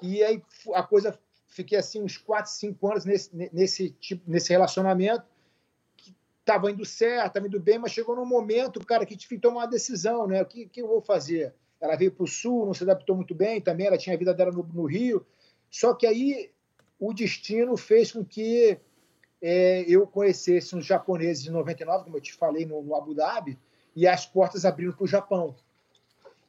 e 0.00 0.22
aí 0.22 0.40
a 0.74 0.84
coisa, 0.84 1.18
fiquei 1.48 1.76
assim 1.76 2.00
uns 2.00 2.16
4, 2.18 2.52
5 2.52 2.88
anos 2.88 3.04
nesse, 3.04 3.34
nesse, 3.52 3.90
tipo, 3.90 4.22
nesse 4.30 4.50
relacionamento, 4.50 5.26
que 5.96 6.14
estava 6.38 6.70
indo 6.70 6.84
certo, 6.84 7.26
estava 7.26 7.48
indo 7.48 7.58
bem, 7.58 7.80
mas 7.80 7.90
chegou 7.90 8.14
num 8.14 8.24
momento, 8.24 8.78
cara, 8.86 9.04
que 9.04 9.16
tive 9.16 9.34
que 9.34 9.40
tomar 9.40 9.62
uma 9.62 9.66
decisão, 9.66 10.28
né? 10.28 10.40
O 10.40 10.46
que, 10.46 10.68
que 10.68 10.80
eu 10.80 10.86
vou 10.86 11.00
fazer? 11.00 11.52
Ela 11.80 11.96
veio 11.96 12.12
para 12.12 12.22
o 12.22 12.28
Sul, 12.28 12.64
não 12.64 12.74
se 12.74 12.84
adaptou 12.84 13.16
muito 13.16 13.34
bem 13.34 13.60
também, 13.60 13.88
ela 13.88 13.98
tinha 13.98 14.14
a 14.14 14.18
vida 14.18 14.32
dela 14.32 14.52
no, 14.52 14.62
no 14.62 14.84
Rio, 14.84 15.26
só 15.68 15.94
que 15.94 16.06
aí 16.06 16.52
o 16.98 17.12
destino 17.12 17.76
fez 17.76 18.12
com 18.12 18.24
que 18.24 18.78
é, 19.40 19.84
eu 19.88 20.06
conhecesse 20.06 20.74
uns 20.74 20.84
japoneses 20.84 21.46
em 21.46 21.50
99, 21.50 22.04
como 22.04 22.16
eu 22.16 22.20
te 22.20 22.34
falei, 22.34 22.66
no, 22.66 22.82
no 22.82 22.94
Abu 22.94 23.14
Dhabi, 23.14 23.58
e 23.94 24.06
as 24.06 24.26
portas 24.26 24.64
abriram 24.64 24.92
para 24.92 25.04
o 25.04 25.08
Japão. 25.08 25.54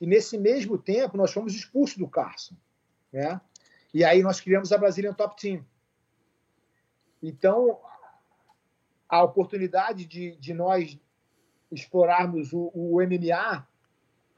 E 0.01 0.07
nesse 0.07 0.37
mesmo 0.37 0.77
tempo, 0.77 1.17
nós 1.17 1.31
fomos 1.31 1.53
expulsos 1.53 1.97
do 1.97 2.07
Carson. 2.07 2.55
Né? 3.11 3.39
E 3.93 4.03
aí 4.03 4.23
nós 4.23 4.39
criamos 4.39 4.71
a 4.71 4.77
Brazilian 4.77 5.13
Top 5.13 5.39
Team. 5.39 5.63
Então, 7.21 7.79
a 9.07 9.23
oportunidade 9.23 10.05
de, 10.05 10.35
de 10.37 10.53
nós 10.53 10.97
explorarmos 11.71 12.53
o, 12.53 12.71
o 12.73 13.01
MMA 13.01 13.67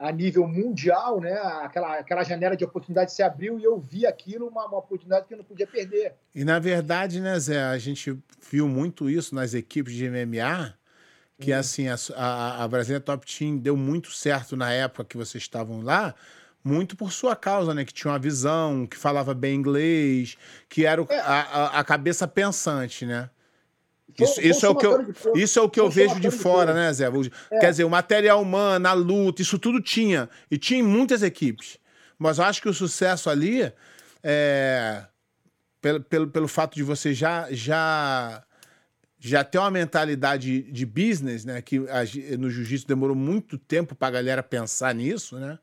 a 0.02 0.10
nível 0.10 0.48
mundial, 0.48 1.20
né? 1.20 1.32
Aquela, 1.62 1.98
aquela 1.98 2.24
janela 2.24 2.56
de 2.56 2.64
oportunidade 2.64 3.12
se 3.12 3.22
abriu 3.22 3.56
e 3.60 3.62
eu 3.62 3.78
vi 3.78 4.04
aquilo 4.04 4.48
uma, 4.48 4.66
uma 4.66 4.78
oportunidade 4.78 5.28
que 5.28 5.34
eu 5.34 5.38
não 5.38 5.44
podia 5.44 5.66
perder. 5.66 6.14
E 6.34 6.44
na 6.44 6.58
verdade, 6.58 7.20
né, 7.20 7.38
Zé, 7.38 7.62
a 7.62 7.78
gente 7.78 8.18
viu 8.50 8.66
muito 8.66 9.08
isso 9.08 9.32
nas 9.32 9.54
equipes 9.54 9.94
de 9.94 10.10
MMA, 10.10 10.74
que 11.38 11.52
uhum. 11.52 11.58
assim, 11.58 11.86
a, 11.86 11.94
a, 12.16 12.64
a 12.64 12.68
Brasília 12.68 13.00
Top 13.00 13.24
Team 13.24 13.56
deu 13.56 13.76
muito 13.76 14.10
certo 14.10 14.56
na 14.56 14.72
época 14.72 15.04
que 15.04 15.16
vocês 15.16 15.44
estavam 15.44 15.82
lá, 15.82 16.16
muito 16.64 16.96
por 16.96 17.12
sua 17.12 17.36
causa, 17.36 17.72
né? 17.72 17.84
Que 17.84 17.94
tinha 17.94 18.10
uma 18.12 18.18
visão, 18.18 18.84
que 18.88 18.96
falava 18.96 19.32
bem 19.32 19.54
inglês, 19.54 20.36
que 20.68 20.84
era 20.84 21.00
o, 21.00 21.06
é. 21.08 21.20
a, 21.20 21.78
a 21.78 21.84
cabeça 21.84 22.26
pensante, 22.26 23.06
né? 23.06 23.30
Isso, 24.18 24.40
isso, 24.40 24.66
é 24.66 24.68
o 24.68 24.74
que 24.74 24.86
eu, 24.86 25.14
isso 25.34 25.58
é 25.58 25.62
o 25.62 25.68
que 25.68 25.80
eu 25.80 25.88
vejo 25.88 26.20
de 26.20 26.30
fora, 26.30 26.74
né, 26.74 26.92
Zé? 26.92 27.06
É. 27.50 27.58
Quer 27.60 27.70
dizer, 27.70 27.84
o 27.84 27.90
material 27.90 28.42
humano, 28.42 28.86
a 28.86 28.92
luta, 28.92 29.42
isso 29.42 29.58
tudo 29.58 29.80
tinha. 29.80 30.28
E 30.50 30.58
tinha 30.58 30.80
em 30.80 30.82
muitas 30.82 31.22
equipes. 31.22 31.78
Mas 32.18 32.38
eu 32.38 32.44
acho 32.44 32.60
que 32.62 32.68
o 32.68 32.74
sucesso 32.74 33.30
ali, 33.30 33.72
é, 34.22 35.04
pelo, 35.80 36.00
pelo, 36.00 36.26
pelo 36.28 36.48
fato 36.48 36.74
de 36.74 36.82
você 36.82 37.12
já, 37.12 37.48
já, 37.50 38.42
já 39.18 39.42
ter 39.42 39.58
uma 39.58 39.70
mentalidade 39.70 40.62
de 40.62 40.86
business, 40.86 41.44
né? 41.44 41.60
Que 41.62 41.80
no 42.38 42.50
jiu-jitsu 42.50 42.86
demorou 42.86 43.16
muito 43.16 43.58
tempo 43.58 43.94
para 43.94 44.08
a 44.08 44.10
galera 44.12 44.42
pensar 44.42 44.94
nisso, 44.94 45.38
né? 45.38 45.58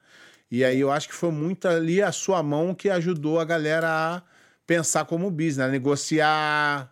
E 0.52 0.64
aí 0.66 0.80
eu 0.80 0.91
acho 0.91 1.08
que 1.08 1.14
foi 1.14 1.32
muito 1.32 1.68
ali 1.68 2.02
a 2.02 2.12
sua 2.12 2.41
mão 2.41 2.74
que 2.74 2.89
ajudou 2.89 3.39
a 3.39 3.45
galera 3.45 3.88
a 3.88 4.24
pensar 4.66 5.06
como 5.06 5.30
business, 5.30 5.60
a 5.60 5.68
negociar, 5.68 6.91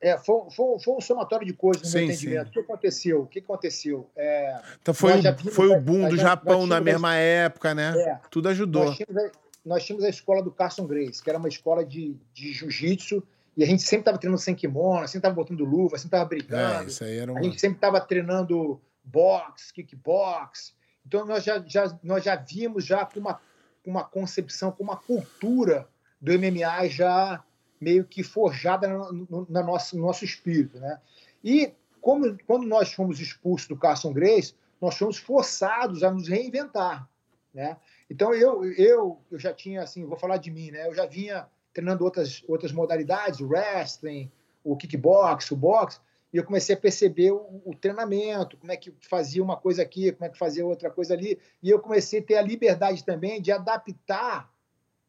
é, 0.00 0.16
foi, 0.16 0.50
foi, 0.50 0.78
foi 0.78 0.94
um 0.94 1.00
somatório 1.00 1.46
de 1.46 1.52
coisas 1.52 1.82
no 1.82 1.88
sim, 1.88 1.98
meu 1.98 2.06
entendimento. 2.06 2.44
Sim. 2.44 2.50
O 2.50 2.52
que 2.52 2.60
aconteceu? 2.60 3.22
O 3.22 3.26
que 3.26 3.38
aconteceu? 3.40 4.10
É, 4.16 4.60
então 4.80 4.94
foi, 4.94 5.12
o, 5.18 5.50
foi 5.50 5.68
o 5.68 5.80
boom 5.80 6.08
do 6.08 6.16
Japão 6.16 6.66
na 6.66 6.80
mesma 6.80 7.10
a, 7.10 7.16
época, 7.16 7.74
né? 7.74 7.98
É, 7.98 8.20
Tudo 8.30 8.48
ajudou. 8.48 8.84
Nós 8.84 8.96
tínhamos, 8.96 9.16
a, 9.16 9.30
nós 9.64 9.84
tínhamos, 9.84 10.04
a, 10.04 10.08
escola 10.08 10.42
do 10.42 10.52
Carson 10.52 10.86
Grace, 10.86 11.22
que 11.22 11.28
era 11.28 11.38
uma 11.38 11.48
escola 11.48 11.84
de, 11.84 12.16
de 12.32 12.52
jiu-jitsu, 12.52 13.22
e 13.56 13.64
a 13.64 13.66
gente 13.66 13.82
sempre 13.82 14.02
estava 14.02 14.18
treinando 14.18 14.40
sem 14.40 14.54
kimono, 14.54 15.00
sempre 15.08 15.18
estava 15.18 15.34
botando 15.34 15.64
luva, 15.64 15.98
sempre 15.98 16.16
estava 16.16 16.24
brigando. 16.24 16.84
É, 16.84 16.86
isso 16.86 17.02
aí 17.02 17.18
era 17.18 17.32
uma... 17.32 17.40
A 17.40 17.42
gente 17.42 17.60
sempre 17.60 17.78
estava 17.78 18.00
treinando 18.00 18.80
boxe, 19.02 19.72
kickbox. 19.72 20.74
Então 21.04 21.26
nós 21.26 21.42
já, 21.42 21.60
já, 21.66 21.98
nós 22.04 22.22
já 22.22 22.36
vimos 22.36 22.84
já 22.84 23.04
com 23.04 23.18
uma, 23.18 23.40
uma 23.84 24.04
concepção, 24.04 24.70
com 24.70 24.84
uma 24.84 24.96
cultura 24.96 25.88
do 26.20 26.32
MMA 26.38 26.88
já 26.88 27.42
meio 27.80 28.04
que 28.04 28.22
forjada 28.22 28.88
no, 28.88 29.12
no, 29.12 29.46
nosso, 29.48 29.96
no 29.96 30.06
nosso 30.06 30.24
espírito. 30.24 30.78
Né? 30.78 31.00
E 31.42 31.72
como, 32.00 32.36
quando 32.46 32.66
nós 32.66 32.92
fomos 32.92 33.20
expulsos 33.20 33.68
do 33.68 33.76
Carson 33.76 34.12
Grace, 34.12 34.54
nós 34.80 34.96
fomos 34.96 35.18
forçados 35.18 36.02
a 36.02 36.10
nos 36.10 36.28
reinventar. 36.28 37.08
Né? 37.52 37.76
Então 38.10 38.34
eu, 38.34 38.64
eu, 38.72 39.20
eu 39.30 39.38
já 39.38 39.52
tinha, 39.52 39.82
assim, 39.82 40.04
vou 40.04 40.16
falar 40.16 40.36
de 40.36 40.50
mim, 40.50 40.70
né? 40.70 40.86
eu 40.86 40.94
já 40.94 41.06
vinha 41.06 41.46
treinando 41.72 42.04
outras, 42.04 42.42
outras 42.48 42.72
modalidades, 42.72 43.40
o 43.40 43.48
wrestling, 43.48 44.30
o 44.64 44.76
kickbox, 44.76 45.50
o 45.50 45.56
boxe, 45.56 46.00
e 46.32 46.36
eu 46.36 46.44
comecei 46.44 46.74
a 46.74 46.78
perceber 46.78 47.30
o, 47.30 47.62
o, 47.64 47.74
treinamento, 47.74 48.56
como 48.58 48.70
é 48.70 48.76
que 48.76 48.92
fazia 49.00 49.42
uma 49.42 49.56
coisa 49.56 49.82
aqui, 49.82 50.12
como 50.12 50.26
é 50.26 50.28
que 50.28 50.38
fazia 50.38 50.66
outra 50.66 50.90
coisa 50.90 51.14
ali, 51.14 51.38
e 51.62 51.70
eu 51.70 51.78
comecei 51.78 52.20
a 52.20 52.22
ter 52.22 52.36
a 52.36 52.42
liberdade 52.42 53.04
também 53.04 53.40
de 53.40 53.50
adaptar 53.50 54.52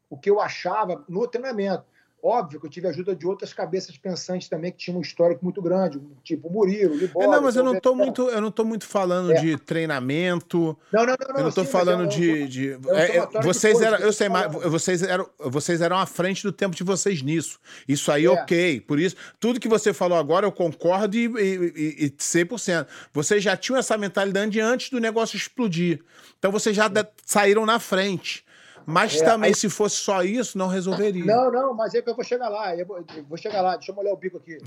o 0.10 0.18
que 0.18 0.30
eu 0.30 0.40
achava 0.40 1.04
no 1.08 1.28
treinamento. 1.28 1.86
Óbvio 2.22 2.60
que 2.60 2.66
eu 2.66 2.70
tive 2.70 2.88
ajuda 2.88 3.16
de 3.16 3.26
outras 3.26 3.54
cabeças 3.54 3.98
pensantes 3.98 4.50
também 4.50 4.72
que 4.72 4.78
tinham 4.78 4.98
um 4.98 5.02
histórico 5.02 5.44
muito 5.44 5.62
grande, 5.62 6.02
tipo 6.24 6.50
Murilo, 6.50 6.96
Libório... 6.96 7.30
É, 7.30 7.36
não, 7.36 7.42
mas 7.42 7.56
eu 7.56 7.64
não 7.64 7.76
estou 7.76 7.96
muito, 7.96 8.28
eu 8.30 8.42
não 8.42 8.52
tô 8.52 8.66
muito 8.66 8.86
falando 8.86 9.32
é. 9.32 9.40
de 9.40 9.58
treinamento. 9.58 10.78
Não, 10.92 11.06
não, 11.06 11.16
não. 11.18 11.36
Eu 11.36 11.42
não 11.42 11.50
estou 11.50 11.66
falando 11.66 12.08
de, 12.08 12.48
de 12.48 12.72
é, 12.90 13.18
é 13.18 13.42
vocês 13.42 13.80
eram, 13.80 13.98
eu 14.00 14.12
sei, 14.12 14.28
mas 14.28 14.52
vocês 14.52 15.02
eram, 15.02 15.30
vocês 15.40 15.82
eram 15.82 15.98
à 15.98 16.06
frente 16.06 16.44
do 16.44 16.52
tempo 16.52 16.76
de 16.76 16.84
vocês 16.84 17.22
nisso. 17.22 17.60
Isso 17.88 18.12
aí, 18.12 18.26
é. 18.26 18.30
ok. 18.30 18.82
Por 18.82 19.00
isso, 19.00 19.16
tudo 19.40 19.60
que 19.60 19.70
você 19.70 19.94
falou 19.94 20.18
agora 20.18 20.46
eu 20.46 20.52
concordo 20.52 21.16
e, 21.16 21.26
e, 21.26 22.06
e 22.06 22.10
100%. 22.12 22.86
Vocês 23.14 23.42
já 23.44 23.56
tinham 23.56 23.80
essa 23.80 23.98
mentalidade 23.98 24.60
antes 24.60 24.90
do 24.90 25.00
negócio 25.00 25.38
explodir. 25.38 26.02
Então 26.38 26.52
vocês 26.52 26.76
já 26.76 26.90
saíram 27.26 27.66
na 27.66 27.80
frente. 27.80 28.44
Mas 28.86 29.22
é, 29.22 29.26
também, 29.26 29.50
aí... 29.50 29.56
se 29.56 29.70
fosse 29.70 29.98
só 29.98 30.24
isso, 30.24 30.58
não 30.58 30.68
resolveria. 30.68 31.26
Não, 31.26 31.52
não, 31.52 31.74
mas 31.74 31.94
é 31.94 32.02
que 32.02 32.10
eu 32.10 32.16
vou 32.16 32.24
chegar 32.24 32.50
lá. 32.50 32.76
Eu 32.76 32.86
vou, 32.86 32.98
eu 32.98 33.24
vou 33.26 33.38
chegar 33.38 33.62
lá, 33.62 33.76
deixa 33.76 33.92
eu 33.92 33.96
molhar 33.96 34.14
o 34.14 34.18
bico 34.18 34.38
aqui. 34.38 34.58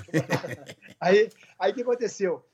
aí, 1.00 1.30
aí 1.58 1.72
o 1.72 1.74
que 1.74 1.82
aconteceu? 1.82 2.44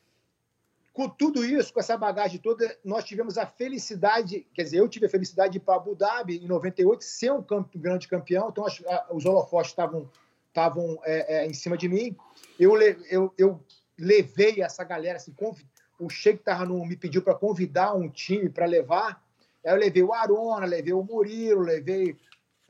Com 0.93 1.09
tudo 1.09 1.45
isso, 1.45 1.73
com 1.73 1.79
essa 1.79 1.97
bagagem 1.97 2.41
toda, 2.41 2.77
nós 2.85 3.05
tivemos 3.05 3.39
a 3.39 3.47
felicidade, 3.47 4.47
quer 4.53 4.65
dizer, 4.65 4.79
eu 4.79 4.89
tive 4.89 5.07
a 5.07 5.11
felicidade 5.11 5.53
de 5.53 5.59
ir 5.59 5.61
para 5.61 5.77
Abu 5.77 5.95
Dhabi 5.95 6.39
em 6.39 6.49
98, 6.49 7.05
ser 7.05 7.33
um 7.33 7.43
camp, 7.43 7.73
grande 7.77 8.09
campeão, 8.09 8.49
então 8.49 8.67
as, 8.67 8.83
a, 8.85 9.07
os 9.13 9.25
holofotes 9.25 9.71
estavam 9.71 10.11
estavam 10.49 10.99
é, 11.05 11.37
é, 11.37 11.47
em 11.47 11.55
cima 11.55 11.77
de 11.77 11.89
mim. 11.89 12.17
Eu, 12.59 12.77
eu, 13.09 13.33
eu 13.39 13.61
levei 13.97 14.61
essa 14.61 14.83
galera, 14.83 15.17
assim, 15.17 15.33
conv... 15.33 15.61
o 15.99 16.09
Sheik 16.11 16.43
no 16.67 16.85
me 16.85 16.97
pediu 16.97 17.23
para 17.23 17.35
convidar 17.35 17.95
um 17.95 18.09
time 18.09 18.49
para 18.49 18.67
levar 18.67 19.23
Aí 19.65 19.73
eu 19.73 19.77
levei 19.77 20.03
o 20.03 20.13
Arona, 20.13 20.67
levei 20.67 20.93
o 20.93 21.03
Murilo, 21.03 21.63
levei. 21.63 22.17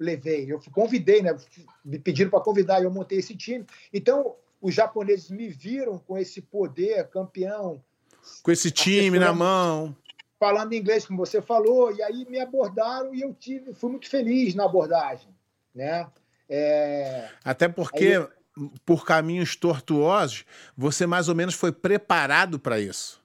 Levei, 0.01 0.47
eu 0.53 0.61
convidei, 0.70 1.22
né? 1.22 1.36
Me 1.84 1.99
pediram 1.99 2.30
para 2.30 2.41
convidar 2.41 2.80
e 2.80 2.84
eu 2.84 2.91
montei 2.91 3.18
esse 3.18 3.34
time. 3.34 3.66
Então, 3.93 4.36
os 4.61 4.72
japoneses 4.72 5.28
me 5.28 5.49
viram 5.49 5.99
com 5.99 6.16
esse 6.16 6.41
poder 6.41 7.09
campeão. 7.09 7.82
Com 8.43 8.51
esse 8.53 8.70
time 8.70 9.18
na 9.18 9.32
mão. 9.32 9.97
Falando 10.39 10.72
inglês, 10.72 11.05
como 11.05 11.18
você 11.18 11.43
falou, 11.43 11.93
e 11.93 12.01
aí 12.01 12.24
me 12.28 12.39
abordaram 12.39 13.12
e 13.12 13.22
eu 13.22 13.34
tive, 13.34 13.74
fui 13.74 13.91
muito 13.91 14.09
feliz 14.09 14.55
na 14.55 14.66
abordagem. 14.66 15.28
Né? 15.74 16.07
É... 16.49 17.28
Até 17.45 17.68
porque, 17.68 18.24
por 18.86 19.05
caminhos 19.05 19.57
tortuosos, 19.57 20.45
você 20.76 21.07
mais 21.07 21.28
ou 21.28 21.34
menos 21.34 21.55
foi 21.55 21.72
preparado 21.72 22.59
para 22.59 22.78
isso. 22.78 23.20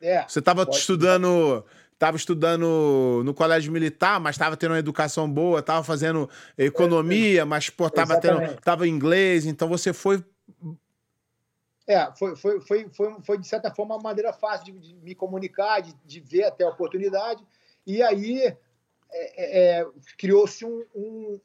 É, 0.00 0.24
você 0.28 0.38
estava 0.38 0.66
estudando 0.70 1.64
estava 1.98 2.16
estudando 2.16 3.22
no 3.24 3.34
colégio 3.34 3.72
militar, 3.72 4.20
mas 4.20 4.36
estava 4.36 4.56
tendo 4.56 4.70
uma 4.70 4.78
educação 4.78 5.28
boa, 5.28 5.58
estava 5.58 5.82
fazendo 5.82 6.30
economia, 6.56 7.44
mas 7.44 7.70
pô, 7.70 7.90
tava, 7.90 8.20
tendo, 8.20 8.56
tava 8.60 8.86
em 8.86 8.90
inglês, 8.90 9.44
então 9.44 9.68
você 9.68 9.92
foi. 9.92 10.24
É, 11.88 12.08
foi, 12.16 12.36
foi, 12.36 12.60
foi, 12.60 12.88
foi, 12.90 13.16
foi 13.22 13.38
de 13.38 13.48
certa 13.48 13.74
forma 13.74 13.96
uma 13.96 14.02
maneira 14.02 14.32
fácil 14.32 14.66
de, 14.66 14.78
de 14.78 14.94
me 14.94 15.12
comunicar, 15.12 15.80
de, 15.80 15.92
de, 16.04 16.20
ver 16.20 16.44
até 16.44 16.62
a 16.62 16.68
oportunidade. 16.68 17.44
E 17.84 18.00
aí 18.00 18.42
é, 18.42 18.56
é, 19.10 19.80
é 19.80 19.86
criou-se 20.16 20.64
um, 20.64 20.84
um, 20.94 21.40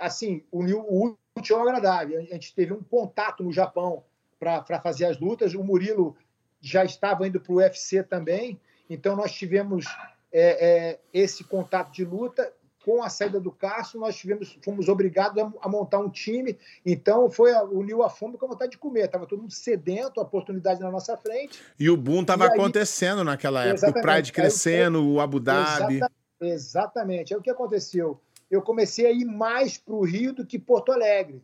assim, 0.00 0.42
um, 0.50 0.64
um 0.64 1.16
útil 1.36 1.56
ao 1.56 1.62
agradável. 1.62 2.18
A 2.18 2.22
gente 2.22 2.54
teve 2.54 2.72
um 2.72 2.82
contato 2.82 3.42
no 3.42 3.52
Japão 3.52 4.04
para 4.38 4.80
fazer 4.80 5.04
as 5.04 5.20
lutas. 5.20 5.52
O 5.52 5.62
Murilo 5.62 6.16
já 6.62 6.82
estava 6.82 7.26
indo 7.26 7.40
para 7.40 7.52
o 7.52 7.56
UFC 7.56 8.02
também. 8.02 8.58
Então, 8.88 9.16
nós 9.16 9.32
tivemos 9.32 9.84
é, 10.32 10.66
é, 10.90 11.00
esse 11.12 11.44
contato 11.44 11.92
de 11.92 12.04
luta. 12.04 12.52
Com 12.84 13.02
a 13.02 13.10
saída 13.10 13.38
do 13.38 13.52
Cássio, 13.52 14.00
nós 14.00 14.16
tivemos, 14.16 14.58
fomos 14.64 14.88
obrigados 14.88 15.42
a, 15.42 15.52
a 15.60 15.68
montar 15.68 15.98
um 15.98 16.08
time. 16.08 16.56
Então, 16.86 17.28
foi 17.28 17.52
a, 17.52 17.62
uniu 17.62 18.02
a 18.02 18.08
fome 18.08 18.38
com 18.38 18.46
a 18.46 18.48
vontade 18.48 18.72
de 18.72 18.78
comer. 18.78 19.04
Estava 19.04 19.26
todo 19.26 19.42
mundo 19.42 19.52
sedento, 19.52 20.20
a 20.20 20.22
oportunidade 20.22 20.80
na 20.80 20.90
nossa 20.90 21.16
frente. 21.16 21.60
E 21.78 21.90
o 21.90 21.96
boom 21.96 22.22
estava 22.22 22.46
acontecendo 22.46 23.22
naquela 23.22 23.64
época. 23.64 23.90
O 23.90 24.00
Pride 24.00 24.32
crescendo, 24.32 25.06
o 25.06 25.20
Abu 25.20 25.38
Dhabi. 25.38 25.96
Exatamente. 25.96 26.12
exatamente. 26.40 27.34
Aí 27.34 27.40
o 27.40 27.42
que 27.42 27.50
aconteceu? 27.50 28.20
Eu 28.50 28.62
comecei 28.62 29.04
a 29.04 29.10
ir 29.10 29.26
mais 29.26 29.76
para 29.76 29.94
o 29.94 30.04
Rio 30.04 30.32
do 30.32 30.46
que 30.46 30.58
Porto 30.58 30.90
Alegre. 30.90 31.42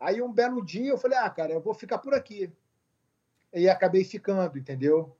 Aí 0.00 0.22
um 0.22 0.32
belo 0.32 0.64
dia 0.64 0.90
eu 0.90 0.98
falei, 0.98 1.18
ah, 1.18 1.28
cara, 1.28 1.52
eu 1.52 1.60
vou 1.60 1.74
ficar 1.74 1.98
por 1.98 2.14
aqui. 2.14 2.50
E 3.52 3.68
acabei 3.68 4.04
ficando, 4.04 4.56
entendeu? 4.56 5.14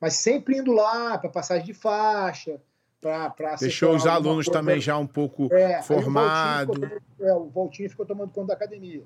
Mas 0.00 0.14
sempre 0.14 0.58
indo 0.58 0.72
lá 0.72 1.18
para 1.18 1.30
passagem 1.30 1.64
de 1.64 1.74
faixa, 1.74 2.60
para 3.00 3.56
Deixou 3.60 3.94
os 3.94 4.06
alunos 4.06 4.46
coisa. 4.46 4.58
também 4.58 4.80
já 4.80 4.98
um 4.98 5.06
pouco 5.06 5.52
é, 5.52 5.82
formados. 5.82 6.76
É, 7.20 7.32
o 7.32 7.46
Voltinho 7.46 7.88
ficou 7.88 8.04
tomando 8.04 8.30
conta 8.30 8.48
da 8.48 8.54
academia. 8.54 9.02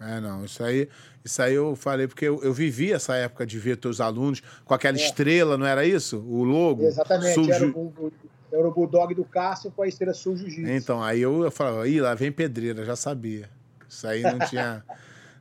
É, 0.00 0.20
não, 0.20 0.44
isso 0.44 0.62
aí, 0.62 0.88
isso 1.24 1.40
aí 1.40 1.54
eu 1.54 1.76
falei, 1.76 2.06
porque 2.06 2.26
eu, 2.26 2.42
eu 2.42 2.52
vivi 2.52 2.92
essa 2.92 3.14
época 3.14 3.46
de 3.46 3.58
ver 3.58 3.76
teus 3.76 4.00
alunos 4.00 4.42
com 4.64 4.74
aquela 4.74 4.98
é. 4.98 5.00
estrela, 5.00 5.56
não 5.56 5.66
era 5.66 5.84
isso? 5.84 6.18
O 6.18 6.42
logo? 6.42 6.84
Exatamente, 6.84 7.34
Sul 7.34 7.50
era, 7.50 7.66
o, 7.66 8.12
era 8.52 8.68
o 8.68 8.72
Bulldog 8.72 9.14
do 9.14 9.24
Cássio 9.24 9.70
com 9.70 9.82
a 9.82 9.88
estrela 9.88 10.12
Sul 10.12 10.36
Jiu-Jitsu. 10.36 10.70
Então, 10.70 11.02
aí 11.02 11.20
eu, 11.20 11.44
eu 11.44 11.50
falava, 11.50 11.88
ih, 11.88 12.00
lá 12.00 12.14
vem 12.14 12.32
pedreira, 12.32 12.84
já 12.84 12.96
sabia. 12.96 13.48
Isso 13.88 14.06
aí 14.06 14.22
não 14.22 14.38
tinha. 14.40 14.84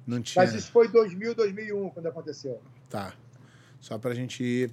Não 0.05 0.21
tinha. 0.21 0.43
Mas 0.43 0.53
isso 0.53 0.69
foi 0.69 0.89
2000, 0.89 1.33
2001 1.33 1.89
quando 1.91 2.07
aconteceu. 2.07 2.61
Tá. 2.89 3.13
Só 3.79 3.97
pra 3.97 4.13
gente 4.13 4.43
ir. 4.43 4.71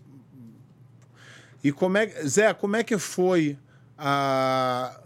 E 1.62 1.72
como 1.72 1.98
é. 1.98 2.06
Zé, 2.26 2.52
como 2.54 2.76
é 2.76 2.84
que 2.84 2.98
foi 2.98 3.58
a. 3.98 5.00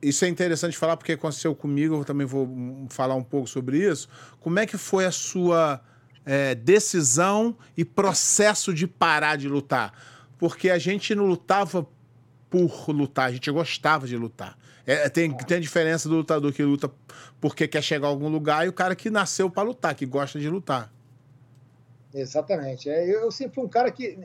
Isso 0.00 0.24
é 0.24 0.28
interessante 0.28 0.76
falar 0.76 0.96
porque 0.96 1.12
aconteceu 1.12 1.54
comigo, 1.54 1.96
eu 1.96 2.04
também 2.04 2.26
vou 2.26 2.48
falar 2.88 3.14
um 3.14 3.22
pouco 3.22 3.48
sobre 3.48 3.78
isso. 3.78 4.08
Como 4.40 4.58
é 4.58 4.66
que 4.66 4.76
foi 4.76 5.04
a 5.04 5.12
sua 5.12 5.80
é, 6.26 6.56
decisão 6.56 7.56
e 7.76 7.84
processo 7.84 8.74
de 8.74 8.88
parar 8.88 9.36
de 9.36 9.48
lutar? 9.48 9.92
Porque 10.38 10.70
a 10.70 10.78
gente 10.78 11.14
não 11.14 11.24
lutava 11.24 11.86
por 12.50 12.90
lutar, 12.90 13.28
a 13.28 13.32
gente 13.32 13.48
gostava 13.50 14.08
de 14.08 14.16
lutar. 14.16 14.58
É, 14.84 15.08
tem, 15.08 15.32
tem 15.36 15.58
a 15.58 15.60
diferença 15.60 16.08
do 16.08 16.16
lutador 16.16 16.52
que 16.52 16.62
luta 16.64 16.90
porque 17.40 17.68
quer 17.68 17.82
chegar 17.82 18.08
a 18.08 18.10
algum 18.10 18.28
lugar 18.28 18.66
e 18.66 18.68
o 18.68 18.72
cara 18.72 18.96
que 18.96 19.08
nasceu 19.08 19.48
para 19.48 19.62
lutar, 19.62 19.94
que 19.94 20.04
gosta 20.04 20.40
de 20.40 20.48
lutar. 20.48 20.92
Exatamente. 22.12 22.90
É, 22.90 23.04
eu, 23.08 23.20
eu 23.20 23.30
sempre 23.30 23.54
fui 23.54 23.64
um 23.64 23.68
cara 23.68 23.90
que. 23.90 24.18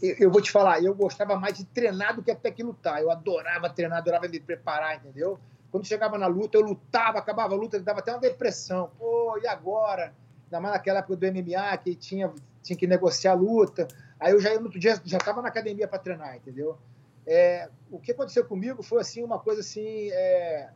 Eu, 0.00 0.30
vou 0.30 0.40
te 0.40 0.50
falar, 0.50 0.82
eu 0.82 0.94
gostava 0.94 1.36
mais 1.36 1.56
de 1.56 1.64
treinar 1.64 2.14
do 2.14 2.22
que 2.22 2.30
até 2.30 2.50
que 2.50 2.62
lutar. 2.62 3.00
Eu 3.00 3.10
adorava 3.10 3.68
treinar, 3.70 3.98
adorava 3.98 4.28
me 4.28 4.40
preparar, 4.40 4.96
entendeu? 4.96 5.38
Quando 5.70 5.86
chegava 5.86 6.18
na 6.18 6.26
luta, 6.26 6.58
eu 6.58 6.62
lutava, 6.62 7.18
acabava 7.18 7.54
a 7.54 7.56
luta, 7.56 7.80
dava 7.80 8.00
até 8.00 8.12
uma 8.12 8.20
depressão. 8.20 8.90
Pô, 8.98 9.38
e 9.42 9.46
agora? 9.46 10.14
Ainda 10.44 10.60
mais 10.60 10.74
naquela 10.74 10.98
época 10.98 11.16
do 11.16 11.26
MMA, 11.26 11.76
que 11.78 11.94
tinha, 11.94 12.32
tinha 12.62 12.76
que 12.76 12.86
negociar 12.86 13.32
a 13.32 13.34
luta. 13.34 13.88
Aí 14.20 14.32
eu 14.32 14.40
já, 14.40 14.54
no 14.54 14.66
outro 14.66 14.78
dia, 14.78 15.00
já 15.04 15.16
estava 15.16 15.40
na 15.40 15.48
academia 15.48 15.88
para 15.88 15.98
treinar, 15.98 16.36
entendeu? 16.36 16.78
É, 17.26 17.68
o 17.90 17.98
que 17.98 18.12
aconteceu 18.12 18.44
comigo 18.44 18.82
foi 18.82 19.00
assim 19.00 19.22
uma 19.24 19.38
coisa 19.38 19.60
assim. 19.60 20.10
É... 20.10 20.70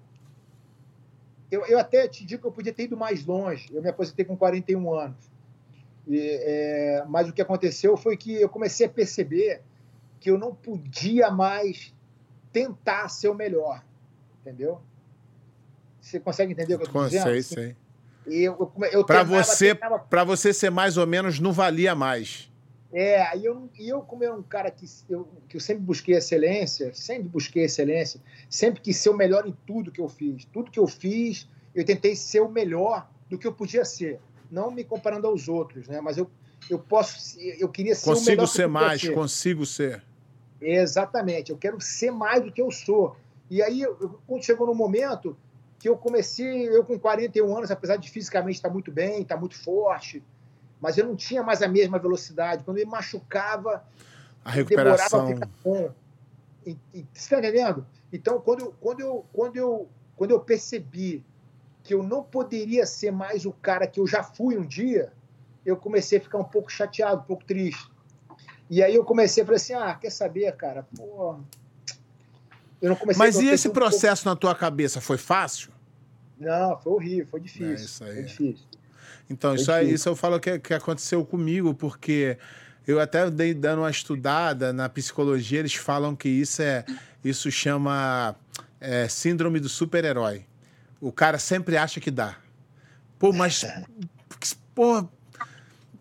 Eu, 1.51 1.65
eu 1.67 1.79
até 1.79 2.09
te 2.09 2.25
digo 2.25 2.43
que 2.43 2.49
eu 2.49 2.53
podia 2.53 2.73
ter 2.73 2.85
ido 2.85 2.97
mais 2.97 3.25
longe. 3.25 3.69
Eu 3.73 3.83
me 3.83 3.89
aposentei 3.89 4.25
com 4.25 4.37
41 4.37 4.95
anos. 4.95 5.31
E, 6.07 6.19
é... 6.19 7.05
mas 7.09 7.29
o 7.29 7.33
que 7.33 7.43
aconteceu 7.43 7.97
foi 7.97 8.17
que 8.17 8.35
eu 8.35 8.49
comecei 8.49 8.87
a 8.87 8.89
perceber 8.89 9.63
que 10.21 10.31
eu 10.31 10.39
não 10.39 10.55
podia 10.55 11.31
mais 11.31 11.95
tentar 12.53 13.09
ser 13.09 13.29
o 13.29 13.35
melhor. 13.35 13.85
Entendeu? 14.41 14.81
Você 16.01 16.21
consegue 16.21 16.53
entender 16.53 16.75
o 16.75 16.79
que 16.79 16.85
eu 16.85 16.87
estou 16.87 17.05
dizendo? 17.05 17.25
Sei, 17.25 17.43
sei. 17.43 17.77
Eu, 18.27 18.73
eu, 18.79 18.85
eu 18.93 19.05
para 19.05 19.23
você, 19.23 19.75
treinava... 19.75 19.99
para 19.99 20.25
você 20.25 20.53
ser 20.53 20.71
mais 20.71 20.97
ou 20.97 21.07
menos, 21.07 21.39
não 21.39 21.53
valia 21.53 21.95
mais. 21.95 22.51
É, 22.93 23.23
aí 23.27 23.45
eu, 23.45 23.69
eu 23.79 24.01
como 24.01 24.25
era 24.25 24.35
um 24.35 24.43
cara 24.43 24.71
que 24.71 24.87
eu, 25.09 25.29
que 25.49 25.57
eu 25.57 25.61
sempre 25.61 25.83
busquei 25.83 26.17
excelência, 26.17 26.95
sempre 26.95 27.25
busquei 27.25 27.65
excelência, 27.65 28.21
sempre 28.49 28.81
quis 28.81 28.97
ser 28.97 29.11
o 29.11 29.17
melhor 29.17 29.47
em 29.47 29.57
tudo 29.67 29.93
que 29.93 30.01
eu 30.01 30.09
fiz. 30.09 30.45
Tudo 30.47 30.71
que 30.71 30.79
eu 30.79 30.87
fiz, 30.87 31.49
eu 31.75 31.85
tentei 31.85 32.17
ser 32.17 32.41
o 32.41 32.49
melhor 32.49 33.09
do 33.29 33.39
que 33.39 33.47
eu 33.47 33.53
podia 33.53 33.85
ser. 33.85 34.21
Não 34.51 34.71
me 34.71 34.85
comparando 34.85 35.27
aos 35.27 35.49
outros, 35.49 35.89
né? 35.89 36.01
Mas 36.01 36.17
eu, 36.17 36.31
eu 36.71 36.79
posso, 36.79 37.39
eu 37.41 37.69
queria 37.69 37.95
ser 37.95 38.05
consigo 38.05 38.27
o 38.27 38.31
melhor. 38.31 38.43
Consigo 38.43 38.57
ser 38.57 38.67
mais, 38.67 39.01
ser. 39.01 39.15
consigo 39.15 39.67
ser. 39.67 40.03
Exatamente, 40.61 41.51
eu 41.51 41.59
quero 41.59 41.81
ser 41.81 42.11
mais 42.11 42.43
do 42.43 42.51
que 42.51 42.63
eu 42.63 42.71
sou. 42.71 43.17
E 43.51 43.63
aí, 43.63 43.83
quando 44.27 44.45
chegou 44.45 44.67
no 44.67 44.75
momento 44.75 45.37
que 45.79 45.89
eu 45.89 45.97
comecei, 45.97 46.69
eu 46.69 46.85
com 46.85 46.99
41 46.99 47.57
anos, 47.57 47.71
apesar 47.71 47.97
de 47.97 48.11
fisicamente 48.11 48.57
estar 48.57 48.71
muito 48.71 48.91
bem, 48.91 49.23
estar 49.23 49.37
muito 49.37 49.57
forte, 49.57 50.23
mas 50.81 50.99
eu 50.99 51.07
não 51.07 51.15
tinha 51.15 51.43
mais 51.43 51.63
a 51.63 51.69
mesma 51.69 51.99
velocidade. 51.99 52.65
Quando 52.65 52.79
ele 52.79 52.89
machucava, 52.89 53.85
a 54.45 54.51
recuperação. 54.51 55.27
demorava 55.27 55.33
a 55.33 55.35
ficar 55.35 55.51
bom. 55.63 55.95
E, 56.65 56.77
e, 56.93 57.07
você 57.13 57.35
está 57.35 57.39
entendendo? 57.39 57.87
Então, 58.13 58.41
quando 58.41 58.61
eu, 58.61 58.75
quando, 58.81 59.01
eu, 59.01 59.27
quando, 59.33 59.57
eu, 59.57 59.89
quando 60.17 60.31
eu 60.33 60.41
percebi 60.41 61.25
que 61.87 61.95
eu 61.95 62.03
não 62.03 62.23
poderia 62.23 62.85
ser 62.85 63.13
mais 63.13 63.47
o 63.47 63.53
cara 63.53 63.87
que 63.87 64.01
eu 64.01 64.07
já 64.07 64.23
fui 64.23 64.59
um 64.59 64.67
dia, 64.67 65.13
eu 65.65 65.77
comecei 65.77 66.19
a 66.19 66.21
ficar 66.21 66.39
um 66.39 66.45
pouco 66.45 66.71
chateado, 66.71 67.23
um 67.23 67.25
pouco 67.25 67.45
triste. 67.45 67.89
E 68.69 68.83
aí 68.83 68.95
eu 68.95 69.05
comecei 69.05 69.43
a 69.43 69.47
falar 69.47 69.57
assim, 69.57 69.75
ah, 69.75 69.95
quer 69.95 70.11
saber, 70.11 70.51
cara, 70.57 70.85
pô... 70.97 71.39
Eu 72.83 72.91
não 72.91 72.97
comecei 72.97 73.19
Mas 73.19 73.37
e 73.37 73.47
esse 73.47 73.69
processo 73.71 74.23
um 74.23 74.25
pouco... 74.25 74.47
na 74.47 74.53
tua 74.53 74.55
cabeça, 74.55 75.01
foi 75.01 75.17
fácil? 75.17 75.71
Não, 76.39 76.77
foi 76.79 76.93
horrível, 76.93 77.27
foi 77.29 77.41
difícil. 77.41 77.71
É 77.71 77.75
isso 77.75 78.05
aí. 78.05 78.15
Foi 78.15 78.23
difícil. 78.25 78.67
Então, 79.31 79.55
isso, 79.55 79.73
aí, 79.73 79.93
isso 79.93 80.09
eu 80.09 80.17
falo 80.17 80.39
que, 80.39 80.59
que 80.59 80.75
aconteceu 80.75 81.25
comigo, 81.25 81.73
porque 81.75 82.37
eu 82.87 83.01
até 83.01 83.31
dei 83.31 83.55
dando 83.55 83.81
uma 83.81 83.91
estudada 83.91 84.73
na 84.73 84.89
psicologia, 84.89 85.61
eles 85.61 85.75
falam 85.75 86.15
que 86.15 86.29
isso 86.29 86.63
é 86.63 86.85
isso 87.25 87.51
chama 87.51 88.37
é, 88.81 89.09
síndrome 89.09 89.59
do 89.59 89.69
super-herói. 89.69 90.45
O 91.01 91.13
cara 91.13 91.39
sempre 91.39 91.77
acha 91.77 92.01
que 92.01 92.11
dá. 92.11 92.37
Pô, 93.19 93.33
mas 93.33 93.65
pô, 94.75 95.07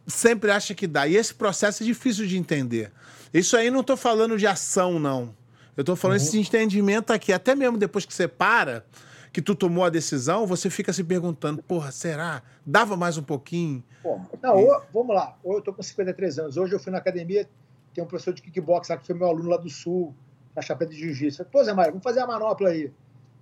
sempre 0.07 0.51
acha 0.51 0.73
que 0.73 0.88
dá. 0.88 1.07
E 1.07 1.15
esse 1.15 1.34
processo 1.34 1.84
é 1.84 1.85
difícil 1.85 2.26
de 2.27 2.38
entender. 2.38 2.91
Isso 3.34 3.57
aí 3.57 3.69
não 3.69 3.81
estou 3.81 3.97
falando 3.97 4.38
de 4.38 4.47
ação, 4.47 4.99
não. 4.99 5.35
Eu 5.76 5.81
estou 5.81 5.95
falando 5.95 6.19
uhum. 6.19 6.26
esse 6.26 6.39
entendimento 6.39 7.11
aqui. 7.11 7.34
Até 7.34 7.53
mesmo 7.55 7.77
depois 7.77 8.05
que 8.05 8.13
você 8.13 8.27
para, 8.27 8.85
que 9.34 9.41
tu 9.41 9.53
tomou 9.53 9.84
a 9.84 9.89
decisão, 9.89 10.47
você 10.47 10.69
fica 10.69 10.93
se 10.93 11.03
perguntando, 11.03 11.61
porra, 11.61 11.91
será? 11.91 12.41
Dava 12.65 12.95
mais 12.95 13.17
um 13.17 13.23
pouquinho? 13.23 13.84
Pô, 14.01 14.22
não, 14.41 14.59
e... 14.59 14.81
vamos 14.93 15.13
lá. 15.13 15.38
eu 15.43 15.61
tô 15.61 15.73
com 15.73 15.84
53 15.84 16.39
anos. 16.39 16.57
Hoje 16.57 16.73
eu 16.73 16.80
fui 16.80 16.91
na 16.91 16.99
academia, 16.99 17.47
tem 17.93 18.01
um 18.01 18.07
professor 18.07 18.34
de 18.34 18.41
kickbox 18.41 18.88
lá 18.88 18.97
que 18.97 19.05
foi 19.05 19.15
meu 19.15 19.27
aluno 19.27 19.49
lá 19.49 19.57
do 19.57 19.69
Sul, 19.69 20.15
na 20.55 20.61
chapéu 20.61 20.88
de 20.88 20.95
jiu-jitsu. 20.95 21.43
Pô, 21.45 21.61
Zé 21.63 21.73
Mário, 21.73 21.91
vamos 21.91 22.03
fazer 22.03 22.22
a 22.22 22.27
manopla 22.27 22.69
aí. 22.69 22.91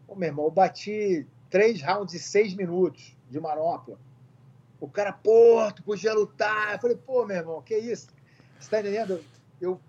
Pô, 0.07 0.15
meu 0.15 0.30
irmão, 0.30 0.45
eu 0.45 0.51
bati 0.51 1.27
três 1.53 1.84
rounds 1.84 2.15
e 2.15 2.19
seis 2.19 2.55
minutos 2.55 3.15
de 3.30 3.39
manopla. 3.39 3.99
O 4.81 4.88
cara, 4.88 5.13
pô, 5.13 5.71
tu 5.71 5.84
podia 5.84 6.11
lutar. 6.11 6.73
Eu 6.73 6.80
falei, 6.80 6.97
pô, 6.97 7.23
meu 7.27 7.38
irmão, 7.38 7.61
que 7.61 7.77
isso? 7.77 8.07
Você 8.59 8.71
tá 8.71 8.80
entendendo? 8.80 9.23
Eu, 9.61 9.80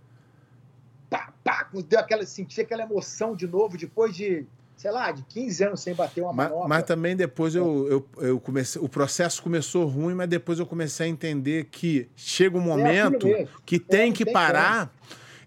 pá, 1.08 1.32
pá, 1.42 1.70
deu 1.88 1.98
aquela, 1.98 2.26
senti 2.26 2.60
aquela 2.60 2.82
emoção 2.82 3.34
de 3.34 3.46
novo 3.46 3.78
depois 3.78 4.14
de 4.14 4.46
sei 4.76 4.90
lá, 4.90 5.10
de 5.10 5.22
15 5.22 5.64
anos 5.64 5.80
sem 5.80 5.94
bater 5.94 6.20
uma 6.20 6.34
manopla. 6.34 6.68
Mas, 6.68 6.68
mas 6.68 6.82
também 6.84 7.16
depois 7.16 7.54
eu, 7.54 7.88
eu, 7.88 8.08
eu, 8.22 8.40
comecei. 8.40 8.82
O 8.82 8.88
processo 8.88 9.42
começou 9.42 9.86
ruim, 9.86 10.12
mas 10.12 10.28
depois 10.28 10.58
eu 10.58 10.66
comecei 10.66 11.06
a 11.06 11.08
entender 11.08 11.68
que 11.70 12.06
chega 12.14 12.58
um 12.58 12.62
é 12.62 12.66
momento 12.66 13.26
é 13.26 13.48
que 13.64 13.78
tem 13.78 14.12
que 14.12 14.26
tem 14.26 14.34
parar. 14.34 14.92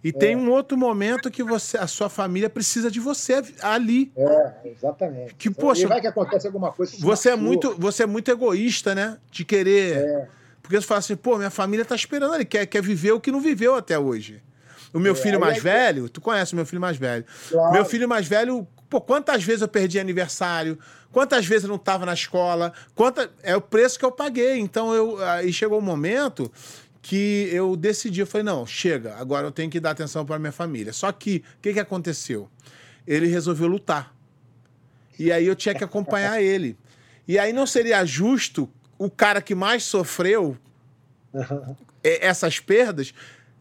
E 0.03 0.09
é. 0.09 0.11
tem 0.11 0.35
um 0.35 0.49
outro 0.49 0.77
momento 0.77 1.29
que 1.31 1.43
você, 1.43 1.77
a 1.77 1.87
sua 1.87 2.09
família 2.09 2.49
precisa 2.49 2.89
de 2.89 2.99
você 2.99 3.41
ali. 3.61 4.11
É, 4.15 4.53
exatamente. 4.65 5.35
Que, 5.35 5.49
poxa, 5.49 5.83
e 5.83 5.85
vai 5.85 6.01
que 6.01 6.07
acontece 6.07 6.47
alguma 6.47 6.71
coisa. 6.71 6.95
Você 6.99 7.29
é, 7.29 7.35
muito, 7.35 7.75
você 7.77 8.03
é 8.03 8.05
muito 8.05 8.29
egoísta, 8.29 8.93
né? 8.93 9.17
De 9.31 9.43
querer. 9.43 9.97
É. 9.97 10.27
Porque 10.61 10.79
você 10.79 10.85
fala 10.85 10.99
assim, 10.99 11.15
pô, 11.15 11.37
minha 11.37 11.49
família 11.49 11.85
tá 11.85 11.95
esperando, 11.95 12.35
ele 12.35 12.45
quer, 12.45 12.65
quer 12.65 12.81
viver 12.81 13.11
o 13.11 13.19
que 13.19 13.31
não 13.31 13.39
viveu 13.39 13.75
até 13.75 13.97
hoje. 13.97 14.41
O 14.93 14.99
meu 14.99 15.13
é, 15.13 15.15
filho 15.15 15.39
mais 15.39 15.61
velho, 15.61 16.09
tu 16.09 16.19
conhece 16.19 16.53
o 16.53 16.55
meu 16.55 16.65
filho 16.65 16.81
mais 16.81 16.97
velho. 16.97 17.25
Claro. 17.49 17.71
Meu 17.71 17.85
filho 17.85 18.07
mais 18.07 18.27
velho 18.27 18.67
Pô, 18.89 19.01
quantas 19.01 19.43
vezes 19.43 19.61
eu 19.61 19.67
perdi 19.67 19.99
aniversário? 19.99 20.79
Quantas 21.11 21.45
vezes 21.45 21.63
eu 21.63 21.69
não 21.69 21.75
estava 21.75 22.05
na 22.05 22.13
escola? 22.13 22.71
Quanta... 22.95 23.29
É 23.43 23.55
o 23.55 23.61
preço 23.61 23.99
que 23.99 24.05
eu 24.05 24.11
paguei. 24.11 24.59
Então, 24.59 24.93
eu... 24.93 25.23
aí 25.23 25.51
chegou 25.51 25.79
um 25.79 25.81
momento 25.81 26.51
que 27.07 27.47
eu 27.53 27.77
decidi, 27.77 28.19
eu 28.19 28.27
falei, 28.27 28.43
não, 28.43 28.65
chega, 28.65 29.15
agora 29.15 29.47
eu 29.47 29.51
tenho 29.51 29.71
que 29.71 29.79
dar 29.79 29.91
atenção 29.91 30.25
para 30.25 30.37
minha 30.37 30.51
família. 30.51 30.91
Só 30.91 31.09
que, 31.09 31.41
o 31.57 31.61
que, 31.61 31.71
que 31.71 31.79
aconteceu? 31.79 32.49
Ele 33.07 33.27
resolveu 33.27 33.65
lutar. 33.65 34.13
E 35.17 35.31
aí 35.31 35.47
eu 35.47 35.55
tinha 35.55 35.73
que 35.73 35.85
acompanhar 35.85 36.39
ele. 36.43 36.77
E 37.25 37.39
aí 37.39 37.53
não 37.53 37.65
seria 37.65 38.03
justo 38.03 38.69
o 38.97 39.09
cara 39.09 39.41
que 39.41 39.55
mais 39.55 39.83
sofreu 39.83 40.57
essas 42.03 42.59
perdas 42.59 43.13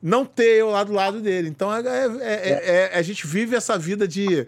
não 0.03 0.27
ter 0.27 0.57
eu 0.57 0.71
lá 0.71 0.83
do 0.83 0.93
lado 0.93 1.21
dele. 1.21 1.49
Então 1.49 1.73
é, 1.73 1.81
é, 1.81 2.19
é, 2.21 2.91
é, 2.93 2.99
a 2.99 3.03
gente 3.03 3.29
vive 3.29 3.55
essa 3.55 3.79
vida 3.79 4.09
de 4.09 4.45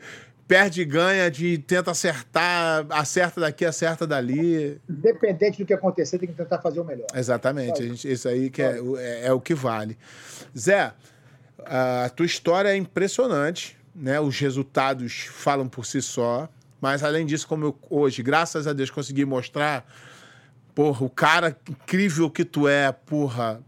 perde 0.48 0.80
e 0.80 0.84
ganha, 0.86 1.30
de 1.30 1.58
tenta 1.58 1.90
acertar, 1.90 2.86
acerta 2.88 3.38
daqui, 3.38 3.66
acerta 3.66 4.06
dali. 4.06 4.80
Independente 4.88 5.58
do 5.58 5.66
que 5.66 5.74
acontecer, 5.74 6.18
tem 6.18 6.30
que 6.30 6.34
tentar 6.34 6.58
fazer 6.58 6.80
o 6.80 6.84
melhor. 6.84 7.06
Exatamente, 7.14 7.86
gente, 7.86 8.10
isso 8.10 8.26
aí 8.26 8.48
que 8.48 8.62
é, 8.62 8.80
é, 8.96 9.26
é, 9.26 9.32
o 9.32 9.40
que 9.40 9.54
vale. 9.54 9.98
Zé, 10.58 10.94
a 11.64 12.08
tua 12.08 12.24
história 12.24 12.70
é 12.70 12.76
impressionante, 12.76 13.78
né? 13.94 14.18
Os 14.18 14.38
resultados 14.40 15.28
falam 15.30 15.68
por 15.68 15.84
si 15.84 16.00
só, 16.00 16.48
mas 16.80 17.04
além 17.04 17.26
disso, 17.26 17.46
como 17.46 17.66
eu 17.66 17.78
hoje, 17.90 18.22
graças 18.22 18.66
a 18.66 18.72
Deus, 18.72 18.90
consegui 18.90 19.26
mostrar, 19.26 19.86
porra, 20.74 21.04
o 21.04 21.10
cara 21.10 21.54
incrível 21.68 22.30
que 22.30 22.44
tu 22.44 22.66
é, 22.66 22.90
porra. 22.90 23.60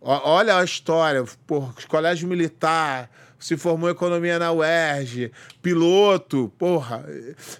Olha 0.00 0.58
a 0.58 0.64
história, 0.64 1.24
porra, 1.46 1.74
colégio 1.88 2.28
militar, 2.28 3.10
se 3.44 3.58
formou 3.58 3.90
em 3.90 3.92
economia 3.92 4.38
na 4.38 4.50
UERJ, 4.50 5.30
piloto, 5.60 6.50
porra. 6.56 7.04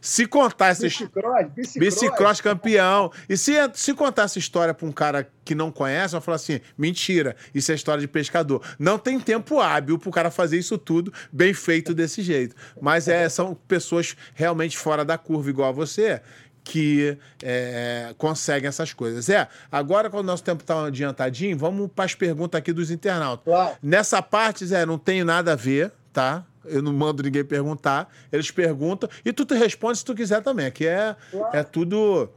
Se 0.01 0.27
contar 0.27 0.69
essa 0.69 0.86
história. 0.86 1.52
Bicicross 1.77 2.40
campeão. 2.40 3.12
E 3.28 3.36
se, 3.36 3.52
se 3.74 3.93
contar 3.93 4.23
essa 4.23 4.39
história 4.39 4.73
para 4.73 4.86
um 4.86 4.93
cara 4.93 5.28
que 5.44 5.55
não 5.55 5.70
conhece, 5.70 6.12
vai 6.12 6.23
falar 6.23 6.36
assim: 6.36 6.59
mentira, 6.78 7.36
isso 7.55 7.70
é 7.70 7.74
história 7.74 8.01
de 8.01 8.09
pescador. 8.09 8.62
Não 8.78 8.98
tem 8.98 9.20
tempo 9.20 9.61
hábil 9.61 9.98
para 9.98 10.09
o 10.09 10.12
cara 10.12 10.31
fazer 10.31 10.56
isso 10.56 10.78
tudo 10.78 11.12
bem 11.31 11.52
feito 11.52 11.93
desse 11.93 12.23
jeito. 12.23 12.56
Mas 12.81 13.06
é, 13.06 13.28
são 13.28 13.55
pessoas 13.55 14.16
realmente 14.32 14.78
fora 14.78 15.05
da 15.05 15.19
curva, 15.19 15.51
igual 15.51 15.69
a 15.69 15.73
você, 15.73 16.23
que 16.65 17.19
é, 17.43 18.15
conseguem 18.16 18.66
essas 18.66 18.93
coisas. 18.95 19.28
É, 19.28 19.47
agora, 19.70 20.09
quando 20.09 20.24
o 20.24 20.27
nosso 20.27 20.43
tempo 20.43 20.62
está 20.62 20.86
adiantadinho, 20.86 21.57
vamos 21.59 21.91
para 21.95 22.07
as 22.07 22.15
perguntas 22.15 22.59
aqui 22.59 22.73
dos 22.73 22.91
internautas. 22.91 23.45
Claro. 23.45 23.77
Nessa 23.82 24.23
parte, 24.23 24.65
Zé, 24.65 24.86
não 24.86 24.99
tenho 24.99 25.27
nada 25.27 25.53
a 25.53 25.57
ver, 25.57 25.93
tá? 26.12 26.45
Eu 26.65 26.81
não 26.81 26.95
mando 26.95 27.23
ninguém 27.23 27.45
perguntar. 27.45 28.11
Eles 28.32 28.51
perguntam 28.51 29.09
e 29.23 29.32
tu 29.32 29.45
te 29.45 29.55
responde 29.55 29.99
se 29.99 30.05
tu 30.05 30.15
quiser 30.15 30.43
também. 30.43 30.65
Aqui 30.65 30.86
é, 30.86 31.15
claro. 31.31 31.57
é 31.57 31.62
tudo. 31.62 32.31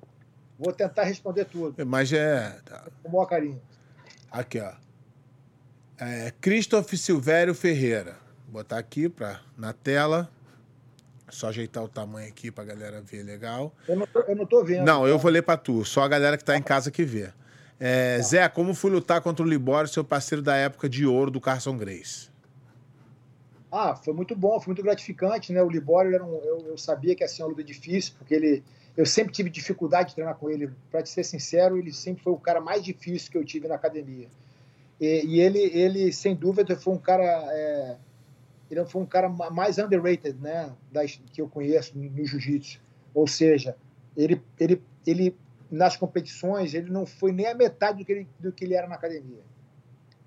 Vou 0.59 0.73
tentar 0.73 1.03
responder 1.03 1.45
tudo. 1.45 1.85
Mas 1.85 2.11
é. 2.11 2.59
Com 3.01 3.09
o 3.09 3.11
maior 3.13 3.25
carinho. 3.25 3.61
Aqui, 4.29 4.59
ó. 4.59 4.73
É, 5.97 6.33
Christoph 6.41 6.93
Silvério 6.93 7.55
Ferreira. 7.55 8.17
Vou 8.45 8.61
botar 8.61 8.77
aqui 8.77 9.07
pra, 9.07 9.39
na 9.57 9.71
tela. 9.71 10.29
Só 11.29 11.47
ajeitar 11.47 11.83
o 11.83 11.87
tamanho 11.87 12.27
aqui 12.27 12.49
pra 12.49 12.63
galera 12.63 13.01
ver 13.01 13.23
legal. 13.23 13.73
Eu 13.87 13.97
não 13.97 14.07
tô, 14.07 14.19
eu 14.21 14.35
não 14.35 14.45
tô 14.45 14.63
vendo. 14.63 14.85
Não, 14.85 15.07
eu 15.07 15.19
vou 15.19 15.29
ler 15.29 15.41
pra 15.41 15.57
tu. 15.57 15.83
Só 15.83 16.03
a 16.03 16.07
galera 16.07 16.37
que 16.37 16.43
tá 16.43 16.55
em 16.55 16.61
casa 16.61 16.89
que 16.89 17.03
vê. 17.03 17.29
É, 17.79 18.17
tá. 18.17 18.23
Zé, 18.23 18.49
como 18.49 18.73
fui 18.73 18.89
lutar 18.89 19.21
contra 19.21 19.45
o 19.45 19.49
Libório, 19.49 19.89
seu 19.89 20.03
parceiro 20.03 20.41
da 20.41 20.55
época 20.55 20.87
de 20.87 21.05
ouro 21.05 21.29
do 21.29 21.41
Carson 21.41 21.77
Grace? 21.77 22.29
Ah, 23.71 23.95
foi 23.95 24.13
muito 24.13 24.35
bom, 24.35 24.59
foi 24.59 24.73
muito 24.73 24.83
gratificante, 24.83 25.51
né? 25.51 25.61
O 25.61 25.69
Libório, 25.69 26.13
era 26.15 26.23
um, 26.23 26.35
eu, 26.43 26.65
eu, 26.69 26.77
sabia 26.77 27.13
que 27.13 27.23
ia 27.23 27.27
ser 27.27 27.43
uma 27.43 27.49
luta 27.49 27.63
difícil, 27.63 28.13
porque 28.17 28.33
ele, 28.33 28.63
eu 28.95 29.05
sempre 29.05 29.33
tive 29.33 29.49
dificuldade 29.49 30.09
de 30.09 30.15
treinar 30.15 30.35
com 30.35 30.49
ele. 30.49 30.71
Para 30.89 31.03
te 31.03 31.09
ser 31.09 31.23
sincero, 31.23 31.77
ele 31.77 31.91
sempre 31.91 32.23
foi 32.23 32.33
o 32.33 32.37
cara 32.37 32.61
mais 32.61 32.83
difícil 32.83 33.29
que 33.31 33.37
eu 33.37 33.43
tive 33.43 33.67
na 33.67 33.75
academia. 33.75 34.29
E, 34.99 35.25
e 35.25 35.41
ele, 35.41 35.59
ele, 35.59 36.13
sem 36.13 36.33
dúvida, 36.33 36.75
foi 36.77 36.93
um 36.93 36.97
cara, 36.97 37.23
é, 37.23 37.97
ele 38.69 38.85
foi 38.85 39.01
um 39.01 39.05
cara 39.05 39.29
mais 39.29 39.77
underrated, 39.77 40.37
né? 40.39 40.73
Das, 40.91 41.19
que 41.31 41.41
eu 41.41 41.47
conheço 41.47 41.97
no, 41.97 42.25
jiu-jitsu. 42.25 42.79
Ou 43.13 43.27
seja, 43.27 43.75
ele, 44.15 44.41
ele, 44.59 44.81
ele 45.05 45.35
nas 45.71 45.95
competições, 45.95 46.73
ele 46.73 46.89
não 46.89 47.05
foi 47.05 47.31
nem 47.31 47.47
a 47.47 47.55
metade 47.55 47.99
do 47.99 48.05
que 48.05 48.11
ele, 48.11 48.27
do 48.39 48.51
que 48.51 48.65
ele 48.65 48.73
era 48.73 48.87
na 48.87 48.95
academia. 48.95 49.41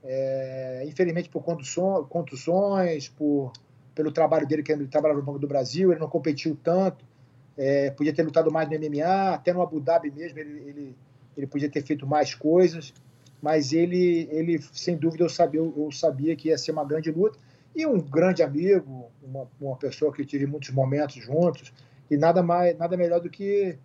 É, 0.03 0.83
infelizmente 0.87 1.29
por 1.29 1.43
contusões, 1.43 3.09
por, 3.09 3.53
pelo 3.95 4.11
trabalho 4.11 4.47
dele, 4.47 4.63
que 4.63 4.73
ele 4.73 4.87
trabalhava 4.87 5.21
no 5.21 5.27
Banco 5.27 5.39
do 5.39 5.47
Brasil, 5.47 5.91
ele 5.91 6.01
não 6.01 6.09
competiu 6.09 6.57
tanto, 6.63 7.05
é, 7.57 7.91
podia 7.91 8.15
ter 8.15 8.23
lutado 8.23 8.51
mais 8.51 8.69
no 8.69 8.75
MMA, 8.75 9.35
até 9.35 9.53
no 9.53 9.61
Abu 9.61 9.79
Dhabi 9.79 10.11
mesmo 10.11 10.39
ele, 10.39 10.59
ele, 10.61 10.97
ele 11.37 11.47
podia 11.47 11.69
ter 11.69 11.83
feito 11.83 12.07
mais 12.07 12.35
coisas, 12.35 12.95
mas 13.43 13.73
ele, 13.73 14.27
ele 14.31 14.59
sem 14.73 14.97
dúvida, 14.97 15.25
eu 15.25 15.29
sabia, 15.29 15.61
eu 15.61 15.91
sabia 15.93 16.35
que 16.35 16.49
ia 16.49 16.57
ser 16.57 16.73
uma 16.73 16.85
grande 16.85 17.11
luta, 17.11 17.39
e 17.75 17.87
um 17.87 18.01
grande 18.01 18.43
amigo, 18.43 19.11
uma, 19.23 19.49
uma 19.61 19.77
pessoa 19.77 20.13
que 20.13 20.25
tive 20.25 20.47
muitos 20.47 20.71
momentos 20.71 21.23
juntos, 21.23 21.73
e 22.11 22.17
nada, 22.17 22.43
mais, 22.43 22.77
nada 22.77 22.97
melhor 22.97 23.21
do 23.21 23.31
que 23.31 23.79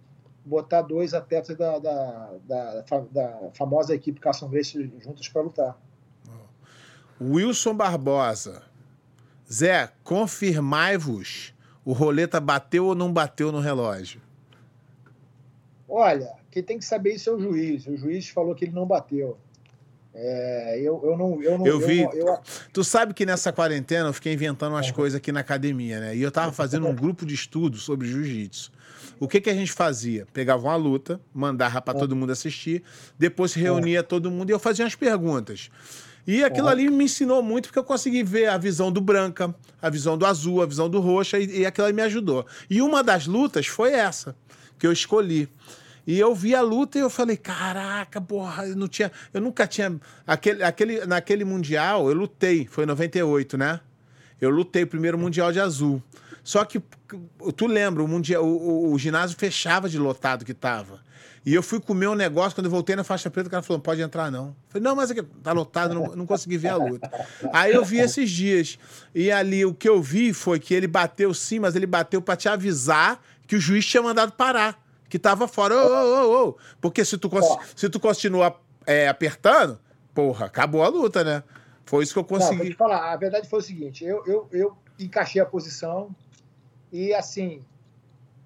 botar 0.44 0.82
dois 0.82 1.14
atletas 1.14 1.56
da, 1.57 1.80
da, 1.80 2.32
da, 2.44 2.82
da 3.12 3.52
famosa 3.53 3.94
equipe 3.94 4.20
Carson 4.20 4.48
Grace 4.48 4.91
juntos 4.99 5.28
para 5.30 5.41
lutar. 5.41 5.78
Wilson 7.20 7.76
Barbosa. 7.76 8.64
Zé, 9.52 9.91
confirmai-vos. 10.03 11.53
O 11.84 11.94
roleta 11.94 12.40
bateu 12.40 12.88
ou 12.88 12.95
não 12.95 13.14
bateu 13.14 13.52
no 13.52 13.60
relógio? 13.60 14.20
Olha, 15.88 16.34
quem 16.49 16.64
tem 16.64 16.80
que 16.80 16.86
saber 16.86 17.14
isso 17.14 17.30
é 17.30 17.34
o 17.34 17.40
juiz. 17.40 17.86
O 17.86 17.95
juiz 17.95 18.28
falou 18.30 18.56
que 18.56 18.66
ele 18.66 18.74
não 18.74 18.88
bateu. 18.88 19.38
É, 20.18 20.80
eu, 20.80 21.02
eu 21.04 21.18
não. 21.18 21.44
Eu, 21.44 21.58
não, 21.58 21.68
eu 21.68 21.80
vi. 21.80 22.04
Eu, 22.04 22.12
eu... 22.14 22.40
Tu 22.72 22.84
sabe 22.86 23.14
que 23.14 23.26
nessa 23.26 23.52
quarentena 23.52 24.08
eu 24.08 24.14
fiquei 24.14 24.34
inventando 24.34 24.72
umas 24.72 24.88
uhum. 24.88 24.94
coisas 24.94 25.18
aqui 25.18 25.30
na 25.30 25.42
academia, 25.42 26.00
né? 26.00 26.16
E 26.16 26.22
eu 26.22 26.32
tava 26.32 26.54
fazendo 26.54 26.88
um 26.88 26.96
grupo 26.96 27.26
de 27.26 27.36
estudo 27.36 27.78
sobre 27.78 28.08
jiu-jitsu. 28.08 28.72
O 29.20 29.28
que, 29.28 29.42
que 29.42 29.50
a 29.50 29.54
gente 29.54 29.74
fazia? 29.74 30.26
Pegava 30.34 30.64
uma 30.64 30.76
luta, 30.76 31.20
mandava 31.34 31.82
para 31.82 31.98
todo 31.98 32.16
mundo 32.16 32.32
assistir, 32.32 32.82
depois 33.20 33.52
se 33.52 33.60
reunia 33.60 34.04
todo 34.04 34.32
mundo 34.32 34.50
e 34.50 34.54
eu 34.54 34.60
fazia 34.60 34.86
umas 34.86 34.96
perguntas. 34.96 35.70
E 36.28 36.44
aquilo 36.44 36.68
ali 36.68 36.90
me 36.90 37.04
ensinou 37.04 37.44
muito, 37.44 37.66
porque 37.68 37.78
eu 37.78 37.84
consegui 37.84 38.24
ver 38.24 38.48
a 38.48 38.58
visão 38.58 38.92
do 38.92 39.00
branca, 39.00 39.54
a 39.82 39.90
visão 39.90 40.18
do 40.18 40.26
azul, 40.26 40.62
a 40.62 40.66
visão 40.66 40.90
do 40.90 41.00
roxa, 41.00 41.38
e, 41.38 41.60
e 41.60 41.66
aquilo 41.66 41.86
ali 41.86 41.96
me 41.96 42.02
ajudou. 42.02 42.46
E 42.70 42.82
uma 42.82 43.04
das 43.04 43.28
lutas 43.28 43.68
foi 43.68 43.92
essa, 43.92 44.36
que 44.80 44.88
eu 44.88 44.92
escolhi. 44.92 45.48
E 46.07 46.19
eu 46.19 46.36
vi 46.36 46.53
a 46.53 46.61
luta 46.61 46.98
e 46.98 47.02
eu 47.02 47.10
falei, 47.10 47.36
caraca, 47.36 48.22
porra, 48.22 48.68
eu 48.68 48.76
não 48.76 48.88
tinha. 48.88 49.11
Eu 49.34 49.41
nunca 49.41 49.65
tinha. 49.65 49.99
Aquele, 50.26 50.64
aquele, 50.64 51.06
naquele 51.06 51.44
Mundial, 51.44 52.07
eu 52.07 52.15
lutei, 52.15 52.68
foi 52.68 52.84
em 52.84 52.88
98, 52.88 53.57
né? 53.57 53.80
Eu 54.40 54.49
lutei 54.49 54.84
o 54.84 54.88
primeiro 54.88 55.18
Mundial 55.18 55.52
de 55.52 55.60
Azul. 55.60 56.02
Só 56.44 56.64
que, 56.64 56.80
tu 57.56 57.65
lembra, 57.65 58.03
o, 58.03 58.07
mundial, 58.07 58.45
o, 58.45 58.90
o, 58.90 58.94
o 58.94 58.99
ginásio 58.99 59.36
fechava 59.36 59.90
de 59.90 59.98
lotado 59.98 60.45
que 60.45 60.53
tava. 60.53 60.99
E 61.44 61.53
eu 61.53 61.64
fui 61.64 61.80
comer 61.80 62.07
um 62.07 62.15
negócio, 62.15 62.56
quando 62.56 62.65
eu 62.65 62.72
voltei 62.72 62.95
na 62.95 63.03
faixa 63.03 63.30
preta, 63.30 63.48
o 63.48 63.52
cara 63.52 63.64
falou: 63.64 63.80
pode 63.80 64.02
entrar, 64.02 64.32
não. 64.32 64.48
Eu 64.48 64.56
falei, 64.69 64.84
não, 64.84 64.95
mas 64.95 65.11
aqui 65.11 65.22
tá 65.22 65.52
lotado, 65.52 65.94
não, 65.94 66.15
não 66.15 66.26
consegui 66.26 66.57
ver 66.57 66.69
a 66.69 66.76
luta. 66.76 67.10
Aí 67.53 67.73
eu 67.73 67.86
vi 67.86 67.98
esses 67.98 68.30
dias. 68.30 68.80
E 69.14 69.32
ali 69.32 69.64
o 69.64 69.73
que 69.73 69.88
eu 69.88 70.02
vi 70.02 70.34
foi 70.34 70.60
que 70.60 70.73
ele 70.73 70.88
bateu 70.88 71.34
sim, 71.34 71.60
mas 71.60 71.76
ele 71.76 71.86
bateu 71.86 72.22
para 72.22 72.36
te 72.36 72.49
avisar 72.49 73.19
que 73.48 73.56
o 73.56 73.60
juiz 73.60 73.86
tinha 73.86 74.02
mandado 74.02 74.32
parar. 74.32 74.85
Que 75.16 75.20
tava 75.20 75.48
fora. 75.48 75.74
Ô, 75.74 75.80
ô, 75.80 76.44
ô, 76.44 76.50
ô. 76.50 76.58
Porque 76.82 77.06
se 77.06 77.18
tu, 77.18 77.32
se 77.74 77.88
tu 77.88 78.02
continua 78.02 78.60
é, 78.86 79.08
apertando, 79.08 79.80
porra, 80.14 80.48
acabou 80.48 80.84
a 80.84 80.90
luta, 80.90 81.24
né? 81.24 81.42
Foi 81.86 82.04
isso 82.04 82.12
que 82.12 82.20
eu 82.20 82.26
consegui. 82.26 82.58
Não, 82.58 82.64
vou 82.64 82.72
te 82.72 82.76
falar, 82.76 83.14
a 83.14 83.16
verdade 83.16 83.48
foi 83.48 83.60
o 83.60 83.62
seguinte: 83.62 84.04
eu, 84.04 84.22
eu, 84.26 84.50
eu 84.52 84.78
encaixei 85.00 85.42
a 85.42 85.46
posição 85.46 86.14
e 86.92 87.14
assim, 87.14 87.64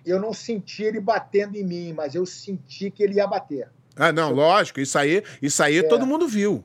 eu 0.06 0.22
não 0.22 0.32
senti 0.32 0.84
ele 0.84 1.00
batendo 1.00 1.56
em 1.56 1.64
mim, 1.64 1.91
mas 1.91 2.14
eu 2.14 2.24
senti 2.24 2.91
que 2.91 3.02
ele 3.02 3.16
ia 3.16 3.26
bater. 3.26 3.68
Ah, 3.96 4.12
não, 4.12 4.32
lógico. 4.32 4.80
Isso 4.80 4.96
aí, 4.96 5.24
isso 5.41 5.64
aí 5.64 5.80
é. 5.80 5.84
todo 5.84 6.06
mundo 6.06 6.28
viu. 6.28 6.64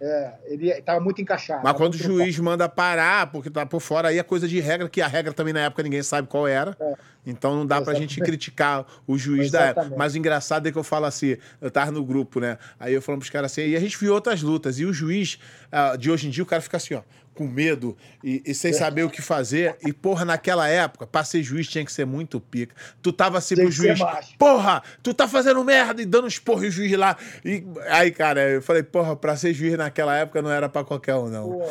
É, 0.00 0.32
ele 0.46 0.70
estava 0.70 0.98
muito 0.98 1.20
encaixado. 1.20 1.60
Mas 1.62 1.76
quando 1.76 1.94
o 1.94 1.98
juiz 1.98 2.38
manda 2.38 2.68
parar, 2.68 3.30
porque 3.30 3.50
tá 3.50 3.66
por 3.66 3.80
fora 3.80 4.08
aí 4.08 4.18
é 4.18 4.22
coisa 4.22 4.48
de 4.48 4.58
regra, 4.58 4.88
que 4.88 5.02
a 5.02 5.06
regra 5.06 5.32
também 5.32 5.52
na 5.52 5.60
época 5.60 5.82
ninguém 5.82 6.02
sabe 6.02 6.26
qual 6.26 6.48
era. 6.48 6.74
É. 6.80 6.94
Então 7.26 7.54
não 7.54 7.66
dá 7.66 7.76
Exatamente. 7.76 7.84
pra 7.84 8.00
gente 8.00 8.20
criticar 8.20 8.86
o 9.06 9.18
juiz 9.18 9.48
Exatamente. 9.48 9.74
da 9.74 9.82
época. 9.82 9.96
Mas 9.98 10.14
o 10.14 10.18
engraçado 10.18 10.66
é 10.66 10.72
que 10.72 10.78
eu 10.78 10.82
falo 10.82 11.04
assim, 11.04 11.36
eu 11.60 11.70
tava 11.70 11.90
no 11.90 12.02
grupo, 12.02 12.40
né? 12.40 12.56
Aí 12.78 12.94
eu 12.94 13.02
falo 13.02 13.18
pros 13.18 13.28
caras 13.28 13.52
assim, 13.52 13.68
e 13.68 13.76
a 13.76 13.80
gente 13.80 13.98
viu 13.98 14.14
outras 14.14 14.40
lutas. 14.40 14.78
E 14.78 14.86
o 14.86 14.92
juiz 14.92 15.38
uh, 15.70 15.98
de 15.98 16.10
hoje 16.10 16.28
em 16.28 16.30
dia, 16.30 16.42
o 16.42 16.46
cara 16.46 16.62
fica 16.62 16.78
assim, 16.78 16.94
ó 16.94 17.02
com 17.40 17.46
medo 17.46 17.96
e, 18.22 18.42
e 18.44 18.54
sem 18.54 18.70
é. 18.70 18.74
saber 18.74 19.02
o 19.02 19.08
que 19.08 19.22
fazer. 19.22 19.74
E, 19.82 19.94
porra, 19.94 20.26
naquela 20.26 20.68
época, 20.68 21.06
pra 21.06 21.24
ser 21.24 21.42
juiz 21.42 21.66
tinha 21.66 21.82
que 21.82 21.90
ser 21.90 22.04
muito 22.04 22.38
pica. 22.38 22.74
Tu 23.00 23.10
tava 23.14 23.38
assim 23.38 23.54
pro 23.54 23.70
juiz, 23.70 23.98
porra, 24.38 24.82
tu 25.02 25.14
tá 25.14 25.26
fazendo 25.26 25.64
merda 25.64 26.02
e 26.02 26.04
dando 26.04 26.26
uns 26.26 26.38
porra 26.38 26.66
e 26.66 26.68
o 26.68 26.70
juiz 26.70 26.92
lá. 26.98 27.16
E 27.42 27.64
aí, 27.88 28.10
cara, 28.10 28.42
eu 28.50 28.60
falei, 28.60 28.82
porra, 28.82 29.16
pra 29.16 29.36
ser 29.36 29.54
juiz 29.54 29.74
naquela 29.78 30.14
época 30.14 30.42
não 30.42 30.50
era 30.50 30.68
pra 30.68 30.84
qualquer 30.84 31.14
um, 31.14 31.28
não. 31.28 31.50
Pô, 31.50 31.64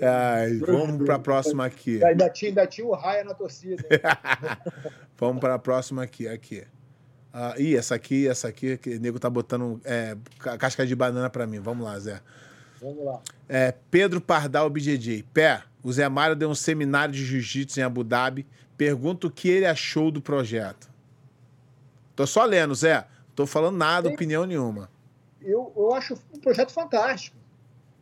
Ai, 0.00 0.56
vamos 0.56 1.04
pra 1.04 1.18
próxima 1.18 1.66
aqui. 1.66 2.02
Ainda 2.02 2.30
tinha, 2.30 2.50
ainda 2.50 2.66
tinha 2.66 2.86
o 2.86 2.94
raia 2.94 3.24
na 3.24 3.34
torcida. 3.34 3.84
vamos 5.18 5.38
pra 5.38 5.58
próxima 5.58 6.02
aqui, 6.02 6.26
aqui. 6.26 6.64
Ah, 7.30 7.54
ih, 7.58 7.76
essa 7.76 7.94
aqui, 7.94 8.26
essa 8.26 8.48
aqui, 8.48 8.78
que 8.78 8.96
o 8.96 9.00
nego 9.00 9.18
tá 9.18 9.28
botando 9.28 9.78
é, 9.84 10.16
casca 10.58 10.86
de 10.86 10.96
banana 10.96 11.28
pra 11.28 11.46
mim. 11.46 11.60
Vamos 11.60 11.84
lá, 11.84 11.98
Zé. 11.98 12.20
Vamos 12.84 13.02
lá. 13.02 13.22
É, 13.48 13.72
Pedro 13.90 14.20
Pardal 14.20 14.68
BJJ. 14.68 15.22
Pé, 15.32 15.62
o 15.82 15.90
Zé 15.90 16.06
Mário 16.06 16.36
deu 16.36 16.50
um 16.50 16.54
seminário 16.54 17.14
de 17.14 17.24
jiu-jitsu 17.24 17.80
em 17.80 17.82
Abu 17.82 18.04
Dhabi. 18.04 18.46
Pergunta 18.76 19.26
o 19.26 19.30
que 19.30 19.48
ele 19.48 19.64
achou 19.64 20.10
do 20.10 20.20
projeto. 20.20 20.90
Tô 22.14 22.26
só 22.26 22.44
lendo, 22.44 22.74
Zé. 22.74 23.06
Tô 23.34 23.46
falando 23.46 23.78
nada, 23.78 24.08
Sim. 24.08 24.14
opinião 24.14 24.44
nenhuma. 24.44 24.90
Eu, 25.40 25.72
eu 25.74 25.94
acho 25.94 26.14
um 26.34 26.38
projeto 26.38 26.72
fantástico. 26.72 27.36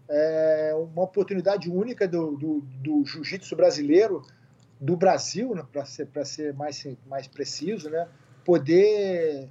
É 0.09 0.75
uma 0.75 1.05
oportunidade 1.05 1.71
única 1.71 2.09
do, 2.09 2.33
do, 2.37 2.61
do 2.83 3.05
jiu-jitsu 3.05 3.55
brasileiro, 3.55 4.23
do 4.81 4.97
Brasil, 4.97 5.55
né, 5.55 5.65
para 5.73 5.85
ser, 5.85 6.09
ser 6.25 6.53
mais, 6.55 6.85
mais 7.07 7.29
preciso, 7.29 7.89
né? 7.89 8.09
poder 8.45 9.49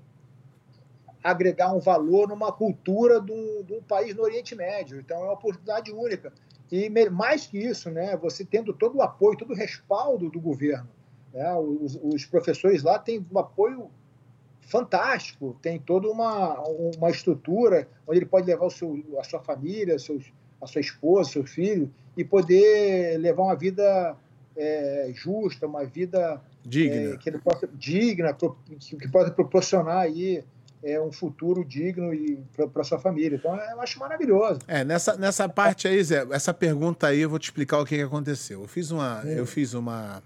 agregar 1.24 1.74
um 1.74 1.80
valor 1.80 2.28
numa 2.28 2.52
cultura 2.52 3.22
de 3.22 3.32
um, 3.32 3.64
de 3.64 3.74
um, 3.74 3.82
país 3.82 4.16
no 4.16 4.24
Oriente 4.24 4.56
Médio. 4.56 5.00
Então 5.00 5.18
é 5.18 5.24
uma 5.24 5.34
oportunidade 5.34 5.92
única. 5.92 6.34
E 6.72 6.90
mais 7.10 7.48
que 7.48 7.58
isso, 7.58 7.90
né, 7.90 8.16
você 8.18 8.46
tendo 8.46 8.74
todo 8.74 8.98
o 8.98 9.02
apoio, 9.02 9.38
todo 9.38 9.52
o 9.52 9.56
respaldo 9.56 10.30
do 10.30 10.40
governo. 10.40 10.90
Né, 11.34 11.54
os, 11.56 12.00
os 12.02 12.26
professores 12.26 12.82
lá 12.84 12.98
têm 12.98 13.26
um 13.32 13.40
apoio 13.40 13.90
fantástico, 14.62 15.58
tem 15.62 15.78
toda 15.80 16.10
uma, 16.10 16.58
uma 16.98 17.10
estrutura 17.10 17.88
onde 18.08 18.20
ele 18.20 18.26
pode 18.26 18.48
levar 18.48 18.66
o 18.66 18.70
seu, 18.70 19.04
a 19.20 19.24
sua 19.24 19.42
família, 19.42 20.00
seus, 20.00 20.32
a 20.62 20.68
sua 20.68 20.80
esposa, 20.80 21.32
seu 21.32 21.44
filho, 21.46 21.92
e 22.16 22.24
poder 22.24 23.18
levar 23.20 23.44
uma 23.44 23.56
vida 23.56 24.16
é, 24.56 25.12
justa, 25.14 25.68
uma 25.68 25.86
vida 25.86 26.42
digna, 26.64 27.16
é, 27.16 27.18
que 27.18 27.30
ele 27.30 27.40
possa, 27.40 27.68
digna, 27.74 28.34
que, 28.34 28.96
que 28.96 29.08
possa 29.10 29.32
proporcionar 29.32 29.98
aí 29.98 30.44
é, 30.84 31.00
um 31.00 31.12
futuro 31.12 31.64
digno 31.64 32.14
e 32.14 32.44
para 32.74 32.84
sua 32.84 33.00
família. 33.00 33.36
Então, 33.36 33.56
eu 33.56 33.82
acho 33.82 34.00
maravilhoso. 34.00 34.60
É, 34.68 34.84
nessa, 34.84 35.16
nessa 35.16 35.48
parte 35.48 35.88
aí, 35.88 36.04
Zé, 36.04 36.26
essa 36.32 36.54
pergunta 36.54 37.08
aí, 37.08 37.22
eu 37.22 37.30
vou 37.30 37.40
te 37.40 37.46
explicar 37.46 37.80
o 37.80 37.86
que, 37.86 37.96
que 37.96 38.02
aconteceu. 38.02 38.62
Eu 38.62 38.68
fiz 38.68 38.92
uma. 38.92 39.22
É. 39.26 39.40
Eu 39.40 39.46
fiz 39.46 39.74
uma 39.74 40.22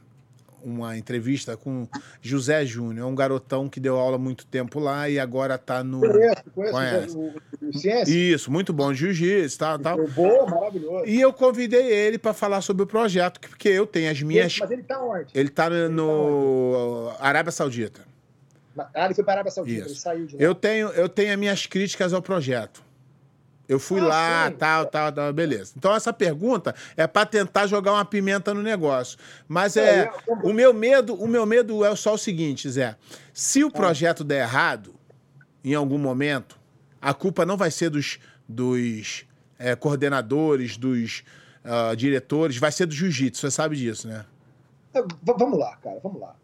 uma 0.65 0.98
entrevista 0.98 1.56
com 1.56 1.88
José 2.19 2.65
Júnior, 2.65 3.07
um 3.07 3.14
garotão 3.14 3.69
que 3.69 3.80
deu 3.80 3.98
aula 3.98 4.18
muito 4.18 4.48
tempo 4.48 4.80
lá 4.80 5.07
e 5.07 5.19
agora 5.19 5.57
tá 5.57 5.84
no. 5.84 5.99
Conheço, 5.99 6.44
conheço 6.53 6.73
conhece. 6.73 7.15
O, 7.15 7.19
o, 7.22 7.69
o 7.69 7.77
Ciência. 7.77 8.11
Isso, 8.11 8.52
muito 8.52 8.73
bom 8.73 8.91
jiu-jitsu, 8.91 9.60
tal, 9.60 9.77
tal. 9.77 10.07
Bom, 10.07 10.49
maravilhoso. 10.49 11.06
E 11.06 11.22
eu 11.22 11.32
convidei 11.32 11.86
ele 11.91 12.18
para 12.18 12.34
falar 12.34 12.61
sobre 12.61 12.82
o 12.84 12.88
projeto, 12.88 13.40
porque 13.40 13.69
eu 13.69 13.86
tenho 13.86 14.10
as 14.10 14.22
minhas. 14.22 14.57
Mas 14.57 14.72
ele 14.72 14.84
tá 14.84 14.99
onde? 14.99 15.27
Ele 15.36 15.49
tá 15.49 15.69
no, 15.69 17.10
ele 17.10 17.18
tá 17.18 17.26
Arábia 17.27 17.52
Saudita. 17.52 18.14
Ah, 18.77 19.06
ele 19.06 19.14
foi 19.14 19.23
para 19.23 19.34
a 19.34 19.35
Arábia 19.35 19.52
Saudita, 19.52 19.85
ele 19.85 19.95
saiu 19.95 20.26
de 20.26 20.35
lá. 20.35 20.41
Eu 20.41 20.53
tenho, 20.53 20.89
eu 20.89 21.07
tenho 21.07 21.31
as 21.31 21.39
minhas 21.39 21.65
críticas 21.65 22.14
ao 22.14 22.22
projeto. 22.22 22.84
Eu 23.68 23.80
fui 23.80 23.99
ah, 23.99 24.06
lá, 24.06 24.47
sim. 24.47 24.57
tal, 24.57 24.85
tal, 24.85 25.11
tal, 25.11 25.34
beleza. 25.34 25.73
Então 25.76 25.93
essa 25.95 26.14
pergunta 26.14 26.76
é 26.95 27.07
para 27.07 27.26
tentar 27.26 27.68
jogar 27.68 27.93
uma 27.93 28.06
pimenta 28.06 28.53
no 28.53 28.61
negócio. 28.61 29.18
Mas 29.47 29.76
é, 29.76 30.02
é 30.02 30.14
eu... 30.27 30.35
o 30.49 30.53
meu 30.53 30.73
medo, 30.73 31.15
o 31.15 31.27
meu 31.27 31.45
medo 31.45 31.84
é 31.84 31.95
só 31.95 32.14
o 32.14 32.18
seguinte, 32.18 32.69
Zé. 32.69 32.95
Se 33.34 33.64
o 33.64 33.68
ah. 33.68 33.72
projeto 33.72 34.23
der 34.23 34.43
errado 34.43 34.93
em 35.64 35.73
algum 35.73 35.97
momento, 35.97 36.60
a 37.02 37.14
culpa 37.14 37.45
não 37.45 37.57
vai 37.57 37.72
ser 37.72 37.89
dos, 37.89 38.19
dos 38.47 39.26
é, 39.57 39.76
coordenadores, 39.76 40.77
dos 40.77 41.23
uh, 41.64 41.95
diretores, 41.95 42.57
vai 42.57 42.72
ser 42.72 42.85
do 42.85 42.93
jiu-jitsu. 42.93 43.41
Você 43.41 43.52
sabe 43.52 43.76
disso, 43.76 44.07
né? 44.07 44.26
É, 44.93 45.03
vamos 45.23 45.57
lá, 45.57 45.76
cara, 45.77 45.99
vamos 46.03 46.22
lá. 46.22 46.35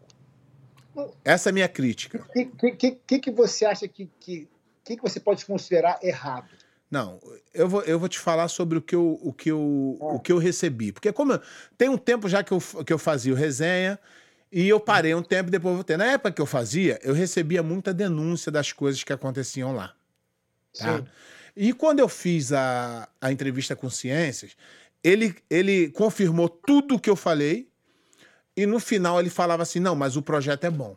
Essa 1.24 1.48
é 1.48 1.50
a 1.50 1.52
minha 1.52 1.68
crítica. 1.68 2.24
O 2.28 2.32
que, 2.32 2.72
que, 2.72 2.90
que, 3.06 3.18
que, 3.18 3.30
você 3.30 3.64
acha 3.64 3.88
que, 3.88 4.08
que, 4.20 4.48
que, 4.84 5.00
você 5.00 5.18
pode 5.18 5.44
considerar 5.44 5.98
errado? 6.02 6.48
Não, 6.90 7.18
eu 7.54 7.68
vou, 7.68 7.82
eu 7.82 7.98
vou 7.98 8.08
te 8.08 8.18
falar 8.18 8.48
sobre 8.48 8.76
o 8.76 8.82
que 8.82 8.94
eu, 8.94 9.18
o 9.22 9.32
que 9.32 9.50
eu, 9.50 9.96
o 9.98 10.20
que 10.20 10.30
eu 10.30 10.38
recebi. 10.38 10.92
Porque 10.92 11.10
como 11.10 11.32
eu, 11.32 11.40
tem 11.78 11.88
um 11.88 11.96
tempo 11.96 12.28
já 12.28 12.44
que 12.44 12.52
eu, 12.52 12.60
que 12.84 12.92
eu 12.92 12.98
fazia 12.98 13.32
o 13.32 13.36
resenha 13.36 13.98
e 14.50 14.68
eu 14.68 14.78
parei 14.78 15.14
um 15.14 15.22
tempo 15.22 15.48
e 15.48 15.52
depois 15.52 15.74
voltei. 15.74 15.96
Na 15.96 16.04
época 16.04 16.32
que 16.32 16.42
eu 16.42 16.46
fazia, 16.46 17.00
eu 17.02 17.14
recebia 17.14 17.62
muita 17.62 17.94
denúncia 17.94 18.52
das 18.52 18.72
coisas 18.72 19.02
que 19.02 19.12
aconteciam 19.12 19.72
lá. 19.72 19.94
Tá? 20.78 20.98
Sim. 20.98 21.06
E 21.56 21.72
quando 21.72 22.00
eu 22.00 22.08
fiz 22.08 22.52
a, 22.52 23.08
a 23.20 23.32
entrevista 23.32 23.74
com 23.74 23.88
Ciências, 23.88 24.54
ele, 25.02 25.34
ele 25.48 25.90
confirmou 25.90 26.48
tudo 26.48 26.96
o 26.96 27.00
que 27.00 27.08
eu 27.08 27.16
falei 27.16 27.71
e 28.56 28.66
no 28.66 28.78
final 28.78 29.18
ele 29.18 29.30
falava 29.30 29.62
assim: 29.62 29.80
não, 29.80 29.94
mas 29.94 30.16
o 30.16 30.22
projeto 30.22 30.64
é 30.64 30.70
bom. 30.70 30.96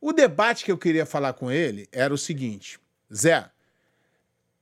O 0.00 0.12
debate 0.12 0.64
que 0.64 0.72
eu 0.72 0.78
queria 0.78 1.04
falar 1.04 1.32
com 1.34 1.50
ele 1.50 1.88
era 1.92 2.12
o 2.12 2.18
seguinte: 2.18 2.78
Zé, 3.14 3.50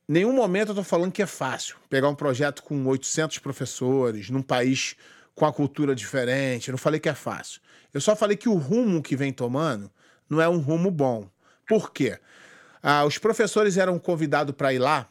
nenhum 0.07 0.33
momento 0.33 0.69
eu 0.69 0.73
estou 0.73 0.83
falando 0.83 1.11
que 1.11 1.21
é 1.21 1.27
fácil 1.27 1.77
pegar 1.89 2.09
um 2.09 2.15
projeto 2.15 2.63
com 2.63 2.85
800 2.85 3.39
professores, 3.39 4.29
num 4.29 4.41
país 4.41 4.95
com 5.35 5.45
a 5.45 5.53
cultura 5.53 5.95
diferente. 5.95 6.67
Eu 6.67 6.73
não 6.73 6.77
falei 6.77 6.99
que 6.99 7.09
é 7.09 7.15
fácil. 7.15 7.61
Eu 7.93 8.01
só 8.01 8.15
falei 8.15 8.35
que 8.35 8.49
o 8.49 8.55
rumo 8.55 9.01
que 9.01 9.15
vem 9.15 9.31
tomando 9.31 9.89
não 10.29 10.41
é 10.41 10.49
um 10.49 10.59
rumo 10.59 10.91
bom. 10.91 11.29
Por 11.67 11.91
quê? 11.91 12.19
Ah, 12.83 13.05
os 13.05 13.17
professores 13.17 13.77
eram 13.77 13.97
convidados 13.97 14.55
para 14.55 14.73
ir 14.73 14.79
lá 14.79 15.07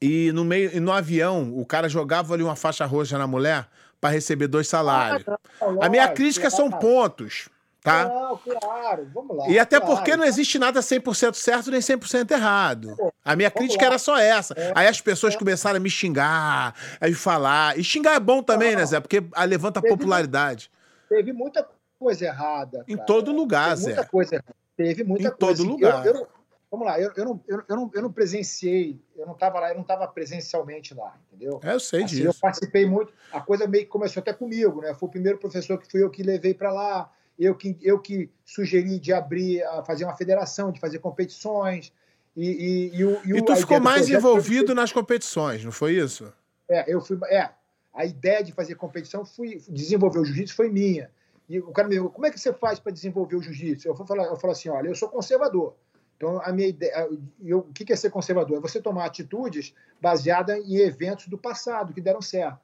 e 0.00 0.32
no 0.32 0.44
meio 0.44 0.70
e 0.74 0.80
no 0.80 0.92
avião 0.92 1.58
o 1.58 1.64
cara 1.64 1.88
jogava 1.88 2.34
ali 2.34 2.42
uma 2.42 2.56
faixa 2.56 2.84
roxa 2.84 3.18
na 3.18 3.26
mulher 3.26 3.68
para 4.04 4.10
receber 4.10 4.48
dois 4.48 4.68
salários. 4.68 5.26
Ah, 5.26 5.86
a 5.86 5.88
minha 5.88 6.06
crítica 6.08 6.50
são 6.50 6.68
pontos. 6.70 7.48
Tá? 7.82 8.06
Não, 8.06 8.36
claro, 8.36 9.08
vamos 9.14 9.34
lá. 9.34 9.48
E 9.48 9.58
até 9.58 9.80
claro. 9.80 9.96
porque 9.96 10.14
não 10.14 10.24
existe 10.24 10.58
nada 10.58 10.80
100% 10.80 11.32
certo 11.32 11.70
nem 11.70 11.80
100% 11.80 12.30
errado. 12.30 12.94
A 13.24 13.34
minha 13.34 13.48
vamos 13.48 13.60
crítica 13.60 13.84
lá. 13.84 13.86
era 13.92 13.98
só 13.98 14.18
essa. 14.18 14.52
É. 14.58 14.72
Aí 14.74 14.86
as 14.86 15.00
pessoas 15.00 15.34
é. 15.34 15.38
começaram 15.38 15.78
a 15.78 15.80
me 15.80 15.88
xingar, 15.88 16.74
a 17.00 17.06
me 17.06 17.14
falar. 17.14 17.78
E 17.78 17.84
xingar 17.84 18.16
é 18.16 18.20
bom 18.20 18.42
também, 18.42 18.72
não, 18.72 18.80
né, 18.80 18.86
Zé? 18.86 19.00
Porque 19.00 19.24
levanta 19.48 19.80
teve, 19.80 19.96
popularidade. 19.96 20.70
Teve 21.08 21.32
muita 21.32 21.66
coisa 21.98 22.26
errada. 22.26 22.84
Em 22.86 22.98
todo 22.98 23.32
lugar, 23.32 23.70
teve 23.70 23.80
Zé. 23.80 23.94
Muita 23.94 24.06
coisa 24.06 24.34
errada. 24.34 24.54
Teve 24.76 25.04
muita 25.04 25.28
em 25.28 25.30
coisa. 25.30 25.56
todo 25.56 25.64
lugar. 25.64 26.04
Eu, 26.04 26.14
eu, 26.14 26.28
vamos 26.74 26.86
lá, 26.86 27.00
eu, 27.00 27.10
eu, 27.16 27.24
não, 27.24 27.40
eu, 27.46 27.62
eu, 27.68 27.76
não, 27.76 27.90
eu 27.94 28.02
não 28.02 28.12
presenciei, 28.12 29.00
eu 29.16 29.26
não 29.26 29.34
estava 29.34 29.60
lá, 29.60 29.70
eu 29.70 29.74
não 29.74 29.82
estava 29.82 30.06
presencialmente 30.08 30.94
lá, 30.94 31.16
entendeu? 31.28 31.60
É, 31.62 31.74
eu 31.74 31.80
sei 31.80 32.04
assim, 32.04 32.16
disso. 32.16 32.28
Eu 32.28 32.34
participei 32.34 32.86
muito, 32.86 33.12
a 33.32 33.40
coisa 33.40 33.66
meio 33.66 33.84
que 33.84 33.90
começou 33.90 34.20
até 34.20 34.32
comigo, 34.32 34.80
né? 34.80 34.94
Foi 34.94 35.08
o 35.08 35.12
primeiro 35.12 35.38
professor 35.38 35.78
que 35.78 35.90
fui 35.90 36.02
eu 36.02 36.10
que 36.10 36.22
levei 36.22 36.54
para 36.54 36.72
lá 36.72 37.10
eu 37.38 37.54
que, 37.54 37.76
eu 37.82 37.98
que 37.98 38.30
sugeri 38.44 38.98
de 38.98 39.12
abrir, 39.12 39.62
fazer 39.86 40.04
uma 40.04 40.16
federação, 40.16 40.70
de 40.70 40.80
fazer 40.80 40.98
competições. 41.00 41.92
E, 42.36 42.48
e, 42.48 42.96
e, 42.96 43.04
o, 43.04 43.20
e, 43.24 43.38
e 43.38 43.44
tu 43.44 43.56
ficou 43.56 43.80
mais 43.80 44.08
envolvido 44.08 44.66
foi... 44.66 44.74
nas 44.74 44.92
competições, 44.92 45.64
não 45.64 45.72
foi 45.72 45.94
isso? 45.94 46.32
É, 46.68 46.92
eu 46.92 47.00
fui. 47.00 47.18
É, 47.28 47.50
a 47.92 48.04
ideia 48.04 48.42
de 48.42 48.52
fazer 48.52 48.74
competição, 48.74 49.24
fui 49.24 49.62
desenvolver 49.68 50.18
o 50.18 50.24
jiu-jitsu 50.24 50.54
foi 50.54 50.70
minha. 50.70 51.10
E 51.48 51.58
o 51.58 51.72
cara 51.72 51.86
me 51.86 51.94
perguntou, 51.94 52.14
como 52.14 52.26
é 52.26 52.30
que 52.30 52.40
você 52.40 52.52
faz 52.52 52.78
para 52.78 52.90
desenvolver 52.90 53.36
o 53.36 53.42
jiu-jitsu? 53.42 53.88
Eu, 53.88 53.96
eu 53.96 54.36
falo 54.36 54.50
assim, 54.50 54.68
olha, 54.68 54.88
eu 54.88 54.94
sou 54.94 55.08
conservador. 55.08 55.74
Então, 56.16 56.40
a 56.42 56.52
minha 56.52 56.68
ideia, 56.68 57.08
eu, 57.42 57.58
o 57.58 57.72
que 57.72 57.92
é 57.92 57.96
ser 57.96 58.10
conservador? 58.10 58.58
É 58.58 58.60
você 58.60 58.80
tomar 58.80 59.04
atitudes 59.04 59.74
baseadas 60.00 60.58
em 60.58 60.76
eventos 60.76 61.26
do 61.26 61.36
passado 61.36 61.92
que 61.92 62.00
deram 62.00 62.22
certo. 62.22 62.60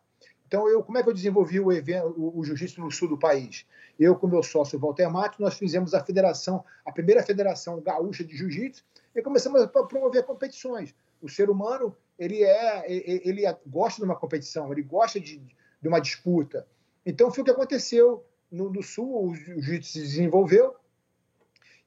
Então, 0.47 0.69
eu, 0.69 0.83
como 0.83 0.99
é 0.99 1.03
que 1.03 1.09
eu 1.09 1.15
desenvolvi 1.15 1.61
o, 1.61 1.71
evento, 1.71 2.09
o, 2.17 2.39
o 2.39 2.45
jiu-jitsu 2.45 2.81
no 2.81 2.91
sul 2.91 3.09
do 3.09 3.19
país? 3.19 3.65
Eu, 3.99 4.17
com 4.17 4.27
meu 4.27 4.43
sócio 4.43 4.79
Walter 4.79 5.09
Matos, 5.09 5.39
nós 5.39 5.55
fizemos 5.55 5.95
a 5.95 6.03
federação, 6.03 6.65
a 6.85 6.91
primeira 6.91 7.23
federação 7.23 7.81
gaúcha 7.81 8.25
de 8.25 8.37
jiu-jitsu, 8.37 8.85
e 9.15 9.23
começamos 9.23 9.63
a 9.63 9.69
promover 9.69 10.25
competições. 10.25 10.95
O 11.23 11.29
ser 11.29 11.51
humano, 11.51 11.95
ele 12.19 12.43
é, 12.43 12.85
ele 12.91 13.43
gosta 13.67 14.01
de 14.01 14.05
uma 14.05 14.17
competição, 14.17 14.73
ele 14.73 14.83
gosta 14.83 15.21
de, 15.21 15.41
de 15.81 15.89
uma 15.89 16.01
disputa. 16.01 16.67
Então, 17.05 17.31
foi 17.31 17.43
o 17.43 17.45
que 17.45 17.51
aconteceu 17.51 18.25
no, 18.51 18.71
no 18.71 18.83
sul, 18.83 19.29
o 19.29 19.35
jiu-jitsu 19.35 19.93
se 19.93 20.01
desenvolveu, 20.01 20.75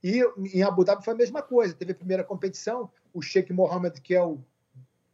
e 0.03 0.21
em 0.53 0.63
Abu 0.63 0.83
Dhabi 0.83 1.03
foi 1.03 1.13
a 1.13 1.17
mesma 1.17 1.41
coisa. 1.41 1.73
Teve 1.73 1.93
a 1.93 1.95
primeira 1.95 2.23
competição, 2.23 2.91
o 3.13 3.21
Sheikh 3.21 3.53
Mohammed, 3.53 4.01
que 4.01 4.13
é 4.13 4.21
o 4.21 4.39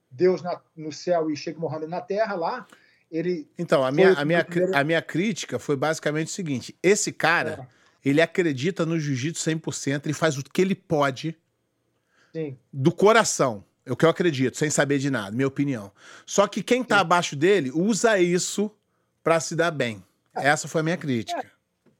Deus 0.09 0.41
na, 0.41 0.59
no 0.75 0.91
céu 0.91 1.29
e 1.29 1.37
Sheikh 1.37 1.59
Mohammed 1.59 1.87
na 1.87 2.01
terra 2.01 2.33
lá, 2.35 2.67
ele. 3.11 3.47
Então, 3.57 3.83
a 3.83 3.91
minha, 3.91 4.13
a, 4.13 4.25
minha, 4.25 4.43
primeiro... 4.43 4.75
a 4.75 4.83
minha 4.83 5.01
crítica 5.01 5.59
foi 5.59 5.75
basicamente 5.75 6.27
o 6.27 6.31
seguinte: 6.31 6.75
esse 6.81 7.11
cara, 7.11 7.67
é. 8.03 8.09
ele 8.09 8.21
acredita 8.21 8.85
no 8.85 8.99
jiu-jitsu 8.99 9.47
100%, 9.47 10.05
ele 10.05 10.13
faz 10.13 10.37
o 10.37 10.43
que 10.43 10.61
ele 10.61 10.75
pode 10.75 11.37
Sim. 12.33 12.57
do 12.73 12.91
coração. 12.91 13.63
É 13.85 13.91
o 13.91 13.95
que 13.95 14.05
eu 14.05 14.09
acredito, 14.09 14.57
sem 14.57 14.69
saber 14.69 14.99
de 14.99 15.09
nada, 15.09 15.35
minha 15.35 15.47
opinião. 15.47 15.91
Só 16.25 16.47
que 16.47 16.61
quem 16.61 16.83
tá 16.83 16.97
Sim. 16.97 17.01
abaixo 17.01 17.35
dele 17.35 17.71
usa 17.71 18.19
isso 18.19 18.71
para 19.23 19.39
se 19.39 19.55
dar 19.55 19.71
bem. 19.71 20.03
É. 20.35 20.49
Essa 20.49 20.67
foi 20.67 20.81
a 20.81 20.83
minha 20.83 20.97
crítica. 20.97 21.39
É. 21.39 21.58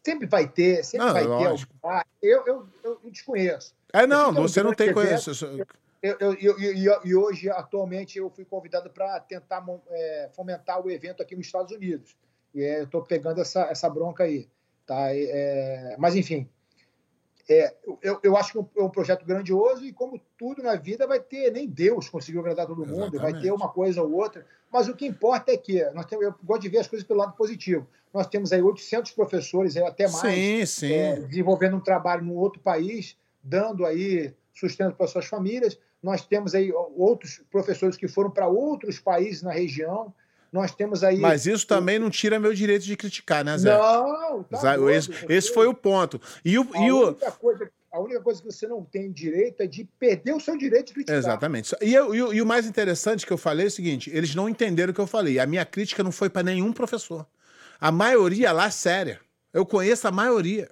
Sempre 0.10 0.28
vai 0.28 0.48
ter, 0.48 0.84
sempre 0.84 1.06
não, 1.06 1.14
vai 1.14 1.24
lógico. 1.24 1.74
ter. 1.82 2.04
Eu, 2.22 2.44
eu, 2.48 2.68
eu 2.84 3.12
desconheço. 3.12 3.76
É, 3.94 4.08
não, 4.08 4.34
você 4.34 4.64
não 4.64 4.74
tem 4.74 4.92
conhecimento. 4.92 5.68
Eu, 6.02 6.16
eu, 6.20 6.34
eu, 6.40 6.60
e 7.04 7.16
hoje, 7.16 7.50
atualmente, 7.50 8.18
eu 8.18 8.30
fui 8.30 8.46
convidado 8.46 8.90
para 8.90 9.20
tentar 9.20 9.64
é, 9.90 10.30
fomentar 10.34 10.84
o 10.84 10.90
evento 10.90 11.22
aqui 11.22 11.36
nos 11.36 11.46
Estados 11.46 11.72
Unidos. 11.72 12.16
E 12.56 12.64
é, 12.64 12.80
eu 12.80 12.86
estou 12.86 13.04
pegando 13.04 13.40
essa, 13.42 13.64
essa 13.64 13.90
bronca 13.90 14.24
aí. 14.24 14.48
Tá? 14.86 15.14
É, 15.14 15.96
mas, 16.00 16.16
enfim, 16.16 16.50
é, 17.50 17.74
eu, 18.04 18.20
eu 18.22 18.38
acho 18.38 18.52
que 18.52 18.80
é 18.80 18.84
um 18.84 18.90
projeto 18.90 19.26
grandioso 19.26 19.84
e, 19.84 19.92
como 19.92 20.22
tudo 20.38 20.62
na 20.62 20.76
vida, 20.76 21.08
vai 21.08 21.20
ter. 21.20 21.52
Nem 21.52 21.68
Deus 21.68 22.08
conseguiu 22.08 22.42
agradar 22.42 22.68
todo 22.68 22.86
mundo, 22.86 23.16
Exatamente. 23.16 23.34
vai 23.34 23.42
ter 23.42 23.52
uma 23.52 23.70
coisa 23.70 24.04
ou 24.04 24.12
outra. 24.12 24.46
Mas 24.72 24.88
o 24.88 24.96
que 24.96 25.08
importa 25.08 25.52
é 25.52 25.58
que 25.58 25.84
nós 25.92 26.06
temos, 26.06 26.26
eu 26.26 26.36
gosto 26.44 26.62
de 26.62 26.70
ver 26.70 26.78
as 26.78 26.88
coisas 26.88 27.08
pelo 27.08 27.20
lado 27.20 27.34
positivo. 27.36 27.88
Nós 28.14 28.28
temos 28.28 28.54
aí 28.54 28.62
800 28.62 29.12
professores, 29.14 29.76
até 29.78 30.08
mais, 30.08 30.36
sim, 30.36 30.66
sim. 30.66 30.94
É, 30.94 31.16
desenvolvendo 31.22 31.76
um 31.76 31.80
trabalho 31.80 32.24
num 32.24 32.36
outro 32.36 32.62
país, 32.62 33.18
dando 33.44 33.84
aí 33.84 34.32
sustento 34.54 34.96
para 34.96 35.08
suas 35.08 35.26
famílias. 35.26 35.80
Nós 36.04 36.24
temos 36.26 36.54
aí 36.54 36.72
outros 36.96 37.42
professores 37.50 37.98
que 37.98 38.08
foram 38.08 38.30
para 38.30 38.48
outros 38.48 39.00
países 39.00 39.42
na 39.42 39.52
região. 39.52 40.14
Nós 40.52 40.74
temos 40.74 41.04
aí. 41.04 41.20
Mas 41.20 41.46
isso 41.46 41.68
também 41.68 42.00
não 42.00 42.10
tira 42.10 42.40
meu 42.40 42.54
direito 42.54 42.84
de 42.84 42.98
criticar, 42.98 43.46
né, 43.46 43.58
Zé? 43.58 43.78
Não, 43.78 44.44
tá 44.44 44.78
esse, 44.92 45.12
esse, 45.30 45.54
foi 45.54 45.68
o 45.68 45.74
ponto. 45.74 46.20
E 46.44 46.58
o. 46.58 46.68
A, 46.74 46.80
e 46.80 46.92
o... 46.92 47.08
Única 47.10 47.32
coisa, 47.32 47.72
a 47.92 48.00
única 48.00 48.22
coisa 48.22 48.42
que 48.42 48.52
você 48.52 48.68
não 48.68 48.84
tem 48.84 49.12
direito 49.12 49.62
é 49.62 49.68
de 49.68 49.84
perder 50.00 50.34
o 50.34 50.40
seu 50.40 50.58
direito 50.58 50.88
de 50.88 50.94
criticar. 50.94 51.18
Exatamente. 51.18 51.76
E, 51.82 51.94
eu, 51.94 52.14
e, 52.14 52.38
e 52.38 52.42
o 52.42 52.46
mais 52.46 52.66
interessante 52.66 53.26
que 53.26 53.34
eu 53.34 53.38
falei 53.38 53.66
é 53.66 53.68
o 53.68 53.72
seguinte: 53.72 54.10
eles 54.14 54.34
não 54.34 54.50
entenderam 54.50 54.92
o 54.92 54.94
que 54.94 55.02
eu 55.02 55.08
falei. 55.08 55.40
A 55.40 55.46
minha 55.46 55.66
crítica 55.66 56.04
não 56.04 56.12
foi 56.12 56.30
para 56.30 56.44
nenhum 56.44 56.74
professor. 56.74 57.28
A 57.80 57.92
maioria 57.92 58.52
lá 58.52 58.66
é 58.66 58.72
séria. 58.72 59.20
Eu 59.54 59.66
conheço 59.66 60.08
a 60.08 60.12
maioria. 60.12 60.70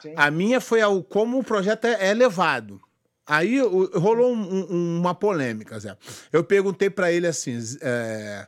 Sim. 0.00 0.12
A 0.16 0.30
minha 0.30 0.60
foi 0.60 0.80
ao 0.80 1.02
como 1.02 1.38
o 1.38 1.44
projeto 1.44 1.86
é, 1.86 2.08
é 2.10 2.14
levado. 2.14 2.80
Aí 3.26 3.60
rolou 3.60 4.32
um, 4.32 4.72
um, 4.72 4.98
uma 5.00 5.14
polêmica, 5.14 5.78
Zé. 5.78 5.94
Eu 6.32 6.42
perguntei 6.42 6.88
para 6.88 7.12
ele 7.12 7.26
assim, 7.26 7.58
é, 7.82 8.46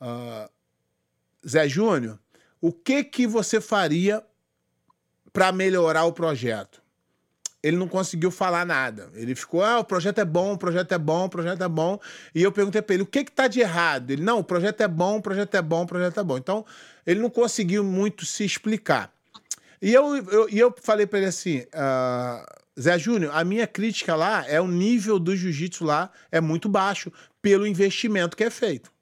uh, 0.00 0.50
Zé 1.46 1.68
Júnior, 1.68 2.18
o 2.60 2.72
que 2.72 3.04
que 3.04 3.26
você 3.26 3.60
faria 3.60 4.24
para 5.32 5.52
melhorar 5.52 6.04
o 6.04 6.12
projeto? 6.12 6.82
ele 7.66 7.76
não 7.76 7.88
conseguiu 7.88 8.30
falar 8.30 8.64
nada. 8.64 9.10
Ele 9.14 9.34
ficou, 9.34 9.60
ah, 9.60 9.80
o 9.80 9.84
projeto 9.84 10.20
é 10.20 10.24
bom, 10.24 10.52
o 10.52 10.58
projeto 10.58 10.92
é 10.92 10.98
bom, 10.98 11.24
o 11.24 11.28
projeto 11.28 11.64
é 11.64 11.68
bom. 11.68 11.98
E 12.32 12.40
eu 12.40 12.52
perguntei 12.52 12.80
para 12.80 12.94
ele, 12.94 13.02
o 13.02 13.06
que 13.06 13.24
que 13.24 13.32
tá 13.32 13.48
de 13.48 13.58
errado? 13.58 14.12
Ele, 14.12 14.22
não, 14.22 14.38
o 14.38 14.44
projeto 14.44 14.82
é 14.82 14.88
bom, 14.88 15.16
o 15.16 15.22
projeto 15.22 15.52
é 15.56 15.62
bom, 15.62 15.82
o 15.82 15.86
projeto 15.86 16.20
é 16.20 16.22
bom. 16.22 16.38
Então, 16.38 16.64
ele 17.04 17.18
não 17.18 17.28
conseguiu 17.28 17.82
muito 17.82 18.24
se 18.24 18.44
explicar. 18.44 19.12
E 19.82 19.92
eu, 19.92 20.16
eu, 20.16 20.48
eu 20.48 20.74
falei 20.80 21.06
para 21.06 21.18
ele 21.18 21.26
assim, 21.26 21.58
uh, 21.58 22.46
Zé 22.80 22.96
Júnior, 23.00 23.32
a 23.34 23.42
minha 23.42 23.66
crítica 23.66 24.14
lá 24.14 24.44
é 24.46 24.60
o 24.60 24.68
nível 24.68 25.18
do 25.18 25.34
jiu-jitsu 25.34 25.84
lá 25.84 26.10
é 26.30 26.40
muito 26.40 26.68
baixo 26.68 27.12
pelo 27.42 27.66
investimento 27.66 28.36
que 28.36 28.44
é 28.44 28.50
feito. 28.50 28.92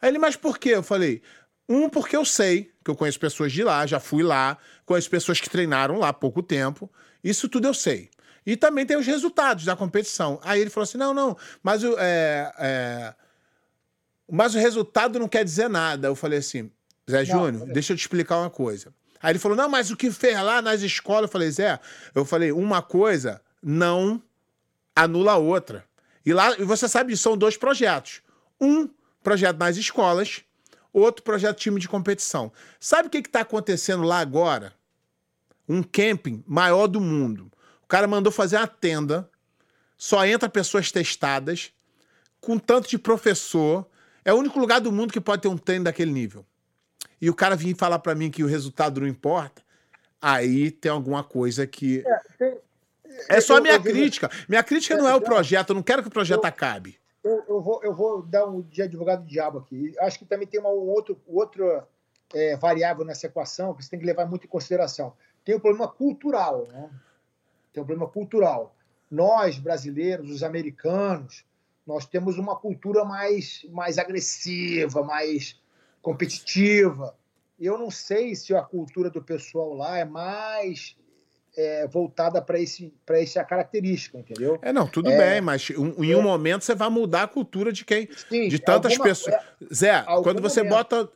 Aí 0.00 0.10
ele, 0.10 0.18
mas 0.18 0.36
por 0.36 0.58
quê? 0.58 0.70
Eu 0.70 0.82
falei, 0.82 1.22
um, 1.68 1.88
porque 1.88 2.16
eu 2.16 2.24
sei, 2.24 2.70
que 2.84 2.90
eu 2.90 2.94
conheço 2.94 3.18
pessoas 3.18 3.52
de 3.52 3.62
lá, 3.64 3.86
já 3.86 3.98
fui 3.98 4.22
lá, 4.22 4.56
conheço 4.84 5.10
pessoas 5.10 5.40
que 5.40 5.50
treinaram 5.50 5.98
lá 5.98 6.08
há 6.08 6.12
pouco 6.12 6.42
tempo. 6.42 6.90
Isso 7.22 7.48
tudo 7.48 7.66
eu 7.66 7.74
sei. 7.74 8.10
E 8.46 8.56
também 8.56 8.86
tem 8.86 8.96
os 8.96 9.06
resultados 9.06 9.64
da 9.64 9.74
competição. 9.74 10.38
Aí 10.44 10.60
ele 10.60 10.70
falou 10.70 10.84
assim: 10.84 10.96
não, 10.96 11.12
não, 11.12 11.36
mas 11.62 11.82
o, 11.82 11.96
é, 11.98 12.52
é, 12.58 13.14
mas 14.30 14.54
o 14.54 14.58
resultado 14.58 15.18
não 15.18 15.28
quer 15.28 15.44
dizer 15.44 15.68
nada. 15.68 16.06
Eu 16.06 16.14
falei 16.14 16.38
assim, 16.38 16.70
Zé 17.10 17.24
Júnior, 17.24 17.66
deixa 17.66 17.92
eu 17.92 17.96
te 17.96 18.00
explicar 18.00 18.38
uma 18.38 18.50
coisa. 18.50 18.94
Aí 19.20 19.32
ele 19.32 19.40
falou: 19.40 19.56
não, 19.56 19.68
mas 19.68 19.90
o 19.90 19.96
que 19.96 20.12
fez 20.12 20.40
lá 20.40 20.62
nas 20.62 20.82
escolas? 20.82 21.22
Eu 21.22 21.28
falei, 21.28 21.50
Zé, 21.50 21.80
eu 22.14 22.24
falei, 22.24 22.52
uma 22.52 22.80
coisa 22.80 23.42
não 23.60 24.22
anula 24.94 25.32
a 25.32 25.36
outra. 25.36 25.84
E 26.24 26.32
lá, 26.32 26.56
e 26.56 26.62
você 26.62 26.88
sabe, 26.88 27.16
são 27.16 27.36
dois 27.36 27.56
projetos. 27.56 28.22
Um 28.60 28.88
projeto 29.26 29.58
nas 29.58 29.76
escolas, 29.76 30.44
outro 30.92 31.24
projeto 31.24 31.58
time 31.58 31.80
de 31.80 31.88
competição. 31.88 32.52
Sabe 32.78 33.08
o 33.08 33.10
que 33.10 33.18
está 33.18 33.40
acontecendo 33.40 34.04
lá 34.04 34.20
agora? 34.20 34.72
Um 35.68 35.82
camping 35.82 36.44
maior 36.46 36.86
do 36.86 37.00
mundo. 37.00 37.50
O 37.82 37.88
cara 37.88 38.06
mandou 38.06 38.30
fazer 38.32 38.56
uma 38.56 38.68
tenda, 38.68 39.28
só 39.98 40.24
entra 40.24 40.48
pessoas 40.48 40.92
testadas, 40.92 41.72
com 42.40 42.56
tanto 42.56 42.88
de 42.88 42.96
professor. 42.96 43.84
É 44.24 44.32
o 44.32 44.36
único 44.36 44.60
lugar 44.60 44.80
do 44.80 44.92
mundo 44.92 45.12
que 45.12 45.20
pode 45.20 45.42
ter 45.42 45.48
um 45.48 45.58
treino 45.58 45.86
daquele 45.86 46.12
nível. 46.12 46.46
E 47.20 47.28
o 47.28 47.34
cara 47.34 47.56
vir 47.56 47.74
falar 47.74 47.98
para 47.98 48.14
mim 48.14 48.30
que 48.30 48.44
o 48.44 48.46
resultado 48.46 49.00
não 49.00 49.08
importa, 49.08 49.60
aí 50.22 50.70
tem 50.70 50.92
alguma 50.92 51.24
coisa 51.24 51.66
que. 51.66 52.04
É, 52.06 52.20
tem... 52.38 52.58
é 53.28 53.40
só 53.40 53.56
a 53.56 53.60
minha 53.60 53.80
crítica. 53.80 54.30
Minha 54.48 54.62
crítica 54.62 54.96
não 54.96 55.08
é 55.08 55.16
o 55.16 55.20
projeto, 55.20 55.70
eu 55.70 55.74
não 55.74 55.82
quero 55.82 56.02
que 56.02 56.08
o 56.08 56.12
projeto 56.12 56.44
eu... 56.44 56.48
acabe 56.48 56.96
eu, 57.26 57.44
eu, 57.48 57.60
vou, 57.60 57.82
eu 57.82 57.94
vou 57.94 58.22
dar 58.22 58.46
um 58.46 58.62
de 58.62 58.82
advogado 58.82 59.22
do 59.22 59.28
diabo 59.28 59.58
aqui. 59.58 59.92
Acho 59.98 60.18
que 60.18 60.24
também 60.24 60.46
tem 60.46 60.60
uma 60.60 60.70
um 60.70 60.88
outro, 60.88 61.20
outra 61.26 61.86
é, 62.32 62.56
variável 62.56 63.04
nessa 63.04 63.26
equação 63.26 63.74
que 63.74 63.84
você 63.84 63.90
tem 63.90 63.98
que 63.98 64.06
levar 64.06 64.26
muito 64.26 64.44
em 64.44 64.48
consideração. 64.48 65.12
Tem 65.44 65.54
o 65.54 65.58
um 65.58 65.60
problema 65.60 65.88
cultural, 65.88 66.66
né? 66.68 66.90
Tem 67.72 67.82
um 67.82 67.86
problema 67.86 68.08
cultural. 68.08 68.74
Nós, 69.10 69.58
brasileiros, 69.58 70.30
os 70.30 70.42
americanos, 70.42 71.44
nós 71.86 72.06
temos 72.06 72.38
uma 72.38 72.56
cultura 72.56 73.04
mais, 73.04 73.66
mais 73.70 73.98
agressiva, 73.98 75.02
mais 75.02 75.60
competitiva. 76.00 77.16
Eu 77.58 77.76
não 77.76 77.90
sei 77.90 78.34
se 78.34 78.54
a 78.54 78.62
cultura 78.62 79.10
do 79.10 79.22
pessoal 79.22 79.74
lá 79.74 79.98
é 79.98 80.04
mais 80.04 80.96
é, 81.56 81.86
voltada 81.86 82.42
para 82.42 82.60
esse, 82.60 82.92
essa 83.08 83.42
característica, 83.42 84.18
entendeu? 84.18 84.58
É, 84.60 84.72
não, 84.72 84.86
tudo 84.86 85.10
é, 85.10 85.16
bem, 85.16 85.40
mas 85.40 85.70
um, 85.70 86.04
em 86.04 86.14
um 86.14 86.20
é, 86.20 86.22
momento 86.22 86.62
você 86.62 86.74
vai 86.74 86.90
mudar 86.90 87.22
a 87.22 87.28
cultura 87.28 87.72
de 87.72 87.84
quem? 87.84 88.08
Sim, 88.28 88.48
de 88.48 88.58
tantas 88.58 88.92
alguma, 88.92 89.08
pessoas. 89.08 89.34
É, 89.34 89.74
Zé, 89.74 90.04
quando 90.22 90.42
você 90.42 90.62
momento. 90.62 90.76
bota 90.76 91.12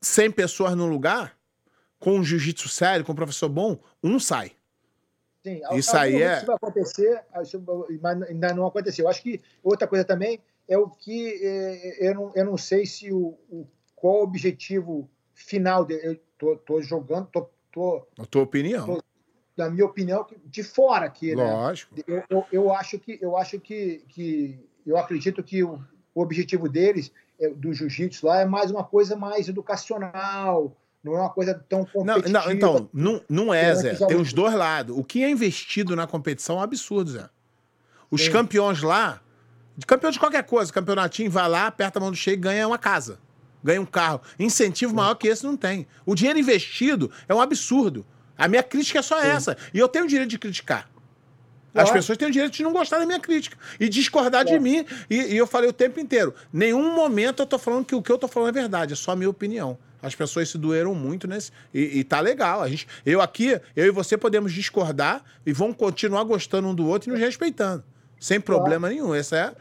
100 0.00 0.30
pessoas 0.32 0.74
num 0.74 0.88
lugar, 0.88 1.36
com 1.98 2.12
um 2.18 2.24
jiu-jitsu 2.24 2.68
sério, 2.68 3.04
com 3.04 3.12
um 3.12 3.16
professor 3.16 3.48
bom, 3.48 3.78
um 4.02 4.18
sai. 4.18 4.52
Sim, 5.44 5.60
isso 5.72 5.96
aí 5.96 6.22
é. 6.22 6.36
Isso 6.38 6.46
vai 6.46 6.56
acontecer, 6.56 7.22
mas 8.00 8.22
ainda 8.22 8.54
não 8.54 8.66
aconteceu. 8.66 9.04
Eu 9.04 9.10
acho 9.10 9.22
que 9.22 9.40
outra 9.62 9.86
coisa 9.86 10.04
também 10.04 10.40
é 10.68 10.78
o 10.78 10.88
que 10.88 11.40
é, 11.44 12.08
eu, 12.08 12.14
não, 12.14 12.32
eu 12.34 12.44
não 12.44 12.56
sei 12.56 12.86
se 12.86 13.12
o, 13.12 13.36
o 13.50 13.66
qual 13.94 14.20
o 14.20 14.22
objetivo 14.22 15.10
final 15.34 15.84
dele. 15.84 16.00
Eu 16.04 16.20
tô, 16.38 16.56
tô 16.56 16.80
jogando, 16.80 17.26
tô, 17.26 17.48
tô, 17.72 18.06
a 18.18 18.24
tua 18.26 18.42
opinião. 18.42 18.86
Tô, 18.86 19.02
na 19.56 19.68
minha 19.68 19.84
opinião, 19.84 20.26
de 20.46 20.62
fora 20.62 21.06
aqui, 21.06 21.34
né? 21.34 21.44
Lógico. 21.44 21.94
Eu, 22.06 22.22
eu, 22.28 22.46
eu, 22.50 22.72
acho 22.72 22.98
que 22.98 23.18
eu 23.20 23.36
acho 23.36 23.60
que, 23.60 24.02
que 24.08 24.58
eu 24.86 24.96
acredito 24.96 25.42
que 25.42 25.62
o, 25.62 25.78
o 26.14 26.22
objetivo 26.22 26.68
deles 26.68 27.12
é, 27.38 27.48
do 27.50 27.72
jiu-jitsu 27.72 28.26
lá 28.26 28.40
é 28.40 28.44
mais 28.44 28.70
uma 28.70 28.84
coisa 28.84 29.14
mais 29.14 29.48
educacional, 29.48 30.76
não 31.02 31.16
é 31.16 31.20
uma 31.20 31.30
coisa 31.30 31.54
tão 31.68 31.84
competitiva. 31.84 32.28
Não, 32.28 32.44
não 32.44 32.52
então, 32.52 32.88
não, 32.92 33.20
não 33.28 33.54
é, 33.54 33.74
Zé. 33.74 33.94
Tem 34.06 34.16
os 34.16 34.32
dois 34.32 34.54
lados. 34.54 34.96
O 34.96 35.02
que 35.02 35.22
é 35.22 35.30
investido 35.30 35.96
na 35.96 36.06
competição 36.06 36.56
é 36.56 36.58
um 36.60 36.62
absurdo, 36.62 37.10
Zé. 37.10 37.28
Os 38.10 38.24
Sim. 38.24 38.30
campeões 38.30 38.82
lá, 38.82 39.20
campeão 39.86 40.10
de 40.10 40.18
qualquer 40.18 40.44
coisa, 40.44 40.72
campeonatinho, 40.72 41.30
vai 41.30 41.48
lá, 41.48 41.66
aperta 41.66 41.98
a 41.98 42.00
mão 42.00 42.10
do 42.10 42.16
cheio 42.16 42.34
e 42.34 42.36
ganha 42.36 42.68
uma 42.68 42.78
casa. 42.78 43.18
Ganha 43.64 43.80
um 43.80 43.86
carro. 43.86 44.20
Incentivo 44.38 44.94
maior 44.94 45.14
que 45.14 45.28
esse 45.28 45.44
não 45.44 45.56
tem. 45.56 45.86
O 46.04 46.14
dinheiro 46.14 46.38
investido 46.38 47.10
é 47.28 47.34
um 47.34 47.40
absurdo. 47.40 48.04
A 48.42 48.48
minha 48.48 48.62
crítica 48.64 48.98
é 48.98 49.02
só 49.02 49.20
Sim. 49.20 49.28
essa. 49.28 49.56
E 49.72 49.78
eu 49.78 49.86
tenho 49.86 50.04
o 50.04 50.08
direito 50.08 50.30
de 50.30 50.36
criticar. 50.36 50.90
As 51.72 51.92
pessoas 51.92 52.18
têm 52.18 52.26
o 52.26 52.30
direito 52.32 52.52
de 52.52 52.62
não 52.64 52.72
gostar 52.72 52.98
da 52.98 53.06
minha 53.06 53.20
crítica 53.20 53.56
e 53.78 53.88
discordar 53.88 54.44
de 54.44 54.58
mim. 54.58 54.84
E, 55.08 55.14
e, 55.14 55.36
eu 55.36 55.46
falei 55.46 55.70
o 55.70 55.72
tempo 55.72 56.00
inteiro. 56.00 56.34
Nenhum 56.52 56.92
momento 56.92 57.40
eu 57.40 57.46
tô 57.46 57.56
falando 57.56 57.84
que 57.84 57.94
o 57.94 58.02
que 58.02 58.10
eu 58.10 58.18
tô 58.18 58.26
falando 58.26 58.48
é 58.48 58.60
verdade, 58.60 58.94
é 58.94 58.96
só 58.96 59.12
a 59.12 59.16
minha 59.16 59.30
opinião. 59.30 59.78
As 60.02 60.16
pessoas 60.16 60.48
se 60.48 60.58
doeram 60.58 60.92
muito 60.92 61.28
nesse. 61.28 61.52
E, 61.72 62.00
e 62.00 62.04
tá 62.04 62.18
legal. 62.18 62.62
A 62.62 62.68
gente, 62.68 62.88
eu 63.06 63.20
aqui, 63.20 63.60
eu 63.76 63.86
e 63.86 63.90
você 63.92 64.18
podemos 64.18 64.52
discordar 64.52 65.22
e 65.46 65.52
vamos 65.52 65.76
continuar 65.76 66.24
gostando 66.24 66.66
um 66.66 66.74
do 66.74 66.84
outro 66.88 67.10
e 67.10 67.12
nos 67.12 67.20
respeitando. 67.20 67.84
Sem 68.18 68.40
problema 68.40 68.88
nenhum. 68.88 69.14
Essa 69.14 69.36
é. 69.36 69.52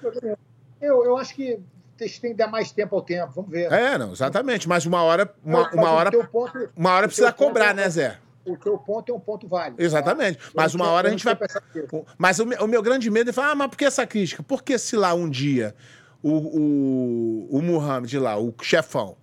Eu, 0.82 1.06
eu 1.06 1.18
acho 1.18 1.36
que 1.36 1.60
tem 1.96 2.10
que 2.10 2.34
dar 2.34 2.48
mais 2.48 2.72
tempo 2.72 2.96
ao 2.96 3.04
tempo, 3.04 3.32
vamos 3.36 3.52
ver. 3.52 3.72
É, 3.72 3.96
não, 3.96 4.12
exatamente. 4.12 4.68
Mas 4.68 4.88
uma 4.88 5.04
hora. 5.04 5.32
Uma, 5.46 5.70
uma 5.70 5.92
hora, 5.92 6.12
ponto, 6.28 6.70
uma 6.76 6.92
hora 6.94 7.08
precisa 7.08 7.32
cobrar, 7.32 7.70
é, 7.70 7.74
né, 7.76 7.90
Zé? 7.90 8.18
O 8.46 8.58
teu 8.58 8.78
ponto 8.78 9.12
é 9.12 9.16
um 9.16 9.20
ponto 9.20 9.48
válido. 9.48 9.78
Tá? 9.78 9.84
Exatamente. 9.84 10.38
Tá? 10.38 10.52
Mas 10.56 10.74
uma 10.74 10.90
hora 10.90 11.08
a 11.08 11.12
gente 11.12 11.24
vai. 11.24 11.38
Mas 12.18 12.40
o 12.40 12.46
meu, 12.46 12.64
o 12.64 12.68
meu, 12.68 12.82
grande 12.82 13.10
medo 13.10 13.30
é 13.30 13.34
falar, 13.34 13.52
ah, 13.52 13.56
mas 13.56 13.68
por 13.70 13.78
que 13.78 13.86
essa 13.86 14.06
crítica? 14.06 14.44
Porque 14.44 14.78
se 14.78 14.96
lá 14.96 15.14
um 15.14 15.30
dia 15.30 15.76
o, 16.22 16.32
o, 16.32 17.58
o 17.58 17.62
Muhammad 17.62 18.14
lá, 18.14 18.38
o 18.38 18.54
chefão, 18.62 19.18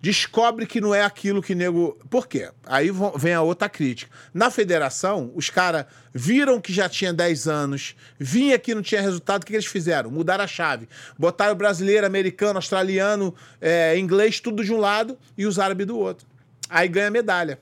descobre 0.00 0.66
que 0.66 0.80
não 0.80 0.94
é 0.94 1.02
aquilo 1.02 1.42
que 1.42 1.54
nego. 1.54 1.98
Por 2.08 2.26
quê? 2.28 2.50
Aí 2.64 2.90
vem 3.16 3.34
a 3.34 3.42
outra 3.42 3.68
crítica. 3.68 4.14
Na 4.32 4.50
federação, 4.50 5.32
os 5.34 5.50
caras 5.50 5.86
viram 6.12 6.60
que 6.60 6.72
já 6.72 6.88
tinha 6.88 7.12
10 7.12 7.48
anos, 7.48 7.96
vinha 8.18 8.58
que 8.58 8.74
não 8.74 8.82
tinha 8.82 9.00
resultado, 9.00 9.42
o 9.42 9.46
que, 9.46 9.52
que 9.52 9.56
eles 9.56 9.66
fizeram? 9.66 10.10
Mudaram 10.10 10.44
a 10.44 10.46
chave. 10.46 10.88
Botaram 11.18 11.54
brasileiro, 11.54 12.06
americano, 12.06 12.58
australiano, 12.58 13.34
é, 13.60 13.98
inglês, 13.98 14.38
tudo 14.40 14.64
de 14.64 14.72
um 14.72 14.78
lado 14.78 15.18
e 15.36 15.46
os 15.46 15.58
árabes 15.58 15.86
do 15.86 15.98
outro. 15.98 16.26
Aí 16.68 16.88
ganha 16.88 17.10
medalha. 17.10 17.58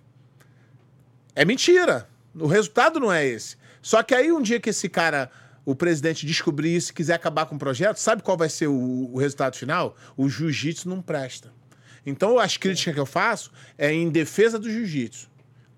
É 1.35 1.45
mentira. 1.45 2.09
O 2.35 2.47
resultado 2.47 3.01
não 3.01 3.13
é 3.13 3.27
esse. 3.27 3.57
Só 3.83 4.03
que 4.03 4.15
aí 4.15 4.33
um 4.33 4.41
dia 4.41 4.61
que 4.61 4.71
esse 4.71 4.89
cara, 4.89 5.31
o 5.65 5.75
presidente, 5.75 6.27
descobrir 6.27 6.75
isso 6.75 6.91
e 6.91 6.95
quiser 6.95 7.15
acabar 7.15 7.47
com 7.47 7.57
o 7.57 7.59
projeto, 7.59 7.97
sabe 7.97 8.23
qual 8.23 8.37
vai 8.37 8.49
ser 8.49 8.69
o, 8.69 9.11
o 9.13 9.19
resultado 9.19 9.57
final? 9.57 9.97
O 10.17 10.29
jiu-jitsu 10.29 10.89
não 10.89 11.03
presta. 11.03 11.53
Então 12.07 12.39
as 12.39 12.57
críticas 12.57 12.95
que 12.95 13.01
eu 13.01 13.07
faço 13.07 13.51
é 13.77 13.93
em 13.93 14.09
defesa 14.11 14.59
do 14.59 14.71
jiu-jitsu. 14.71 15.29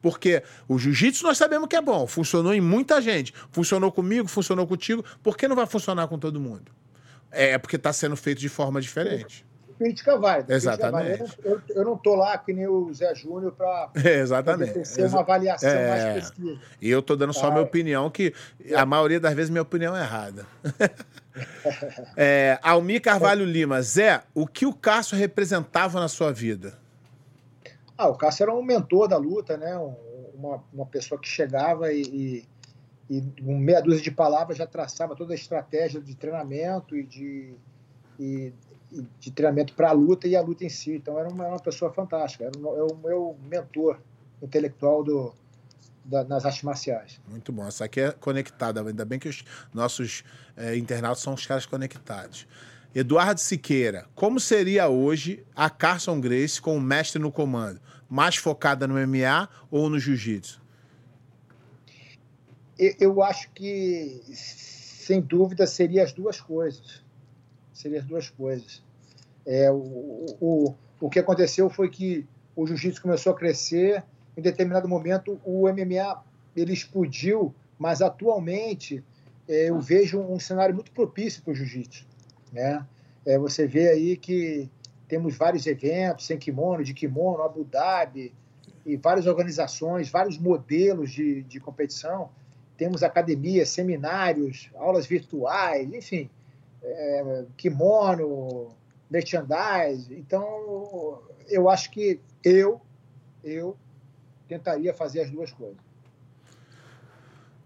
Porque 0.03 0.43
o 0.69 0.79
jiu-jitsu 0.79 1.25
nós 1.25 1.39
sabemos 1.39 1.69
que 1.69 1.77
é 1.77 1.81
bom, 1.81 2.07
funcionou 2.07 2.55
em 2.55 2.61
muita 2.61 3.01
gente. 3.01 3.33
Funcionou 3.51 3.91
comigo, 3.91 4.29
funcionou 4.29 4.67
contigo, 4.67 5.05
por 5.23 5.37
que 5.37 5.49
não 5.49 5.57
vai 5.57 5.67
funcionar 5.67 6.07
com 6.07 6.19
todo 6.19 6.39
mundo? 6.39 6.71
É 7.31 7.59
porque 7.59 7.77
está 7.77 7.93
sendo 7.93 8.17
feito 8.17 8.41
de 8.41 8.49
forma 8.49 8.81
diferente 8.81 9.45
crítica 9.79 10.19
válida. 10.19 10.55
Exatamente. 10.55 11.19
Crítica 11.19 11.43
válida. 11.43 11.65
Eu, 11.69 11.77
eu, 11.77 11.85
não 11.85 11.95
estou 11.95 12.15
lá 12.15 12.37
que 12.39 12.53
nem 12.53 12.67
o 12.67 12.93
Zé 12.93 13.15
Júnior 13.15 13.53
para 13.53 13.91
ser 14.85 15.07
uma 15.09 15.21
avaliação 15.21 15.71
é... 15.71 15.89
mais 15.89 16.13
precisa. 16.13 16.61
E 16.81 16.91
eu 16.91 17.01
estou 17.01 17.17
dando 17.17 17.33
só 17.33 17.49
a 17.49 17.51
minha 17.51 17.63
opinião, 17.63 18.11
que 18.11 18.35
a 18.75 18.85
maioria 18.87 19.21
das 19.21 19.35
vezes 19.35 19.51
minha 19.51 19.63
opinião 19.63 19.97
é 19.97 20.01
errada. 20.01 20.47
é, 22.17 22.59
Almir 22.63 23.03
Carvalho 23.03 23.45
Lima, 23.45 23.81
Zé, 23.83 24.23
o 24.35 24.47
que 24.47 24.67
o 24.67 24.73
Cássio 24.73 25.17
representava 25.17 26.01
na 26.01 26.09
sua 26.09 26.33
vida? 26.33 26.79
Ah, 27.97 28.09
o 28.09 28.15
Cássio 28.15 28.45
era 28.45 28.55
um 28.55 28.63
mentor 28.63 29.09
da 29.09 29.17
luta, 29.17 29.57
né? 29.57 29.77
Uma, 30.35 30.63
uma 30.73 30.87
pessoa 30.87 31.21
que 31.21 31.29
chegava 31.29 31.93
e, 31.93 32.03
e, 32.03 32.45
e 33.09 33.23
com 33.43 33.57
meia 33.57 33.81
dúzia 33.81 34.03
de 34.03 34.11
palavras 34.11 34.59
já 34.59 34.67
traçava 34.67 35.17
toda 35.17 35.33
a 35.33 35.35
estratégia 35.35 36.01
de 36.01 36.15
treinamento 36.15 36.97
e 36.97 37.03
de, 37.03 37.55
e 38.19 38.53
de 39.19 39.31
treinamento 39.31 39.75
para 39.75 39.91
a 39.91 39.93
luta 39.93 40.29
e 40.29 40.37
a 40.37 40.41
luta 40.41 40.65
em 40.65 40.69
si. 40.69 40.95
Então 40.97 41.19
era 41.19 41.29
uma, 41.29 41.45
era 41.45 41.53
uma 41.55 41.61
pessoa 41.61 41.93
fantástica, 41.93 42.45
era, 42.45 42.59
o, 42.59 42.77
era 42.77 42.87
o 42.87 42.97
meu 43.03 43.37
mentor 43.49 43.99
intelectual 44.43 45.03
do, 45.03 45.35
da, 46.05 46.25
nas 46.25 46.45
artes 46.45 46.63
marciais. 46.63 47.21
Muito 47.29 47.53
bom. 47.53 47.67
Essa 47.67 47.85
aqui 47.85 48.01
é 48.01 48.13
conectada. 48.13 48.81
Ainda 48.83 49.05
bem 49.05 49.19
que 49.19 49.29
os 49.29 49.45
nossos 49.73 50.25
é, 50.57 50.77
internautas 50.77 51.23
são 51.23 51.35
os 51.35 51.47
caras 51.47 51.67
conectados. 51.67 52.47
Eduardo 52.95 53.41
Siqueira, 53.41 54.07
como 54.15 54.41
seria 54.41 54.89
hoje 54.89 55.45
a 55.55 55.69
Carson 55.69 56.19
Grace 56.19 56.61
com 56.61 56.77
o 56.77 56.81
mestre 56.81 57.21
no 57.21 57.31
comando? 57.31 57.79
Mais 58.09 58.37
focada 58.37 58.87
no 58.87 58.95
MMA 58.95 59.49
ou 59.71 59.91
no 59.91 59.99
jiu-jitsu? 59.99 60.65
eu 62.79 63.23
acho 63.23 63.51
que, 63.53 64.21
sem 64.33 65.21
dúvida, 65.21 65.67
seria 65.67 66.03
as 66.03 66.13
duas 66.13 66.41
coisas. 66.41 67.03
Seria 67.77 67.99
as 67.99 68.07
duas 68.07 68.31
coisas. 68.31 68.83
É, 69.45 69.71
o, 69.71 70.25
o, 70.41 70.75
o 70.99 71.11
que 71.11 71.19
aconteceu 71.19 71.69
foi 71.69 71.91
que 71.91 72.27
o 72.57 72.67
jiu-jitsu 72.67 73.03
começou 73.03 73.35
a 73.35 73.37
crescer, 73.37 74.03
em 74.35 74.41
determinado 74.41 74.89
momento 74.89 75.39
o 75.45 75.69
MMA 75.69 76.25
ele 76.57 76.73
explodiu, 76.73 77.55
mas 77.79 78.01
atualmente 78.01 79.05
é, 79.47 79.69
eu 79.69 79.79
vejo 79.79 80.19
um 80.19 80.41
cenário 80.41 80.75
muito 80.75 80.91
propício 80.91 81.43
para 81.43 81.53
o 81.53 81.55
jiu-jitsu. 81.55 82.07
Né? 82.51 82.83
É, 83.27 83.39
você 83.39 83.67
vê 83.67 83.91
aí 83.91 84.17
que 84.17 84.71
temos 85.07 85.37
vários 85.37 85.67
eventos 85.67 86.25
sem 86.25 86.39
kimono, 86.39 86.83
de 86.83 86.95
kimono, 86.95 87.43
Abu 87.43 87.63
Dhabi, 87.63 88.33
e 88.87 88.97
várias 88.97 89.27
organizações, 89.27 90.09
vários 90.09 90.39
modelos 90.39 91.11
de, 91.11 91.43
de 91.43 91.61
competição. 91.61 92.31
Temos 92.79 93.03
academias, 93.03 93.69
seminários, 93.69 94.71
aulas 94.77 95.05
virtuais, 95.05 95.93
enfim, 95.93 96.31
é, 96.87 97.45
kimono, 97.57 98.75
merchandise. 99.11 100.15
Então, 100.15 101.23
eu 101.49 101.69
acho 101.69 101.91
que 101.91 102.21
eu, 102.45 102.81
eu 103.43 103.77
tentaria 104.49 104.95
fazer 104.95 105.23
as 105.23 105.31
duas 105.31 105.53
coisas. 105.53 105.77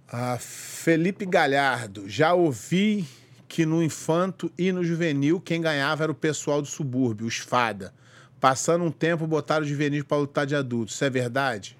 Ah, 0.08 0.38
Felipe 0.40 1.24
Galhardo, 1.24 2.08
já 2.08 2.34
ouvi 2.34 3.06
que 3.46 3.64
no 3.64 3.82
infanto 3.82 4.50
e 4.58 4.72
no 4.72 4.82
juvenil 4.82 5.40
quem 5.40 5.60
ganhava 5.60 6.04
era 6.04 6.12
o 6.12 6.14
pessoal 6.14 6.60
do 6.60 6.66
subúrbio, 6.66 7.26
os 7.26 7.36
fada. 7.38 7.92
Passando 8.40 8.84
um 8.84 8.90
tempo, 8.90 9.26
botaram 9.26 9.64
o 9.64 9.68
juvenil 9.68 10.04
para 10.04 10.16
lutar 10.16 10.46
de 10.46 10.56
adulto. 10.56 10.92
Isso 10.92 11.04
é 11.04 11.10
verdade? 11.10 11.76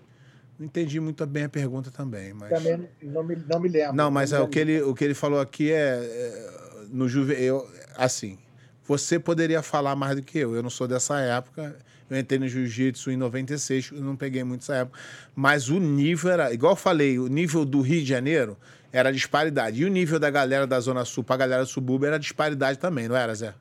Não 0.59 0.67
entendi 0.67 1.01
muito 1.01 1.27
bem 1.27 1.45
a 1.45 1.49
pergunta 1.49 1.91
também, 1.91 2.35
mas... 2.35 2.51
Também 2.51 2.87
não 3.03 3.25
me, 3.25 3.35
não 3.35 3.59
me 3.59 3.69
lembro. 3.69 3.97
Não, 3.97 4.11
mas 4.11 4.33
é, 4.33 4.41
o, 4.41 4.47
que 4.47 4.59
ele, 4.59 4.83
o 4.83 4.95
que 4.95 5.05
ele 5.05 5.15
falou 5.15 5.41
aqui 5.41 5.73
é... 5.73 5.77
é 5.77 6.61
no 6.93 7.09
juvenil... 7.09 7.67
Assim, 7.97 8.39
você 8.85 9.19
poderia 9.19 9.63
falar 9.63 9.95
mais 9.95 10.17
do 10.17 10.23
que 10.23 10.39
eu. 10.39 10.55
Eu 10.55 10.63
não 10.63 10.71
sou 10.71 10.89
dessa 10.89 11.19
época. 11.21 11.77
Eu 12.09 12.19
entrei 12.19 12.41
no 12.41 12.49
jiu-jitsu 12.49 13.11
em 13.11 13.17
96, 13.17 13.93
eu 13.93 14.01
não 14.01 14.17
peguei 14.17 14.43
muito 14.43 14.63
essa 14.63 14.75
época. 14.75 14.99
Mas 15.35 15.69
o 15.69 15.79
nível 15.79 16.31
era... 16.31 16.53
Igual 16.53 16.73
eu 16.73 16.77
falei, 16.77 17.19
o 17.19 17.29
nível 17.29 17.65
do 17.65 17.81
Rio 17.81 18.01
de 18.01 18.07
Janeiro 18.07 18.57
era 18.93 19.13
disparidade. 19.13 19.81
E 19.81 19.85
o 19.85 19.89
nível 19.89 20.19
da 20.19 20.29
galera 20.29 20.67
da 20.67 20.81
Zona 20.81 21.05
Sul 21.05 21.23
para 21.23 21.37
a 21.37 21.39
galera 21.39 21.63
do 21.63 21.69
subúrbio 21.69 22.09
era 22.09 22.19
disparidade 22.19 22.79
também, 22.79 23.07
não 23.07 23.17
era, 23.17 23.35
Zé? 23.35 23.55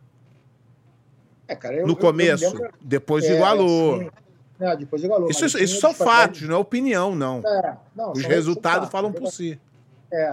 É, 1.48 1.56
cara, 1.56 1.76
eu, 1.76 1.88
no 1.88 1.96
começo, 1.96 2.46
eu 2.46 2.54
lembro... 2.54 2.74
depois 2.82 3.26
é, 3.26 3.36
igualou. 3.36 4.00
Sim. 4.00 4.10
É, 4.60 4.76
depois 4.76 5.04
igualou. 5.04 5.30
Isso, 5.30 5.46
isso 5.46 5.80
são 5.80 5.94
fatos, 5.94 6.42
não 6.42 6.56
é 6.56 6.58
opinião, 6.58 7.16
não. 7.16 7.42
É, 7.46 7.78
não 7.96 8.12
Os 8.12 8.24
resultados 8.24 8.90
falam 8.90 9.12
por 9.12 9.32
si. 9.32 9.60
É, 10.12 10.28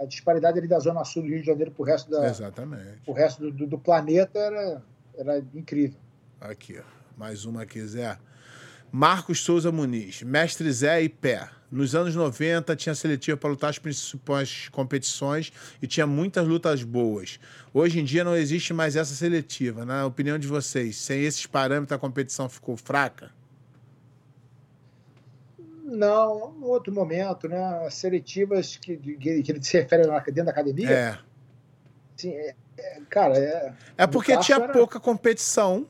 a 0.00 0.04
disparidade 0.06 0.58
ali 0.58 0.66
da 0.66 0.78
Zona 0.78 1.04
Sul 1.04 1.22
do 1.22 1.28
Rio 1.28 1.40
de 1.40 1.46
Janeiro 1.46 1.70
para 1.70 1.82
o 1.82 1.84
resto, 1.84 2.10
da, 2.10 2.26
Exatamente. 2.26 3.00
O 3.06 3.12
resto 3.12 3.50
do, 3.50 3.66
do, 3.66 3.78
planeta 3.78 4.38
era, 4.38 4.82
era 5.16 5.38
incrível. 5.54 5.98
Aqui, 6.40 6.78
ó. 6.78 6.82
mais 7.16 7.44
uma 7.44 7.62
aqui, 7.62 7.84
Zé. 7.86 8.16
Marcos 8.90 9.44
Souza 9.44 9.70
Muniz, 9.70 10.22
mestre 10.22 10.72
Zé 10.72 11.02
e 11.02 11.08
pé. 11.08 11.48
Nos 11.70 11.94
anos 11.94 12.16
90 12.16 12.74
tinha 12.74 12.94
seletiva 12.94 13.36
para 13.36 13.50
lutar 13.50 13.70
as 13.70 13.78
principais 13.78 14.68
competições 14.70 15.52
e 15.80 15.86
tinha 15.86 16.06
muitas 16.06 16.44
lutas 16.48 16.82
boas. 16.82 17.38
Hoje 17.72 18.00
em 18.00 18.04
dia 18.04 18.24
não 18.24 18.34
existe 18.34 18.72
mais 18.72 18.96
essa 18.96 19.14
seletiva. 19.14 19.84
Na 19.84 20.04
opinião 20.04 20.36
de 20.36 20.48
vocês, 20.48 20.96
sem 20.96 21.22
esses 21.22 21.46
parâmetros 21.46 21.94
a 21.94 22.00
competição 22.00 22.48
ficou 22.48 22.76
fraca? 22.76 23.30
Não, 25.90 26.52
no 26.52 26.66
outro 26.66 26.92
momento, 26.92 27.48
né? 27.48 27.86
As 27.86 27.94
seletivas 27.94 28.76
que, 28.76 28.96
que, 28.96 29.42
que 29.42 29.52
ele 29.52 29.62
se 29.62 29.78
refere 29.78 30.06
dentro 30.26 30.44
da 30.44 30.50
academia. 30.52 30.90
É. 30.90 31.18
Sim, 32.16 32.30
é, 32.30 32.54
é, 32.78 33.00
cara, 33.08 33.36
é. 33.36 33.72
É 33.98 34.06
porque 34.06 34.36
tinha 34.38 34.58
era... 34.58 34.72
pouca 34.72 35.00
competição 35.00 35.86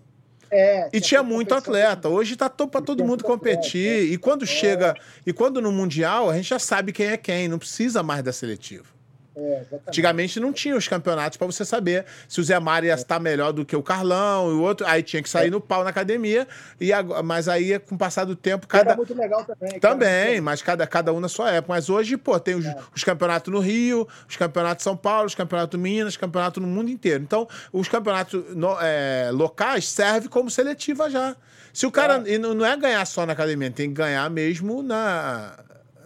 é, 0.50 0.88
e 0.92 1.00
tinha 1.00 1.22
muito 1.22 1.54
atleta. 1.54 2.08
Hoje 2.08 2.34
tá 2.34 2.48
para 2.48 2.80
todo 2.80 3.04
mundo 3.04 3.22
competir. 3.22 3.88
Atleta, 3.88 4.10
é. 4.10 4.14
E 4.14 4.18
quando 4.18 4.42
é. 4.44 4.46
chega. 4.46 4.94
E 5.24 5.32
quando 5.32 5.60
no 5.60 5.70
Mundial, 5.70 6.30
a 6.30 6.36
gente 6.36 6.48
já 6.48 6.58
sabe 6.58 6.92
quem 6.92 7.06
é 7.06 7.16
quem, 7.16 7.46
não 7.46 7.58
precisa 7.58 8.02
mais 8.02 8.22
da 8.22 8.32
seletiva. 8.32 8.99
É, 9.42 9.64
Antigamente 9.88 10.38
não 10.38 10.52
tinha 10.52 10.76
os 10.76 10.86
campeonatos 10.86 11.38
para 11.38 11.46
você 11.46 11.64
saber 11.64 12.04
se 12.28 12.40
o 12.40 12.44
Zé 12.44 12.58
Mário 12.60 12.88
ia 12.88 12.94
estar 12.94 13.18
melhor 13.18 13.52
do 13.52 13.64
que 13.64 13.74
o 13.74 13.82
Carlão 13.82 14.50
e 14.50 14.52
o 14.52 14.60
outro. 14.60 14.86
Aí 14.86 15.02
tinha 15.02 15.22
que 15.22 15.30
sair 15.30 15.48
é. 15.48 15.50
no 15.50 15.62
pau 15.62 15.82
na 15.82 15.88
academia. 15.88 16.46
E 16.78 16.92
agora, 16.92 17.22
mas 17.22 17.48
aí, 17.48 17.78
com 17.78 17.94
o 17.94 17.98
passar 17.98 18.26
do 18.26 18.36
tempo, 18.36 18.66
cada. 18.66 18.90
Era 18.90 18.96
muito 18.96 19.14
legal 19.14 19.42
também. 19.44 19.80
Também, 19.80 20.40
mas 20.42 20.60
cada, 20.60 20.86
cada 20.86 21.12
um 21.12 21.20
na 21.20 21.28
sua 21.28 21.50
época. 21.50 21.72
Mas 21.72 21.88
hoje, 21.88 22.18
pô, 22.18 22.38
tem 22.38 22.54
os, 22.54 22.66
é. 22.66 22.76
os 22.94 23.02
campeonatos 23.02 23.50
no 23.50 23.60
Rio, 23.60 24.06
os 24.28 24.36
campeonatos 24.36 24.78
de 24.78 24.84
São 24.84 24.96
Paulo, 24.96 25.26
os 25.26 25.34
campeonatos 25.34 25.80
Minas, 25.80 26.18
campeonato 26.18 26.60
no 26.60 26.66
mundo 26.66 26.90
inteiro. 26.90 27.22
Então, 27.22 27.48
os 27.72 27.88
campeonatos 27.88 28.54
no, 28.54 28.76
é, 28.78 29.30
locais 29.32 29.88
servem 29.88 30.28
como 30.28 30.50
seletiva 30.50 31.08
já. 31.08 31.34
Se 31.72 31.86
o 31.86 31.90
cara. 31.90 32.22
É. 32.26 32.34
E 32.34 32.38
não 32.38 32.66
é 32.66 32.76
ganhar 32.76 33.06
só 33.06 33.24
na 33.24 33.32
academia, 33.32 33.70
tem 33.70 33.88
que 33.88 33.94
ganhar 33.94 34.28
mesmo 34.28 34.82
na, 34.82 35.54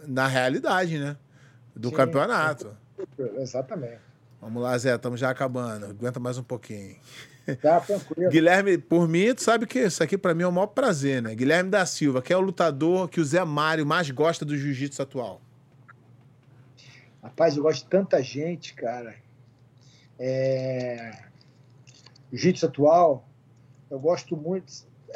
na 0.07 0.25
realidade, 0.25 0.97
né? 0.97 1.17
Do 1.75 1.89
Sim. 1.89 1.95
campeonato. 1.95 2.84
Exatamente. 3.37 3.99
Vamos 4.41 4.61
lá, 4.61 4.77
Zé, 4.77 4.95
estamos 4.95 5.19
já 5.19 5.29
acabando. 5.29 5.87
Aguenta 5.87 6.19
mais 6.19 6.37
um 6.37 6.43
pouquinho. 6.43 6.95
Tá, 7.61 7.79
tranquilo. 7.79 8.29
Guilherme, 8.29 8.77
por 8.77 9.07
mim, 9.07 9.33
tu 9.33 9.43
sabe 9.43 9.65
que 9.67 9.79
isso 9.79 10.03
aqui 10.03 10.17
para 10.17 10.33
mim 10.33 10.43
é 10.43 10.47
o 10.47 10.51
maior 10.51 10.67
prazer, 10.67 11.21
né? 11.21 11.35
Guilherme 11.35 11.69
da 11.69 11.85
Silva, 11.85 12.21
que 12.21 12.33
é 12.33 12.37
o 12.37 12.41
lutador 12.41 13.07
que 13.07 13.19
o 13.19 13.25
Zé 13.25 13.43
Mário 13.43 13.85
mais 13.85 14.09
gosta 14.09 14.43
do 14.43 14.57
jiu-jitsu 14.57 15.01
atual. 15.01 15.41
Rapaz, 17.21 17.55
eu 17.55 17.63
gosto 17.63 17.83
de 17.83 17.89
tanta 17.89 18.21
gente, 18.21 18.73
cara. 18.73 19.15
É... 20.17 21.23
Jiu-jitsu 22.31 22.65
atual, 22.65 23.27
eu 23.89 23.99
gosto 23.99 24.35
muito. 24.35 24.71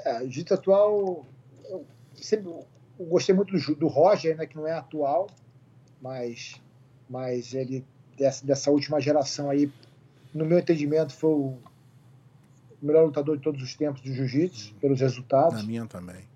É, 0.06 0.20
jiu-jitsu 0.22 0.54
atual, 0.54 1.26
eu 1.70 1.86
sempre 2.16 2.50
eu 3.00 3.06
gostei 3.06 3.34
muito 3.34 3.58
do, 3.58 3.76
do 3.76 3.88
Roger, 3.88 4.36
né, 4.36 4.46
que 4.46 4.58
não 4.58 4.68
é 4.68 4.74
atual, 4.74 5.28
mas 6.02 6.62
mas 7.10 7.54
ele 7.54 7.86
dessa, 8.18 8.46
dessa 8.46 8.70
última 8.70 9.00
geração 9.00 9.50
aí, 9.50 9.72
no 10.34 10.46
meu 10.46 10.60
entendimento, 10.60 11.14
foi 11.14 11.32
o 11.32 11.58
melhor 12.82 13.06
lutador 13.06 13.38
de 13.38 13.44
todos 13.44 13.64
os 13.64 13.74
tempos 13.76 14.02
do 14.02 14.14
jiu-jitsu, 14.14 14.76
pelos 14.76 15.00
resultados. 15.00 15.56
Na 15.56 15.64
minha 15.64 15.86
também. 15.86 16.28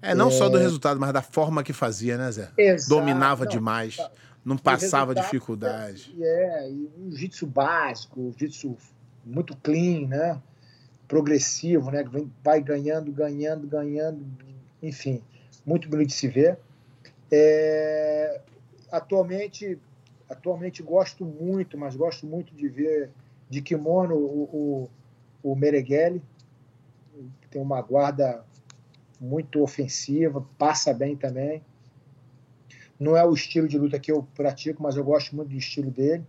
É, 0.00 0.14
não 0.14 0.28
é... 0.28 0.30
só 0.30 0.48
do 0.48 0.58
resultado, 0.58 1.00
mas 1.00 1.12
da 1.12 1.22
forma 1.22 1.64
que 1.64 1.72
fazia, 1.72 2.18
né, 2.18 2.30
Zé? 2.30 2.50
Exato. 2.56 2.90
Dominava 2.90 3.44
não, 3.44 3.50
demais, 3.50 3.96
tá. 3.96 4.10
não 4.44 4.58
passava 4.58 5.14
dificuldade. 5.14 6.14
É, 6.20 6.70
e 6.70 6.90
um 6.98 7.10
jiu-jitsu 7.10 7.46
básico, 7.46 8.20
um 8.20 8.30
jiu-jitsu 8.32 8.76
muito 9.24 9.56
clean, 9.56 10.06
né? 10.06 10.40
Progressivo, 11.08 11.90
né? 11.90 12.04
Vai 12.42 12.62
ganhando, 12.62 13.10
ganhando, 13.10 13.66
ganhando, 13.66 14.24
enfim, 14.82 15.22
muito 15.64 15.88
bonito 15.88 16.08
de 16.08 16.14
se 16.14 16.28
ver. 16.28 16.58
É... 17.30 18.40
Atualmente, 18.92 19.78
atualmente 20.28 20.82
gosto 20.82 21.24
muito, 21.24 21.76
mas 21.76 21.94
gosto 21.96 22.26
muito 22.26 22.54
de 22.54 22.68
ver 22.68 23.10
de 23.48 23.60
kimono 23.60 24.14
o, 24.14 24.88
o, 25.42 25.50
o 25.52 25.56
Meregelli, 25.56 26.22
que 27.40 27.48
tem 27.48 27.60
uma 27.60 27.80
guarda 27.82 28.44
muito 29.20 29.62
ofensiva, 29.62 30.44
passa 30.58 30.92
bem 30.92 31.16
também. 31.16 31.62
Não 32.98 33.16
é 33.16 33.24
o 33.24 33.32
estilo 33.32 33.68
de 33.68 33.78
luta 33.78 33.98
que 33.98 34.10
eu 34.10 34.26
pratico, 34.34 34.82
mas 34.82 34.96
eu 34.96 35.04
gosto 35.04 35.34
muito 35.34 35.50
do 35.50 35.56
estilo 35.56 35.90
dele. 35.90 36.24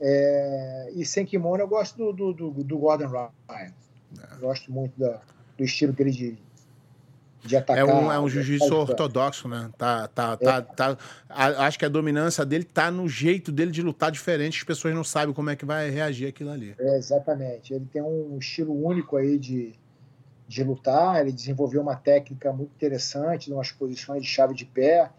É, 0.00 0.92
e 0.94 1.04
sem 1.04 1.24
kimono 1.24 1.62
eu 1.62 1.68
gosto 1.68 1.96
do, 1.96 2.12
do, 2.12 2.50
do, 2.50 2.64
do 2.64 2.78
Gordon 2.78 3.08
Ryan. 3.08 3.30
É. 3.50 4.36
Gosto 4.38 4.70
muito 4.70 4.98
da, 4.98 5.22
do 5.56 5.64
estilo 5.64 5.92
dele 5.92 6.10
de, 6.10 6.38
de 7.46 7.56
atacar. 7.56 7.78
É 7.78 7.84
um, 7.84 8.12
é 8.12 8.18
um 8.18 8.28
jiu-jitsu 8.28 8.74
ortodoxo, 8.74 9.48
né? 9.48 9.70
Tá, 9.78 10.08
tá, 10.08 10.38
é. 10.40 10.44
tá, 10.44 10.62
tá, 10.62 10.98
acho 11.28 11.78
que 11.78 11.84
a 11.84 11.88
dominância 11.88 12.44
dele 12.44 12.64
tá 12.64 12.90
no 12.90 13.08
jeito 13.08 13.52
dele 13.52 13.70
de 13.70 13.82
lutar 13.82 14.10
diferente, 14.10 14.58
as 14.58 14.64
pessoas 14.64 14.94
não 14.94 15.04
sabem 15.04 15.34
como 15.34 15.50
é 15.50 15.56
que 15.56 15.64
vai 15.64 15.90
reagir 15.90 16.28
aquilo 16.28 16.50
ali. 16.50 16.74
É, 16.78 16.96
exatamente. 16.96 17.72
Ele 17.72 17.86
tem 17.92 18.02
um 18.02 18.36
estilo 18.38 18.74
único 18.84 19.16
aí 19.16 19.38
de, 19.38 19.74
de 20.46 20.64
lutar, 20.64 21.20
ele 21.20 21.32
desenvolveu 21.32 21.82
uma 21.82 21.96
técnica 21.96 22.52
muito 22.52 22.72
interessante, 22.74 23.52
umas 23.52 23.70
posições 23.70 24.22
de 24.22 24.28
chave 24.28 24.54
de 24.54 24.64
pé, 24.64 25.10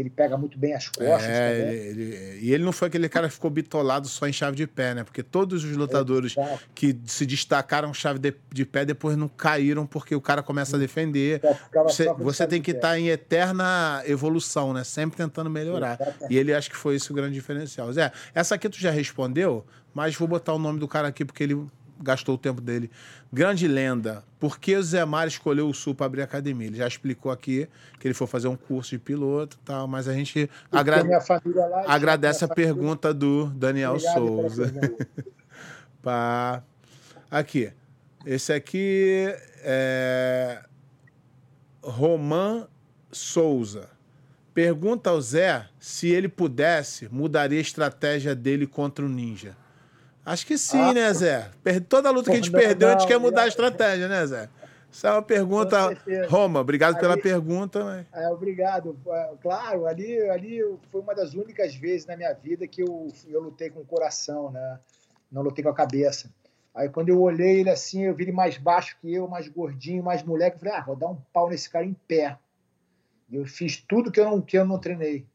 ele 0.00 0.10
pega 0.10 0.36
muito 0.36 0.58
bem 0.58 0.74
as 0.74 0.88
costas. 0.88 1.24
É, 1.24 1.60
ele, 1.60 2.02
ele, 2.02 2.38
e 2.40 2.52
ele 2.52 2.64
não 2.64 2.72
foi 2.72 2.88
aquele 2.88 3.08
cara 3.08 3.28
que 3.28 3.34
ficou 3.34 3.50
bitolado 3.50 4.08
só 4.08 4.26
em 4.26 4.32
chave 4.32 4.56
de 4.56 4.66
pé, 4.66 4.94
né? 4.94 5.04
Porque 5.04 5.22
todos 5.22 5.62
os 5.64 5.76
lutadores 5.76 6.36
é, 6.36 6.58
que 6.74 6.98
se 7.06 7.24
destacaram 7.24 7.94
chave 7.94 8.18
de, 8.18 8.34
de, 8.52 8.66
pé 8.66 8.84
depois 8.84 9.16
não 9.16 9.28
caíram 9.28 9.86
porque 9.86 10.14
o 10.14 10.20
cara 10.20 10.42
começa 10.42 10.76
a 10.76 10.78
defender. 10.78 11.40
Você, 11.84 12.12
você 12.14 12.46
tem 12.46 12.60
que 12.60 12.72
estar 12.72 12.88
tá 12.88 12.98
em 12.98 13.08
eterna 13.08 14.02
evolução, 14.06 14.72
né? 14.72 14.82
Sempre 14.82 15.16
tentando 15.16 15.48
melhorar. 15.48 15.98
E 16.28 16.36
ele 16.36 16.52
acho 16.52 16.70
que 16.70 16.76
foi 16.76 16.96
esse 16.96 17.10
o 17.12 17.14
grande 17.14 17.34
diferencial. 17.34 17.92
Zé, 17.92 18.10
essa 18.34 18.56
aqui 18.56 18.68
tu 18.68 18.78
já 18.78 18.90
respondeu, 18.90 19.64
mas 19.94 20.16
vou 20.16 20.26
botar 20.26 20.52
o 20.54 20.58
nome 20.58 20.80
do 20.80 20.88
cara 20.88 21.08
aqui 21.08 21.24
porque 21.24 21.44
ele 21.44 21.66
gastou 22.00 22.34
o 22.34 22.38
tempo 22.38 22.60
dele. 22.60 22.90
Grande 23.32 23.66
lenda. 23.68 24.24
Por 24.38 24.58
que 24.58 24.76
o 24.76 24.82
Zé 24.82 25.04
Mário 25.04 25.28
escolheu 25.28 25.68
o 25.68 25.74
Sul 25.74 25.94
para 25.94 26.06
abrir 26.06 26.22
academia? 26.22 26.66
Ele 26.66 26.76
já 26.76 26.86
explicou 26.86 27.30
aqui 27.30 27.68
que 27.98 28.06
ele 28.06 28.14
foi 28.14 28.26
fazer 28.26 28.48
um 28.48 28.56
curso 28.56 28.90
de 28.90 28.98
piloto 28.98 29.58
e 29.60 29.64
tal, 29.64 29.86
mas 29.86 30.08
a 30.08 30.12
gente 30.12 30.50
agra... 30.70 31.02
lá, 31.02 31.84
agradece 31.86 32.44
a 32.44 32.48
pergunta 32.48 33.12
do 33.12 33.46
Daniel 33.46 33.92
Obrigado 33.92 34.14
Souza. 34.14 34.72
Pá. 36.02 36.62
Aqui. 37.30 37.72
Esse 38.26 38.52
aqui 38.52 39.34
é 39.62 40.62
Roman 41.82 42.66
Souza. 43.10 43.88
Pergunta 44.54 45.10
ao 45.10 45.20
Zé 45.20 45.68
se 45.80 46.08
ele 46.08 46.28
pudesse, 46.28 47.08
mudaria 47.12 47.58
a 47.58 47.62
estratégia 47.62 48.34
dele 48.34 48.66
contra 48.66 49.04
o 49.04 49.08
Ninja. 49.08 49.56
Acho 50.24 50.46
que 50.46 50.56
sim, 50.56 50.80
ah, 50.80 50.94
né, 50.94 51.12
Zé? 51.12 51.50
Toda 51.88 52.10
luta 52.10 52.30
que 52.30 52.36
a 52.36 52.40
gente 52.40 52.50
não, 52.50 52.58
perdeu, 52.58 52.88
não, 52.88 52.96
a 52.96 52.98
gente 52.98 53.08
quer 53.08 53.18
mudar 53.18 53.42
a 53.42 53.48
estratégia, 53.48 54.08
né, 54.08 54.26
Zé? 54.26 54.48
Essa 54.90 55.08
é 55.08 55.10
uma 55.10 55.22
pergunta. 55.22 55.90
Roma, 56.28 56.60
obrigado 56.60 56.92
ali, 56.92 57.00
pela 57.00 57.18
pergunta. 57.18 57.84
Mas... 57.84 58.06
É, 58.12 58.28
obrigado. 58.28 58.96
É, 59.08 59.32
claro, 59.42 59.86
ali, 59.86 60.20
ali 60.30 60.60
foi 60.90 61.00
uma 61.00 61.14
das 61.14 61.34
únicas 61.34 61.74
vezes 61.74 62.06
na 62.06 62.16
minha 62.16 62.32
vida 62.32 62.66
que 62.66 62.80
eu, 62.80 63.12
eu 63.28 63.40
lutei 63.40 63.68
com 63.70 63.80
o 63.80 63.84
coração, 63.84 64.52
né? 64.52 64.78
Não 65.30 65.42
lutei 65.42 65.64
com 65.64 65.70
a 65.70 65.74
cabeça. 65.74 66.30
Aí 66.72 66.88
quando 66.88 67.08
eu 67.08 67.20
olhei 67.20 67.60
ele 67.60 67.70
assim, 67.70 68.02
eu 68.02 68.14
vi 68.14 68.22
ele 68.24 68.32
mais 68.32 68.56
baixo 68.56 68.96
que 69.00 69.12
eu, 69.12 69.26
mais 69.26 69.48
gordinho, 69.48 70.02
mais 70.02 70.22
moleque. 70.22 70.56
Eu 70.56 70.60
falei, 70.60 70.74
ah, 70.74 70.84
vou 70.84 70.96
dar 70.96 71.08
um 71.08 71.18
pau 71.32 71.50
nesse 71.50 71.68
cara 71.68 71.84
em 71.84 71.94
pé. 72.06 72.38
E 73.28 73.36
eu 73.36 73.44
fiz 73.46 73.76
tudo 73.76 74.12
que 74.12 74.20
eu 74.20 74.24
não, 74.24 74.40
que 74.40 74.56
eu 74.56 74.64
não 74.64 74.78
treinei. 74.78 75.26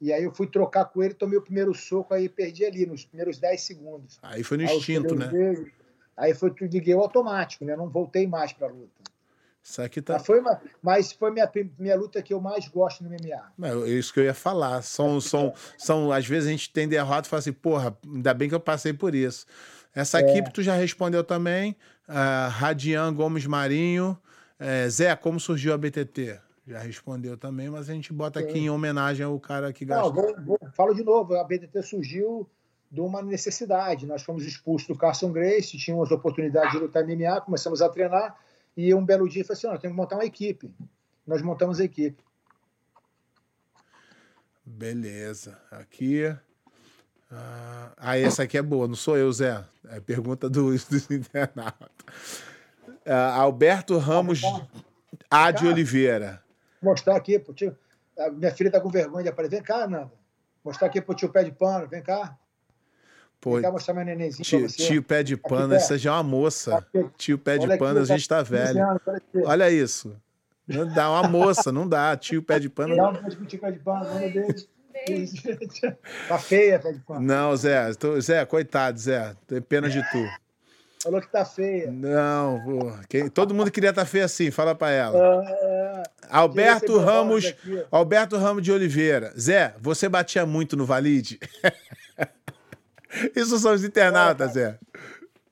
E 0.00 0.12
aí 0.12 0.22
eu 0.22 0.32
fui 0.32 0.46
trocar 0.46 0.84
com 0.86 1.02
ele, 1.02 1.14
tomei 1.14 1.38
o 1.38 1.42
primeiro 1.42 1.74
soco, 1.74 2.14
aí 2.14 2.28
perdi 2.28 2.64
ali 2.64 2.86
nos 2.86 3.04
primeiros 3.04 3.38
10 3.38 3.60
segundos. 3.60 4.18
Aí 4.22 4.42
foi 4.44 4.56
no 4.58 4.68
aí 4.68 4.76
instinto, 4.76 5.14
né? 5.14 5.26
Dele, 5.28 5.72
aí 6.16 6.34
foi 6.34 6.52
liguei 6.60 6.94
o 6.94 7.00
automático, 7.00 7.64
né? 7.64 7.76
Não 7.76 7.88
voltei 7.88 8.26
mais 8.26 8.52
para 8.52 8.68
a 8.68 8.70
luta. 8.70 9.08
Isso 9.62 9.82
aqui 9.82 10.00
tá... 10.00 10.14
Mas 10.14 10.24
foi, 10.24 10.40
uma, 10.40 10.60
mas 10.82 11.12
foi 11.12 11.30
minha, 11.30 11.50
minha 11.78 11.96
luta 11.96 12.22
que 12.22 12.32
eu 12.32 12.40
mais 12.40 12.66
gosto 12.68 13.04
no 13.04 13.10
MMA. 13.10 13.86
É 13.86 13.90
isso 13.90 14.12
que 14.14 14.20
eu 14.20 14.24
ia 14.24 14.32
falar. 14.32 14.80
São, 14.82 15.20
são, 15.20 15.52
são, 15.76 16.10
às 16.10 16.26
vezes 16.26 16.48
a 16.48 16.52
gente 16.52 16.72
tem 16.72 16.88
derrota 16.88 17.26
e 17.26 17.30
fala 17.30 17.40
assim, 17.40 17.52
porra, 17.52 17.96
ainda 18.06 18.32
bem 18.32 18.48
que 18.48 18.54
eu 18.54 18.60
passei 18.60 18.94
por 18.94 19.14
isso. 19.14 19.44
Essa 19.94 20.20
é. 20.20 20.42
tu 20.42 20.62
já 20.62 20.74
respondeu 20.74 21.22
também. 21.22 21.76
Uh, 22.08 22.48
Radian 22.50 23.12
Gomes 23.12 23.44
Marinho. 23.46 24.16
Uh, 24.58 24.88
Zé, 24.88 25.14
como 25.16 25.38
surgiu 25.38 25.74
a 25.74 25.78
BTT? 25.78 26.40
Já 26.68 26.80
respondeu 26.80 27.34
também, 27.38 27.70
mas 27.70 27.88
a 27.88 27.94
gente 27.94 28.12
bota 28.12 28.40
aqui 28.40 28.58
em 28.58 28.68
homenagem 28.68 29.24
ao 29.24 29.40
cara 29.40 29.72
que 29.72 29.86
gastou. 29.86 30.12
Não, 30.12 30.44
vou, 30.44 30.58
vou, 30.60 30.70
falo 30.74 30.92
de 30.92 31.02
novo, 31.02 31.34
a 31.34 31.42
BTT 31.42 31.82
surgiu 31.82 32.46
de 32.90 33.00
uma 33.00 33.22
necessidade. 33.22 34.06
Nós 34.06 34.22
fomos 34.22 34.44
expulsos 34.44 34.86
do 34.86 34.94
Carson 34.94 35.32
Grace, 35.32 35.78
tínhamos 35.78 36.10
oportunidade 36.10 36.72
de 36.72 36.78
lutar 36.78 37.06
MMA, 37.06 37.40
começamos 37.40 37.80
a 37.80 37.88
treinar 37.88 38.38
e 38.76 38.92
um 38.92 39.02
belo 39.02 39.26
dia 39.26 39.42
falei 39.46 39.56
assim, 39.56 39.66
nós 39.66 39.80
temos 39.80 39.94
que 39.94 40.00
montar 40.02 40.16
uma 40.16 40.26
equipe. 40.26 40.70
Nós 41.26 41.40
montamos 41.40 41.80
a 41.80 41.84
equipe. 41.84 42.22
Beleza. 44.62 45.58
Aqui. 45.70 46.24
Ah, 47.30 47.92
ah, 47.96 48.18
essa 48.18 48.42
aqui 48.42 48.58
é 48.58 48.62
boa, 48.62 48.86
não 48.86 48.94
sou 48.94 49.16
eu, 49.16 49.32
Zé. 49.32 49.64
É 49.88 50.00
pergunta 50.00 50.50
do, 50.50 50.76
do 50.76 51.14
internato. 51.14 52.04
Ah, 53.06 53.36
Alberto 53.36 53.96
Ramos 53.96 54.42
A 55.30 55.50
de 55.50 55.66
Oliveira 55.66 56.46
mostrar 56.82 57.16
aqui 57.16 57.38
pro 57.38 57.52
tio. 57.52 57.76
A 58.18 58.30
minha 58.30 58.50
filha 58.50 58.70
tá 58.70 58.80
com 58.80 58.88
vergonha 58.88 59.24
de 59.24 59.28
aparecer. 59.28 59.56
Vem 59.56 59.62
cá, 59.62 59.86
Nanda. 59.86 60.12
Mostrar 60.64 60.88
aqui 60.88 61.00
pro 61.00 61.14
tio 61.14 61.28
pé 61.28 61.44
de 61.44 61.52
pano. 61.52 61.86
Vem 61.88 62.02
cá. 62.02 62.36
Pô, 63.40 63.54
Vem 63.54 63.62
cá 63.62 63.70
mostrar 63.70 63.94
meu 63.94 64.04
nenenzinho 64.04 64.44
tio, 64.44 64.66
tio 64.66 65.02
pé 65.02 65.22
de 65.22 65.36
pano, 65.36 65.72
essa 65.74 65.96
já 65.96 66.10
é 66.10 66.12
uma 66.14 66.22
moça. 66.24 66.78
Aqui. 66.78 67.06
Tio 67.16 67.38
pé 67.38 67.56
de 67.56 67.66
Olha 67.66 67.78
pano, 67.78 68.00
aqui, 68.00 68.12
a 68.12 68.16
gente 68.16 68.28
tá 68.28 68.42
velho. 68.42 68.82
Anos, 68.82 69.02
Olha 69.44 69.70
isso. 69.70 70.16
Não 70.66 70.92
dá 70.92 71.10
uma 71.10 71.28
moça, 71.28 71.70
não 71.70 71.88
dá. 71.88 72.16
Tio 72.16 72.42
pé 72.42 72.58
de 72.58 72.68
pano. 72.68 72.96
Dá 72.96 73.10
um 73.10 73.12
beijo 73.12 73.36
pro 73.36 73.46
tio 73.46 73.60
pé 73.60 73.70
de 73.70 73.78
pano, 73.78 74.04
manda 74.06 74.28
beijo. 74.28 74.66
tá 76.28 76.38
feia, 76.38 76.78
pé 76.80 76.92
de 76.92 77.00
pano. 77.00 77.20
Não, 77.20 77.56
Zé, 77.56 77.94
tô, 77.94 78.20
Zé, 78.20 78.44
coitado, 78.44 78.98
Zé. 78.98 79.34
Tem 79.46 79.62
pena 79.62 79.88
de 79.88 80.02
tu. 80.10 80.28
Falou 81.02 81.20
que 81.20 81.30
tá 81.30 81.44
feia. 81.44 81.90
Não, 81.90 82.60
pô. 82.64 82.92
Quem, 83.08 83.28
todo 83.28 83.54
mundo 83.54 83.70
queria 83.70 83.90
estar 83.90 84.02
tá 84.02 84.06
feia 84.06 84.24
assim, 84.24 84.50
fala 84.50 84.74
pra 84.74 84.90
ela. 84.90 85.40
Uh, 85.40 86.02
Alberto 86.28 86.98
Ramos. 86.98 87.54
Alberto 87.90 88.36
Ramos 88.36 88.62
de 88.62 88.72
Oliveira. 88.72 89.32
Zé, 89.38 89.74
você 89.80 90.08
batia 90.08 90.44
muito 90.44 90.76
no 90.76 90.84
Valide? 90.84 91.38
Isso 93.34 93.58
são 93.58 93.72
os 93.72 93.84
internautas, 93.84 94.52
Zé. 94.52 94.78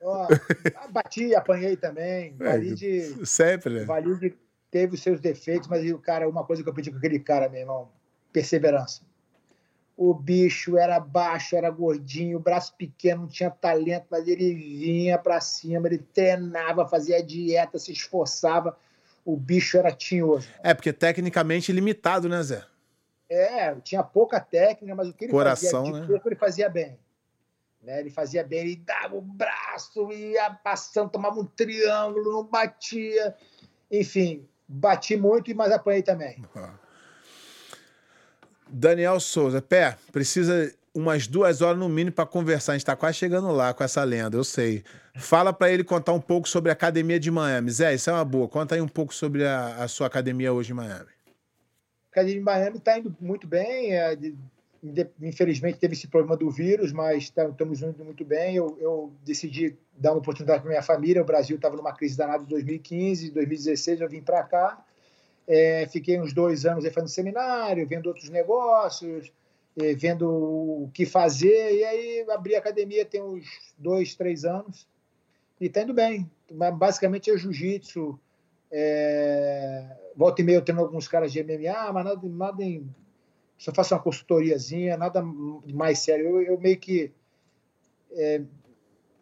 Ó, 0.03 0.29
bati, 0.91 1.35
apanhei 1.35 1.77
também. 1.77 2.35
É, 2.41 2.45
Valide. 2.45 3.27
Sempre, 3.27 3.81
né? 3.81 3.85
Valide 3.85 4.37
teve 4.71 4.95
os 4.95 5.03
seus 5.03 5.21
defeitos, 5.21 5.69
mas 5.69 5.91
o 5.91 5.99
cara, 5.99 6.29
uma 6.29 6.45
coisa 6.45 6.63
que 6.63 6.69
eu 6.69 6.75
pedi 6.75 6.91
com 6.91 6.99
aquele 6.99 7.19
cara, 7.19 7.49
meu 7.49 7.61
irmão, 7.61 7.89
perseverança. 8.33 9.03
O 9.97 10.13
bicho 10.13 10.77
era 10.77 11.01
baixo, 11.01 11.57
era 11.57 11.71
gordinho, 11.71 12.39
braço 12.39 12.75
pequeno, 12.77 13.23
não 13.23 13.29
tinha 13.29 13.51
talento, 13.51 14.07
mas 14.11 14.29
ele 14.29 14.55
vinha 14.55 15.17
para 15.17 15.41
cima, 15.41 15.89
ele 15.89 15.99
treinava, 15.99 16.87
fazia 16.87 17.23
dieta, 17.23 17.79
se 17.79 17.93
esforçava. 17.93 18.77
O 19.25 19.37
bicho 19.37 19.79
era 19.79 19.91
tinhoso. 19.91 20.47
É, 20.63 20.75
porque 20.75 20.93
tecnicamente 20.93 21.73
limitado, 21.73 22.29
né, 22.29 22.43
Zé? 22.43 22.63
É, 23.29 23.75
tinha 23.77 24.03
pouca 24.03 24.39
técnica, 24.39 24.95
mas 24.95 25.09
o 25.09 25.15
que 25.15 25.25
ele 25.25 25.33
Coração, 25.33 25.87
fazia 25.87 25.95
de 25.95 26.01
né? 26.01 26.07
pouco 26.07 26.29
ele 26.29 26.37
fazia 26.37 26.69
bem. 26.69 26.99
Né? 27.83 28.01
Ele 28.01 28.11
fazia 28.11 28.45
bem, 28.45 28.61
ele 28.61 28.77
dava 28.77 29.17
o 29.17 29.21
braço, 29.23 30.13
ia 30.13 30.51
passando, 30.51 31.11
tomava 31.11 31.41
um 31.41 31.47
triângulo, 31.47 32.33
não 32.33 32.45
batia. 32.45 33.35
Enfim, 33.91 34.47
bati 34.69 35.17
muito, 35.17 35.55
mas 35.57 35.73
apanhei 35.73 36.03
também. 36.03 36.45
Daniel 38.69 39.21
Souza, 39.21 39.63
pé, 39.63 39.97
precisa 40.13 40.73
umas 40.97 41.27
duas 41.27 41.61
horas 41.61 41.79
no 41.79 41.89
mínimo 41.89 42.13
para 42.13 42.27
conversar. 42.27 42.73
A 42.73 42.75
gente 42.75 42.83
está 42.83 42.97
quase 42.97 43.19
chegando 43.19 43.51
lá 43.53 43.75
com 43.75 43.85
essa 43.85 44.03
lenda, 44.03 44.37
eu 44.37 44.45
sei. 44.45 44.83
Fala 45.15 45.53
para 45.53 45.71
ele 45.71 45.85
contar 45.85 46.13
um 46.13 46.21
pouco 46.21 46.49
sobre 46.49 46.71
a 46.71 46.73
academia 46.73 47.21
de 47.21 47.31
Miami. 47.31 47.71
Zé, 47.71 47.95
isso 47.95 48.09
é 48.11 48.13
uma 48.13 48.25
boa. 48.25 48.49
Conta 48.49 48.75
aí 48.75 48.81
um 48.81 48.89
pouco 48.89 49.15
sobre 49.15 49.47
a, 49.47 49.85
a 49.85 49.89
sua 49.89 50.07
academia 50.07 50.53
hoje 50.53 50.73
em 50.73 50.75
Miami. 50.75 51.11
A 51.11 52.13
academia 52.13 52.39
de 52.39 52.45
Miami 52.45 52.79
está 52.79 52.99
indo 52.99 53.15
muito 53.21 53.47
bem. 53.47 53.95
É, 53.95 54.19
infelizmente 55.21 55.79
teve 55.79 55.95
esse 55.95 56.09
problema 56.09 56.37
do 56.37 56.51
vírus, 56.51 56.93
mas 56.93 57.29
tá, 57.29 57.47
estamos 57.47 57.83
indo 57.83 58.05
muito 58.05 58.25
bem. 58.25 58.57
Eu, 58.57 58.77
eu 58.81 59.13
decidi 59.25 59.77
dar 59.97 60.13
uma 60.13 60.19
oportunidade 60.19 60.63
para 60.63 60.71
minha 60.71 60.83
família. 60.83 61.23
O 61.23 61.27
Brasil 61.27 61.57
estava 61.57 61.77
numa 61.77 61.93
crise 61.93 62.17
danada 62.17 62.43
em 62.43 62.47
2015, 62.47 63.31
2016 63.31 64.01
eu 64.01 64.09
vim 64.09 64.23
para 64.23 64.43
cá 64.45 64.83
é, 65.47 65.87
fiquei 65.87 66.21
uns 66.21 66.33
dois 66.33 66.67
anos 66.67 66.85
aí 66.85 66.91
fazendo 66.91 67.11
seminário, 67.11 67.87
vendo 67.87 68.07
outros 68.07 68.29
negócios, 68.29 69.33
é, 69.79 69.95
vendo 69.95 70.29
o 70.29 70.91
que 70.93 71.07
fazer. 71.07 71.75
E 71.75 71.85
aí 71.85 72.27
abri 72.31 72.55
a 72.57 72.59
academia 72.59 73.05
tem 73.05 73.23
uns 73.23 73.47
dois, 73.79 74.15
três 74.15 74.45
anos 74.45 74.87
e 75.61 75.67
está 75.67 75.83
indo 75.83 75.95
bem. 75.95 76.31
Basicamente 76.51 77.31
é 77.31 77.37
jiu-jitsu. 77.37 78.19
É, 78.71 79.97
volta 80.17 80.43
e 80.43 80.45
meia 80.45 80.57
eu 80.57 80.63
tenho 80.63 80.81
alguns 80.81 81.07
caras 81.07 81.33
de 81.33 81.43
MMA, 81.43 81.93
mas 81.93 82.05
nada, 82.05 82.21
nada 82.25 82.65
em. 82.65 82.89
Só 83.59 83.73
faço 83.73 83.95
uma 83.95 84.03
consultoriazinha, 84.03 84.99
nada 84.99 85.23
mais 85.23 86.01
sério. 86.01 86.27
Eu, 86.27 86.43
eu 86.43 86.61
meio 86.61 86.79
que. 86.79 87.13
É, 88.13 88.43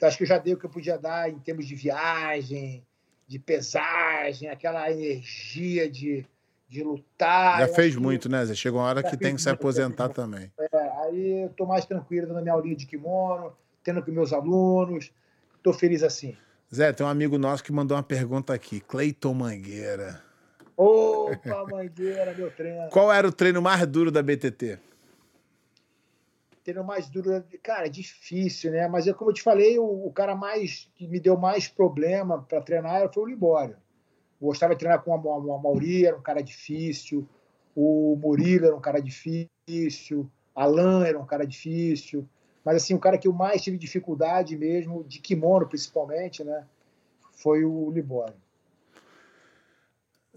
acho 0.03 0.17
que 0.19 0.25
eu 0.25 0.29
já 0.29 0.39
dei 0.39 0.55
o 0.55 0.59
que 0.59 0.67
eu 0.67 0.71
podia 0.71 0.99
dar 0.99 1.31
em 1.31 1.39
termos 1.39 1.67
de 1.67 1.75
viagem, 1.75 2.85
de 3.27 3.39
pesagem, 3.39 4.49
aquela 4.49 4.91
energia 4.91 5.91
de, 5.91 6.25
de 6.69 6.83
lutar. 6.83 7.61
Já 7.61 7.69
fez 7.69 7.97
muito, 7.97 8.29
né, 8.29 8.45
Zé? 8.45 8.55
Chegou 8.55 8.81
uma 8.81 8.89
hora 8.89 9.03
que 9.03 9.17
tem 9.17 9.35
que 9.35 9.43
se 9.43 9.49
aposentar 9.49 10.09
também. 10.11 10.53
É, 10.59 10.79
aí 11.05 11.45
eu 11.45 11.49
tô 11.51 11.67
mais 11.67 11.85
tranquilo 11.85 12.27
dando 12.27 12.43
minha 12.43 12.55
aulinha 12.55 12.77
de 12.77 12.87
kimono, 12.87 13.53
tendo 13.83 14.03
com 14.03 14.11
meus 14.11 14.33
alunos. 14.33 15.13
Tô 15.63 15.73
feliz 15.73 16.03
assim. 16.03 16.37
Zé, 16.75 16.93
tem 16.93 17.07
um 17.07 17.09
amigo 17.09 17.39
nosso 17.39 17.63
que 17.63 17.73
mandou 17.73 17.97
uma 17.97 18.03
pergunta 18.03 18.53
aqui. 18.53 18.81
Cleiton 18.81 19.33
Mangueira. 19.33 20.23
Opa, 20.77 21.65
Mangueira, 21.71 22.35
meu 22.35 22.51
treino. 22.51 22.89
Qual 22.91 23.13
era 23.13 23.27
o 23.27 23.33
treino 23.33 23.63
mais 23.63 23.87
duro 23.87 24.11
da 24.11 24.23
BTT? 24.23 24.79
Tendo 26.65 26.83
mais 26.83 27.09
duro. 27.09 27.45
Cara, 27.63 27.87
é 27.87 27.91
difícil, 27.91 28.73
né? 28.73 28.89
Mas 28.89 29.07
é 29.07 29.13
como 29.13 29.31
eu 29.31 29.35
te 29.35 29.43
falei, 29.43 29.79
o, 29.79 30.07
o 30.07 30.11
cara 30.11 30.35
mais 30.35 30.91
que 30.97 31.07
me 31.07 31.21
deu 31.21 31.37
mais 31.37 31.69
problema 31.69 32.43
para 32.43 32.63
treinar 32.63 33.13
foi 33.13 33.23
o 33.23 33.27
Libório. 33.27 33.77
Gostava 34.41 34.75
de 34.75 34.81
treinar 34.81 35.03
com 35.03 35.15
o 35.15 35.63
Mauri, 35.63 36.07
era 36.07 36.17
um 36.17 36.23
cara 36.23 36.43
difícil. 36.43 37.29
O 37.77 38.17
Murilo 38.21 38.67
era 38.67 38.77
um 38.77 38.81
cara 38.81 39.01
difícil. 39.01 40.29
Alan 40.55 41.05
era 41.07 41.19
um 41.19 41.27
cara 41.27 41.47
difícil. 41.47 42.27
Mas, 42.65 42.77
assim, 42.77 42.95
o 42.95 42.99
cara 42.99 43.19
que 43.19 43.29
eu 43.29 43.33
mais 43.33 43.63
tive 43.63 43.77
dificuldade 43.77 44.57
mesmo, 44.57 45.05
de 45.05 45.19
kimono 45.19 45.69
principalmente, 45.69 46.43
né? 46.43 46.65
Foi 47.33 47.65
o 47.65 47.91
Libório. 47.91 48.37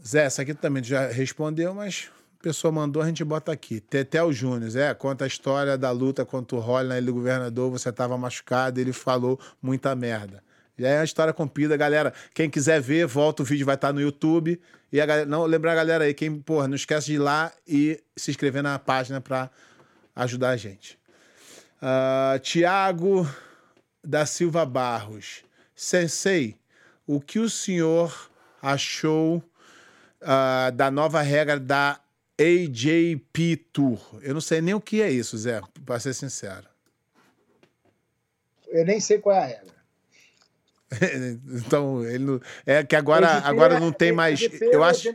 Zé, 0.06 0.26
essa 0.26 0.42
aqui 0.42 0.54
também 0.54 0.84
já 0.84 1.08
respondeu, 1.08 1.74
mas 1.74 2.12
pessoa 2.42 2.72
mandou, 2.72 3.02
a 3.02 3.08
gente 3.08 3.24
bota 3.24 3.52
aqui. 3.52 3.80
Tetel 3.80 4.32
Júnior, 4.32 4.76
é, 4.78 4.94
conta 4.94 5.24
a 5.24 5.28
história 5.28 5.78
da 5.78 5.92
luta 5.92 6.26
contra 6.26 6.58
o 6.58 6.60
Rolly 6.60 6.90
na 6.90 6.98
Ilha 6.98 7.06
do 7.08 7.14
Governador, 7.14 7.72
você 7.72 7.90
estava 7.90 8.18
machucado, 8.18 8.80
ele 8.80 8.94
falou 8.94 9.40
muita 9.62 9.96
merda. 9.96 10.44
Já 10.78 10.90
é 10.90 11.00
uma 11.00 11.06
história 11.06 11.34
cumprida, 11.34 11.76
galera. 11.76 12.14
Quem 12.34 12.50
quiser 12.50 12.80
ver, 12.80 13.08
volta, 13.08 13.42
o 13.42 13.46
vídeo 13.46 13.66
vai 13.66 13.76
estar 13.76 13.92
no 13.92 14.00
YouTube. 14.00 14.62
E 14.92 15.02
a 15.02 15.06
galera, 15.06 15.28
não 15.28 15.44
lembrar 15.46 15.72
a 15.72 15.76
galera 15.76 16.04
aí, 16.04 16.14
quem, 16.14 16.40
porra, 16.40 16.68
não 16.68 16.76
esquece 16.76 17.08
de 17.08 17.14
ir 17.16 17.20
lá 17.20 17.52
e 17.68 18.00
se 18.16 18.30
inscrever 18.30 18.62
na 18.62 18.78
página 18.78 19.20
para 19.20 19.50
ajudar 20.16 20.50
a 20.50 20.58
gente. 20.58 20.98
Uh, 21.82 22.40
Tiago 22.40 23.28
da 24.04 24.26
Silva 24.26 24.66
Barros. 24.66 25.44
Sensei, 25.76 26.58
o 27.06 27.20
que 27.20 27.40
o 27.40 27.50
senhor 27.50 28.30
achou 28.62 29.38
uh, 30.22 30.72
da 30.74 30.92
nova 30.92 31.22
regra 31.22 31.60
da 31.60 32.00
AJP 32.40 33.56
Tour? 33.72 34.00
Eu 34.22 34.34
não 34.34 34.42
sei 34.42 34.62
nem 34.62 34.74
o 34.74 34.82
que 34.82 35.02
é 35.02 35.10
isso, 35.10 35.38
Zé, 35.38 35.62
para 35.86 36.00
ser 36.00 36.14
sincero. 36.14 36.68
Eu 38.68 38.86
nem 38.86 39.00
sei 39.00 39.20
qual 39.20 39.36
é 39.36 39.40
a 39.40 39.46
regra. 39.46 39.78
então, 41.66 42.06
ele 42.06 42.24
não, 42.24 42.42
é 42.66 42.82
que 42.82 42.96
agora, 42.96 43.28
agora 43.44 43.80
não 43.80 43.92
tem 43.92 44.14
mais. 44.14 44.40
Eu 44.62 44.84
acho. 44.84 45.10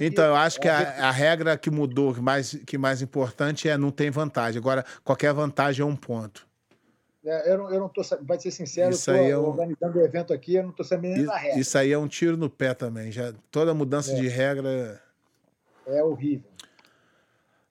Então, 0.00 0.24
eu 0.24 0.34
acho 0.34 0.60
que 0.60 0.68
a, 0.68 1.08
a, 1.08 1.10
regra 1.10 1.56
que 1.56 1.70
mudou, 1.70 2.12
que 2.12 2.20
mais, 2.20 2.54
que 2.66 2.76
mais 2.76 3.00
importante 3.00 3.68
é 3.68 3.78
não 3.78 3.92
tem 3.92 4.10
vantagem. 4.10 4.58
Agora, 4.58 4.84
qualquer 5.04 5.32
vantagem 5.32 5.82
é 5.82 5.86
um 5.86 5.94
ponto. 5.94 6.48
É, 7.24 7.52
eu, 7.52 7.58
não, 7.58 7.70
eu 7.72 7.80
não 7.80 7.88
tô, 7.88 8.02
vai 8.22 8.40
ser 8.40 8.50
sincero, 8.50 8.90
isso 8.90 9.10
eu 9.10 9.16
tô 9.16 9.22
é 9.22 9.38
um... 9.38 9.42
organizando 9.42 9.98
o 9.98 10.02
evento 10.02 10.32
aqui, 10.32 10.54
eu 10.54 10.62
não 10.62 10.70
estou 10.70 10.84
sabendo 10.84 11.16
nem 11.16 11.26
da 11.26 11.36
regra. 11.36 11.60
Isso 11.60 11.76
aí 11.76 11.92
é 11.92 11.98
um 11.98 12.08
tiro 12.08 12.36
no 12.36 12.48
pé 12.50 12.74
também. 12.74 13.12
Já, 13.12 13.32
toda 13.50 13.74
mudança 13.74 14.12
é. 14.12 14.14
de 14.16 14.26
regra. 14.26 15.00
É 15.88 16.02
horrível. 16.02 16.50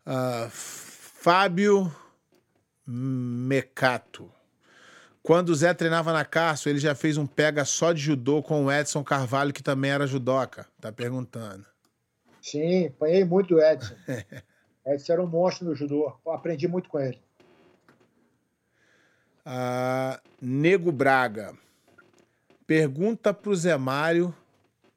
Uh, 0.06 0.50
Fábio 0.50 1.94
Mecato. 2.86 4.32
Quando 5.22 5.50
o 5.50 5.56
Zé 5.56 5.74
treinava 5.74 6.14
na 6.14 6.24
Carso, 6.24 6.70
ele 6.70 6.80
já 6.80 6.96
fez 6.96 7.18
um 7.18 7.28
pega 7.28 7.66
só 7.66 7.92
de 7.92 8.02
judô 8.02 8.42
com 8.42 8.66
o 8.66 8.72
Edson 8.72 9.04
Carvalho, 9.04 9.54
que 9.54 9.62
também 9.62 9.92
era 9.92 10.08
judoca. 10.08 10.66
Tá 10.80 10.92
perguntando. 10.92 11.66
Sim, 12.42 12.88
apanhei 12.88 13.26
muito 13.26 13.56
o 13.56 13.62
Edson. 13.62 13.94
Edson 14.88 15.14
era 15.14 15.22
um 15.22 15.28
monstro 15.28 15.66
no 15.68 15.76
judô. 15.76 16.18
Aprendi 16.28 16.68
muito 16.68 16.88
com 16.88 16.98
ele. 16.98 17.22
Ah, 19.46 20.20
Nego 20.42 20.92
Braga. 20.92 21.54
Pergunta 22.66 23.34
pro 23.34 23.56
Zé 23.56 23.78
Mário 23.78 24.34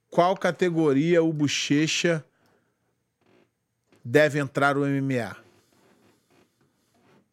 qual 0.09 0.37
categoria 0.37 1.23
o 1.23 1.33
Bochecha 1.33 2.25
deve 4.11 4.41
entrar 4.41 4.75
no 4.75 4.85
MMA. 4.85 5.37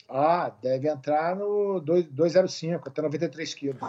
Ah, 0.07 0.51
deve 0.61 0.87
entrar 0.87 1.35
no 1.35 1.81
205, 1.81 2.87
até 2.87 3.01
93 3.01 3.53
quilos. 3.55 3.81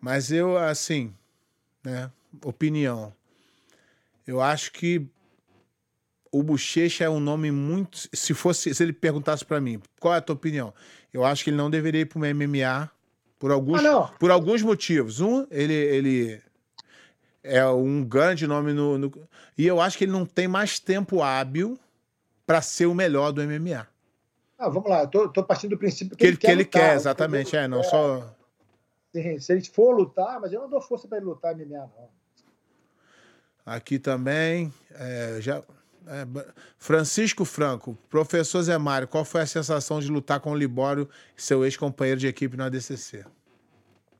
Mas 0.00 0.32
eu, 0.32 0.56
assim, 0.56 1.12
né, 1.84 2.10
opinião. 2.42 3.12
Eu 4.26 4.40
acho 4.40 4.72
que 4.72 5.06
o 6.32 6.42
Bochecha 6.42 7.04
é 7.04 7.10
um 7.10 7.20
nome 7.20 7.50
muito. 7.50 8.08
Se 8.12 8.32
fosse, 8.32 8.74
se 8.74 8.82
ele 8.82 8.92
perguntasse 8.92 9.44
para 9.44 9.60
mim, 9.60 9.80
qual 10.00 10.14
é 10.14 10.18
a 10.18 10.22
tua 10.22 10.34
opinião? 10.34 10.72
Eu 11.12 11.24
acho 11.24 11.44
que 11.44 11.50
ele 11.50 11.56
não 11.56 11.70
deveria 11.70 12.00
ir 12.00 12.06
para 12.06 12.18
uma 12.18 12.32
MMA 12.32 12.90
por 13.38 13.50
alguns, 13.50 13.84
ah, 13.84 14.12
por 14.18 14.30
alguns 14.30 14.62
motivos. 14.62 15.20
Um, 15.20 15.46
ele, 15.50 15.74
ele 15.74 16.42
é 17.44 17.66
um 17.66 18.02
grande 18.02 18.46
nome 18.46 18.72
no, 18.72 18.96
no, 18.96 19.28
e 19.58 19.66
eu 19.66 19.80
acho 19.80 19.98
que 19.98 20.04
ele 20.04 20.12
não 20.12 20.24
tem 20.24 20.48
mais 20.48 20.78
tempo 20.78 21.22
hábil 21.22 21.78
para 22.50 22.60
ser 22.60 22.86
o 22.86 22.94
melhor 22.96 23.30
do 23.30 23.40
MMA. 23.44 23.86
Ah, 24.58 24.68
vamos 24.68 24.90
lá, 24.90 25.06
tô, 25.06 25.28
tô 25.28 25.44
partindo 25.44 25.70
do 25.70 25.78
princípio 25.78 26.16
que, 26.16 26.24
que 26.24 26.26
ele, 26.26 26.36
quer. 26.36 26.48
Que 26.48 26.52
ele 26.52 26.62
lutar, 26.64 26.82
quer, 26.82 26.96
exatamente, 26.96 27.56
é, 27.56 27.68
não 27.68 27.78
é, 27.78 27.82
só. 27.84 28.34
Se 29.38 29.52
ele 29.52 29.64
for 29.66 29.92
lutar, 29.92 30.40
mas 30.40 30.52
eu 30.52 30.62
não 30.62 30.68
dou 30.68 30.82
força 30.82 31.06
para 31.06 31.18
ele 31.18 31.26
lutar 31.26 31.54
MMA, 31.54 31.78
não. 31.78 32.08
Aqui 33.64 34.00
também, 34.00 34.74
é, 34.96 35.38
já. 35.40 35.62
É, 36.08 36.26
Francisco 36.76 37.44
Franco, 37.44 37.96
professor 38.08 38.60
Zé 38.62 38.76
Mário, 38.76 39.06
qual 39.06 39.24
foi 39.24 39.42
a 39.42 39.46
sensação 39.46 40.00
de 40.00 40.10
lutar 40.10 40.40
com 40.40 40.50
o 40.50 40.56
Libório, 40.56 41.08
seu 41.36 41.64
ex-companheiro 41.64 42.18
de 42.18 42.26
equipe 42.26 42.56
no 42.56 42.64
ADCC? 42.64 43.24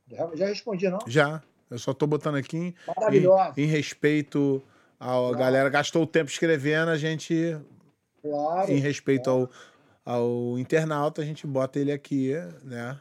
Já, 0.09 0.31
já 0.37 0.47
respondi, 0.47 0.89
não? 0.89 1.01
Já. 1.05 1.43
Eu 1.69 1.81
só 1.81 1.91
estou 1.91 2.07
botando 2.07 2.37
aqui 2.37 2.57
em, 2.57 2.75
em, 3.11 3.65
em 3.65 3.67
respeito 3.67 4.63
à 5.01 5.37
galera. 5.37 5.69
Gastou 5.69 6.05
o 6.05 6.07
tempo 6.07 6.31
escrevendo, 6.31 6.91
a 6.91 6.97
gente. 6.97 7.59
Claro. 8.23 8.71
Em 8.71 8.79
respeito 8.79 9.25
claro. 9.25 9.41
ao 9.41 9.51
ao 10.05 10.59
internauta, 10.59 11.23
a 11.23 11.25
gente 11.25 11.47
bota 11.47 11.79
ele 11.79 11.93
aqui, 11.93 12.33
né? 12.65 12.99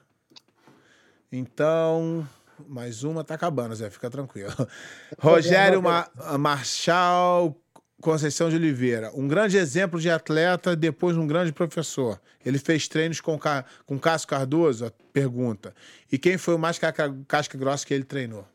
Então, 1.31 2.27
mais 2.67 3.03
uma 3.03 3.23
tá 3.23 3.35
acabando, 3.35 3.75
Zé, 3.75 3.89
fica 3.89 4.09
tranquilo. 4.09 4.53
Rogério 5.19 5.81
Ma 5.81 6.09
Marchal 6.37 7.55
Conceição 8.01 8.49
de 8.49 8.55
Oliveira, 8.55 9.11
um 9.13 9.27
grande 9.27 9.57
exemplo 9.57 9.99
de 9.99 10.09
atleta, 10.09 10.73
depois 10.75 11.17
um 11.17 11.27
grande 11.27 11.51
professor. 11.51 12.19
Ele 12.45 12.57
fez 12.57 12.87
treinos 12.87 13.19
com, 13.19 13.37
com 13.85 13.99
Cássio 13.99 14.27
Cardoso? 14.27 14.89
Pergunta. 15.11 15.75
E 16.09 16.17
quem 16.17 16.37
foi 16.37 16.55
o 16.55 16.59
mais 16.59 16.79
casca 16.79 17.57
grossa 17.57 17.85
que 17.85 17.93
ele 17.93 18.05
treinou? 18.05 18.47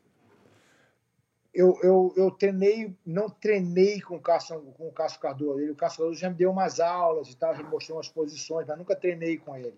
Eu, 1.55 1.79
eu, 1.81 2.13
eu 2.17 2.31
treinei, 2.31 2.93
não 3.05 3.29
treinei 3.29 4.01
com 4.01 4.17
o 4.17 4.19
Cássio, 4.19 4.59
com 4.77 4.89
o 4.89 4.91
Cássio 4.91 5.21
Cardoso. 5.21 5.59
Ele, 5.61 5.71
o 5.71 5.75
Cássio 5.75 5.99
Cardoso 5.99 6.19
já 6.19 6.29
me 6.29 6.35
deu 6.35 6.51
umas 6.51 6.81
aulas 6.81 7.29
e 7.29 7.35
tal, 7.37 7.55
já 7.55 7.63
me 7.63 7.69
mostrou 7.69 7.97
umas 7.97 8.09
posições, 8.09 8.67
mas 8.67 8.77
nunca 8.77 8.93
treinei 8.93 9.37
com 9.37 9.55
ele. 9.55 9.73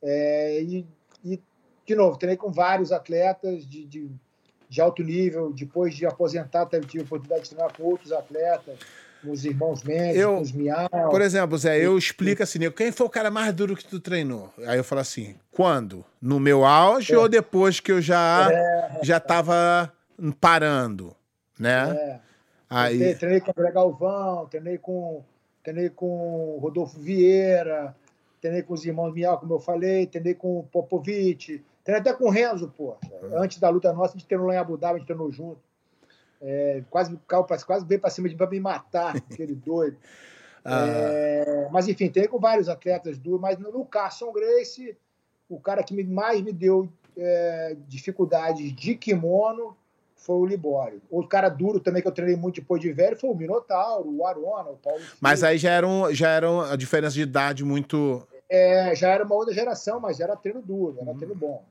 É, 0.00 0.62
e, 0.62 0.86
e, 1.24 1.42
de 1.84 1.94
novo, 1.96 2.16
treinei 2.16 2.36
com 2.36 2.52
vários 2.52 2.92
atletas 2.92 3.66
de, 3.66 3.84
de, 3.84 4.10
de 4.68 4.80
alto 4.80 5.02
nível. 5.02 5.52
Depois 5.52 5.92
de 5.92 6.06
aposentar, 6.06 6.66
tive 6.66 7.00
a 7.00 7.02
oportunidade 7.02 7.42
de 7.42 7.50
treinar 7.50 7.76
com 7.76 7.82
outros 7.82 8.12
atletas, 8.12 8.78
com 9.20 9.32
os 9.32 9.44
irmãos 9.44 9.82
Mendes, 9.82 10.16
eu, 10.16 10.36
com 10.36 10.40
os 10.40 10.52
Miau. 10.52 10.88
Por 11.10 11.20
exemplo, 11.20 11.58
Zé, 11.58 11.84
eu 11.84 11.98
explico 11.98 12.44
assim, 12.44 12.58
quem 12.70 12.92
foi 12.92 13.06
o 13.08 13.10
cara 13.10 13.30
mais 13.30 13.52
duro 13.52 13.74
que 13.74 13.84
tu 13.84 13.98
treinou? 13.98 14.52
Aí 14.66 14.78
eu 14.78 14.84
falo 14.84 15.00
assim, 15.00 15.34
quando? 15.50 16.04
No 16.20 16.38
meu 16.38 16.64
auge 16.64 17.12
é. 17.12 17.18
ou 17.18 17.28
depois 17.28 17.80
que 17.80 17.90
eu 17.90 18.00
já, 18.00 18.48
é. 18.52 19.00
já 19.02 19.18
tava 19.18 19.92
parando, 20.30 21.16
né? 21.58 21.96
É. 21.96 22.20
Aí... 22.70 23.14
Treinei 23.16 23.40
com 23.40 23.50
o 23.50 23.54
André 23.56 23.72
Galvão, 23.72 24.46
treinei 24.46 24.78
com, 24.78 25.24
treinei 25.62 25.90
com 25.90 26.58
Rodolfo 26.60 26.98
Vieira, 27.00 27.94
treinei 28.40 28.62
com 28.62 28.74
os 28.74 28.84
irmãos 28.84 29.12
Miau, 29.12 29.38
como 29.38 29.54
eu 29.54 29.60
falei, 29.60 30.06
treinei 30.06 30.34
com 30.34 30.60
o 30.60 30.62
Popovic, 30.64 31.64
treinei 31.84 32.00
até 32.00 32.12
com 32.12 32.24
o 32.24 32.30
Renzo, 32.30 32.72
pô. 32.76 32.96
Uhum. 33.22 33.42
Antes 33.42 33.58
da 33.58 33.68
luta 33.68 33.92
nossa, 33.92 34.14
a 34.14 34.18
gente 34.18 34.26
treinou 34.26 34.46
lá 34.46 34.54
em 34.54 34.58
Abu 34.58 34.76
Dhabi, 34.76 34.94
a 34.94 34.98
gente 34.98 35.06
treinou 35.06 35.30
junto. 35.30 35.60
É, 36.40 36.82
quase, 36.90 37.16
quase 37.66 37.86
veio 37.86 38.00
para 38.00 38.10
cima 38.10 38.28
de 38.28 38.34
mim 38.34 38.38
para 38.38 38.50
me 38.50 38.58
matar, 38.60 39.16
aquele 39.30 39.54
doido. 39.54 39.96
Ah. 40.64 40.86
É, 40.88 41.68
mas 41.70 41.88
enfim, 41.88 42.08
treinei 42.08 42.28
com 42.28 42.38
vários 42.38 42.68
atletas 42.68 43.18
duros, 43.18 43.40
mas 43.40 43.58
no 43.58 43.84
Carson 43.84 44.32
Grace, 44.32 44.96
o 45.48 45.60
cara 45.60 45.82
que 45.82 46.02
mais 46.04 46.40
me 46.40 46.52
deu 46.52 46.88
é, 47.16 47.76
dificuldades 47.86 48.72
de 48.74 48.94
kimono 48.94 49.76
foi 50.22 50.36
o 50.36 50.46
Libório. 50.46 51.02
O 51.10 51.26
cara 51.26 51.48
duro 51.48 51.80
também 51.80 52.00
que 52.00 52.08
eu 52.08 52.12
treinei 52.12 52.36
muito 52.36 52.60
depois 52.60 52.80
de 52.80 52.92
velho 52.92 53.18
foi 53.18 53.30
o 53.30 53.34
Minotauro, 53.34 54.08
o 54.08 54.26
Arona, 54.26 54.70
o 54.70 54.76
Paulo. 54.76 55.00
Filho. 55.00 55.16
Mas 55.20 55.42
aí 55.42 55.58
já 55.58 55.70
era, 55.70 55.86
um, 55.86 56.12
já 56.14 56.28
era 56.28 56.72
a 56.72 56.76
diferença 56.76 57.14
de 57.14 57.22
idade 57.22 57.64
muito. 57.64 58.26
É, 58.48 58.94
já 58.94 59.08
era 59.08 59.24
uma 59.24 59.34
outra 59.34 59.52
geração, 59.52 59.98
mas 59.98 60.20
era 60.20 60.36
treino 60.36 60.62
duro, 60.62 60.98
era 61.00 61.10
hum. 61.10 61.16
treino 61.16 61.34
bom. 61.34 61.64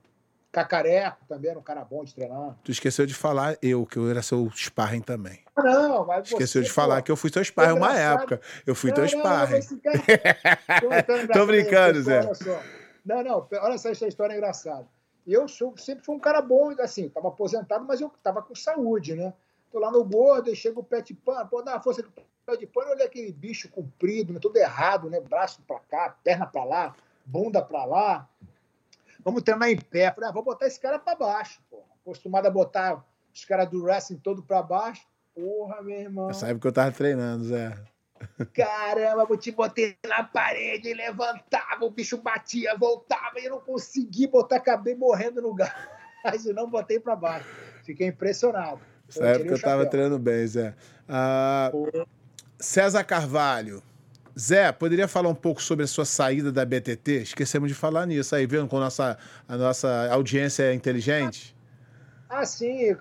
Cacareco 0.51 1.25
também 1.29 1.49
era 1.49 1.57
um 1.57 1.63
cara 1.63 1.85
bom 1.85 2.03
de 2.03 2.13
treinar. 2.13 2.57
Tu 2.61 2.71
esqueceu 2.71 3.05
de 3.05 3.13
falar 3.13 3.57
eu, 3.61 3.85
que 3.85 3.95
eu 3.95 4.09
era 4.09 4.21
seu 4.21 4.51
sparring 4.53 4.99
também. 4.99 5.39
Ah, 5.55 5.63
não, 5.63 6.05
mas 6.05 6.27
Esqueceu 6.27 6.61
você, 6.61 6.67
de 6.67 6.73
falar 6.73 6.97
pô, 6.97 7.03
que 7.03 7.11
eu 7.11 7.15
fui 7.15 7.31
seu 7.31 7.41
sparring 7.41 7.77
uma 7.77 7.97
época. 7.97 8.41
Eu 8.67 8.75
fui 8.75 8.89
não, 8.89 8.95
teu 8.95 9.07
sparring. 9.07 9.61
Cara... 10.67 11.03
Tô 11.31 11.45
brincando, 11.45 12.03
Zé. 12.03 12.29
Não, 13.05 13.23
não, 13.23 13.47
olha 13.61 13.77
só 13.77 13.89
essa 13.89 14.07
história 14.07 14.33
engraçada 14.33 14.85
eu 15.27 15.47
sou, 15.47 15.77
sempre 15.77 16.03
fui 16.03 16.15
um 16.15 16.19
cara 16.19 16.41
bom, 16.41 16.71
assim, 16.79 17.05
estava 17.05 17.27
aposentado, 17.27 17.85
mas 17.85 18.01
eu 18.01 18.07
estava 18.07 18.41
com 18.41 18.55
saúde, 18.55 19.15
né? 19.15 19.33
Tô 19.71 19.79
lá 19.79 19.91
no 19.91 20.03
gordo, 20.03 20.49
e 20.49 20.55
chega 20.55 20.79
o 20.79 20.83
pé 20.83 21.01
de 21.01 21.13
pano, 21.13 21.47
pô, 21.49 21.61
dá 21.61 21.73
uma 21.73 21.81
força 21.81 22.01
do 22.01 22.11
pé 22.45 22.57
de 22.57 22.67
pano, 22.67 22.91
olha 22.91 23.05
aquele 23.05 23.31
bicho 23.31 23.69
comprido, 23.69 24.33
né? 24.33 24.39
tudo 24.39 24.57
errado, 24.57 25.09
né? 25.09 25.19
Braço 25.19 25.61
para 25.67 25.79
cá, 25.79 26.17
perna 26.23 26.45
para 26.45 26.63
lá, 26.63 26.95
bunda 27.25 27.61
para 27.61 27.85
lá. 27.85 28.29
Vamos 29.23 29.43
treinar 29.43 29.69
em 29.69 29.77
pé. 29.77 30.11
Falei, 30.11 30.29
ah, 30.29 30.33
vou 30.33 30.43
botar 30.43 30.67
esse 30.67 30.79
cara 30.79 30.97
para 30.97 31.15
baixo, 31.15 31.61
pô. 31.69 31.83
Acostumado 32.01 32.47
a 32.47 32.49
botar 32.49 33.05
os 33.33 33.45
caras 33.45 33.69
do 33.69 33.83
wrestling 33.83 34.17
todo 34.17 34.41
para 34.41 34.63
baixo. 34.63 35.07
Porra, 35.35 35.81
meu 35.81 35.99
irmão. 35.99 36.29
Essa 36.29 36.47
época 36.47 36.67
eu 36.67 36.73
tava 36.73 36.91
treinando, 36.91 37.45
Zé. 37.45 37.77
Caramba, 38.53 39.25
eu 39.29 39.37
te 39.37 39.51
botei 39.51 39.95
na 40.07 40.23
parede, 40.23 40.93
levantava, 40.93 41.85
o 41.85 41.89
bicho 41.89 42.17
batia, 42.17 42.75
voltava 42.77 43.39
e 43.39 43.45
eu 43.45 43.51
não 43.51 43.59
consegui 43.59 44.27
botar, 44.27 44.57
acabei 44.57 44.95
morrendo 44.95 45.41
no 45.41 45.53
gás 45.53 45.73
e 46.45 46.53
não 46.53 46.69
botei 46.69 46.99
para 46.99 47.15
baixo. 47.15 47.47
Fiquei 47.83 48.07
impressionado. 48.07 48.79
Nessa 49.07 49.25
época 49.25 49.53
eu 49.53 49.61
tava 49.61 49.85
treinando 49.85 50.19
bem, 50.19 50.45
Zé. 50.47 50.73
Ah, 51.07 51.71
César 52.59 53.03
Carvalho. 53.03 53.83
Zé, 54.39 54.71
poderia 54.71 55.07
falar 55.07 55.29
um 55.29 55.35
pouco 55.35 55.61
sobre 55.61 55.83
a 55.83 55.87
sua 55.87 56.05
saída 56.05 56.51
da 56.51 56.63
BTT? 56.63 57.23
Esquecemos 57.23 57.67
de 57.67 57.75
falar 57.75 58.05
nisso 58.05 58.33
aí, 58.33 58.45
vendo 58.45 58.67
com 58.67 58.77
a 58.77 58.81
nossa, 58.81 59.17
a 59.47 59.57
nossa 59.57 60.09
audiência 60.11 60.63
é 60.63 60.73
inteligente. 60.73 61.55
Ah, 62.29 62.45
sim. 62.45 62.95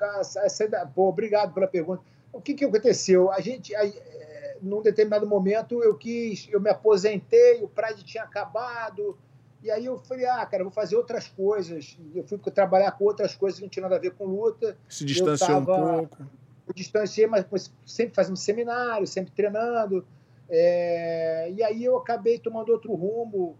Pô, 0.94 1.08
obrigado 1.08 1.54
pela 1.54 1.68
pergunta. 1.68 2.02
O 2.32 2.40
que, 2.40 2.54
que 2.54 2.64
aconteceu? 2.64 3.30
A 3.30 3.40
gente, 3.40 3.74
a, 3.74 3.86
é, 3.86 4.19
num 4.62 4.82
determinado 4.82 5.26
momento, 5.26 5.82
eu 5.82 5.94
quis, 5.96 6.48
eu 6.50 6.60
me 6.60 6.70
aposentei, 6.70 7.62
o 7.62 7.68
Pride 7.68 8.04
tinha 8.04 8.24
acabado, 8.24 9.16
e 9.62 9.70
aí 9.70 9.84
eu 9.84 9.98
falei, 9.98 10.24
ah, 10.26 10.44
cara, 10.46 10.64
vou 10.64 10.72
fazer 10.72 10.96
outras 10.96 11.28
coisas. 11.28 11.98
Eu 12.14 12.24
fui 12.24 12.38
trabalhar 12.38 12.92
com 12.92 13.04
outras 13.04 13.34
coisas 13.34 13.58
que 13.58 13.64
não 13.64 13.70
tinha 13.70 13.82
nada 13.82 13.96
a 13.96 13.98
ver 13.98 14.12
com 14.12 14.24
luta. 14.24 14.76
Se 14.88 15.04
distanciou 15.04 15.64
tava, 15.64 15.86
um 15.86 16.06
pouco. 16.06 16.22
Eu 16.66 16.74
distanciei, 16.74 17.26
mas 17.26 17.44
sempre 17.84 18.14
fazendo 18.14 18.36
seminário, 18.36 19.06
sempre 19.06 19.32
treinando. 19.32 20.04
É, 20.48 21.52
e 21.54 21.62
aí 21.62 21.84
eu 21.84 21.96
acabei 21.98 22.38
tomando 22.38 22.72
outro 22.72 22.94
rumo. 22.94 23.56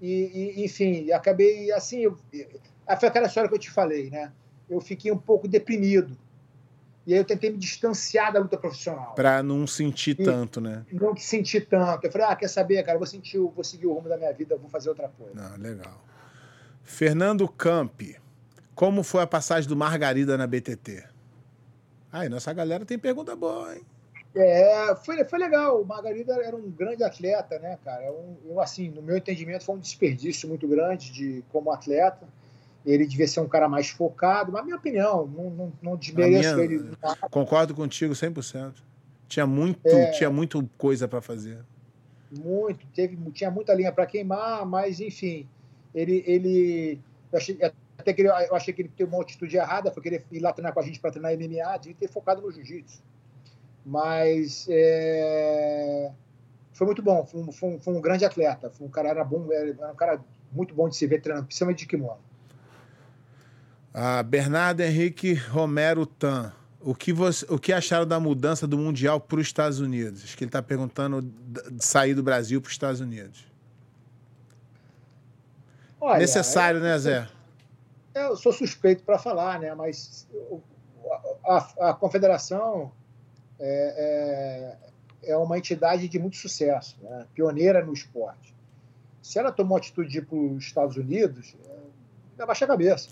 E, 0.00 0.54
e 0.58 0.64
enfim, 0.64 1.10
acabei 1.12 1.70
assim. 1.70 2.00
Eu, 2.00 2.16
foi 2.98 3.08
aquela 3.08 3.26
história 3.26 3.48
que 3.48 3.54
eu 3.54 3.60
te 3.60 3.70
falei, 3.70 4.08
né? 4.08 4.32
Eu 4.70 4.80
fiquei 4.80 5.12
um 5.12 5.18
pouco 5.18 5.46
deprimido. 5.46 6.16
E 7.06 7.14
aí 7.14 7.18
eu 7.18 7.24
tentei 7.24 7.50
me 7.50 7.56
distanciar 7.56 8.32
da 8.32 8.40
luta 8.40 8.56
profissional. 8.56 9.14
Para 9.14 9.42
não 9.42 9.66
sentir 9.66 10.10
e 10.10 10.24
tanto, 10.24 10.60
né? 10.60 10.84
Não 10.92 11.16
sentir 11.16 11.66
tanto. 11.66 12.06
Eu 12.06 12.12
falei, 12.12 12.26
ah, 12.28 12.36
quer 12.36 12.48
saber, 12.48 12.82
cara, 12.82 12.98
vou, 12.98 13.06
sentir, 13.06 13.38
vou 13.38 13.64
seguir 13.64 13.86
o 13.86 13.94
rumo 13.94 14.08
da 14.08 14.16
minha 14.16 14.32
vida, 14.32 14.56
vou 14.56 14.68
fazer 14.68 14.90
outra 14.90 15.08
coisa. 15.08 15.34
Não, 15.34 15.56
legal. 15.56 16.04
Fernando 16.82 17.48
Campi, 17.48 18.16
como 18.74 19.02
foi 19.02 19.22
a 19.22 19.26
passagem 19.26 19.68
do 19.68 19.76
Margarida 19.76 20.36
na 20.36 20.46
BTT? 20.46 21.04
Aí, 22.12 22.28
nossa 22.28 22.52
galera 22.52 22.84
tem 22.84 22.98
pergunta 22.98 23.34
boa, 23.34 23.74
hein? 23.74 23.82
É, 24.34 24.94
foi, 24.96 25.24
foi 25.24 25.38
legal. 25.38 25.80
O 25.80 25.86
Margarida 25.86 26.34
era 26.34 26.54
um 26.54 26.70
grande 26.70 27.02
atleta, 27.02 27.58
né, 27.58 27.78
cara? 27.84 28.04
Eu, 28.04 28.38
eu, 28.44 28.60
assim, 28.60 28.88
no 28.90 29.02
meu 29.02 29.16
entendimento, 29.16 29.64
foi 29.64 29.74
um 29.74 29.78
desperdício 29.78 30.48
muito 30.48 30.68
grande 30.68 31.12
de 31.12 31.44
como 31.50 31.72
atleta 31.72 32.26
ele 32.84 33.06
devia 33.06 33.28
ser 33.28 33.40
um 33.40 33.48
cara 33.48 33.68
mais 33.68 33.90
focado, 33.90 34.52
mas 34.52 34.64
minha 34.64 34.76
opinião, 34.76 35.26
não, 35.26 35.50
não, 35.50 35.72
não 35.82 35.96
desmereço 35.96 36.54
minha, 36.54 36.64
ele. 36.64 36.90
Concordo 37.30 37.74
contigo 37.74 38.14
100%. 38.14 38.74
Tinha 39.28 39.46
muito, 39.46 39.86
é, 39.86 40.10
tinha 40.12 40.30
muito 40.30 40.68
coisa 40.76 41.06
para 41.06 41.20
fazer. 41.20 41.58
Muito, 42.30 42.86
teve, 42.94 43.16
tinha 43.32 43.50
muita 43.50 43.74
linha 43.74 43.92
para 43.92 44.06
queimar, 44.06 44.64
mas 44.64 45.00
enfim, 45.00 45.48
ele, 45.94 46.24
ele 46.26 47.00
eu 47.32 47.38
achei, 47.38 47.58
até 47.98 48.12
que 48.12 48.22
ele, 48.22 48.28
eu 48.28 48.54
achei 48.56 48.74
que 48.74 48.82
ele 48.82 48.88
teve 48.88 49.12
uma 49.12 49.22
atitude 49.22 49.56
errada, 49.56 49.90
foi 49.90 50.02
querer 50.02 50.24
ir 50.32 50.40
lá 50.40 50.52
treinar 50.52 50.72
com 50.72 50.80
a 50.80 50.82
gente 50.82 50.98
para 50.98 51.12
treinar 51.12 51.32
MMA, 51.32 51.78
devia 51.78 51.96
ter 51.98 52.08
focado 52.08 52.42
no 52.42 52.50
jiu-jitsu. 52.50 53.02
Mas 53.84 54.66
é, 54.68 56.10
foi 56.72 56.86
muito 56.86 57.02
bom, 57.02 57.24
foi 57.24 57.40
um, 57.40 57.52
foi, 57.52 57.68
um, 57.68 57.80
foi 57.80 57.94
um, 57.94 58.00
grande 58.00 58.24
atleta, 58.24 58.70
foi 58.70 58.86
um 58.86 58.90
cara 58.90 59.08
era 59.10 59.24
bom, 59.24 59.52
era 59.52 59.92
um 59.92 59.96
cara 59.96 60.24
muito 60.52 60.74
bom 60.74 60.88
de 60.88 60.96
se 60.96 61.06
ver 61.06 61.20
treinando, 61.20 61.46
principalmente 61.46 61.78
de 61.78 61.86
kimono. 61.86 62.18
Ah, 63.92 64.22
Bernardo 64.22 64.80
Henrique 64.80 65.34
Romero 65.34 66.06
Tan. 66.06 66.52
O 66.80 66.94
que, 66.94 67.12
você, 67.12 67.44
o 67.50 67.58
que 67.58 67.72
acharam 67.72 68.06
da 68.06 68.18
mudança 68.18 68.66
do 68.66 68.78
Mundial 68.78 69.20
para 69.20 69.38
os 69.38 69.46
Estados 69.46 69.80
Unidos? 69.80 70.24
Acho 70.24 70.36
que 70.36 70.44
ele 70.44 70.48
está 70.48 70.62
perguntando 70.62 71.20
de 71.20 71.84
sair 71.84 72.14
do 72.14 72.22
Brasil 72.22 72.60
para 72.60 72.68
os 72.68 72.72
Estados 72.72 73.00
Unidos. 73.00 73.44
Olha, 76.00 76.20
Necessário, 76.20 76.80
né, 76.80 76.98
Zé? 76.98 77.28
Eu 78.14 78.34
sou 78.36 78.52
suspeito 78.52 79.02
para 79.02 79.18
falar, 79.18 79.60
né? 79.60 79.74
Mas 79.74 80.26
a, 81.44 81.90
a 81.90 81.94
confederação 81.94 82.90
é, 83.58 84.78
é, 85.22 85.32
é, 85.32 85.36
uma 85.36 85.58
entidade 85.58 86.08
de 86.08 86.18
muito 86.18 86.38
sucesso, 86.38 86.96
né? 87.02 87.26
pioneira 87.34 87.84
no 87.84 87.92
esporte. 87.92 88.54
Se 89.20 89.38
ela 89.38 89.52
tomou 89.52 89.76
atitude 89.76 90.08
de 90.08 90.18
ir 90.18 90.24
para 90.24 90.38
os 90.38 90.64
Estados 90.64 90.96
Unidos, 90.96 91.54
é, 92.38 92.46
baixa 92.46 92.64
a 92.64 92.68
cabeça. 92.68 93.10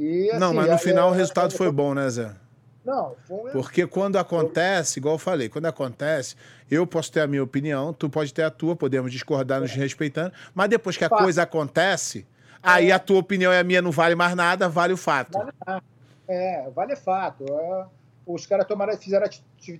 E, 0.00 0.30
assim, 0.30 0.40
não, 0.40 0.54
mas 0.54 0.70
no 0.70 0.78
final 0.78 1.10
o 1.10 1.12
resultado 1.12 1.52
foi 1.52 1.70
bom, 1.70 1.92
né, 1.92 2.08
Zé? 2.08 2.34
Não, 2.82 3.14
foi... 3.28 3.52
Porque 3.52 3.86
quando 3.86 4.16
acontece, 4.16 4.98
igual 4.98 5.16
eu 5.16 5.18
falei, 5.18 5.50
quando 5.50 5.66
acontece, 5.66 6.34
eu 6.70 6.86
posso 6.86 7.12
ter 7.12 7.20
a 7.20 7.26
minha 7.26 7.42
opinião, 7.42 7.92
tu 7.92 8.08
pode 8.08 8.32
ter 8.32 8.42
a 8.42 8.50
tua, 8.50 8.74
podemos 8.74 9.12
discordar, 9.12 9.58
é. 9.58 9.60
nos 9.60 9.72
respeitando, 9.72 10.32
mas 10.54 10.70
depois 10.70 10.96
que 10.96 11.04
a 11.04 11.08
fato. 11.10 11.22
coisa 11.22 11.42
acontece, 11.42 12.26
aí 12.62 12.88
é. 12.88 12.94
a 12.94 12.98
tua 12.98 13.18
opinião 13.18 13.52
e 13.52 13.58
a 13.58 13.62
minha 13.62 13.82
não 13.82 13.90
vale 13.90 14.14
mais 14.14 14.34
nada, 14.34 14.70
vale 14.70 14.94
o 14.94 14.96
fato. 14.96 15.36
Vale 15.36 15.52
nada. 15.66 15.82
É, 16.26 16.70
vale 16.74 16.96
fato. 16.96 17.44
É, 17.46 17.86
os 18.24 18.46
caras 18.46 18.66
tomaram, 18.66 18.96
fizeram 18.96 19.28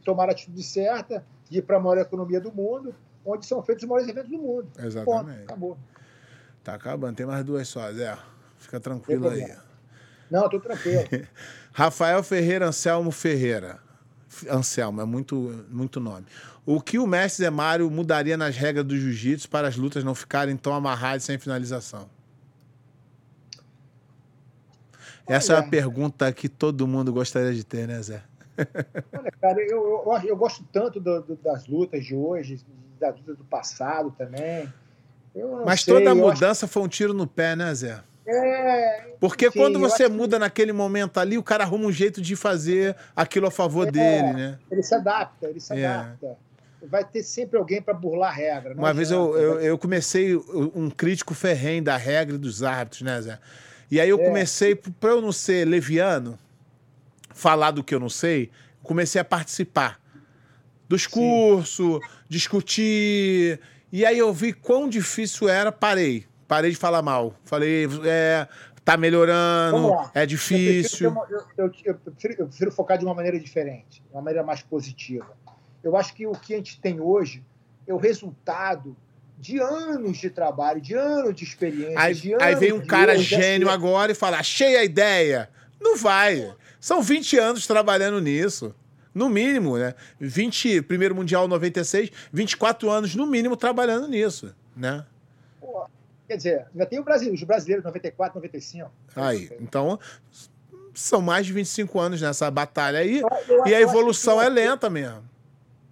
tomaram 0.04 0.30
a 0.30 0.32
atitude 0.32 0.62
certa 0.62 1.24
de 1.48 1.60
ir 1.60 1.62
para 1.62 1.78
a 1.78 1.80
maior 1.80 1.96
economia 1.96 2.42
do 2.42 2.52
mundo, 2.52 2.94
onde 3.24 3.46
são 3.46 3.62
feitos 3.62 3.84
os 3.84 3.88
maiores 3.88 4.06
eventos 4.06 4.30
do 4.30 4.38
mundo. 4.38 4.68
Exatamente. 4.78 5.38
Ponto, 5.38 5.42
acabou. 5.44 5.78
Tá 6.62 6.74
acabando, 6.74 7.16
tem 7.16 7.24
mais 7.24 7.42
duas 7.42 7.66
só, 7.66 7.90
Zé. 7.90 8.18
Fica 8.58 8.78
tranquilo 8.78 9.26
aí. 9.30 9.50
Não, 10.30 10.44
estou 10.44 10.60
tranquilo. 10.60 11.04
Rafael 11.72 12.22
Ferreira 12.22 12.66
Anselmo 12.66 13.10
Ferreira. 13.10 13.80
Anselmo, 14.48 15.00
é 15.00 15.04
muito, 15.04 15.64
muito 15.68 15.98
nome. 15.98 16.26
O 16.64 16.80
que 16.80 16.98
o 16.98 17.06
mestre 17.06 17.44
Zé 17.44 17.50
Mário 17.50 17.90
mudaria 17.90 18.36
nas 18.36 18.56
regras 18.56 18.84
do 18.84 18.96
jiu-jitsu 18.96 19.48
para 19.48 19.66
as 19.66 19.76
lutas 19.76 20.04
não 20.04 20.14
ficarem 20.14 20.56
tão 20.56 20.72
amarradas 20.72 21.24
sem 21.24 21.38
finalização? 21.38 22.08
Essa 25.26 25.54
Olha, 25.54 25.62
é 25.62 25.66
a 25.66 25.68
pergunta 25.68 26.32
que 26.32 26.48
todo 26.48 26.86
mundo 26.86 27.12
gostaria 27.12 27.52
de 27.52 27.64
ter, 27.64 27.88
né, 27.88 28.00
Zé? 28.02 28.22
Olha, 29.16 29.32
cara, 29.40 29.60
eu, 29.60 30.04
eu, 30.06 30.20
eu 30.24 30.36
gosto 30.36 30.64
tanto 30.72 31.00
do, 31.00 31.22
do, 31.22 31.36
das 31.36 31.66
lutas 31.66 32.04
de 32.04 32.14
hoje, 32.14 32.60
das 32.98 33.16
lutas 33.16 33.36
do 33.36 33.44
passado 33.44 34.14
também. 34.16 34.72
Mas 35.64 35.82
sei, 35.82 35.94
toda 35.94 36.14
mudança 36.14 36.66
acho... 36.66 36.72
foi 36.72 36.82
um 36.82 36.88
tiro 36.88 37.14
no 37.14 37.26
pé, 37.26 37.54
né, 37.54 37.72
Zé? 37.74 38.02
É, 38.32 39.14
Porque 39.18 39.48
enfim, 39.48 39.58
quando 39.58 39.78
você 39.80 40.08
muda 40.08 40.36
que... 40.36 40.40
naquele 40.40 40.72
momento 40.72 41.18
ali, 41.18 41.36
o 41.36 41.42
cara 41.42 41.64
arruma 41.64 41.86
um 41.86 41.92
jeito 41.92 42.22
de 42.22 42.36
fazer 42.36 42.94
aquilo 43.14 43.48
a 43.48 43.50
favor 43.50 43.88
é, 43.88 43.90
dele, 43.90 44.32
né? 44.32 44.58
Ele 44.70 44.82
se 44.82 44.94
adapta, 44.94 45.48
ele 45.48 45.58
se 45.58 45.74
é. 45.74 45.86
adapta. 45.86 46.36
Vai 46.82 47.04
ter 47.04 47.22
sempre 47.22 47.58
alguém 47.58 47.82
para 47.82 47.92
burlar 47.92 48.30
a 48.30 48.32
regra. 48.32 48.74
Uma 48.74 48.94
vez 48.94 49.10
eu, 49.10 49.36
eu, 49.36 49.60
eu, 49.60 49.76
comecei 49.78 50.34
um 50.34 50.88
crítico 50.88 51.34
ferrenho 51.34 51.82
da 51.82 51.96
regra 51.96 52.38
dos 52.38 52.62
árbitros, 52.62 53.02
né, 53.02 53.20
Zé? 53.20 53.38
E 53.90 54.00
aí 54.00 54.08
eu 54.08 54.18
é. 54.18 54.24
comecei, 54.24 54.74
para 54.74 55.10
eu 55.10 55.20
não 55.20 55.32
ser 55.32 55.66
leviano, 55.66 56.38
falar 57.34 57.72
do 57.72 57.84
que 57.84 57.94
eu 57.94 58.00
não 58.00 58.08
sei, 58.08 58.50
comecei 58.82 59.20
a 59.20 59.24
participar 59.24 60.00
dos 60.88 61.06
cursos, 61.06 62.00
discutir. 62.28 63.60
E 63.92 64.06
aí 64.06 64.18
eu 64.18 64.32
vi 64.32 64.52
quão 64.52 64.88
difícil 64.88 65.48
era, 65.48 65.70
parei 65.70 66.29
parei 66.50 66.72
de 66.72 66.76
falar 66.76 67.00
mal. 67.00 67.32
Falei, 67.44 67.86
é, 68.04 68.48
tá 68.84 68.96
melhorando, 68.96 69.94
é 70.12 70.26
difícil. 70.26 71.06
Eu 71.06 71.14
prefiro, 71.14 71.46
eu, 71.56 71.64
eu, 71.64 71.72
eu, 71.84 71.94
prefiro, 71.94 72.34
eu, 72.40 72.46
prefiro, 72.48 72.72
focar 72.72 72.98
de 72.98 73.04
uma 73.04 73.14
maneira 73.14 73.38
diferente, 73.38 74.02
de 74.02 74.12
uma 74.12 74.20
maneira 74.20 74.44
mais 74.44 74.60
positiva. 74.60 75.30
Eu 75.80 75.96
acho 75.96 76.12
que 76.12 76.26
o 76.26 76.32
que 76.32 76.54
a 76.54 76.56
gente 76.56 76.80
tem 76.80 77.00
hoje 77.00 77.44
é 77.86 77.94
o 77.94 77.98
resultado 77.98 78.96
de 79.38 79.60
anos 79.60 80.18
de 80.18 80.28
trabalho, 80.28 80.80
de 80.80 80.92
anos 80.92 81.36
de 81.36 81.44
experiência. 81.44 82.00
Aí, 82.00 82.14
de 82.14 82.34
aí 82.42 82.56
vem 82.56 82.72
um 82.72 82.84
cara 82.84 83.16
gênio 83.16 83.70
agora 83.70 84.10
e 84.10 84.14
fala: 84.16 84.38
achei 84.38 84.76
a 84.76 84.82
ideia. 84.82 85.48
Não 85.80 85.96
vai. 85.96 86.52
São 86.80 87.00
20 87.00 87.38
anos 87.38 87.64
trabalhando 87.64 88.20
nisso. 88.20 88.74
No 89.14 89.28
mínimo, 89.28 89.78
né? 89.78 89.94
20, 90.20 90.82
primeiro 90.82 91.14
Mundial 91.14 91.46
96, 91.46 92.10
24 92.32 92.90
anos 92.90 93.14
no 93.14 93.26
mínimo 93.26 93.56
trabalhando 93.56 94.08
nisso, 94.08 94.54
né? 94.76 95.04
Quer 96.30 96.36
dizer, 96.36 96.66
ainda 96.72 96.86
tem 96.86 97.00
o 97.00 97.02
Brasil, 97.02 97.34
os 97.34 97.42
brasileiros, 97.42 97.84
94, 97.84 98.36
95. 98.36 98.88
Aí, 99.16 99.50
então 99.58 99.98
são 100.94 101.20
mais 101.20 101.44
de 101.44 101.52
25 101.52 101.98
anos 101.98 102.22
nessa 102.22 102.48
batalha 102.48 103.00
aí, 103.00 103.20
eu, 103.48 103.66
e 103.66 103.74
a 103.74 103.80
evolução 103.80 104.40
é 104.40 104.48
lenta 104.48 104.88
mesmo. 104.88 105.24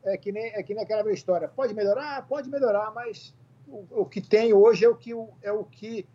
É 0.05 0.17
que, 0.17 0.31
nem, 0.31 0.45
é 0.55 0.63
que 0.63 0.75
nem 0.75 0.85
aquela 0.85 1.11
história. 1.11 1.49
Pode 1.49 1.75
melhorar? 1.75 2.25
Pode 2.29 2.49
melhorar, 2.49 2.93
mas 2.95 3.35
o, 3.67 3.85
o 3.91 4.07
que 4.07 4.21
tem 4.21 4.53
hoje 4.53 4.85
é 4.85 4.89
o 4.89 4.95
que, 4.95 5.11
é 5.43 5.51
o 5.51 5.65
que 5.65 6.07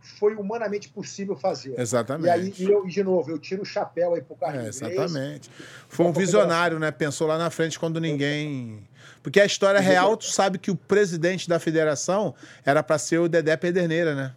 foi 0.00 0.36
humanamente 0.36 0.88
possível 0.88 1.34
fazer. 1.34 1.74
Exatamente. 1.76 2.26
E 2.26 2.30
aí, 2.30 2.54
e 2.56 2.72
eu, 2.72 2.86
de 2.86 3.02
novo, 3.02 3.32
eu 3.32 3.38
tiro 3.38 3.62
o 3.62 3.66
chapéu 3.66 4.14
aí 4.14 4.22
pro 4.22 4.36
Carlinhos. 4.36 4.80
É, 4.80 4.92
exatamente. 4.92 5.50
Foi 5.88 6.06
um 6.06 6.12
visionário, 6.12 6.78
né? 6.78 6.92
Pensou 6.92 7.26
lá 7.26 7.36
na 7.36 7.50
frente 7.50 7.80
quando 7.80 8.00
ninguém. 8.00 8.86
Porque 9.22 9.40
a 9.40 9.44
história 9.44 9.80
real, 9.80 10.16
tu 10.16 10.26
sabe 10.26 10.58
que 10.58 10.70
o 10.70 10.76
presidente 10.76 11.48
da 11.48 11.58
federação 11.60 12.34
era 12.64 12.82
para 12.82 12.98
ser 12.98 13.18
o 13.18 13.28
Dedé 13.28 13.56
Pederneira, 13.56 14.14
né? 14.14 14.34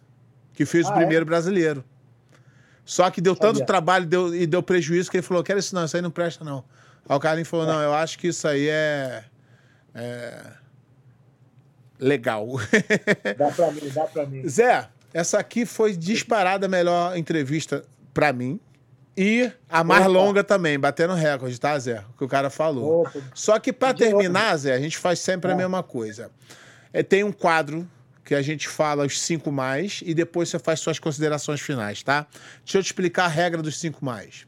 Que 0.53 0.66
fez 0.66 0.86
ah, 0.86 0.91
o 0.91 0.94
primeiro 0.94 1.24
é? 1.24 1.26
brasileiro. 1.26 1.84
Só 2.86 3.10
que 3.10 3.20
deu 3.20 3.36
tanto 3.36 3.66
trabalho 3.66 4.06
deu, 4.06 4.34
e 4.36 4.45
deu 4.45 4.62
prejuízo 4.62 5.10
que 5.10 5.18
ele 5.18 5.24
falou: 5.24 5.44
quero 5.44 5.57
isso 5.57 5.74
não, 5.74 5.86
isso 5.86 5.95
aí 5.95 6.02
não 6.03 6.12
presta, 6.12 6.45
não. 6.45 6.64
Aí 7.10 7.16
o 7.16 7.20
Carlinhos 7.20 7.49
falou: 7.49 7.66
é. 7.66 7.70
não, 7.70 7.82
eu 7.82 7.94
acho 7.95 8.20
que 8.20 8.28
isso 8.28 8.48
aí 8.48 8.70
é. 8.70 9.24
é... 9.95 10.52
Legal. 11.99 12.48
Dá 13.38 13.49
pra 13.49 13.72
mim, 13.72 13.90
dá 13.94 14.03
pra 14.03 14.26
mim. 14.26 14.48
Zé, 14.48 14.90
essa 15.14 15.40
aqui 15.40 15.66
foi 15.66 15.95
disparada 15.95 16.66
a 16.66 16.70
melhor 16.70 17.18
entrevista 17.18 17.84
para 18.14 18.34
mim. 18.34 18.60
E 19.18 19.50
a 19.70 19.84
mais 19.84 20.02
Opa. 20.02 20.10
longa 20.10 20.44
também, 20.44 20.78
batendo 20.78 21.14
recorde, 21.14 21.60
tá, 21.60 21.78
Zé? 21.80 22.04
O 22.14 22.18
que 22.18 22.24
o 22.26 22.28
cara 22.28 22.50
falou. 22.50 23.02
Opa. 23.02 23.22
Só 23.34 23.58
que 23.60 23.72
para 23.72 23.94
terminar, 23.94 24.58
Zé, 24.58 24.74
a 24.74 24.80
gente 24.80 24.98
faz 24.98 25.20
sempre 25.20 25.50
é. 25.52 25.54
a 25.54 25.58
mesma 25.58 25.82
coisa. 25.82 26.30
É, 26.92 27.02
tem 27.02 27.24
um 27.24 27.32
quadro 27.32 27.88
que 28.26 28.36
a 28.36 28.42
gente 28.42 28.68
fala 28.68 29.06
os 29.06 29.22
cinco 29.22 29.52
mais 29.52 30.02
e 30.06 30.14
depois 30.14 30.50
você 30.50 30.60
faz 30.60 30.80
suas 30.80 31.00
considerações 31.00 31.62
finais, 31.62 32.02
tá? 32.04 32.28
Deixa 32.64 32.80
eu 32.80 32.84
te 32.84 32.88
explicar 32.88 33.26
a 33.26 33.30
regra 33.30 33.62
dos 33.62 33.80
cinco 33.80 34.04
mais. 34.04 34.46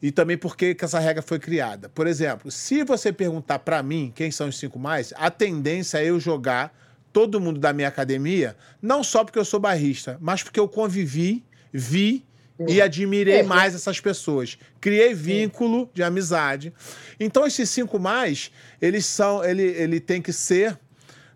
E 0.00 0.12
também 0.12 0.38
por 0.38 0.56
que 0.56 0.76
essa 0.80 1.00
regra 1.00 1.22
foi 1.22 1.40
criada. 1.40 1.88
Por 1.88 2.06
exemplo, 2.06 2.50
se 2.50 2.84
você 2.84 3.12
perguntar 3.12 3.58
para 3.60 3.82
mim 3.82 4.12
quem 4.14 4.30
são 4.30 4.48
os 4.48 4.58
cinco 4.58 4.78
mais, 4.78 5.12
a 5.16 5.30
tendência 5.30 5.98
é 5.98 6.04
eu 6.04 6.20
jogar 6.20 6.72
todo 7.12 7.40
mundo 7.40 7.58
da 7.58 7.72
minha 7.72 7.88
academia, 7.88 8.56
não 8.80 9.02
só 9.02 9.24
porque 9.24 9.38
eu 9.38 9.44
sou 9.44 9.58
barrista, 9.58 10.16
mas 10.20 10.42
porque 10.42 10.60
eu 10.60 10.68
convivi, 10.68 11.44
vi 11.72 12.27
e 12.66 12.80
admirei 12.82 13.40
é, 13.40 13.42
mais 13.42 13.74
essas 13.74 14.00
pessoas. 14.00 14.58
Criei 14.80 15.14
vínculo 15.14 15.88
de 15.94 16.02
amizade. 16.02 16.72
Então, 17.20 17.46
esses 17.46 17.70
cinco 17.70 17.98
mais, 17.98 18.50
eles 18.80 19.06
são. 19.06 19.44
Ele, 19.44 19.62
ele 19.62 20.00
tem 20.00 20.20
que 20.20 20.32
ser 20.32 20.78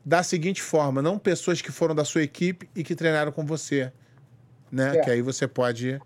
da 0.05 0.23
seguinte 0.23 0.61
forma: 0.61 1.01
não 1.01 1.19
pessoas 1.19 1.61
que 1.61 1.71
foram 1.71 1.95
da 1.95 2.05
sua 2.05 2.23
equipe 2.23 2.69
e 2.75 2.83
que 2.83 2.95
treinaram 2.95 3.31
com 3.31 3.45
você. 3.45 3.93
Né? 4.71 4.97
É. 4.97 5.01
Que 5.01 5.11
aí 5.11 5.23
você 5.23 5.47
pode. 5.47 6.01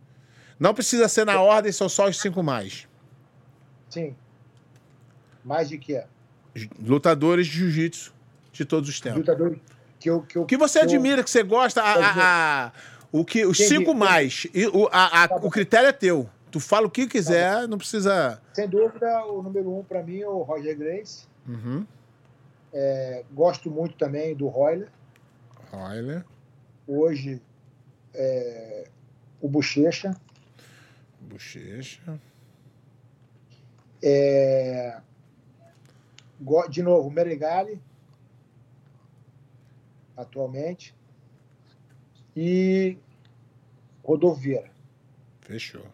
Não 0.58 0.74
precisa 0.74 1.08
ser 1.08 1.24
na 1.24 1.40
ordem, 1.40 1.70
são 1.72 1.88
só 1.88 2.08
os 2.08 2.18
cinco 2.18 2.42
mais. 2.42 2.86
Sim. 3.88 4.14
Mais 5.44 5.68
de 5.68 5.78
quê? 5.78 6.02
Lutadores 6.82 7.46
de 7.46 7.52
jiu-jitsu 7.58 8.12
de 8.52 8.64
todos 8.64 8.88
os 8.88 9.00
tempos. 9.00 9.18
Lutadores 9.18 9.58
que 10.00 10.10
eu. 10.10 10.22
Que, 10.22 10.38
eu, 10.38 10.44
que 10.44 10.56
você 10.56 10.80
que 10.80 10.84
admira, 10.84 11.20
eu... 11.20 11.24
que 11.24 11.30
você 11.30 11.42
gosta. 11.42 11.82
A, 11.82 11.94
a, 11.94 12.66
a 12.66 12.72
o 13.12 13.24
que, 13.24 13.44
os 13.44 13.58
Entendi. 13.58 13.78
cinco 13.78 13.94
mais. 13.94 14.46
E, 14.52 14.66
o, 14.66 14.88
a, 14.90 15.24
a, 15.24 15.28
tá 15.28 15.36
o 15.36 15.50
critério 15.50 15.88
é 15.88 15.92
teu. 15.92 16.28
Tu 16.50 16.60
fala 16.60 16.86
o 16.86 16.90
que 16.90 17.06
quiser, 17.06 17.62
tá 17.62 17.66
não 17.66 17.78
precisa. 17.78 18.40
Sem 18.52 18.68
dúvida, 18.68 19.24
o 19.26 19.42
número 19.42 19.76
um 19.76 19.84
para 19.84 20.02
mim 20.02 20.20
é 20.20 20.28
o 20.28 20.42
Roger 20.42 20.76
Grace. 20.76 21.26
Uhum. 21.46 21.86
É, 22.72 23.24
gosto 23.32 23.70
muito 23.70 23.96
também 23.96 24.34
do 24.34 24.48
Royler. 24.48 24.88
Royler. 25.70 26.24
Hoje, 26.86 27.42
é, 28.14 28.88
o 29.40 29.48
Bochecha. 29.48 30.16
Bochecha. 31.20 32.18
É, 34.02 35.00
de 36.70 36.82
novo, 36.82 37.08
o 37.08 37.10
Meregali. 37.10 37.80
Atualmente. 40.16 40.95
E 42.36 42.98
Rodolfo. 44.04 44.62
Fechou. 45.40 45.86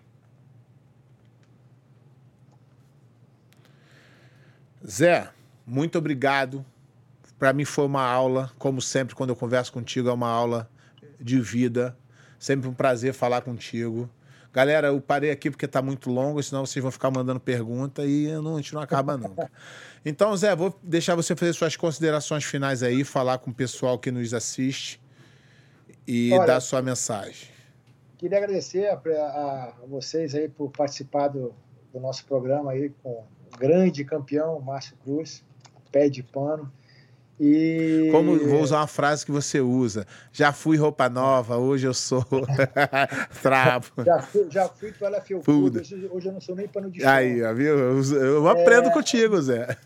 Zé, 4.85 5.31
muito 5.65 5.97
obrigado. 5.99 6.67
Para 7.39 7.53
mim 7.53 7.65
foi 7.65 7.87
uma 7.87 8.03
aula, 8.03 8.51
como 8.59 8.83
sempre, 8.83 9.15
quando 9.15 9.31
eu 9.31 9.37
converso 9.37 9.73
contigo, 9.73 10.09
é 10.09 10.13
uma 10.13 10.29
aula 10.29 10.69
de 11.21 11.41
vida. 11.41 11.97
Sempre 12.39 12.69
um 12.69 12.75
prazer 12.75 13.15
falar 13.15 13.43
contigo. 13.43 14.11
Galera, 14.53 14.89
eu 14.89 15.01
parei 15.01 15.31
aqui 15.31 15.49
porque 15.51 15.65
está 15.65 15.81
muito 15.81 16.11
longo, 16.11 16.43
senão 16.43 16.67
vocês 16.67 16.83
vão 16.83 16.91
ficar 16.91 17.11
mandando 17.11 17.41
pergunta 17.41 18.05
e 18.05 18.27
não, 18.43 18.55
a 18.55 18.57
gente 18.57 18.75
não 18.75 18.83
acaba 18.83 19.17
nunca. 19.17 19.51
Então, 20.05 20.37
Zé, 20.37 20.55
vou 20.55 20.79
deixar 20.83 21.15
você 21.15 21.35
fazer 21.37 21.53
suas 21.53 21.77
considerações 21.77 22.45
finais 22.45 22.83
aí, 22.83 23.05
falar 23.05 23.39
com 23.39 23.51
o 23.51 23.55
pessoal 23.55 23.99
que 23.99 24.11
nos 24.11 24.35
assiste 24.35 25.02
e 26.07 26.33
Olha, 26.33 26.47
dar 26.47 26.61
sua 26.61 26.83
mensagem. 26.83 27.49
Queria 28.19 28.39
agradecer 28.39 28.87
a, 28.87 28.95
a, 28.95 29.73
vocês 29.87 30.35
aí 30.35 30.49
por 30.49 30.71
participar 30.71 31.29
do, 31.29 31.55
do, 31.93 32.01
nosso 32.01 32.25
programa 32.25 32.73
aí 32.73 32.91
com 33.03 33.11
o 33.11 33.59
grande 33.59 34.05
campeão 34.05 34.61
Márcio 34.61 34.97
Cruz, 35.03 35.45
pé 35.91 36.09
de 36.09 36.23
pano. 36.23 36.73
E... 37.41 38.09
Como 38.13 38.39
vou 38.39 38.61
usar 38.61 38.79
uma 38.79 38.87
frase 38.87 39.27
que 39.27 39.33
você 39.33 39.61
usa? 39.61 40.07
Já 40.33 40.53
fui 40.53 40.77
roupa 40.77 41.09
nova, 41.09 41.57
hoje 41.57 41.87
eu 41.87 41.95
sou 41.95 42.25
trapo. 43.43 44.05
Já 44.05 44.23
fui, 44.23 44.47
já 44.49 44.69
fui 44.69 44.93
toalha 44.93 45.21
felpuda, 45.21 45.81
hoje, 45.81 46.09
hoje 46.13 46.29
eu 46.29 46.33
não 46.33 46.41
sou 46.41 46.55
nem 46.55 46.69
pano 46.69 46.91
de 46.91 47.01
chão. 47.01 47.11
Aí, 47.11 47.41
viu? 47.55 47.77
Eu, 47.77 48.03
eu 48.03 48.49
aprendo 48.49 48.89
é... 48.89 48.93
contigo, 48.93 49.41
Zé. 49.41 49.77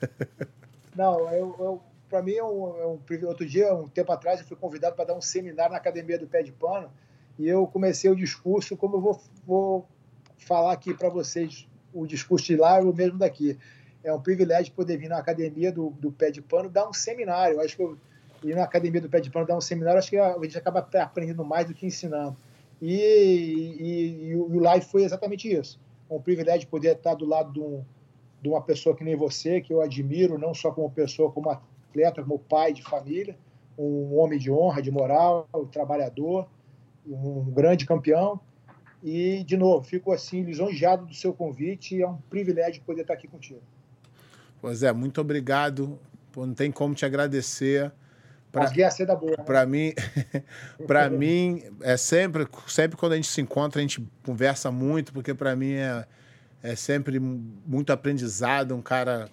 Não, 0.94 1.32
eu, 1.32 1.56
eu 1.59 1.82
para 2.09 2.23
mim 2.23 2.35
é 2.35 2.45
um, 2.45 2.77
é 2.78 2.87
um, 2.87 3.01
outro 3.27 3.47
dia, 3.47 3.74
um 3.74 3.89
tempo 3.89 4.12
atrás, 4.12 4.41
eu 4.41 4.47
fui 4.47 4.57
convidado 4.57 4.95
para 4.95 5.07
dar 5.07 5.15
um 5.15 5.20
seminário 5.20 5.73
na 5.73 5.78
academia 5.78 6.19
do 6.19 6.27
Pé 6.27 6.43
de 6.43 6.53
Pano 6.53 6.91
e 7.39 7.49
eu 7.49 7.66
comecei 7.66 8.11
o 8.11 8.16
discurso 8.16 8.77
como 8.77 8.97
eu 8.97 9.01
vou, 9.01 9.20
vou 9.47 9.89
falar 10.39 10.73
aqui 10.73 10.95
para 10.95 11.09
vocês 11.09 11.69
o 11.93 12.07
discurso 12.07 12.47
de 12.47 12.57
lá 12.57 12.81
e 12.81 12.85
o 12.85 12.95
mesmo 12.95 13.19
daqui. 13.19 13.59
É 14.05 14.12
um 14.12 14.20
privilégio 14.20 14.73
poder 14.73 14.97
vir 14.97 15.09
na 15.09 15.19
academia 15.19 15.73
do, 15.73 15.91
do 15.91 16.12
Pé 16.12 16.31
de 16.31 16.41
Pano 16.41 16.69
dar 16.69 16.89
um 16.89 16.93
seminário. 16.93 17.57
Eu 17.57 17.61
acho 17.61 17.77
que 17.77 17.83
eu, 17.83 17.99
ir 18.45 18.55
na 18.55 18.62
academia 18.62 19.01
do 19.01 19.09
Pé 19.09 19.20
de 19.20 19.31
Pano 19.31 19.47
dar 19.47 19.57
um 19.57 19.61
seminário, 19.61 19.99
acho 19.99 20.11
que 20.11 20.19
a 20.19 20.39
gente 20.43 20.59
acaba 20.59 20.87
aprendendo 21.03 21.45
mais 21.45 21.66
do 21.66 21.74
que 21.74 21.87
ensinando. 21.87 22.37
E, 22.81 22.95
e, 22.95 24.28
e 24.28 24.37
o 24.37 24.59
live 24.61 24.85
foi 24.85 25.03
exatamente 25.03 25.53
isso. 25.53 25.81
É 26.09 26.15
um 26.15 26.20
privilégio 26.20 26.69
poder 26.69 26.97
estar 26.97 27.15
do 27.15 27.24
lado 27.24 27.53
de, 27.53 27.61
um, 27.61 27.83
de 28.41 28.49
uma 28.49 28.62
pessoa 28.62 28.95
que 28.95 29.03
nem 29.03 29.16
você, 29.16 29.61
que 29.61 29.73
eu 29.73 29.81
admiro, 29.81 30.39
não 30.39 30.55
só 30.55 30.70
como 30.70 30.91
pessoa, 30.91 31.33
como 31.33 31.51
atleta, 31.97 32.23
como 32.23 32.39
pai 32.39 32.73
de 32.73 32.82
família, 32.82 33.36
um 33.78 34.16
homem 34.16 34.39
de 34.39 34.51
honra, 34.51 34.82
de 34.82 34.90
moral, 34.90 35.48
um 35.55 35.66
trabalhador, 35.66 36.48
um 37.06 37.51
grande 37.51 37.86
campeão. 37.86 38.40
E, 39.02 39.44
de 39.44 39.56
novo, 39.56 39.85
fico 39.85 40.12
assim 40.12 40.43
lisonjeado 40.43 41.06
do 41.06 41.14
seu 41.14 41.32
convite 41.32 41.97
e 41.97 42.02
é 42.02 42.09
um 42.09 42.16
privilégio 42.28 42.82
poder 42.85 43.02
estar 43.02 43.14
aqui 43.14 43.28
contigo. 43.28 43.60
Pois 44.60 44.82
é, 44.82 44.93
muito 44.93 45.20
obrigado. 45.20 45.98
Pô, 46.32 46.47
não 46.47 46.55
tem 46.55 46.73
como 46.73 46.94
te 46.94 47.05
agradecer. 47.05 47.93
Pra, 48.51 48.64
boa. 49.14 49.36
Para 49.36 49.66
mim, 49.66 49.93
para 50.86 51.10
mim 51.10 51.62
é 51.82 51.97
sempre, 51.97 52.48
sempre 52.66 52.97
quando 52.97 53.12
a 53.12 53.16
gente 53.16 53.28
se 53.28 53.40
encontra 53.40 53.81
a 53.81 53.82
gente 53.82 54.06
conversa 54.24 54.70
muito, 54.70 55.12
porque 55.12 55.35
para 55.35 55.55
mim 55.55 55.74
é, 55.74 56.06
é 56.62 56.74
sempre 56.74 57.20
muito 57.20 57.93
aprendizado, 57.93 58.74
um 58.74 58.81
cara 58.81 59.28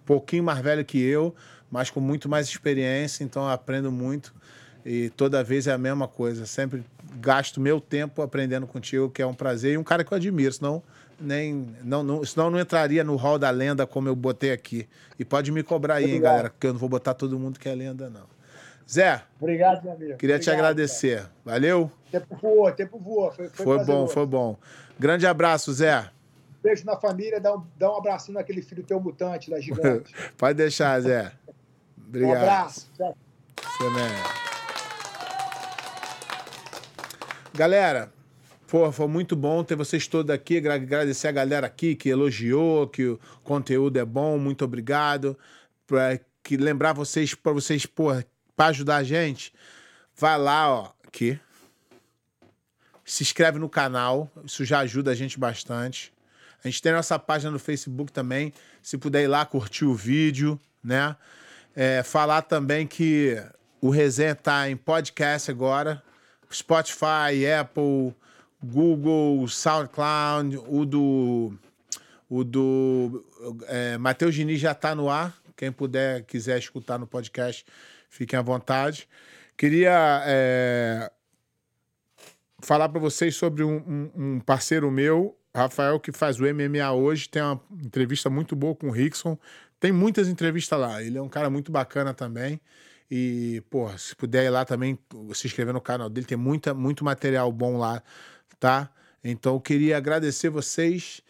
um 0.00 0.04
pouquinho 0.06 0.44
mais 0.44 0.60
velho 0.60 0.84
que 0.84 1.00
eu, 1.00 1.34
mas 1.70 1.90
com 1.90 2.00
muito 2.00 2.28
mais 2.28 2.48
experiência, 2.48 3.24
então 3.24 3.44
eu 3.44 3.50
aprendo 3.50 3.92
muito. 3.92 4.34
E 4.84 5.10
toda 5.10 5.44
vez 5.44 5.66
é 5.66 5.72
a 5.72 5.78
mesma 5.78 6.08
coisa. 6.08 6.46
Sempre 6.46 6.82
gasto 7.16 7.60
meu 7.60 7.80
tempo 7.80 8.22
aprendendo 8.22 8.66
contigo, 8.66 9.10
que 9.10 9.20
é 9.20 9.26
um 9.26 9.34
prazer. 9.34 9.74
E 9.74 9.78
um 9.78 9.84
cara 9.84 10.02
que 10.02 10.12
eu 10.12 10.16
admiro, 10.16 10.52
senão, 10.52 10.82
nem, 11.20 11.74
não, 11.84 12.02
não, 12.02 12.24
senão 12.24 12.50
não 12.50 12.58
entraria 12.58 13.04
no 13.04 13.16
hall 13.16 13.38
da 13.38 13.50
lenda 13.50 13.86
como 13.86 14.08
eu 14.08 14.16
botei 14.16 14.52
aqui. 14.52 14.88
E 15.18 15.24
pode 15.24 15.52
me 15.52 15.62
cobrar 15.62 15.96
aí, 15.96 16.12
hein, 16.12 16.20
galera, 16.20 16.50
porque 16.50 16.66
eu 16.66 16.72
não 16.72 16.80
vou 16.80 16.88
botar 16.88 17.14
todo 17.14 17.38
mundo 17.38 17.58
que 17.58 17.68
é 17.68 17.74
lenda, 17.74 18.08
não. 18.08 18.40
Zé. 18.90 19.22
Obrigado, 19.38 19.84
meu 19.84 19.92
amigo. 19.92 20.16
Queria 20.16 20.36
Obrigado, 20.36 20.40
te 20.40 20.50
agradecer. 20.50 21.18
Cara. 21.18 21.30
Valeu? 21.44 21.92
Tempo 22.10 22.36
voou, 22.40 22.72
tempo 22.72 22.98
voou. 22.98 23.30
Foi, 23.30 23.48
foi, 23.48 23.64
foi 23.64 23.84
bom, 23.84 24.08
foi 24.08 24.26
bom. 24.26 24.56
Grande 24.98 25.26
abraço, 25.26 25.72
Zé. 25.72 26.10
Beijo 26.62 26.84
na 26.84 26.96
família, 26.96 27.40
dá 27.40 27.54
um, 27.54 27.64
dá 27.78 27.90
um 27.90 27.96
abracinho 27.96 28.36
naquele 28.36 28.60
filho 28.60 28.82
teu 28.82 29.00
mutante 29.00 29.48
da 29.48 29.60
gigante. 29.60 30.12
Pode 30.36 30.56
deixar, 30.56 31.00
Zé. 31.00 31.32
Obrigado. 32.10 32.30
Um 32.30 32.42
abraço. 32.42 32.90
Galera, 37.54 38.12
pô, 38.66 38.90
foi 38.90 39.06
muito 39.06 39.36
bom 39.36 39.62
ter 39.62 39.76
vocês 39.76 40.08
todos 40.08 40.34
aqui. 40.34 40.58
Agradecer 40.58 41.28
a 41.28 41.32
galera 41.32 41.68
aqui 41.68 41.94
que 41.94 42.08
elogiou, 42.08 42.88
que 42.88 43.06
o 43.06 43.20
conteúdo 43.44 43.96
é 43.96 44.04
bom. 44.04 44.38
Muito 44.38 44.64
obrigado. 44.64 45.38
Pra, 45.86 46.18
que 46.42 46.56
lembrar 46.56 46.92
vocês, 46.92 47.34
para 47.34 47.52
vocês, 47.52 47.86
pô, 47.86 48.08
para 48.56 48.66
ajudar 48.66 48.96
a 48.96 49.04
gente, 49.04 49.52
vai 50.16 50.36
lá, 50.36 50.72
ó, 50.72 50.92
aqui. 51.06 51.38
Se 53.04 53.22
inscreve 53.22 53.58
no 53.58 53.68
canal, 53.68 54.30
isso 54.44 54.64
já 54.64 54.80
ajuda 54.80 55.12
a 55.12 55.14
gente 55.14 55.38
bastante. 55.38 56.12
A 56.62 56.68
gente 56.68 56.82
tem 56.82 56.92
nossa 56.92 57.18
página 57.18 57.50
no 57.50 57.58
Facebook 57.58 58.12
também. 58.12 58.52
Se 58.82 58.98
puder 58.98 59.22
ir 59.22 59.28
lá 59.28 59.44
curtir 59.46 59.84
o 59.84 59.94
vídeo, 59.94 60.60
né? 60.82 61.16
É, 61.74 62.02
falar 62.02 62.42
também 62.42 62.86
que 62.86 63.36
o 63.80 63.90
Resenha 63.90 64.32
está 64.32 64.68
em 64.68 64.76
podcast 64.76 65.50
agora. 65.50 66.02
Spotify, 66.52 67.46
Apple, 67.60 68.14
Google, 68.62 69.46
SoundCloud, 69.48 70.58
o 70.68 70.84
do. 70.84 71.58
O 72.28 72.44
do 72.44 73.24
é, 73.66 73.98
Matheus 73.98 74.34
Diniz 74.34 74.60
já 74.60 74.72
está 74.72 74.94
no 74.94 75.08
ar. 75.08 75.34
Quem 75.56 75.72
puder, 75.72 76.22
quiser 76.22 76.58
escutar 76.58 76.96
no 76.96 77.06
podcast, 77.06 77.66
fiquem 78.08 78.38
à 78.38 78.42
vontade. 78.42 79.08
Queria 79.56 80.22
é, 80.24 81.10
falar 82.60 82.88
para 82.88 83.00
vocês 83.00 83.34
sobre 83.36 83.62
um, 83.62 83.76
um, 83.76 84.10
um, 84.16 84.40
parceiro 84.40 84.90
meu, 84.90 85.36
Rafael, 85.54 85.98
que 85.98 86.12
faz 86.12 86.40
o 86.40 86.44
MMA 86.44 86.92
hoje. 86.92 87.28
Tem 87.28 87.42
uma 87.42 87.60
entrevista 87.82 88.30
muito 88.30 88.54
boa 88.54 88.74
com 88.74 88.88
o 88.88 88.90
Rickson. 88.90 89.36
Tem 89.80 89.90
muitas 89.90 90.28
entrevistas 90.28 90.78
lá. 90.78 91.02
Ele 91.02 91.16
é 91.16 91.22
um 91.22 91.28
cara 91.28 91.48
muito 91.48 91.72
bacana 91.72 92.12
também. 92.12 92.60
E, 93.10 93.62
pô, 93.70 93.90
se 93.98 94.14
puder 94.14 94.44
ir 94.44 94.50
lá 94.50 94.64
também, 94.64 94.96
se 95.34 95.46
inscrever 95.48 95.74
no 95.74 95.80
canal 95.80 96.08
dele, 96.08 96.26
tem 96.26 96.38
muita, 96.38 96.72
muito 96.72 97.04
material 97.04 97.50
bom 97.50 97.76
lá, 97.76 98.00
tá? 98.60 98.88
Então, 99.24 99.54
eu 99.54 99.60
queria 99.60 99.96
agradecer 99.96 100.48
vocês, 100.48 101.20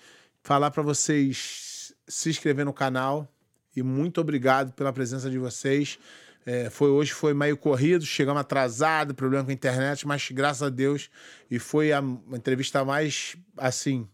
falar 0.42 0.70
para 0.70 0.82
vocês 0.82 1.94
se 2.06 2.28
inscrever 2.28 2.66
no 2.66 2.72
canal 2.72 3.26
e 3.74 3.82
muito 3.82 4.20
obrigado 4.20 4.72
pela 4.72 4.92
presença 4.92 5.30
de 5.30 5.38
vocês. 5.38 5.98
É, 6.44 6.68
foi 6.68 6.90
hoje 6.90 7.12
foi 7.12 7.32
meio 7.32 7.56
corrido, 7.56 8.04
chegamos 8.04 8.40
atrasado, 8.40 9.14
problema 9.14 9.44
com 9.44 9.50
a 9.50 9.54
internet, 9.54 10.06
mas 10.06 10.30
graças 10.30 10.62
a 10.62 10.68
Deus 10.68 11.10
e 11.50 11.58
foi 11.58 11.92
a, 11.92 12.00
a 12.00 12.36
entrevista 12.36 12.84
mais 12.84 13.36
assim 13.56 14.08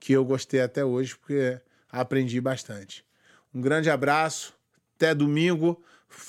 que 0.00 0.12
eu 0.12 0.24
gostei 0.24 0.60
até 0.60 0.84
hoje 0.84 1.16
porque 1.16 1.60
aprendi 1.90 2.40
bastante. 2.40 3.04
Um 3.54 3.60
grande 3.60 3.90
abraço, 3.90 4.54
até 4.96 5.14
domingo. 5.14 5.82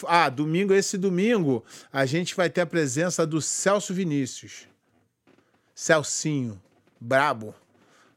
Ah, 0.08 0.30
domingo, 0.30 0.74
esse 0.74 0.98
domingo, 0.98 1.64
a 1.92 2.06
gente 2.06 2.36
vai 2.36 2.50
ter 2.50 2.62
a 2.62 2.66
presença 2.66 3.26
do 3.28 3.42
Celso 3.42 3.94
Vinícius. 3.94 4.68
Celcinho, 5.76 6.62
brabo. 7.00 7.54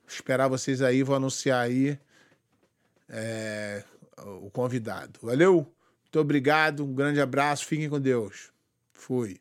Esperar 0.06 0.48
vocês 0.48 0.82
aí, 0.82 1.02
vou 1.02 1.16
anunciar 1.16 1.62
aí 1.62 1.98
é, 3.08 3.82
o 4.40 4.50
convidado. 4.50 5.18
Valeu? 5.22 5.72
Muito 6.04 6.20
obrigado, 6.20 6.84
um 6.84 6.94
grande 6.94 7.20
abraço, 7.20 7.66
fiquem 7.66 7.88
com 7.88 8.00
Deus. 8.00 8.52
Fui. 8.92 9.40